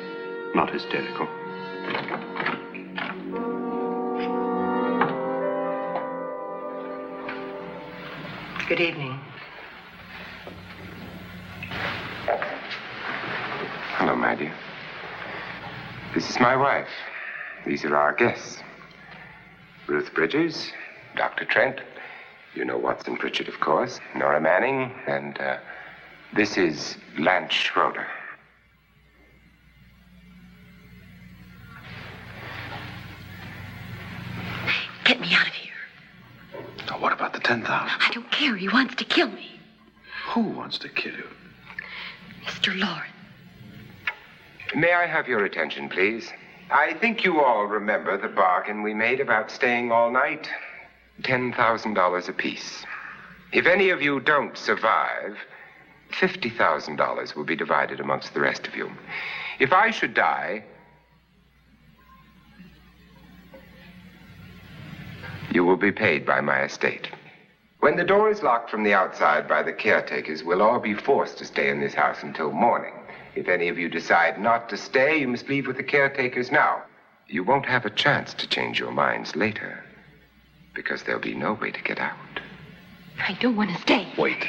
not 0.55 0.71
hysterical. 0.71 1.27
Good 8.67 8.79
evening. 8.79 9.19
Hello, 14.01 14.15
my 14.15 14.33
dear. 14.33 14.51
This 16.15 16.27
is 16.27 16.39
my 16.39 16.55
wife. 16.55 16.87
These 17.81 17.89
are 17.89 17.97
our 17.97 18.13
guests. 18.13 18.59
Ruth 19.87 20.13
Bridgers, 20.13 20.71
Dr. 21.15 21.45
Trent. 21.45 21.81
You 22.53 22.63
know 22.63 22.77
Watson 22.77 23.17
Pritchard, 23.17 23.47
of 23.47 23.59
course. 23.59 23.99
Nora 24.15 24.39
Manning, 24.39 24.93
and 25.07 25.35
uh, 25.39 25.57
this 26.35 26.57
is 26.57 26.95
Lance 27.17 27.53
Schroeder. 27.53 28.05
Get 35.03 35.19
me 35.19 35.33
out 35.33 35.47
of 35.47 35.53
here. 35.53 35.73
Now, 36.87 36.99
what 36.99 37.13
about 37.13 37.33
the 37.33 37.39
10,000? 37.39 37.65
I 37.67 38.11
don't 38.13 38.29
care. 38.29 38.55
He 38.57 38.69
wants 38.69 38.93
to 38.93 39.05
kill 39.05 39.29
me. 39.29 39.59
Who 40.35 40.41
wants 40.41 40.77
to 40.77 40.89
kill 40.89 41.13
you? 41.13 41.27
Mr. 42.45 42.79
Loren. 42.79 43.09
May 44.75 44.93
I 44.93 45.07
have 45.07 45.27
your 45.27 45.45
attention, 45.45 45.89
please? 45.89 46.31
I 46.71 46.93
think 46.93 47.25
you 47.25 47.41
all 47.41 47.65
remember 47.65 48.17
the 48.17 48.29
bargain 48.29 48.81
we 48.81 48.93
made 48.93 49.19
about 49.19 49.51
staying 49.51 49.91
all 49.91 50.09
night. 50.09 50.49
$10,000 51.21 52.29
apiece. 52.29 52.85
If 53.51 53.65
any 53.65 53.89
of 53.89 54.01
you 54.01 54.21
don't 54.21 54.57
survive, 54.57 55.35
$50,000 56.11 57.35
will 57.35 57.43
be 57.43 57.57
divided 57.57 57.99
amongst 57.99 58.33
the 58.33 58.39
rest 58.39 58.67
of 58.67 58.75
you. 58.75 58.89
If 59.59 59.73
I 59.73 59.91
should 59.91 60.13
die, 60.13 60.63
you 65.51 65.65
will 65.65 65.77
be 65.77 65.91
paid 65.91 66.25
by 66.25 66.39
my 66.39 66.63
estate. 66.63 67.09
When 67.81 67.97
the 67.97 68.05
door 68.05 68.29
is 68.31 68.43
locked 68.43 68.69
from 68.69 68.83
the 68.83 68.93
outside 68.93 69.45
by 69.47 69.61
the 69.61 69.73
caretakers, 69.73 70.43
we'll 70.43 70.61
all 70.61 70.79
be 70.79 70.93
forced 70.93 71.37
to 71.39 71.45
stay 71.45 71.69
in 71.69 71.81
this 71.81 71.93
house 71.93 72.23
until 72.23 72.51
morning. 72.51 72.93
If 73.35 73.47
any 73.47 73.69
of 73.69 73.79
you 73.79 73.87
decide 73.89 74.39
not 74.39 74.69
to 74.69 74.77
stay, 74.77 75.19
you 75.19 75.27
must 75.27 75.47
leave 75.47 75.67
with 75.67 75.77
the 75.77 75.83
caretakers 75.83 76.51
now. 76.51 76.83
You 77.27 77.43
won't 77.43 77.65
have 77.65 77.85
a 77.85 77.89
chance 77.89 78.33
to 78.35 78.47
change 78.47 78.79
your 78.79 78.91
minds 78.91 79.35
later, 79.35 79.83
because 80.73 81.03
there'll 81.03 81.21
be 81.21 81.33
no 81.33 81.53
way 81.53 81.71
to 81.71 81.81
get 81.81 81.99
out. 81.99 82.17
I 83.25 83.37
don't 83.39 83.55
want 83.55 83.69
to 83.69 83.81
stay. 83.81 84.07
Wait. 84.17 84.45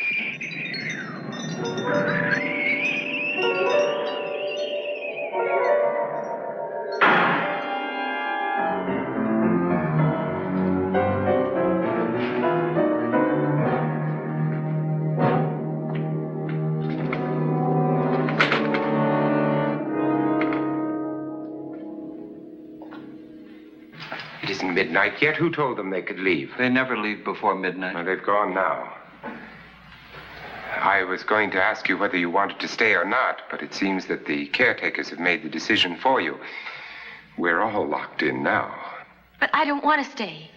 Midnight 24.83 25.23
yet. 25.23 25.37
Who 25.37 25.49
told 25.51 25.79
them 25.79 25.91
they 25.91 26.03
could 26.03 26.19
leave? 26.19 26.51
They 26.59 26.69
never 26.69 26.97
leave 26.97 27.25
before 27.25 27.55
midnight. 27.55 27.95
Well, 27.95 28.05
they've 28.05 28.23
gone 28.23 28.53
now. 28.53 28.93
I 30.81 31.05
was 31.05 31.23
going 31.23 31.53
to 31.53 31.63
ask 31.63 31.89
you 31.89 31.97
whether 31.97 32.17
you 32.17 32.29
wanted 32.29 32.59
to 32.61 32.67
stay 32.67 32.95
or 32.95 33.05
not, 33.05 33.43
but 33.49 33.63
it 33.63 33.75
seems 33.75 34.07
that 34.07 34.27
the 34.27 34.47
caretakers 34.49 35.11
have 35.11 35.21
made 35.21 35.45
the 35.45 35.49
decision 35.49 35.97
for 36.03 36.21
you. 36.21 36.37
We're 37.39 37.61
all 37.61 37.87
locked 37.87 38.23
in 38.23 38.43
now. 38.43 38.75
But 39.39 39.51
I 39.53 39.65
don't 39.65 39.85
want 39.85 40.05
to 40.05 40.11
stay. 40.11 40.51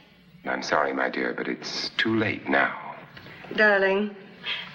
I'm 0.45 0.63
sorry, 0.63 0.93
my 0.93 1.09
dear, 1.09 1.33
but 1.37 1.47
it's 1.47 1.89
too 1.97 2.15
late 2.17 2.49
now. 2.49 2.95
Darling, 3.55 4.15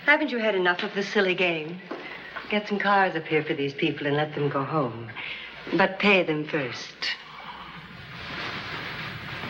haven't 0.06 0.30
you 0.30 0.38
had 0.38 0.54
enough 0.54 0.84
of 0.84 0.94
the 0.94 1.02
silly 1.02 1.34
game? 1.34 1.80
Get 2.50 2.68
some 2.68 2.78
cars 2.78 3.16
up 3.16 3.24
here 3.24 3.42
for 3.42 3.54
these 3.54 3.74
people 3.74 4.06
and 4.06 4.16
let 4.16 4.34
them 4.34 4.48
go 4.48 4.62
home. 4.62 5.10
But 5.76 5.98
pay 5.98 6.22
them 6.22 6.44
first. 6.46 7.16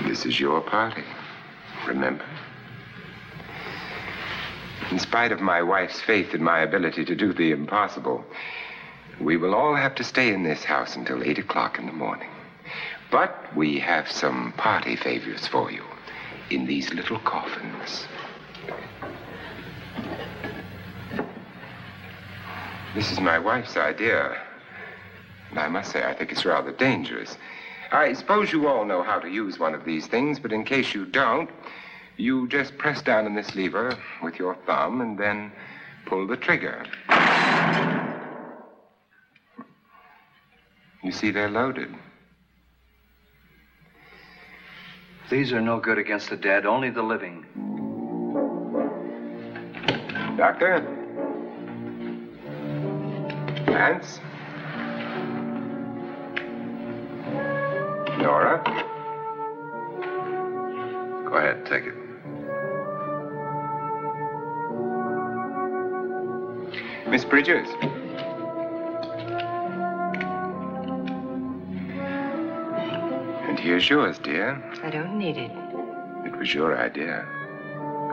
This 0.06 0.24
is 0.26 0.40
your 0.40 0.60
party. 0.60 1.04
Remember? 1.86 2.24
In 4.90 4.98
spite 4.98 5.30
of 5.30 5.40
my 5.40 5.62
wife's 5.62 6.00
faith 6.00 6.34
in 6.34 6.42
my 6.42 6.60
ability 6.60 7.04
to 7.04 7.14
do 7.14 7.32
the 7.32 7.52
impossible, 7.52 8.24
we 9.20 9.36
will 9.36 9.54
all 9.54 9.76
have 9.76 9.94
to 9.96 10.04
stay 10.04 10.32
in 10.32 10.42
this 10.42 10.64
house 10.64 10.96
until 10.96 11.22
8 11.22 11.38
o'clock 11.38 11.78
in 11.78 11.86
the 11.86 11.92
morning. 11.92 12.30
But 13.10 13.54
we 13.54 13.78
have 13.80 14.10
some 14.10 14.52
party 14.56 14.96
favors 14.96 15.46
for 15.46 15.70
you 15.70 15.84
in 16.50 16.66
these 16.66 16.92
little 16.92 17.18
coffins. 17.20 18.06
This 22.94 23.12
is 23.12 23.20
my 23.20 23.38
wife's 23.38 23.76
idea. 23.76 24.36
And 25.50 25.58
I 25.58 25.68
must 25.68 25.92
say, 25.92 26.02
I 26.04 26.14
think 26.14 26.32
it's 26.32 26.44
rather 26.44 26.72
dangerous. 26.72 27.36
I 27.92 28.12
suppose 28.12 28.52
you 28.52 28.68
all 28.68 28.84
know 28.84 29.02
how 29.02 29.18
to 29.18 29.28
use 29.28 29.58
one 29.58 29.74
of 29.74 29.84
these 29.84 30.06
things, 30.06 30.38
but 30.38 30.52
in 30.52 30.64
case 30.64 30.94
you 30.94 31.06
don't, 31.06 31.50
you 32.16 32.46
just 32.48 32.78
press 32.78 33.02
down 33.02 33.26
on 33.26 33.34
this 33.34 33.54
lever 33.54 33.98
with 34.22 34.38
your 34.38 34.54
thumb 34.66 35.00
and 35.00 35.18
then 35.18 35.50
pull 36.06 36.26
the 36.26 36.36
trigger. 36.36 36.84
You 41.02 41.10
see, 41.10 41.30
they're 41.30 41.50
loaded. 41.50 41.94
These 45.30 45.52
are 45.52 45.60
no 45.60 45.80
good 45.80 45.98
against 45.98 46.30
the 46.30 46.36
dead, 46.36 46.66
only 46.66 46.90
the 46.90 47.02
living. 47.02 47.44
Doctor? 50.36 50.80
Lance? 53.66 54.20
Nora? 58.22 58.62
Go 61.28 61.36
ahead, 61.36 61.64
take 61.66 61.84
it. 61.84 61.94
Miss 67.08 67.24
Bridgers? 67.24 67.68
And 73.48 73.58
here's 73.58 73.88
yours, 73.88 74.18
dear. 74.18 74.62
I 74.84 74.90
don't 74.90 75.18
need 75.18 75.36
it. 75.36 75.50
It 76.26 76.36
was 76.38 76.54
your 76.54 76.78
idea. 76.78 77.26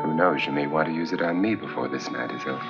Who 0.01 0.15
knows, 0.15 0.45
you 0.45 0.51
may 0.51 0.67
want 0.67 0.87
to 0.87 0.93
use 0.93 1.11
it 1.11 1.21
on 1.21 1.41
me 1.41 1.55
before 1.55 1.87
this 1.87 2.09
night 2.09 2.31
is 2.31 2.41
over. 2.43 2.63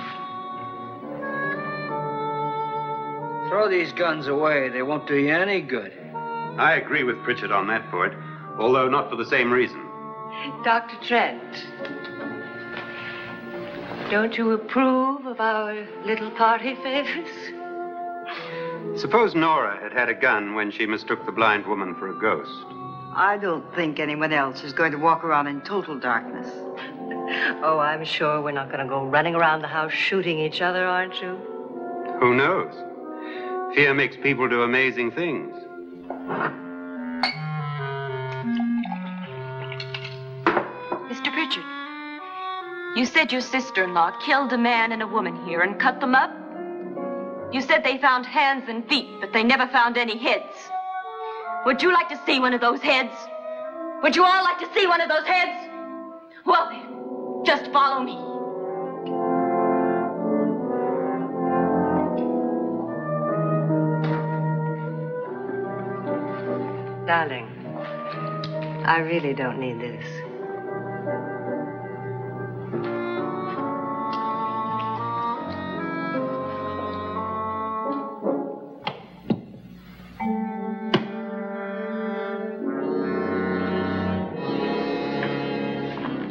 Throw 3.48 3.68
these 3.70 3.92
guns 3.92 4.26
away. 4.26 4.68
They 4.68 4.82
won't 4.82 5.06
do 5.06 5.16
you 5.16 5.32
any 5.32 5.62
good. 5.62 5.97
I 6.58 6.74
agree 6.74 7.04
with 7.04 7.22
Pritchard 7.22 7.52
on 7.52 7.68
that 7.68 7.88
point, 7.90 8.14
although 8.58 8.88
not 8.88 9.08
for 9.08 9.16
the 9.16 9.26
same 9.26 9.52
reason. 9.52 9.80
Dr. 10.64 10.96
Trent, 11.02 11.66
don't 14.10 14.36
you 14.36 14.50
approve 14.52 15.26
of 15.26 15.40
our 15.40 15.86
little 16.04 16.30
party 16.32 16.74
favors? 16.76 17.28
Suppose 19.00 19.34
Nora 19.34 19.78
had 19.80 19.92
had 19.92 20.08
a 20.08 20.14
gun 20.14 20.54
when 20.54 20.70
she 20.72 20.84
mistook 20.86 21.24
the 21.26 21.32
blind 21.32 21.66
woman 21.66 21.94
for 21.94 22.08
a 22.08 22.18
ghost. 22.18 22.64
I 23.14 23.38
don't 23.40 23.72
think 23.74 24.00
anyone 24.00 24.32
else 24.32 24.64
is 24.64 24.72
going 24.72 24.92
to 24.92 24.98
walk 24.98 25.24
around 25.24 25.46
in 25.46 25.60
total 25.60 25.98
darkness. 25.98 26.50
Oh, 27.62 27.78
I'm 27.78 28.04
sure 28.04 28.40
we're 28.40 28.52
not 28.52 28.70
going 28.70 28.82
to 28.82 28.88
go 28.88 29.04
running 29.04 29.34
around 29.34 29.62
the 29.62 29.68
house 29.68 29.92
shooting 29.92 30.38
each 30.38 30.60
other, 30.60 30.86
aren't 30.86 31.20
you? 31.20 31.36
Who 32.20 32.34
knows? 32.34 32.74
Fear 33.76 33.94
makes 33.94 34.16
people 34.16 34.48
do 34.48 34.62
amazing 34.62 35.12
things. 35.12 35.54
Mr. 41.08 41.32
Pritchard, 41.32 41.64
you 42.96 43.04
said 43.04 43.30
your 43.30 43.42
sister 43.42 43.84
in 43.84 43.92
law 43.92 44.10
killed 44.24 44.52
a 44.52 44.58
man 44.58 44.92
and 44.92 45.02
a 45.02 45.06
woman 45.06 45.36
here 45.44 45.60
and 45.60 45.78
cut 45.78 46.00
them 46.00 46.14
up? 46.14 46.30
You 47.52 47.60
said 47.60 47.84
they 47.84 47.98
found 47.98 48.24
hands 48.26 48.64
and 48.68 48.88
feet, 48.88 49.20
but 49.20 49.32
they 49.32 49.42
never 49.42 49.66
found 49.68 49.96
any 49.96 50.16
heads. 50.16 50.56
Would 51.66 51.82
you 51.82 51.92
like 51.92 52.08
to 52.08 52.20
see 52.24 52.40
one 52.40 52.54
of 52.54 52.60
those 52.60 52.80
heads? 52.80 53.14
Would 54.02 54.16
you 54.16 54.24
all 54.24 54.44
like 54.44 54.58
to 54.60 54.68
see 54.74 54.86
one 54.86 55.00
of 55.00 55.08
those 55.08 55.26
heads? 55.26 55.70
Well, 56.46 56.68
then, 56.70 57.44
just 57.44 57.70
follow 57.72 58.02
me. 58.02 58.27
Darling, 67.08 67.48
I 68.84 68.98
really 68.98 69.32
don't 69.32 69.58
need 69.58 69.80
this. 69.80 70.04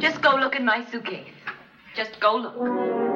Just 0.00 0.22
go 0.22 0.36
look 0.36 0.54
in 0.54 0.64
my 0.64 0.84
suitcase. 0.92 1.26
Just 1.96 2.20
go 2.20 2.36
look. 2.36 3.07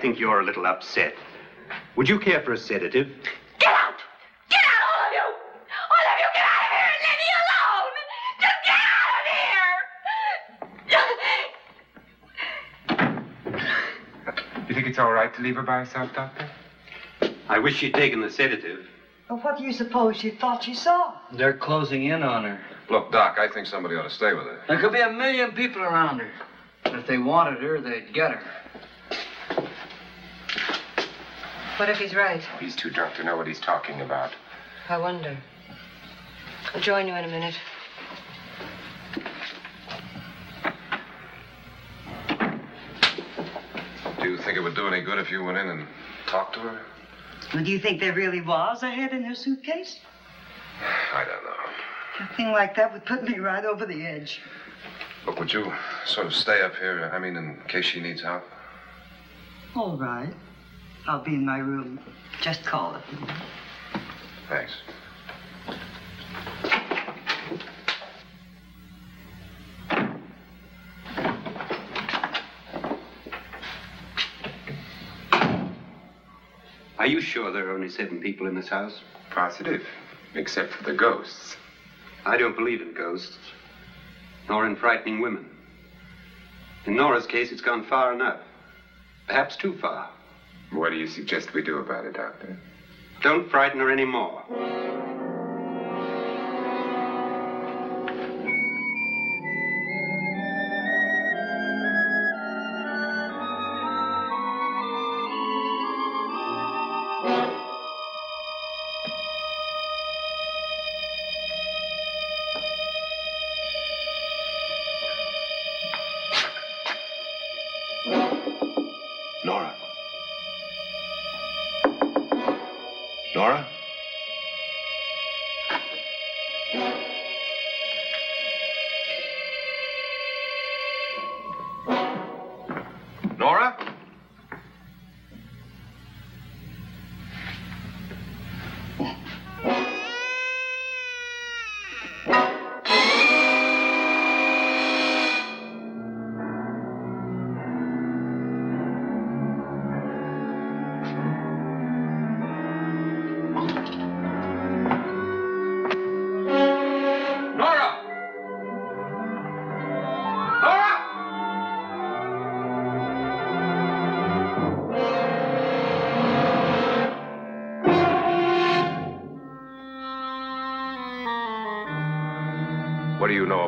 Think 0.00 0.18
you're 0.18 0.40
a 0.40 0.44
little 0.44 0.66
upset. 0.66 1.14
Would 1.96 2.08
you 2.08 2.18
care 2.18 2.40
for 2.40 2.52
a 2.52 2.58
sedative? 2.58 3.08
Get 3.58 3.72
out! 3.72 4.00
Get 4.48 4.60
out, 4.64 4.82
all 4.88 5.06
of 5.06 5.12
you! 5.12 5.22
All 5.90 6.06
of 6.06 6.18
you, 6.18 6.28
get 6.34 6.44
out 6.44 6.62
of 6.64 6.70
here 6.70 6.88
and 6.94 7.00
leave 7.04 7.20
me 7.22 7.28
alone! 7.42 7.94
Just 8.40 8.60
get 8.64 8.80
out 8.94 9.14
of 9.18 9.26
here! 9.42 9.78
You 14.68 14.74
think 14.74 14.86
it's 14.86 14.98
all 14.98 15.12
right 15.12 15.34
to 15.34 15.42
leave 15.42 15.56
her 15.56 15.62
by 15.62 15.78
herself, 15.78 16.14
Doctor? 16.14 16.48
I 17.48 17.58
wish 17.58 17.76
she'd 17.76 17.94
taken 17.94 18.20
the 18.20 18.30
sedative. 18.30 18.86
Well, 19.28 19.40
what 19.40 19.58
do 19.58 19.64
you 19.64 19.72
suppose 19.72 20.16
she 20.16 20.30
thought 20.30 20.62
she 20.62 20.74
saw? 20.74 21.14
They're 21.32 21.56
closing 21.56 22.04
in 22.04 22.22
on 22.22 22.44
her. 22.44 22.60
Look, 22.88 23.12
Doc, 23.12 23.38
I 23.38 23.48
think 23.48 23.66
somebody 23.66 23.96
ought 23.96 24.04
to 24.04 24.10
stay 24.10 24.32
with 24.32 24.44
her. 24.44 24.60
There 24.68 24.78
could 24.80 24.92
be 24.92 25.00
a 25.00 25.10
million 25.10 25.52
people 25.52 25.82
around 25.82 26.20
her. 26.20 26.30
If 26.86 27.06
they 27.06 27.18
wanted 27.18 27.60
her, 27.62 27.80
they'd 27.80 28.14
get 28.14 28.30
her. 28.30 28.40
What 31.78 31.88
if 31.88 31.98
he's 31.98 32.12
right? 32.12 32.42
He's 32.58 32.74
too 32.74 32.90
drunk 32.90 33.14
to 33.14 33.22
know 33.22 33.36
what 33.36 33.46
he's 33.46 33.60
talking 33.60 34.00
about. 34.00 34.32
I 34.88 34.98
wonder. 34.98 35.36
I'll 36.74 36.80
join 36.80 37.06
you 37.06 37.14
in 37.14 37.24
a 37.24 37.28
minute. 37.28 37.54
Do 44.20 44.28
you 44.28 44.38
think 44.38 44.56
it 44.56 44.60
would 44.60 44.74
do 44.74 44.88
any 44.88 45.02
good 45.02 45.18
if 45.18 45.30
you 45.30 45.44
went 45.44 45.56
in 45.56 45.68
and 45.68 45.86
talked 46.26 46.54
to 46.54 46.60
her? 46.60 46.80
Well, 47.54 47.62
do 47.62 47.70
you 47.70 47.78
think 47.78 48.00
there 48.00 48.12
really 48.12 48.40
was 48.40 48.82
a 48.82 48.90
head 48.90 49.12
in 49.12 49.22
her 49.22 49.36
suitcase? 49.36 50.00
I 51.14 51.24
don't 51.24 51.44
know. 51.44 52.28
A 52.28 52.34
thing 52.36 52.50
like 52.50 52.74
that 52.74 52.92
would 52.92 53.04
put 53.04 53.22
me 53.22 53.38
right 53.38 53.64
over 53.64 53.86
the 53.86 54.04
edge. 54.04 54.40
Look, 55.26 55.38
would 55.38 55.52
you 55.52 55.72
sort 56.04 56.26
of 56.26 56.34
stay 56.34 56.60
up 56.60 56.74
here? 56.74 57.08
I 57.14 57.20
mean, 57.20 57.36
in 57.36 57.56
case 57.68 57.84
she 57.84 58.00
needs 58.00 58.20
help? 58.22 58.42
All 59.76 59.96
right. 59.96 60.34
I'll 61.08 61.18
be 61.18 61.34
in 61.34 61.46
my 61.46 61.56
room. 61.56 61.98
Just 62.42 62.62
call 62.66 62.94
it. 62.94 63.02
Thanks. 64.46 64.72
Are 76.98 77.06
you 77.06 77.20
sure 77.20 77.50
there 77.50 77.68
are 77.68 77.74
only 77.74 77.88
seven 77.88 78.20
people 78.20 78.46
in 78.46 78.54
this 78.54 78.68
house? 78.68 79.00
Positive, 79.30 79.82
except 80.34 80.74
for 80.74 80.82
the 80.82 80.92
ghosts. 80.92 81.56
I 82.26 82.36
don't 82.36 82.54
believe 82.54 82.82
in 82.82 82.92
ghosts, 82.92 83.38
nor 84.46 84.66
in 84.66 84.76
frightening 84.76 85.20
women. 85.20 85.46
In 86.84 86.96
Nora's 86.96 87.26
case, 87.26 87.50
it's 87.50 87.62
gone 87.62 87.82
far 87.82 88.12
enough. 88.12 88.40
Perhaps 89.26 89.56
too 89.56 89.72
far. 89.72 90.10
What 90.70 90.90
do 90.90 90.96
you 90.96 91.06
suggest 91.06 91.52
we 91.52 91.62
do 91.62 91.78
about 91.78 92.04
it, 92.04 92.14
Doctor? 92.14 92.56
Don't 93.22 93.48
frighten 93.50 93.80
her 93.80 93.90
any 93.90 94.04
more. 94.04 94.44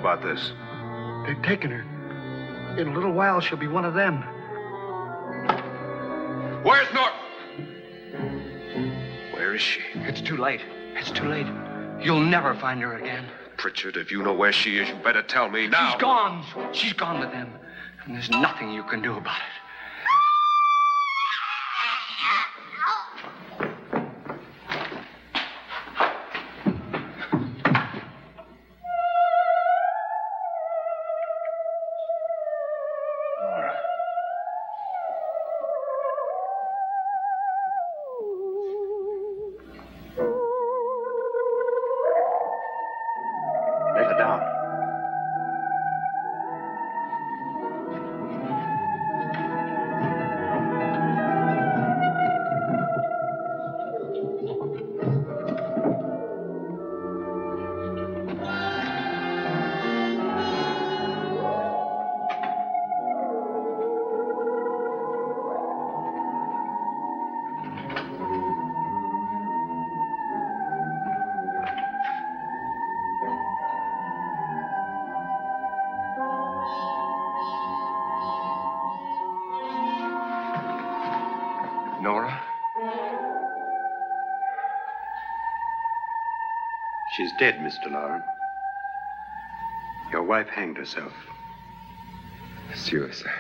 About 0.01 0.23
this? 0.23 0.53
They've 1.27 1.43
taken 1.43 1.71
her. 1.71 2.79
In 2.79 2.89
a 2.89 2.95
little 2.95 3.13
while, 3.13 3.41
she'll 3.41 3.59
be 3.59 3.69
one 3.69 3.85
of 3.85 3.95
them. 3.95 4.23
Where's 6.63 6.89
Nora? 6.93 7.13
Where 9.33 9.55
is 9.55 9.61
she? 9.61 9.81
It's 9.95 10.21
too 10.21 10.37
late. 10.37 10.63
It's 10.95 11.11
too 11.11 11.29
late. 11.29 11.47
You'll 12.03 12.21
never 12.21 12.55
find 12.55 12.81
her 12.81 12.97
again. 12.97 13.27
Pritchard, 13.57 13.97
if 13.97 14.11
you 14.11 14.23
know 14.23 14.33
where 14.33 14.53
she 14.53 14.79
is, 14.79 14.89
you 14.89 14.95
better 14.97 15.23
tell 15.23 15.51
me 15.51 15.67
now. 15.67 15.91
She's 15.91 16.01
gone. 16.01 16.45
She's 16.73 16.93
gone 16.95 17.21
with 17.21 17.31
them. 17.31 17.53
And 18.05 18.15
there's 18.15 18.31
nothing 18.31 18.71
you 18.73 18.83
can 18.85 19.03
do 19.03 19.17
about 19.17 19.37
it. 19.37 19.60
Dead, 87.41 87.55
Mr. 87.61 87.91
Loren. 87.91 88.23
Your 90.13 90.23
wife 90.23 90.49
hanged 90.49 90.77
herself. 90.77 91.15
Suicide. 92.75 93.31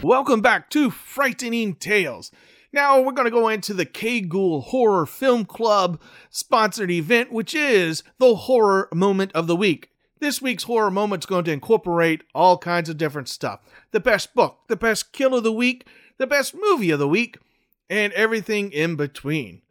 Welcome 0.00 0.40
back 0.40 0.70
to 0.70 0.90
Frightening 0.90 1.74
Tales. 1.74 2.30
Now 2.72 3.00
we're 3.00 3.10
going 3.10 3.24
to 3.24 3.32
go 3.32 3.48
into 3.48 3.74
the 3.74 3.84
K 3.84 4.20
Ghoul 4.20 4.60
Horror 4.60 5.06
Film 5.06 5.44
Club 5.44 6.00
sponsored 6.30 6.92
event, 6.92 7.32
which 7.32 7.52
is 7.52 8.04
the 8.18 8.36
horror 8.36 8.88
moment 8.94 9.32
of 9.32 9.48
the 9.48 9.56
week. 9.56 9.90
This 10.26 10.42
week's 10.42 10.64
horror 10.64 10.90
moment 10.90 11.22
is 11.22 11.26
going 11.26 11.44
to 11.44 11.52
incorporate 11.52 12.24
all 12.34 12.58
kinds 12.58 12.88
of 12.88 12.96
different 12.96 13.28
stuff 13.28 13.60
the 13.92 14.00
best 14.00 14.34
book, 14.34 14.58
the 14.66 14.74
best 14.74 15.12
kill 15.12 15.36
of 15.36 15.44
the 15.44 15.52
week, 15.52 15.86
the 16.18 16.26
best 16.26 16.52
movie 16.52 16.90
of 16.90 16.98
the 16.98 17.06
week, 17.06 17.38
and 17.88 18.12
everything 18.12 18.72
in 18.72 18.96
between. 18.96 19.62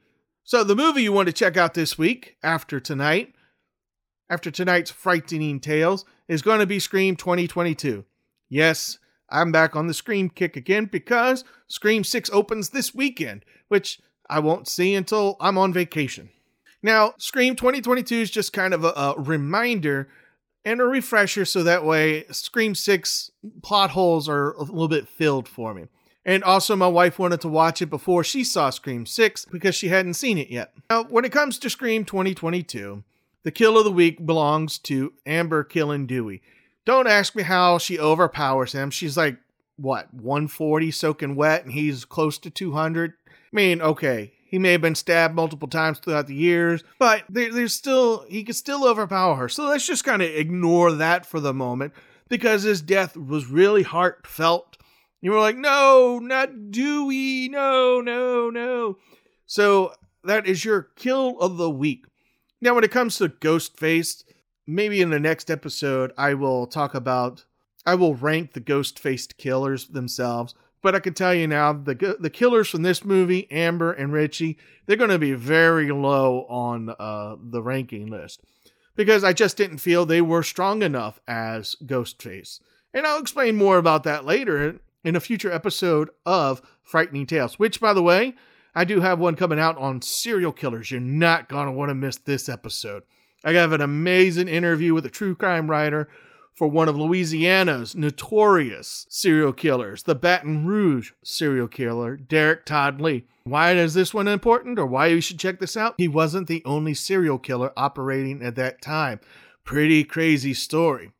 So, 0.45 0.63
the 0.63 0.73
movie 0.73 1.03
you 1.03 1.11
want 1.11 1.27
to 1.27 1.33
check 1.33 1.57
out 1.57 1.73
this 1.73 1.97
week 1.97 2.37
after 2.41 2.79
tonight, 2.79 3.33
after 4.29 4.49
tonight's 4.49 4.91
Frightening 4.91 5.59
Tales, 5.59 6.05
is 6.29 6.41
going 6.41 6.61
to 6.61 6.65
be 6.65 6.79
Scream 6.79 7.17
2022. 7.17 8.05
Yes, 8.47 8.97
I'm 9.29 9.51
back 9.51 9.75
on 9.75 9.87
the 9.87 9.93
Scream 9.93 10.29
kick 10.29 10.55
again 10.55 10.85
because 10.85 11.43
Scream 11.67 12.05
6 12.05 12.29
opens 12.31 12.69
this 12.69 12.95
weekend, 12.95 13.43
which 13.67 13.99
I 14.29 14.39
won't 14.39 14.69
see 14.69 14.95
until 14.95 15.35
I'm 15.41 15.57
on 15.57 15.73
vacation. 15.73 16.29
Now, 16.81 17.13
Scream 17.17 17.57
2022 17.57 18.15
is 18.15 18.31
just 18.31 18.53
kind 18.53 18.73
of 18.73 18.85
a, 18.85 18.93
a 18.95 19.15
reminder 19.17 20.07
and 20.65 20.81
a 20.81 20.85
refresher 20.85 21.45
so 21.45 21.63
that 21.63 21.85
way 21.85 22.25
Scream 22.31 22.75
6 22.75 23.31
plot 23.61 23.91
holes 23.91 24.27
are 24.27 24.51
a 24.53 24.63
little 24.63 24.87
bit 24.87 25.07
filled 25.07 25.47
for 25.47 25.73
me. 25.73 25.85
And 26.27 26.43
also, 26.43 26.75
my 26.75 26.87
wife 26.87 27.19
wanted 27.19 27.41
to 27.41 27.47
watch 27.47 27.83
it 27.83 27.89
before 27.91 28.23
she 28.23 28.43
saw 28.43 28.71
Scream 28.71 29.05
6 29.05 29.45
because 29.45 29.75
she 29.75 29.89
hadn't 29.89 30.15
seen 30.15 30.39
it 30.39 30.49
yet. 30.49 30.73
Now, 30.89 31.03
when 31.03 31.23
it 31.23 31.31
comes 31.31 31.59
to 31.59 31.69
Scream 31.69 32.03
2022, 32.03 33.03
the 33.43 33.51
kill 33.51 33.77
of 33.77 33.85
the 33.85 33.91
week 33.91 34.25
belongs 34.25 34.79
to 34.79 35.13
Amber 35.27 35.63
killing 35.63 36.07
Dewey. 36.07 36.41
Don't 36.83 37.07
ask 37.07 37.35
me 37.35 37.43
how 37.43 37.77
she 37.77 37.99
overpowers 37.99 38.71
him. 38.71 38.89
She's 38.89 39.15
like, 39.15 39.37
what, 39.77 40.11
140 40.15 40.89
soaking 40.89 41.35
wet, 41.35 41.63
and 41.63 41.73
he's 41.73 42.05
close 42.05 42.39
to 42.39 42.49
200? 42.49 43.13
I 43.27 43.31
mean, 43.51 43.81
okay, 43.81 44.33
he 44.55 44.59
may 44.59 44.71
have 44.71 44.79
been 44.79 44.95
stabbed 44.95 45.35
multiple 45.35 45.67
times 45.67 45.99
throughout 45.99 46.27
the 46.27 46.33
years, 46.33 46.81
but 46.97 47.25
there, 47.27 47.51
there's 47.51 47.73
still, 47.73 48.25
he 48.29 48.41
could 48.41 48.55
still 48.55 48.87
overpower 48.87 49.35
her. 49.35 49.49
So 49.49 49.67
let's 49.67 49.85
just 49.85 50.05
kind 50.05 50.21
of 50.21 50.29
ignore 50.29 50.93
that 50.93 51.25
for 51.25 51.41
the 51.41 51.53
moment 51.53 51.91
because 52.29 52.63
his 52.63 52.81
death 52.81 53.17
was 53.17 53.47
really 53.47 53.83
heartfelt. 53.83 54.77
You 55.19 55.31
were 55.31 55.41
like, 55.41 55.57
no, 55.57 56.19
not 56.19 56.71
Dewey, 56.71 57.49
no, 57.49 57.99
no, 57.99 58.49
no. 58.49 58.97
So 59.45 59.91
that 60.23 60.47
is 60.47 60.63
your 60.63 60.83
kill 60.95 61.37
of 61.41 61.57
the 61.57 61.69
week. 61.69 62.05
Now, 62.61 62.75
when 62.75 62.85
it 62.85 62.91
comes 62.91 63.17
to 63.17 63.27
ghost 63.27 63.75
Ghostface, 63.75 64.23
maybe 64.65 65.01
in 65.01 65.09
the 65.09 65.19
next 65.19 65.51
episode, 65.51 66.13
I 66.17 66.33
will 66.33 66.65
talk 66.65 66.95
about, 66.95 67.43
I 67.85 67.95
will 67.95 68.15
rank 68.15 68.53
the 68.53 68.61
ghost 68.61 68.99
faced 68.99 69.37
killers 69.37 69.87
themselves. 69.87 70.55
But 70.85 70.93
I 70.93 70.99
can 70.99 71.15
tell 71.15 71.33
you 71.33 71.47
now, 71.47 71.73
the 71.73 72.15
the 72.19 72.29
killers 72.29 72.69
from 72.69 72.83
this 72.83 73.03
movie, 73.03 73.49
Amber 73.49 73.91
and 73.91 74.13
Richie, 74.13 74.59
they're 74.85 74.95
going 74.95 75.09
to 75.09 75.17
be 75.17 75.33
very 75.33 75.91
low 75.91 76.45
on 76.47 76.93
uh, 76.99 77.37
the 77.41 77.63
ranking 77.63 78.05
list 78.05 78.43
because 78.95 79.23
I 79.23 79.33
just 79.33 79.57
didn't 79.57 79.79
feel 79.79 80.05
they 80.05 80.21
were 80.21 80.43
strong 80.43 80.83
enough 80.83 81.19
as 81.27 81.75
Ghostface. 81.83 82.59
And 82.93 83.07
I'll 83.07 83.19
explain 83.19 83.55
more 83.55 83.79
about 83.79 84.03
that 84.03 84.25
later 84.25 84.79
in 85.03 85.15
a 85.15 85.19
future 85.19 85.51
episode 85.51 86.11
of 86.23 86.61
Frightening 86.83 87.25
Tales, 87.25 87.57
which, 87.57 87.81
by 87.81 87.91
the 87.95 88.03
way, 88.03 88.35
I 88.75 88.85
do 88.85 89.01
have 89.01 89.17
one 89.17 89.35
coming 89.35 89.59
out 89.59 89.79
on 89.79 90.03
serial 90.03 90.51
killers. 90.51 90.91
You're 90.91 91.01
not 91.01 91.49
going 91.49 91.65
to 91.65 91.71
want 91.71 91.89
to 91.89 91.95
miss 91.95 92.17
this 92.17 92.47
episode. 92.47 93.01
I 93.43 93.53
have 93.53 93.71
an 93.71 93.81
amazing 93.81 94.49
interview 94.49 94.93
with 94.93 95.07
a 95.07 95.09
true 95.09 95.33
crime 95.33 95.67
writer 95.67 96.09
for 96.55 96.69
one 96.69 96.87
of 96.87 96.97
Louisiana's 96.97 97.95
notorious 97.95 99.05
serial 99.09 99.51
killers, 99.51 100.03
the 100.03 100.15
Baton 100.15 100.65
Rouge 100.65 101.11
serial 101.21 101.67
killer, 101.67 102.15
Derek 102.15 102.65
Todd 102.65 103.01
Lee. 103.01 103.25
Why 103.43 103.73
is 103.73 103.93
this 103.93 104.13
one 104.13 104.29
important 104.29 104.79
or 104.79 104.85
why 104.85 105.07
you 105.07 105.19
should 105.19 105.37
check 105.37 105.59
this 105.59 105.75
out? 105.75 105.95
He 105.97 106.07
wasn't 106.07 106.47
the 106.47 106.63
only 106.65 106.93
serial 106.93 107.37
killer 107.37 107.73
operating 107.75 108.41
at 108.41 108.55
that 108.55 108.81
time. 108.81 109.19
Pretty 109.65 110.05
crazy 110.05 110.53
story. 110.53 111.11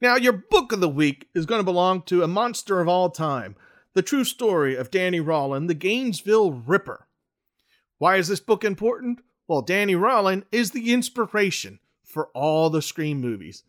Now, 0.00 0.16
your 0.16 0.32
book 0.32 0.72
of 0.72 0.80
the 0.80 0.88
week 0.88 1.28
is 1.34 1.46
going 1.46 1.60
to 1.60 1.64
belong 1.64 2.02
to 2.02 2.22
a 2.22 2.28
monster 2.28 2.80
of 2.80 2.88
all 2.88 3.10
time, 3.10 3.54
the 3.94 4.02
true 4.02 4.24
story 4.24 4.74
of 4.74 4.90
Danny 4.90 5.20
Rolling, 5.20 5.68
the 5.68 5.74
Gainesville 5.74 6.52
Ripper. 6.52 7.06
Why 7.98 8.16
is 8.16 8.28
this 8.28 8.40
book 8.40 8.64
important? 8.64 9.20
Well, 9.46 9.62
Danny 9.62 9.94
Rolling 9.94 10.44
is 10.50 10.70
the 10.70 10.92
inspiration 10.92 11.80
for 12.02 12.28
all 12.34 12.70
the 12.70 12.82
Scream 12.82 13.20
movies. 13.20 13.62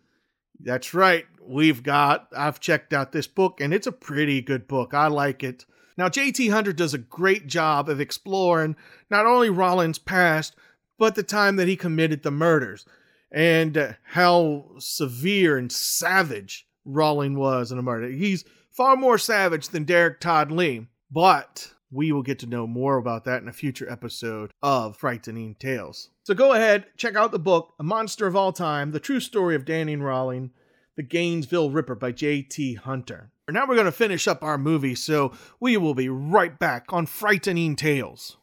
That's 0.63 0.93
right. 0.93 1.25
we've 1.43 1.83
got. 1.83 2.27
I've 2.35 2.59
checked 2.59 2.93
out 2.93 3.11
this 3.11 3.27
book, 3.27 3.59
and 3.59 3.73
it's 3.73 3.87
a 3.87 3.91
pretty 3.91 4.41
good 4.41 4.67
book. 4.67 4.93
I 4.93 5.07
like 5.07 5.43
it. 5.43 5.65
Now, 5.97 6.09
J.T. 6.09 6.49
Hunter 6.49 6.73
does 6.73 6.93
a 6.93 6.99
great 6.99 7.47
job 7.47 7.89
of 7.89 7.99
exploring 7.99 8.75
not 9.09 9.25
only 9.25 9.49
Rolling's 9.49 9.99
past, 9.99 10.55
but 10.97 11.15
the 11.15 11.23
time 11.23 11.55
that 11.57 11.67
he 11.67 11.75
committed 11.75 12.23
the 12.23 12.31
murders 12.31 12.85
and 13.31 13.77
uh, 13.77 13.93
how 14.03 14.65
severe 14.77 15.57
and 15.57 15.71
savage 15.71 16.67
Rolling 16.85 17.35
was 17.35 17.71
in 17.71 17.77
a 17.77 17.83
murder. 17.83 18.09
He's 18.09 18.45
far 18.71 18.95
more 18.95 19.17
savage 19.17 19.69
than 19.69 19.83
Derek 19.83 20.19
Todd 20.19 20.51
Lee, 20.51 20.87
but 21.11 21.71
we 21.91 22.11
will 22.11 22.23
get 22.23 22.39
to 22.39 22.47
know 22.47 22.65
more 22.65 22.97
about 22.97 23.25
that 23.25 23.41
in 23.41 23.49
a 23.49 23.53
future 23.53 23.89
episode 23.91 24.51
of 24.63 24.97
Frightening 24.97 25.55
Tales. 25.55 26.09
So 26.23 26.33
go 26.33 26.53
ahead, 26.53 26.85
check 26.95 27.15
out 27.15 27.31
the 27.31 27.39
book, 27.39 27.73
A 27.79 27.83
Monster 27.83 28.27
of 28.27 28.35
All 28.35 28.53
Time 28.53 28.91
The 28.91 28.99
True 28.99 29.19
Story 29.19 29.55
of 29.55 29.65
Danny 29.65 29.95
Rolling, 29.97 30.51
The 30.95 31.03
Gainesville 31.03 31.69
Ripper 31.69 31.95
by 31.95 32.13
J.T. 32.13 32.75
Hunter. 32.75 33.31
Now 33.49 33.67
we're 33.67 33.75
going 33.75 33.85
to 33.85 33.91
finish 33.91 34.29
up 34.29 34.43
our 34.43 34.57
movie, 34.57 34.95
so 34.95 35.33
we 35.59 35.75
will 35.75 35.93
be 35.93 36.07
right 36.07 36.57
back 36.57 36.85
on 36.93 37.05
Frightening 37.05 37.75
Tales. 37.75 38.37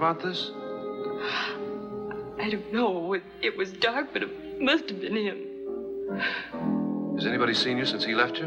About 0.00 0.22
this? 0.22 0.50
I 2.38 2.48
don't 2.48 2.72
know. 2.72 3.12
It, 3.12 3.22
it 3.42 3.54
was 3.54 3.70
dark, 3.70 4.14
but 4.14 4.22
it 4.22 4.58
must 4.58 4.88
have 4.88 4.98
been 4.98 5.14
him. 5.14 5.46
Has 7.16 7.26
anybody 7.26 7.52
seen 7.52 7.76
you 7.76 7.84
since 7.84 8.02
he 8.02 8.14
left 8.14 8.38
you? 8.38 8.46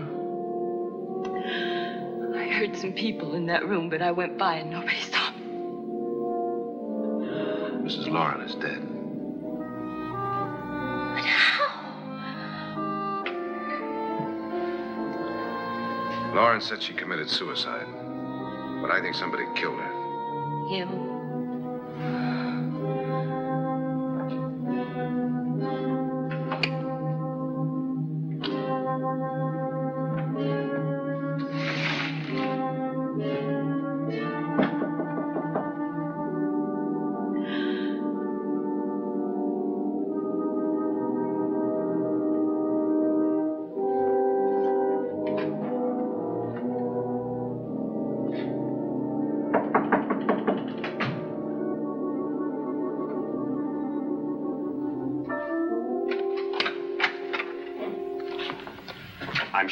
I 2.35 2.47
heard 2.49 2.75
some 2.75 2.93
people 2.93 3.35
in 3.35 3.45
that 3.45 3.67
room, 3.67 3.87
but 3.87 4.01
I 4.01 4.09
went 4.09 4.35
by 4.35 4.55
and 4.55 4.71
nobody 4.71 4.99
saw 5.01 5.29
me. 5.29 5.43
Mrs. 7.85 8.07
Loren 8.07 8.41
is 8.41 8.55
dead. 8.55 8.81
But 11.13 11.23
how? 11.23 11.69
Loren 16.33 16.61
said 16.61 16.81
she 16.81 16.93
committed 16.93 17.29
suicide. 17.29 17.85
But 18.81 18.89
I 18.89 18.99
think 19.03 19.13
somebody 19.13 19.43
killed 19.53 19.77
her. 19.79 20.67
Him. 20.67 21.12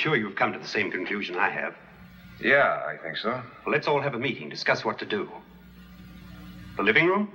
Sure 0.02 0.16
you've 0.16 0.36
come 0.36 0.52
to 0.52 0.58
the 0.58 0.68
same 0.68 0.90
conclusion 0.90 1.36
I 1.36 1.50
have. 1.50 1.76
Yeah, 2.44 2.82
I 2.88 2.98
think 2.98 3.18
so. 3.18 3.30
Well, 3.30 3.44
let's 3.68 3.88
all 3.88 4.02
have 4.02 4.16
a 4.16 4.20
meeting, 4.20 4.50
discuss 4.50 4.84
what 4.84 4.98
to 5.00 5.06
do. 5.06 5.30
The 6.76 6.82
living 6.82 7.06
room? 7.06 7.30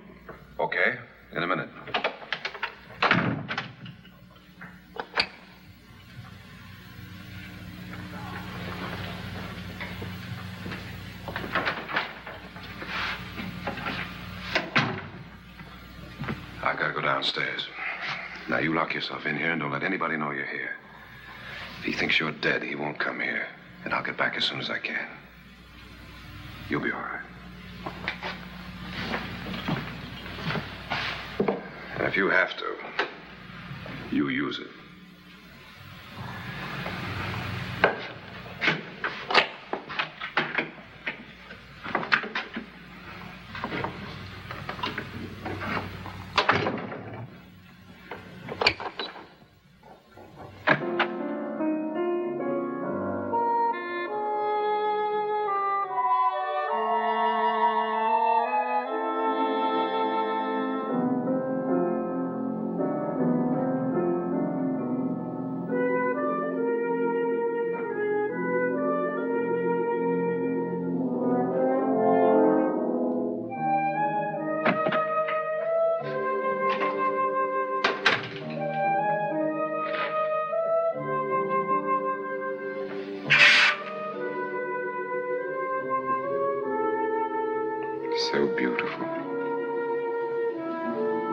Okay, 0.59 0.97
in 1.33 1.45
a 1.45 1.47
minute. 1.47 1.69
I've 16.65 16.77
got 16.77 16.89
to 16.89 16.93
go 16.95 17.01
downstairs. 17.01 17.69
Now, 18.49 18.59
you 18.59 18.75
lock 18.75 18.93
yourself 18.93 19.25
in 19.25 19.37
here 19.37 19.53
and 19.53 19.61
don't 19.61 19.71
let 19.71 19.85
anybody 19.85 20.17
know 20.17 20.33
you're 20.33 20.47
here. 20.47 20.75
Thinks 21.97 22.21
you're 22.21 22.31
dead, 22.31 22.63
he 22.63 22.75
won't 22.75 22.99
come 22.99 23.21
here. 23.21 23.47
And 23.85 23.95
I'll 23.95 24.03
get 24.03 24.19
back 24.19 24.37
as 24.37 24.45
soon 24.45 24.61
as 24.61 24.69
I 24.69 24.79
can. 24.79 25.09
You'll 26.69 26.83
be 26.83 26.93
all 26.93 27.01
right. 27.01 27.23
And 31.97 32.07
if 32.07 32.15
you 32.15 32.29
have 32.29 32.55
to, 32.59 32.77
you 34.13 34.29
use 34.29 34.59
it. 34.59 34.76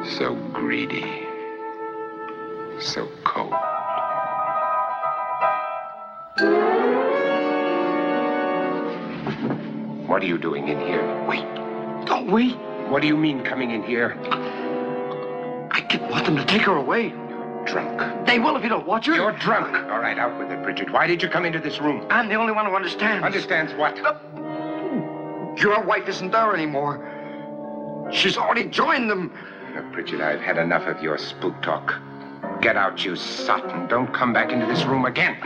So 0.05 0.35
greedy. 0.51 1.25
So 2.81 3.07
cold. 3.23 3.53
What 10.07 10.21
are 10.21 10.25
you 10.25 10.37
doing 10.37 10.67
in 10.67 10.79
here? 10.79 11.25
Wait. 11.27 11.45
Don't 12.05 12.29
wait. 12.29 12.57
What 12.89 13.01
do 13.01 13.07
you 13.07 13.15
mean 13.15 13.43
coming 13.43 13.71
in 13.71 13.81
here? 13.83 14.17
I 15.71 15.79
didn't 15.89 16.09
want 16.09 16.25
them 16.25 16.35
to 16.35 16.45
take 16.45 16.63
her 16.63 16.75
away. 16.75 17.07
You're 17.07 17.65
drunk. 17.65 18.27
They 18.27 18.39
will 18.39 18.57
if 18.57 18.63
you 18.63 18.69
don't 18.69 18.85
watch 18.85 19.05
her. 19.07 19.15
You're 19.15 19.31
drunk. 19.31 19.73
All 19.89 19.99
right, 19.99 20.19
out 20.19 20.37
with 20.37 20.51
it, 20.51 20.61
Pritchard. 20.63 20.91
Why 20.91 21.07
did 21.07 21.23
you 21.23 21.29
come 21.29 21.45
into 21.45 21.59
this 21.59 21.79
room? 21.79 22.05
I'm 22.09 22.27
the 22.27 22.35
only 22.35 22.51
one 22.51 22.65
who 22.65 22.75
understands. 22.75 23.25
Understands 23.25 23.73
what? 23.75 23.97
Uh, 23.99 24.15
your 25.55 25.81
wife 25.81 26.09
isn't 26.09 26.31
there 26.31 26.53
anymore. 26.53 27.09
She's 28.11 28.37
already 28.37 28.65
joined 28.65 29.09
them. 29.09 29.33
Pritchard, 29.81 30.21
I've 30.21 30.39
had 30.39 30.57
enough 30.57 30.83
of 30.87 31.01
your 31.01 31.17
spook 31.17 31.61
talk. 31.61 31.95
Get 32.61 32.77
out, 32.77 33.03
you 33.03 33.15
sot, 33.15 33.69
and 33.73 33.89
don't 33.89 34.13
come 34.13 34.33
back 34.33 34.51
into 34.51 34.65
this 34.65 34.83
room 34.85 35.05
again. 35.05 35.37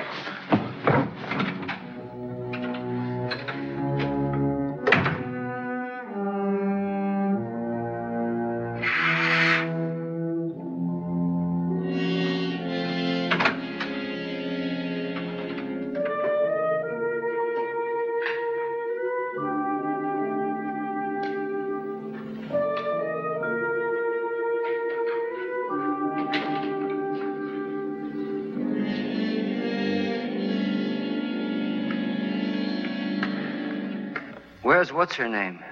Her 35.18 35.28
name? 35.28 35.64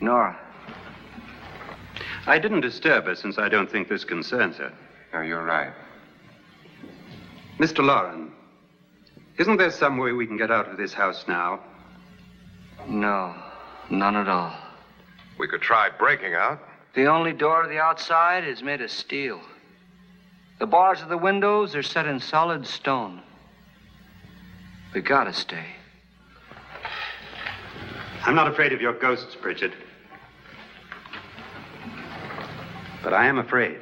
Nora. 0.00 0.38
I 2.28 2.38
didn't 2.38 2.60
disturb 2.60 3.06
her 3.06 3.16
since 3.16 3.36
I 3.36 3.48
don't 3.48 3.68
think 3.68 3.88
this 3.88 4.04
concerns 4.04 4.58
her. 4.58 4.72
No, 5.12 5.22
you're 5.22 5.42
right. 5.42 5.72
Mr. 7.58 7.84
Loren, 7.84 8.30
isn't 9.38 9.56
there 9.56 9.72
some 9.72 9.98
way 9.98 10.12
we 10.12 10.24
can 10.24 10.36
get 10.36 10.52
out 10.52 10.68
of 10.70 10.76
this 10.76 10.92
house 10.92 11.24
now? 11.26 11.58
No, 12.86 13.34
none 13.90 14.14
at 14.14 14.28
all. 14.28 14.56
We 15.36 15.48
could 15.48 15.62
try 15.62 15.88
breaking 15.90 16.34
out. 16.34 16.60
The 16.94 17.06
only 17.06 17.32
door 17.32 17.62
to 17.62 17.68
the 17.68 17.80
outside 17.80 18.44
is 18.44 18.62
made 18.62 18.82
of 18.82 18.90
steel. 18.92 19.40
The 20.60 20.66
bars 20.66 21.02
of 21.02 21.08
the 21.08 21.18
windows 21.18 21.74
are 21.74 21.82
set 21.82 22.06
in 22.06 22.20
solid 22.20 22.68
stone. 22.68 23.20
We 24.94 25.00
gotta 25.00 25.32
stay. 25.32 25.75
I'm 28.26 28.34
not 28.34 28.48
afraid 28.48 28.72
of 28.72 28.80
your 28.80 28.92
ghosts, 28.92 29.36
Pritchard. 29.40 29.72
But 33.04 33.14
I 33.14 33.26
am 33.26 33.38
afraid. 33.38 33.78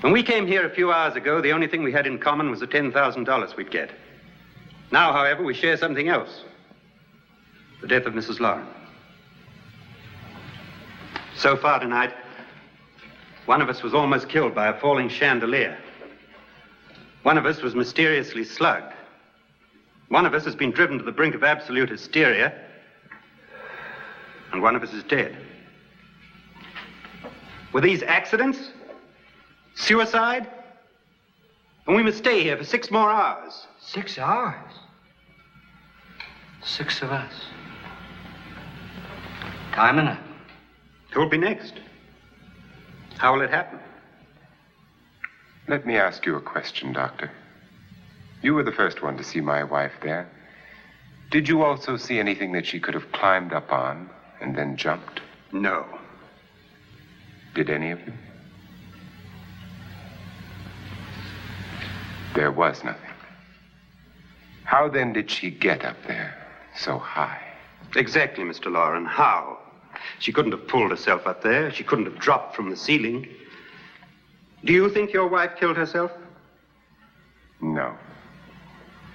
When 0.00 0.12
we 0.12 0.22
came 0.22 0.46
here 0.46 0.64
a 0.64 0.70
few 0.70 0.92
hours 0.92 1.16
ago, 1.16 1.40
the 1.40 1.50
only 1.50 1.66
thing 1.66 1.82
we 1.82 1.90
had 1.90 2.06
in 2.06 2.16
common 2.20 2.48
was 2.48 2.60
the 2.60 2.68
$10,000 2.68 3.56
we'd 3.56 3.72
get. 3.72 3.90
Now, 4.92 5.12
however, 5.12 5.42
we 5.42 5.52
share 5.52 5.76
something 5.76 6.08
else 6.08 6.44
the 7.80 7.88
death 7.88 8.06
of 8.06 8.14
Mrs. 8.14 8.38
Loren. 8.38 8.66
So 11.34 11.56
far 11.56 11.80
tonight, 11.80 12.12
one 13.46 13.60
of 13.60 13.68
us 13.68 13.82
was 13.82 13.94
almost 13.94 14.28
killed 14.28 14.54
by 14.54 14.68
a 14.68 14.78
falling 14.78 15.08
chandelier. 15.08 15.76
One 17.24 17.36
of 17.36 17.46
us 17.46 17.62
was 17.62 17.74
mysteriously 17.74 18.44
slugged. 18.44 18.94
One 20.10 20.26
of 20.26 20.34
us 20.34 20.44
has 20.44 20.56
been 20.56 20.72
driven 20.72 20.98
to 20.98 21.04
the 21.04 21.12
brink 21.12 21.36
of 21.36 21.44
absolute 21.44 21.88
hysteria. 21.88 22.52
And 24.52 24.60
one 24.60 24.74
of 24.74 24.82
us 24.82 24.92
is 24.92 25.04
dead. 25.04 25.36
Were 27.72 27.80
these 27.80 28.02
accidents? 28.02 28.58
Suicide? 29.76 30.48
And 31.86 31.94
we 31.94 32.02
must 32.02 32.18
stay 32.18 32.42
here 32.42 32.56
for 32.56 32.64
six 32.64 32.90
more 32.90 33.08
hours. 33.08 33.68
Six 33.80 34.18
hours? 34.18 34.72
Six 36.64 37.02
of 37.02 37.12
us. 37.12 37.32
Time 39.72 40.00
enough. 40.00 40.18
Who'll 41.12 41.28
be 41.28 41.38
next? 41.38 41.74
How 43.16 43.32
will 43.32 43.42
it 43.42 43.50
happen? 43.50 43.78
Let 45.68 45.86
me 45.86 45.96
ask 45.96 46.26
you 46.26 46.34
a 46.34 46.40
question, 46.40 46.92
Doctor. 46.92 47.30
You 48.42 48.54
were 48.54 48.62
the 48.62 48.72
first 48.72 49.02
one 49.02 49.16
to 49.18 49.24
see 49.24 49.40
my 49.40 49.62
wife 49.64 49.92
there. 50.02 50.28
Did 51.30 51.48
you 51.48 51.62
also 51.62 51.96
see 51.96 52.18
anything 52.18 52.52
that 52.52 52.66
she 52.66 52.80
could 52.80 52.94
have 52.94 53.12
climbed 53.12 53.52
up 53.52 53.70
on 53.70 54.08
and 54.40 54.56
then 54.56 54.76
jumped? 54.76 55.20
No. 55.52 55.86
Did 57.54 57.70
any 57.70 57.90
of 57.90 58.00
you? 58.00 58.12
There 62.34 62.50
was 62.50 62.82
nothing. 62.82 63.10
How 64.64 64.88
then 64.88 65.12
did 65.12 65.30
she 65.30 65.50
get 65.50 65.84
up 65.84 65.96
there 66.06 66.34
so 66.76 66.98
high? 66.98 67.42
Exactly, 67.96 68.44
Mr. 68.44 68.70
Loren. 68.72 69.04
How? 69.04 69.58
She 70.20 70.32
couldn't 70.32 70.52
have 70.52 70.66
pulled 70.68 70.90
herself 70.90 71.26
up 71.26 71.42
there. 71.42 71.72
She 71.72 71.84
couldn't 71.84 72.06
have 72.06 72.18
dropped 72.18 72.54
from 72.56 72.70
the 72.70 72.76
ceiling. 72.76 73.28
Do 74.64 74.72
you 74.72 74.88
think 74.88 75.12
your 75.12 75.26
wife 75.26 75.52
killed 75.58 75.76
herself? 75.76 76.12
No. 77.60 77.94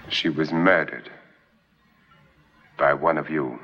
She 0.10 0.30
was 0.30 0.52
murdered 0.52 1.10
by 2.78 2.94
one 2.94 3.18
of 3.18 3.30
you. 3.30 3.60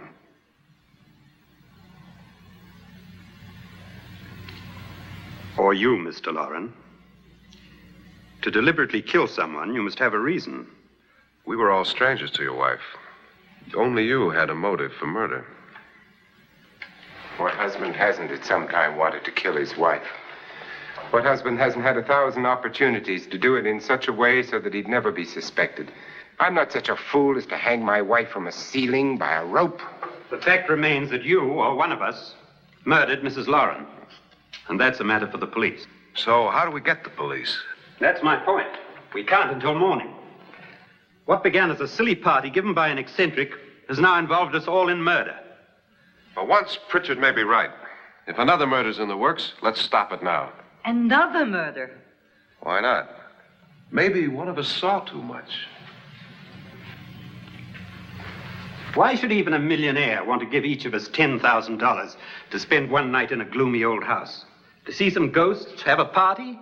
Or 5.58 5.74
you, 5.74 5.98
Mr. 5.98 6.34
Loren. 6.34 6.74
To 8.42 8.50
deliberately 8.50 9.02
kill 9.02 9.28
someone, 9.28 9.76
you 9.76 9.84
must 9.84 10.00
have 10.00 10.14
a 10.14 10.20
reason. 10.20 10.68
We 11.46 11.56
were 11.56 11.72
all 11.72 11.86
strangers 11.86 12.32
to 12.32 12.44
your 12.44 12.56
wife. 12.56 12.82
Only 13.76 14.06
you 14.06 14.30
had 14.32 14.50
a 14.50 14.56
motive 14.56 14.94
for 14.94 15.06
murder. 15.06 15.46
What 17.38 17.54
husband 17.54 17.96
hasn't 17.96 18.32
at 18.32 18.46
some 18.46 18.68
time 18.68 18.98
wanted 18.98 19.24
to 19.26 19.32
kill 19.32 19.56
his 19.56 19.78
wife? 19.78 20.08
What 21.12 21.24
husband 21.24 21.60
hasn't 21.60 21.84
had 21.84 21.98
a 21.98 22.04
thousand 22.04 22.46
opportunities 22.46 23.28
to 23.28 23.38
do 23.38 23.56
it 23.56 23.66
in 23.66 23.82
such 23.82 24.08
a 24.08 24.14
way 24.14 24.42
so 24.44 24.60
that 24.60 24.74
he'd 24.74 24.88
never 24.88 25.12
be 25.12 25.26
suspected? 25.26 25.92
I'm 26.42 26.56
not 26.56 26.72
such 26.72 26.90
a 26.90 26.96
fool 26.96 27.38
as 27.38 27.46
to 27.46 27.56
hang 27.56 27.86
my 27.86 28.02
wife 28.02 28.30
from 28.30 28.48
a 28.48 28.52
ceiling 28.52 29.16
by 29.16 29.34
a 29.36 29.46
rope. 29.46 29.80
The 30.32 30.40
fact 30.40 30.70
remains 30.70 31.12
that 31.12 31.24
you, 31.24 31.42
or 31.42 31.76
one 31.76 31.92
of 31.92 32.02
us, 32.02 32.34
murdered 32.84 33.22
Mrs. 33.22 33.46
Loren. 33.46 33.86
And 34.68 34.80
that's 34.80 35.00
a 35.00 35.04
matter 35.04 35.28
for 35.30 35.38
the 35.38 35.46
police. 35.46 35.86
So, 36.16 36.50
how 36.50 36.66
do 36.66 36.72
we 36.72 36.82
get 36.82 37.04
the 37.04 37.12
police? 37.12 37.56
That's 38.00 38.24
my 38.24 38.38
point. 38.38 38.76
We 39.14 39.24
can't 39.24 39.52
until 39.52 39.76
morning. 39.76 40.16
What 41.26 41.44
began 41.44 41.70
as 41.70 41.80
a 41.80 41.88
silly 41.88 42.16
party 42.16 42.50
given 42.50 42.74
by 42.74 42.88
an 42.88 42.98
eccentric 42.98 43.52
has 43.88 44.00
now 44.00 44.18
involved 44.18 44.56
us 44.56 44.68
all 44.68 44.90
in 44.90 45.00
murder. 45.00 45.36
For 46.34 46.44
once, 46.44 46.76
Pritchard 46.90 47.20
may 47.20 47.32
be 47.32 47.44
right. 47.44 47.70
If 48.26 48.40
another 48.40 48.66
murder's 48.66 48.98
in 48.98 49.10
the 49.10 49.18
works, 49.18 49.54
let's 49.62 49.80
stop 49.80 50.12
it 50.12 50.24
now. 50.24 50.52
Another 50.86 51.46
murder. 51.46 51.92
Why 52.62 52.82
not? 52.82 53.12
Maybe 53.92 54.28
one 54.28 54.48
of 54.48 54.58
us 54.58 54.70
saw 54.70 55.02
too 55.02 55.22
much. 55.22 55.68
Why 58.94 59.16
should 59.16 59.32
even 59.32 59.54
a 59.54 59.60
millionaire 59.60 60.24
want 60.24 60.42
to 60.42 60.46
give 60.46 60.66
each 60.66 60.84
of 60.86 60.94
us 60.94 61.08
$10,000 61.08 62.16
to 62.50 62.60
spend 62.60 62.92
one 62.92 63.12
night 63.12 63.32
in 63.32 63.40
a 63.40 63.46
gloomy 63.46 63.86
old 63.86 64.04
house? 64.04 64.46
To 64.86 64.92
see 64.92 65.10
some 65.10 65.32
ghosts, 65.32 65.82
have 65.84 66.00
a 66.00 66.06
party? 66.06 66.60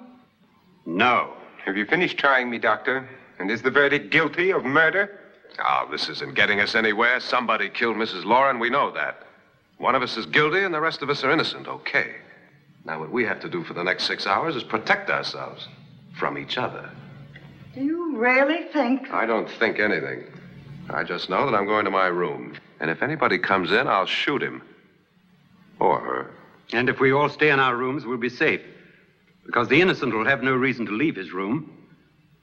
No. 0.85 1.33
Have 1.65 1.75
you 1.75 1.85
finished 1.85 2.19
trying 2.19 2.49
me, 2.49 2.59
Doctor? 2.59 3.09
And 3.39 3.49
is 3.49 3.63
the 3.63 3.71
verdict 3.71 4.11
guilty 4.11 4.51
of 4.51 4.63
murder? 4.63 5.19
Oh, 5.59 5.87
this 5.89 6.07
isn't 6.07 6.35
getting 6.35 6.59
us 6.59 6.75
anywhere. 6.75 7.19
Somebody 7.19 7.69
killed 7.69 7.95
Mrs. 7.95 8.25
Loren. 8.25 8.59
We 8.59 8.69
know 8.69 8.91
that. 8.91 9.23
One 9.79 9.95
of 9.95 10.03
us 10.03 10.15
is 10.15 10.25
guilty 10.27 10.63
and 10.63 10.73
the 10.73 10.81
rest 10.81 11.01
of 11.01 11.09
us 11.09 11.23
are 11.23 11.31
innocent. 11.31 11.67
Okay. 11.67 12.15
Now, 12.85 12.99
what 12.99 13.11
we 13.11 13.25
have 13.25 13.39
to 13.41 13.49
do 13.49 13.63
for 13.63 13.73
the 13.73 13.83
next 13.83 14.05
six 14.05 14.27
hours 14.27 14.55
is 14.55 14.63
protect 14.63 15.09
ourselves 15.09 15.67
from 16.17 16.37
each 16.37 16.57
other. 16.57 16.89
Do 17.73 17.81
you 17.81 18.17
really 18.17 18.65
think? 18.71 19.09
I 19.11 19.25
don't 19.25 19.49
think 19.49 19.79
anything. 19.79 20.25
I 20.91 21.03
just 21.03 21.29
know 21.29 21.45
that 21.45 21.55
I'm 21.55 21.65
going 21.65 21.85
to 21.85 21.91
my 21.91 22.07
room. 22.07 22.55
And 22.79 22.89
if 22.89 23.01
anybody 23.01 23.37
comes 23.37 23.71
in, 23.71 23.87
I'll 23.87 24.05
shoot 24.05 24.41
him. 24.41 24.61
Or 25.79 25.99
her. 25.99 26.31
And 26.73 26.89
if 26.89 26.99
we 26.99 27.11
all 27.11 27.29
stay 27.29 27.49
in 27.49 27.59
our 27.59 27.75
rooms, 27.75 28.05
we'll 28.05 28.17
be 28.17 28.29
safe. 28.29 28.61
Because 29.45 29.67
the 29.67 29.81
innocent 29.81 30.13
will 30.13 30.25
have 30.25 30.43
no 30.43 30.53
reason 30.53 30.85
to 30.85 30.91
leave 30.91 31.15
his 31.15 31.31
room. 31.31 31.71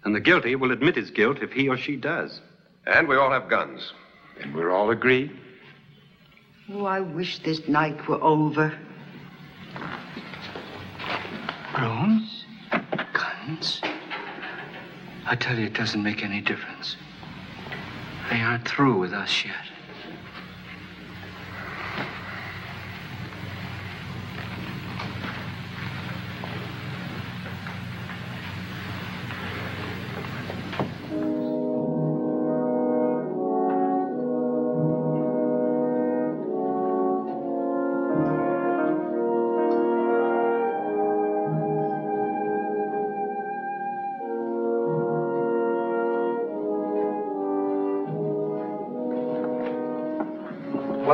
And 0.04 0.14
the 0.14 0.20
guilty 0.20 0.54
will 0.54 0.72
admit 0.72 0.96
his 0.96 1.10
guilt 1.10 1.38
if 1.42 1.52
he 1.52 1.68
or 1.68 1.76
she 1.76 1.96
does. 1.96 2.40
And 2.86 3.08
we 3.08 3.16
all 3.16 3.30
have 3.30 3.48
guns. 3.48 3.92
And 4.40 4.54
we're 4.54 4.70
all 4.70 4.90
agreed? 4.90 5.36
Oh, 6.72 6.84
I 6.84 7.00
wish 7.00 7.38
this 7.40 7.66
night 7.68 8.08
were 8.08 8.22
over. 8.22 8.76
Rooms? 11.80 12.44
Guns? 13.12 13.80
I 15.26 15.36
tell 15.36 15.58
you, 15.58 15.66
it 15.66 15.74
doesn't 15.74 16.02
make 16.02 16.22
any 16.22 16.40
difference. 16.40 16.96
They 18.30 18.40
aren't 18.42 18.68
through 18.68 18.98
with 18.98 19.12
us 19.12 19.44
yet. 19.44 19.65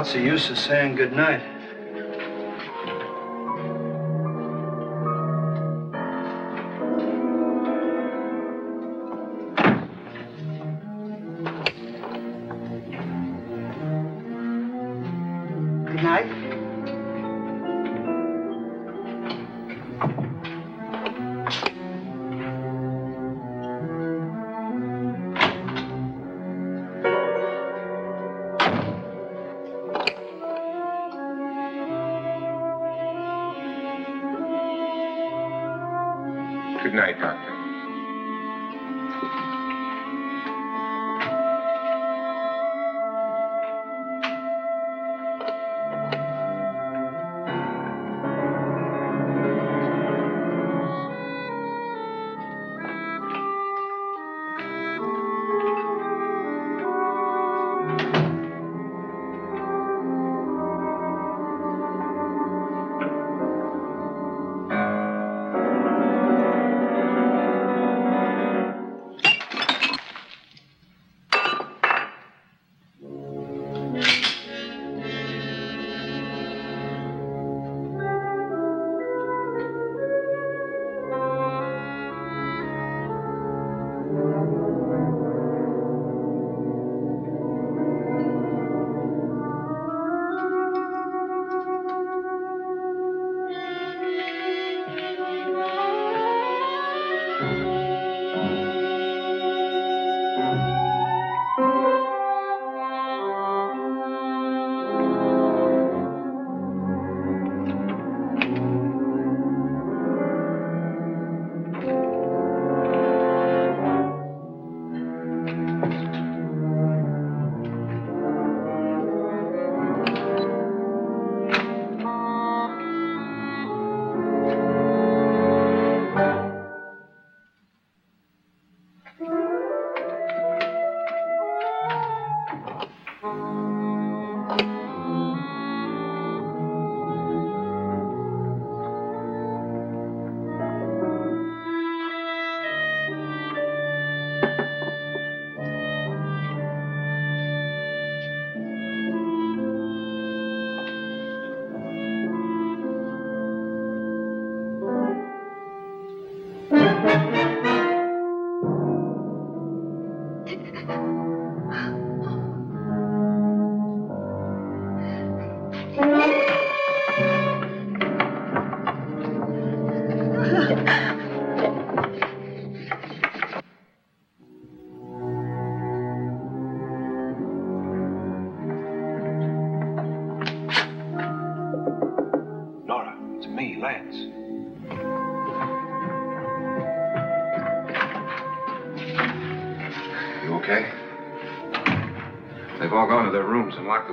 What's 0.02 0.14
the 0.14 0.20
use 0.20 0.50
of 0.50 0.58
saying 0.58 0.96
goodnight? 0.96 1.40
Good 1.40 1.61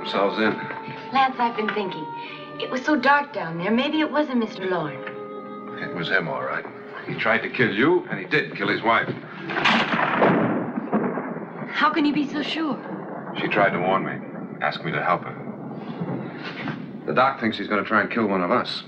themselves 0.00 0.38
in. 0.38 0.52
Lance, 1.12 1.36
I've 1.38 1.56
been 1.56 1.72
thinking. 1.74 2.06
It 2.60 2.70
was 2.70 2.84
so 2.84 2.96
dark 2.96 3.32
down 3.32 3.58
there. 3.58 3.70
Maybe 3.70 4.00
it 4.00 4.10
wasn't 4.10 4.42
Mr. 4.42 4.68
Loren. 4.68 4.98
It 5.82 5.94
was 5.94 6.08
him, 6.08 6.28
all 6.28 6.42
right. 6.42 6.64
He 7.06 7.14
tried 7.14 7.38
to 7.38 7.48
kill 7.48 7.74
you, 7.74 8.06
and 8.10 8.18
he 8.18 8.26
did 8.26 8.56
kill 8.56 8.68
his 8.68 8.82
wife. 8.82 9.08
How 11.72 11.90
can 11.90 12.04
you 12.04 12.12
be 12.12 12.28
so 12.28 12.42
sure? 12.42 12.78
She 13.40 13.48
tried 13.48 13.70
to 13.70 13.78
warn 13.78 14.04
me, 14.04 14.12
ask 14.60 14.84
me 14.84 14.92
to 14.92 15.02
help 15.02 15.24
her. 15.24 15.34
The 17.06 17.14
doc 17.14 17.40
thinks 17.40 17.56
he's 17.58 17.68
going 17.68 17.82
to 17.82 17.88
try 17.88 18.02
and 18.02 18.10
kill 18.10 18.26
one 18.26 18.42
of 18.42 18.50
us. 18.50 18.82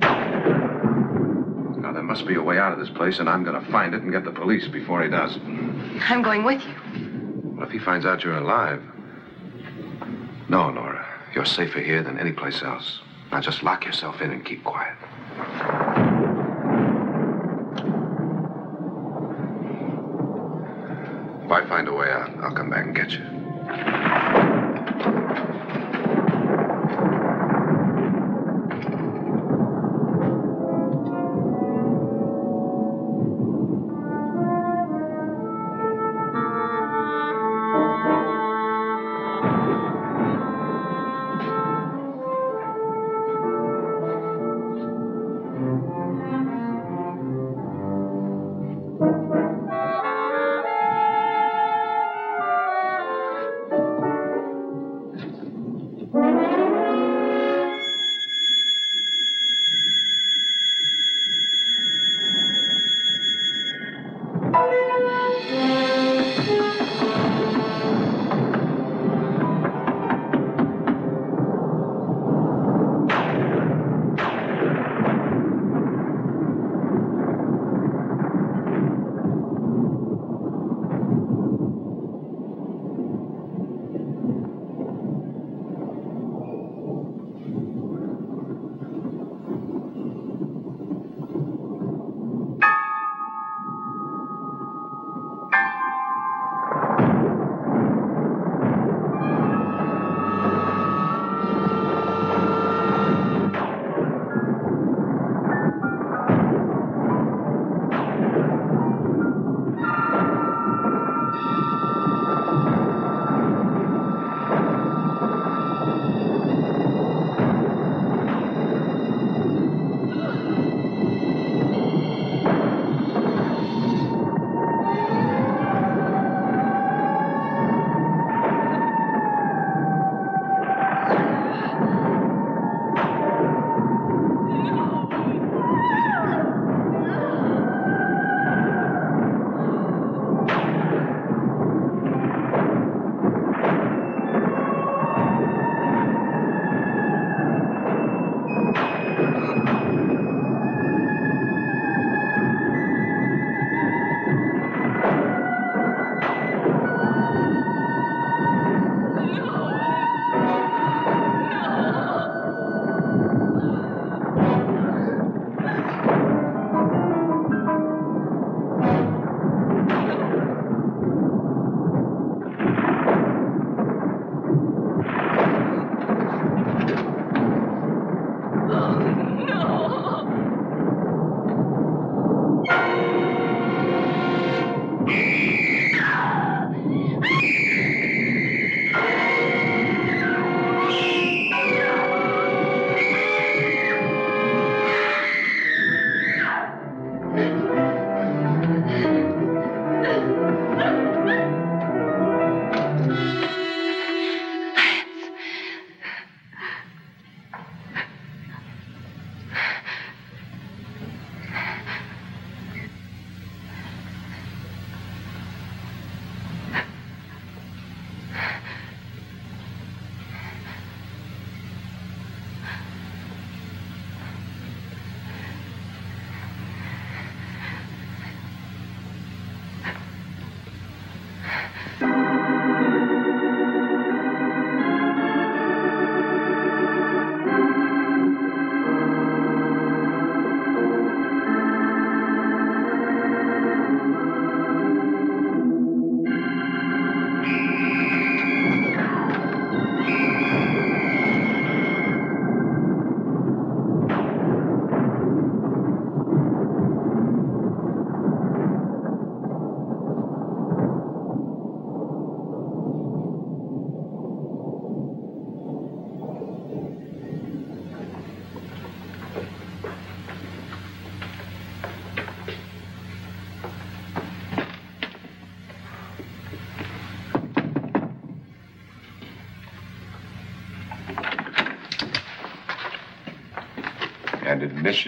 Now, 0.00 1.92
there 1.92 2.02
must 2.02 2.26
be 2.26 2.34
a 2.34 2.42
way 2.42 2.58
out 2.58 2.72
of 2.72 2.78
this 2.78 2.90
place, 2.90 3.18
and 3.18 3.28
I'm 3.28 3.44
going 3.44 3.62
to 3.62 3.70
find 3.70 3.94
it 3.94 4.02
and 4.02 4.10
get 4.10 4.24
the 4.24 4.32
police 4.32 4.66
before 4.68 5.02
he 5.02 5.10
does. 5.10 5.38
I'm 6.08 6.22
going 6.22 6.44
with 6.44 6.62
you. 6.62 6.72
What 7.56 7.66
if 7.66 7.72
he 7.72 7.78
finds 7.78 8.06
out 8.06 8.24
you're 8.24 8.38
alive? 8.38 8.82
Safer 11.48 11.80
here 11.80 12.02
than 12.02 12.18
any 12.18 12.32
place 12.32 12.62
else. 12.62 13.00
Now 13.32 13.40
just 13.40 13.62
lock 13.62 13.84
yourself 13.84 14.20
in 14.20 14.30
and 14.30 14.44
keep 14.44 14.62
quiet. 14.64 14.77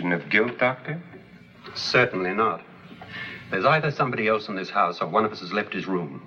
Of 0.04 0.28
guilt, 0.30 0.58
Doctor? 0.58 0.98
Certainly 1.74 2.32
not. 2.32 2.62
There's 3.50 3.64
either 3.64 3.90
somebody 3.90 4.26
else 4.26 4.48
in 4.48 4.54
this 4.56 4.70
house 4.70 5.00
or 5.00 5.06
one 5.06 5.24
of 5.24 5.32
us 5.32 5.40
has 5.40 5.52
left 5.52 5.72
his 5.72 5.86
room. 5.86 6.22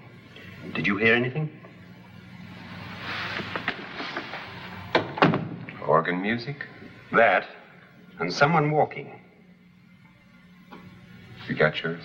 Did 0.74 0.86
you 0.86 0.96
hear 0.96 1.16
anything? 1.16 1.50
Organ 5.88 6.22
music? 6.22 6.66
That, 7.12 7.46
and 8.20 8.32
someone 8.32 8.72
walking. 8.72 9.20
You 11.48 11.56
got 11.56 11.82
yours? 11.82 12.02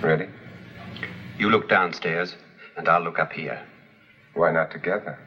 Ready? 0.00 0.28
You 1.38 1.48
look 1.48 1.68
downstairs, 1.68 2.36
and 2.76 2.88
I'll 2.88 3.00
look 3.00 3.18
up 3.18 3.32
here. 3.32 3.60
Why 4.34 4.50
not 4.50 4.70
together? 4.70 5.18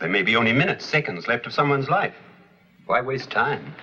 There 0.00 0.08
may 0.08 0.22
be 0.22 0.36
only 0.36 0.52
minutes, 0.52 0.86
seconds 0.86 1.28
left 1.28 1.46
of 1.46 1.52
someone's 1.52 1.88
life. 1.88 2.14
Why 2.86 3.00
waste 3.00 3.30
time? 3.30 3.74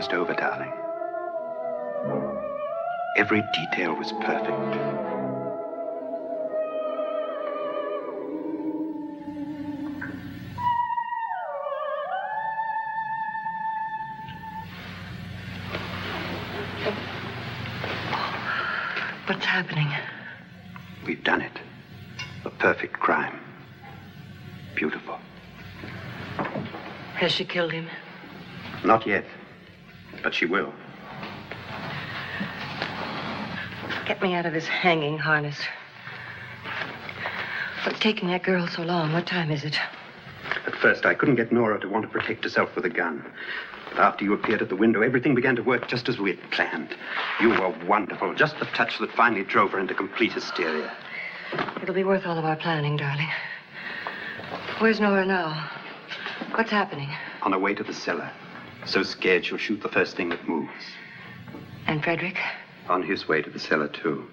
Almost 0.00 0.14
over, 0.14 0.32
darling. 0.34 0.72
Every 3.16 3.42
detail 3.52 3.94
was 3.94 4.12
perfect. 4.12 4.50
What's 19.26 19.44
happening? 19.44 19.88
We've 21.06 21.22
done 21.22 21.42
it. 21.42 21.52
A 22.46 22.50
perfect 22.50 22.94
crime. 22.94 23.38
Beautiful. 24.74 25.18
Has 27.16 27.32
she 27.32 27.44
killed 27.44 27.72
him? 27.72 27.86
Not 28.82 29.06
yet, 29.06 29.26
but 30.30 30.36
she 30.36 30.46
will. 30.46 30.72
Get 34.06 34.22
me 34.22 34.34
out 34.34 34.46
of 34.46 34.52
this 34.52 34.68
hanging 34.68 35.18
harness. 35.18 35.56
What's 37.84 37.98
taking 37.98 38.28
that 38.28 38.44
girl 38.44 38.68
so 38.68 38.82
long? 38.82 39.12
What 39.12 39.26
time 39.26 39.50
is 39.50 39.64
it? 39.64 39.76
At 40.66 40.76
first, 40.76 41.04
I 41.04 41.14
couldn't 41.14 41.34
get 41.34 41.50
Nora 41.50 41.80
to 41.80 41.88
want 41.88 42.04
to 42.04 42.08
protect 42.08 42.44
herself 42.44 42.76
with 42.76 42.84
a 42.84 42.88
gun. 42.88 43.24
But 43.88 43.98
after 43.98 44.24
you 44.24 44.32
appeared 44.32 44.62
at 44.62 44.68
the 44.68 44.76
window, 44.76 45.02
everything 45.02 45.34
began 45.34 45.56
to 45.56 45.64
work 45.64 45.88
just 45.88 46.08
as 46.08 46.18
we 46.20 46.30
had 46.36 46.50
planned. 46.52 46.94
You 47.40 47.48
were 47.48 47.74
wonderful, 47.88 48.32
just 48.32 48.56
the 48.60 48.66
touch 48.66 49.00
that 49.00 49.10
finally 49.10 49.42
drove 49.42 49.72
her 49.72 49.80
into 49.80 49.94
complete 49.94 50.32
hysteria. 50.32 50.96
It'll 51.82 51.92
be 51.92 52.04
worth 52.04 52.24
all 52.24 52.38
of 52.38 52.44
our 52.44 52.54
planning, 52.54 52.96
darling. 52.96 53.30
Where's 54.78 55.00
Nora 55.00 55.26
now? 55.26 55.70
What's 56.54 56.70
happening? 56.70 57.08
On 57.42 57.50
her 57.50 57.58
way 57.58 57.74
to 57.74 57.82
the 57.82 57.92
cellar. 57.92 58.30
So 58.86 59.02
scared 59.02 59.44
she'll 59.44 59.58
shoot 59.58 59.82
the 59.82 59.88
first 59.88 60.16
thing 60.16 60.30
that 60.30 60.48
moves. 60.48 60.70
And 61.86 62.02
Frederick? 62.02 62.38
On 62.88 63.02
his 63.02 63.28
way 63.28 63.42
to 63.42 63.50
the 63.50 63.58
cellar, 63.58 63.88
too. 63.88 64.26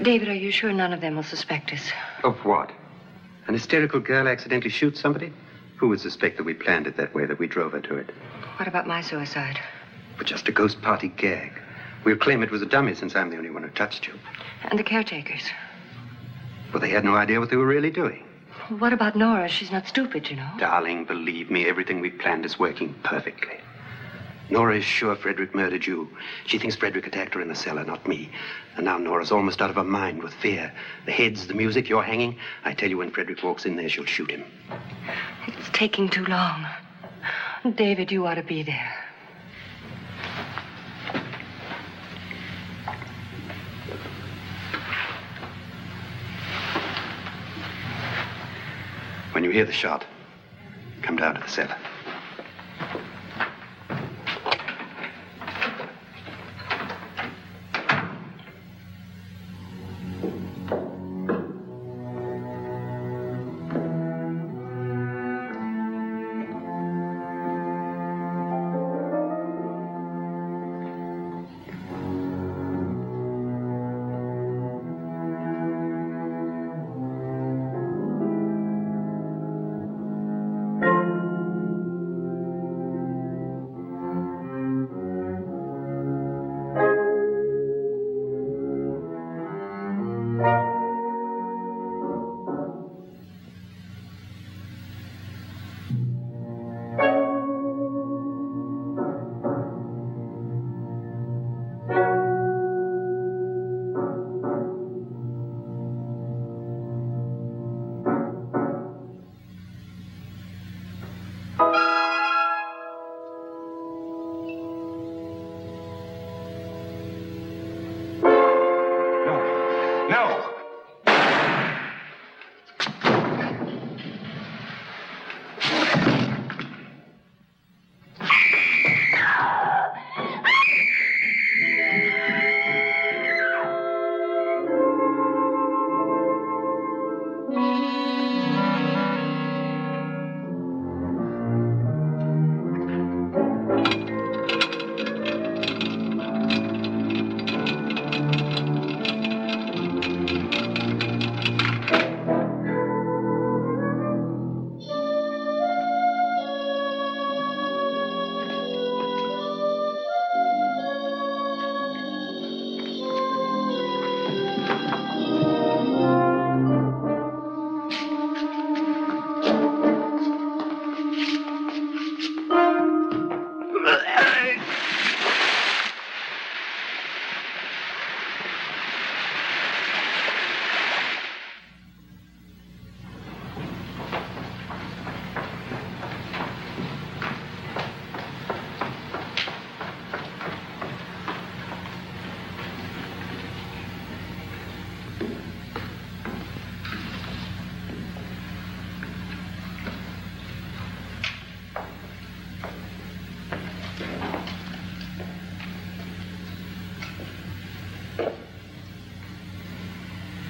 David, 0.00 0.28
are 0.28 0.34
you 0.34 0.50
sure 0.50 0.72
none 0.72 0.92
of 0.92 1.00
them 1.00 1.16
will 1.16 1.22
suspect 1.22 1.72
us? 1.72 1.90
Of 2.24 2.36
what? 2.44 2.70
An 3.46 3.54
hysterical 3.54 4.00
girl 4.00 4.28
accidentally 4.28 4.70
shoots 4.70 5.00
somebody? 5.00 5.32
Who 5.76 5.88
would 5.88 6.00
suspect 6.00 6.36
that 6.36 6.44
we 6.44 6.54
planned 6.54 6.86
it 6.86 6.96
that 6.96 7.14
way, 7.14 7.26
that 7.26 7.38
we 7.38 7.46
drove 7.46 7.72
her 7.72 7.80
to 7.80 7.96
it? 7.96 8.10
What 8.56 8.68
about 8.68 8.86
my 8.86 9.00
suicide? 9.00 9.58
But 10.16 10.26
just 10.26 10.48
a 10.48 10.52
ghost 10.52 10.80
party 10.80 11.08
gag. 11.08 11.52
We'll 12.04 12.16
claim 12.16 12.42
it 12.42 12.50
was 12.50 12.62
a 12.62 12.66
dummy 12.66 12.94
since 12.94 13.16
I'm 13.16 13.30
the 13.30 13.36
only 13.36 13.50
one 13.50 13.62
who 13.62 13.70
touched 13.70 14.06
you. 14.06 14.14
And 14.64 14.78
the 14.78 14.84
caretakers? 14.84 15.42
Well, 16.72 16.80
they 16.80 16.90
had 16.90 17.04
no 17.04 17.16
idea 17.16 17.40
what 17.40 17.50
they 17.50 17.56
were 17.56 17.66
really 17.66 17.90
doing. 17.90 18.24
What 18.78 18.92
about 18.92 19.16
Nora? 19.16 19.48
She's 19.48 19.70
not 19.70 19.86
stupid, 19.86 20.30
you 20.30 20.36
know. 20.36 20.50
Darling, 20.58 21.04
believe 21.04 21.50
me, 21.50 21.66
everything 21.66 22.00
we 22.00 22.10
planned 22.10 22.46
is 22.46 22.58
working 22.58 22.94
perfectly. 23.02 23.58
Nora 24.48 24.78
is 24.78 24.84
sure 24.84 25.14
Frederick 25.14 25.54
murdered 25.54 25.86
you. 25.86 26.08
She 26.46 26.58
thinks 26.58 26.76
Frederick 26.76 27.06
attacked 27.06 27.34
her 27.34 27.40
in 27.40 27.48
the 27.48 27.54
cellar, 27.54 27.84
not 27.84 28.06
me. 28.08 28.30
And 28.76 28.84
now 28.84 28.98
Nora's 28.98 29.30
almost 29.30 29.60
out 29.60 29.70
of 29.70 29.76
her 29.76 29.84
mind 29.84 30.22
with 30.22 30.32
fear. 30.34 30.72
The 31.06 31.12
heads, 31.12 31.46
the 31.46 31.54
music, 31.54 31.88
you're 31.88 32.02
hanging. 32.02 32.38
I 32.64 32.72
tell 32.72 32.88
you, 32.88 32.98
when 32.98 33.10
Frederick 33.10 33.42
walks 33.42 33.66
in 33.66 33.76
there, 33.76 33.88
she'll 33.88 34.04
shoot 34.04 34.30
him. 34.30 34.44
It's 35.46 35.68
taking 35.72 36.08
too 36.08 36.24
long. 36.24 36.66
David, 37.74 38.10
you 38.10 38.26
ought 38.26 38.34
to 38.34 38.42
be 38.42 38.62
there. 38.62 39.11
When 49.32 49.44
you 49.44 49.50
hear 49.50 49.64
the 49.64 49.72
shot, 49.72 50.04
come 51.00 51.16
down 51.16 51.34
to 51.34 51.40
the 51.40 51.48
cellar. 51.48 51.76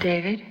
David? 0.02 0.41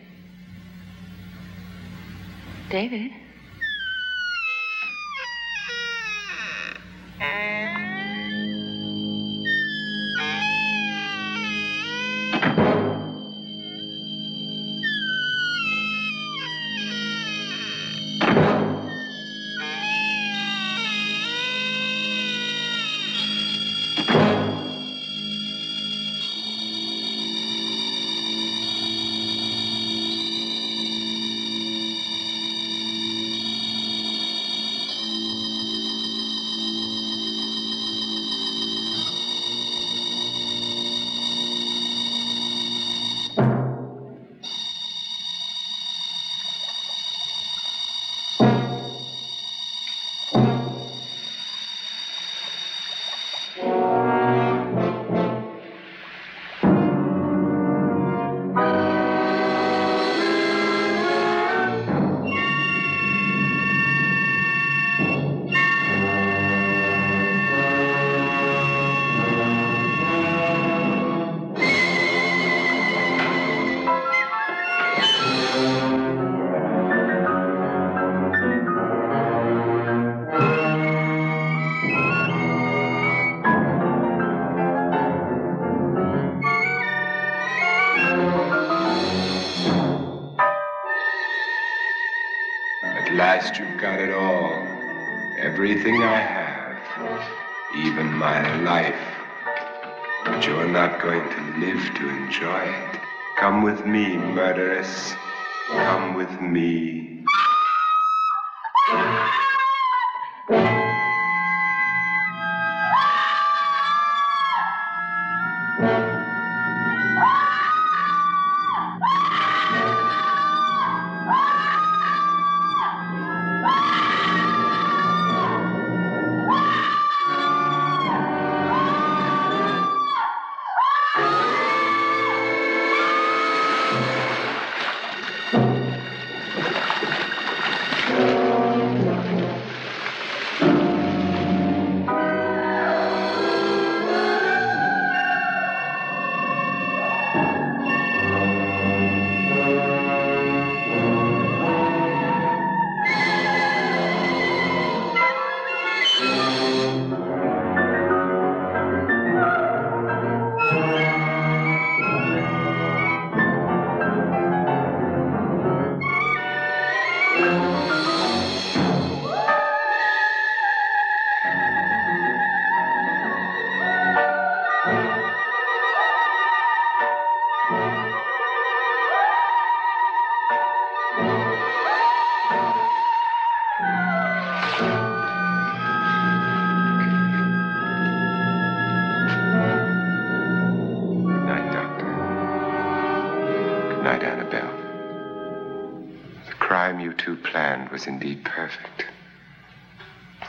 Planned 198.02 198.22
was 198.22 198.24
indeed 198.24 198.44
perfect. 198.44 199.06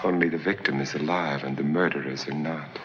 Only 0.05 0.29
the 0.29 0.39
victim 0.39 0.81
is 0.81 0.95
alive 0.95 1.45
and 1.45 1.57
the 1.57 1.63
murderers 1.63 2.27
are 2.27 2.35
not. 2.35 2.81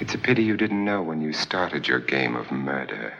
It's 0.00 0.14
a 0.14 0.18
pity 0.18 0.42
you 0.42 0.56
didn't 0.56 0.84
know 0.84 1.02
when 1.02 1.22
you 1.22 1.32
started 1.32 1.88
your 1.88 2.00
game 2.00 2.36
of 2.36 2.50
murder 2.50 3.14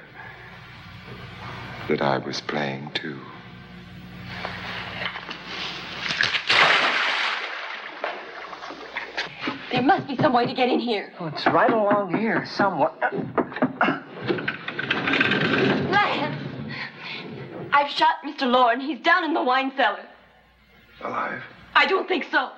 that 1.89 2.03
I 2.03 2.19
was 2.19 2.41
playing 2.41 2.91
too. 2.95 3.19
There 9.73 9.83
must 9.83 10.07
be 10.09 10.17
some 10.17 10.33
way 10.33 10.47
to 10.47 10.55
get 10.55 10.69
in 10.69 10.81
here. 10.81 11.13
Oh, 11.21 11.27
it's 11.27 11.47
right 11.47 11.71
along 11.71 12.17
here 12.17 12.45
somewhere. 12.47 12.91
Lance! 15.91 16.37
I've 17.73 17.91
shot 17.91 18.16
Mr. 18.37 18.51
Loren. 18.51 18.81
He's 18.81 19.01
down 19.01 19.25
in 19.25 19.35
the 19.35 19.43
wine 19.43 19.73
cellar. 19.77 20.05
Alive? 21.03 21.43
I 21.75 21.87
don't 21.87 22.09
think 22.09 22.25
so. 22.31 22.51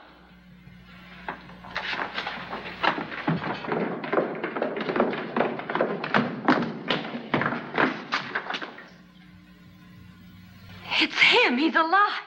It's 11.01 11.21
him. 11.21 11.59
He's 11.59 11.77
alive. 11.77 12.23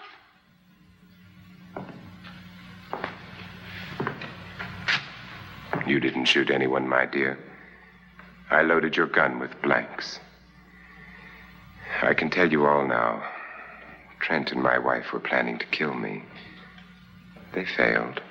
You 5.86 6.00
didn't 6.00 6.26
shoot 6.26 6.50
anyone, 6.50 6.88
my 6.88 7.06
dear. 7.06 7.38
I 8.50 8.62
loaded 8.62 8.96
your 8.96 9.08
gun 9.08 9.40
with 9.40 9.62
blanks. 9.62 10.20
I 12.02 12.14
can 12.14 12.30
tell 12.30 12.50
you 12.50 12.66
all 12.66 12.88
now. 12.88 13.22
Trent 14.22 14.52
and 14.52 14.62
my 14.62 14.78
wife 14.78 15.12
were 15.12 15.20
planning 15.20 15.58
to 15.58 15.66
kill 15.68 15.94
me. 15.94 16.24
They 17.54 17.66
failed. 17.66 18.22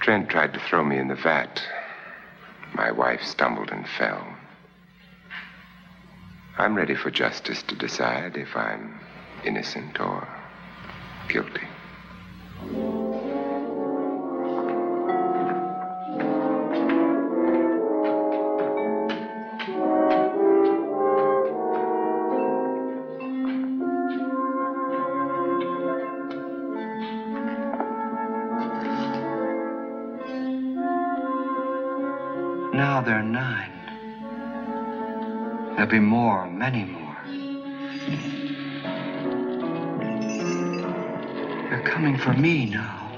Trent 0.00 0.28
tried 0.28 0.52
to 0.54 0.60
throw 0.60 0.84
me 0.84 0.98
in 0.98 1.08
the 1.08 1.14
vat. 1.14 1.62
My 2.74 2.90
wife 2.90 3.22
stumbled 3.22 3.70
and 3.70 3.88
fell. 3.88 4.26
I'm 6.58 6.74
ready 6.74 6.94
for 6.94 7.10
justice 7.10 7.62
to 7.64 7.74
decide 7.74 8.36
if 8.36 8.56
I'm 8.56 9.00
innocent 9.44 10.00
or 10.00 10.28
guilty. 11.28 11.66
Now 33.14 33.20
they're 33.20 33.30
nine. 33.30 33.70
There'll 35.76 35.86
be 35.86 36.00
more, 36.00 36.48
many 36.48 36.84
more. 36.84 37.16
They're 41.70 41.84
coming 41.84 42.18
for 42.18 42.32
me 42.32 42.66
now. 42.66 43.08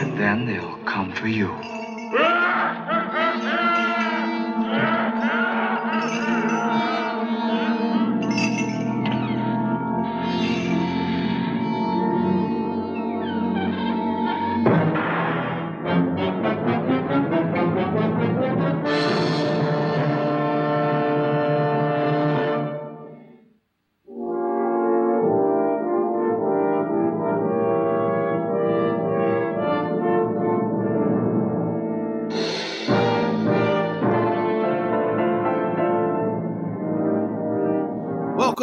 And 0.00 0.18
then 0.18 0.46
they'll 0.46 0.78
come 0.78 1.12
for 1.12 1.28
you. 1.28 1.77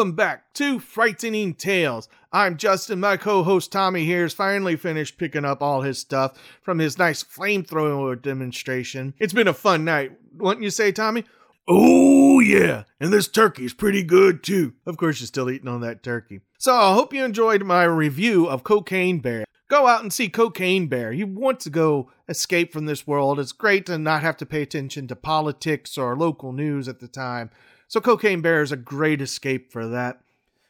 Welcome 0.06 0.16
back 0.18 0.54
to 0.54 0.80
Frightening 0.80 1.56
Tales. 1.56 2.08
I'm 2.32 2.58
Justin. 2.58 3.00
My 3.00 3.18
co 3.18 3.42
host 3.42 3.72
Tommy 3.72 4.06
here 4.06 4.22
has 4.22 4.36
finally 4.36 4.76
finished 4.76 5.18
picking 5.18 5.44
up 5.44 5.64
all 5.64 5.82
his 5.82 5.98
stuff 5.98 6.38
from 6.62 6.78
his 6.78 7.00
nice 7.00 7.24
flamethrower 7.24 8.22
demonstration. 8.22 9.16
It's 9.18 9.34
been 9.34 9.48
a 9.48 9.54
fun 9.54 9.84
night, 9.84 10.12
wouldn't 10.38 10.64
you 10.64 10.70
say, 10.70 10.92
Tommy? 10.92 11.24
Oh, 11.68 12.40
yeah. 12.40 12.84
And 13.00 13.12
this 13.12 13.28
turkey's 13.28 13.74
pretty 13.74 14.04
good, 14.04 14.44
too. 14.44 14.74
Of 14.86 14.98
course, 14.98 15.20
you're 15.20 15.26
still 15.26 15.50
eating 15.50 15.68
on 15.68 15.82
that 15.82 16.04
turkey. 16.04 16.42
So 16.60 16.76
I 16.76 16.94
hope 16.94 17.12
you 17.12 17.26
enjoyed 17.26 17.64
my 17.64 17.86
review 17.86 18.46
of 18.46 18.64
Cocaine 18.64 19.22
Bear. 19.22 19.46
Go 19.70 19.88
out 19.88 20.04
and 20.04 20.14
see 20.14 20.30
Cocaine 20.30 20.86
Bear. 20.86 21.12
You 21.12 21.26
want 21.26 21.60
to 21.62 21.72
go 21.72 22.12
escape 22.30 22.72
from 22.72 22.86
this 22.86 23.08
world. 23.08 23.40
It's 23.40 23.54
great 23.54 23.88
to 23.88 23.98
not 23.98 24.22
have 24.22 24.38
to 24.38 24.46
pay 24.46 24.62
attention 24.62 25.08
to 25.08 25.16
politics 25.16 25.98
or 25.98 26.16
local 26.16 26.52
news 26.54 26.88
at 26.88 27.00
the 27.00 27.08
time. 27.08 27.50
So 27.88 28.02
Cocaine 28.02 28.42
Bear 28.42 28.62
is 28.62 28.72
a 28.72 28.78
great 28.78 29.22
escape 29.22 29.72
for 29.72 29.88
that. 29.88 30.22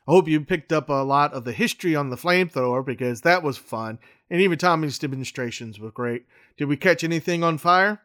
I 0.07 0.11
hope 0.11 0.27
you 0.27 0.39
picked 0.41 0.71
up 0.71 0.89
a 0.89 1.03
lot 1.03 1.33
of 1.33 1.45
the 1.45 1.51
history 1.51 1.95
on 1.95 2.09
the 2.09 2.15
flamethrower 2.15 2.85
because 2.85 3.21
that 3.21 3.41
was 3.41 3.57
fun, 3.57 3.97
and 4.29 4.39
even 4.39 4.57
Tommy's 4.57 4.99
demonstrations 4.99 5.79
were 5.79 5.91
great. 5.91 6.25
Did 6.57 6.65
we 6.65 6.77
catch 6.77 7.03
anything 7.03 7.43
on 7.43 7.57
fire? 7.57 8.01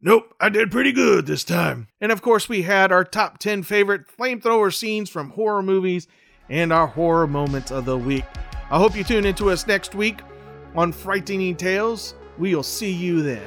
Nope, 0.00 0.34
I 0.40 0.48
did 0.48 0.70
pretty 0.70 0.92
good 0.92 1.26
this 1.26 1.44
time. 1.44 1.88
And 2.00 2.12
of 2.12 2.22
course, 2.22 2.48
we 2.48 2.62
had 2.62 2.92
our 2.92 3.04
top 3.04 3.38
10 3.38 3.62
favorite 3.62 4.06
flamethrower 4.06 4.72
scenes 4.72 5.10
from 5.10 5.30
horror 5.30 5.62
movies 5.62 6.08
and 6.48 6.72
our 6.72 6.86
horror 6.86 7.26
moments 7.26 7.70
of 7.70 7.84
the 7.84 7.98
week. 7.98 8.24
I 8.70 8.78
hope 8.78 8.96
you 8.96 9.04
tune 9.04 9.24
into 9.24 9.50
us 9.50 9.66
next 9.66 9.94
week 9.94 10.20
on 10.74 10.92
Frightening 10.92 11.56
Tales. 11.56 12.14
We'll 12.38 12.62
see 12.62 12.92
you 12.92 13.22
then. 13.22 13.46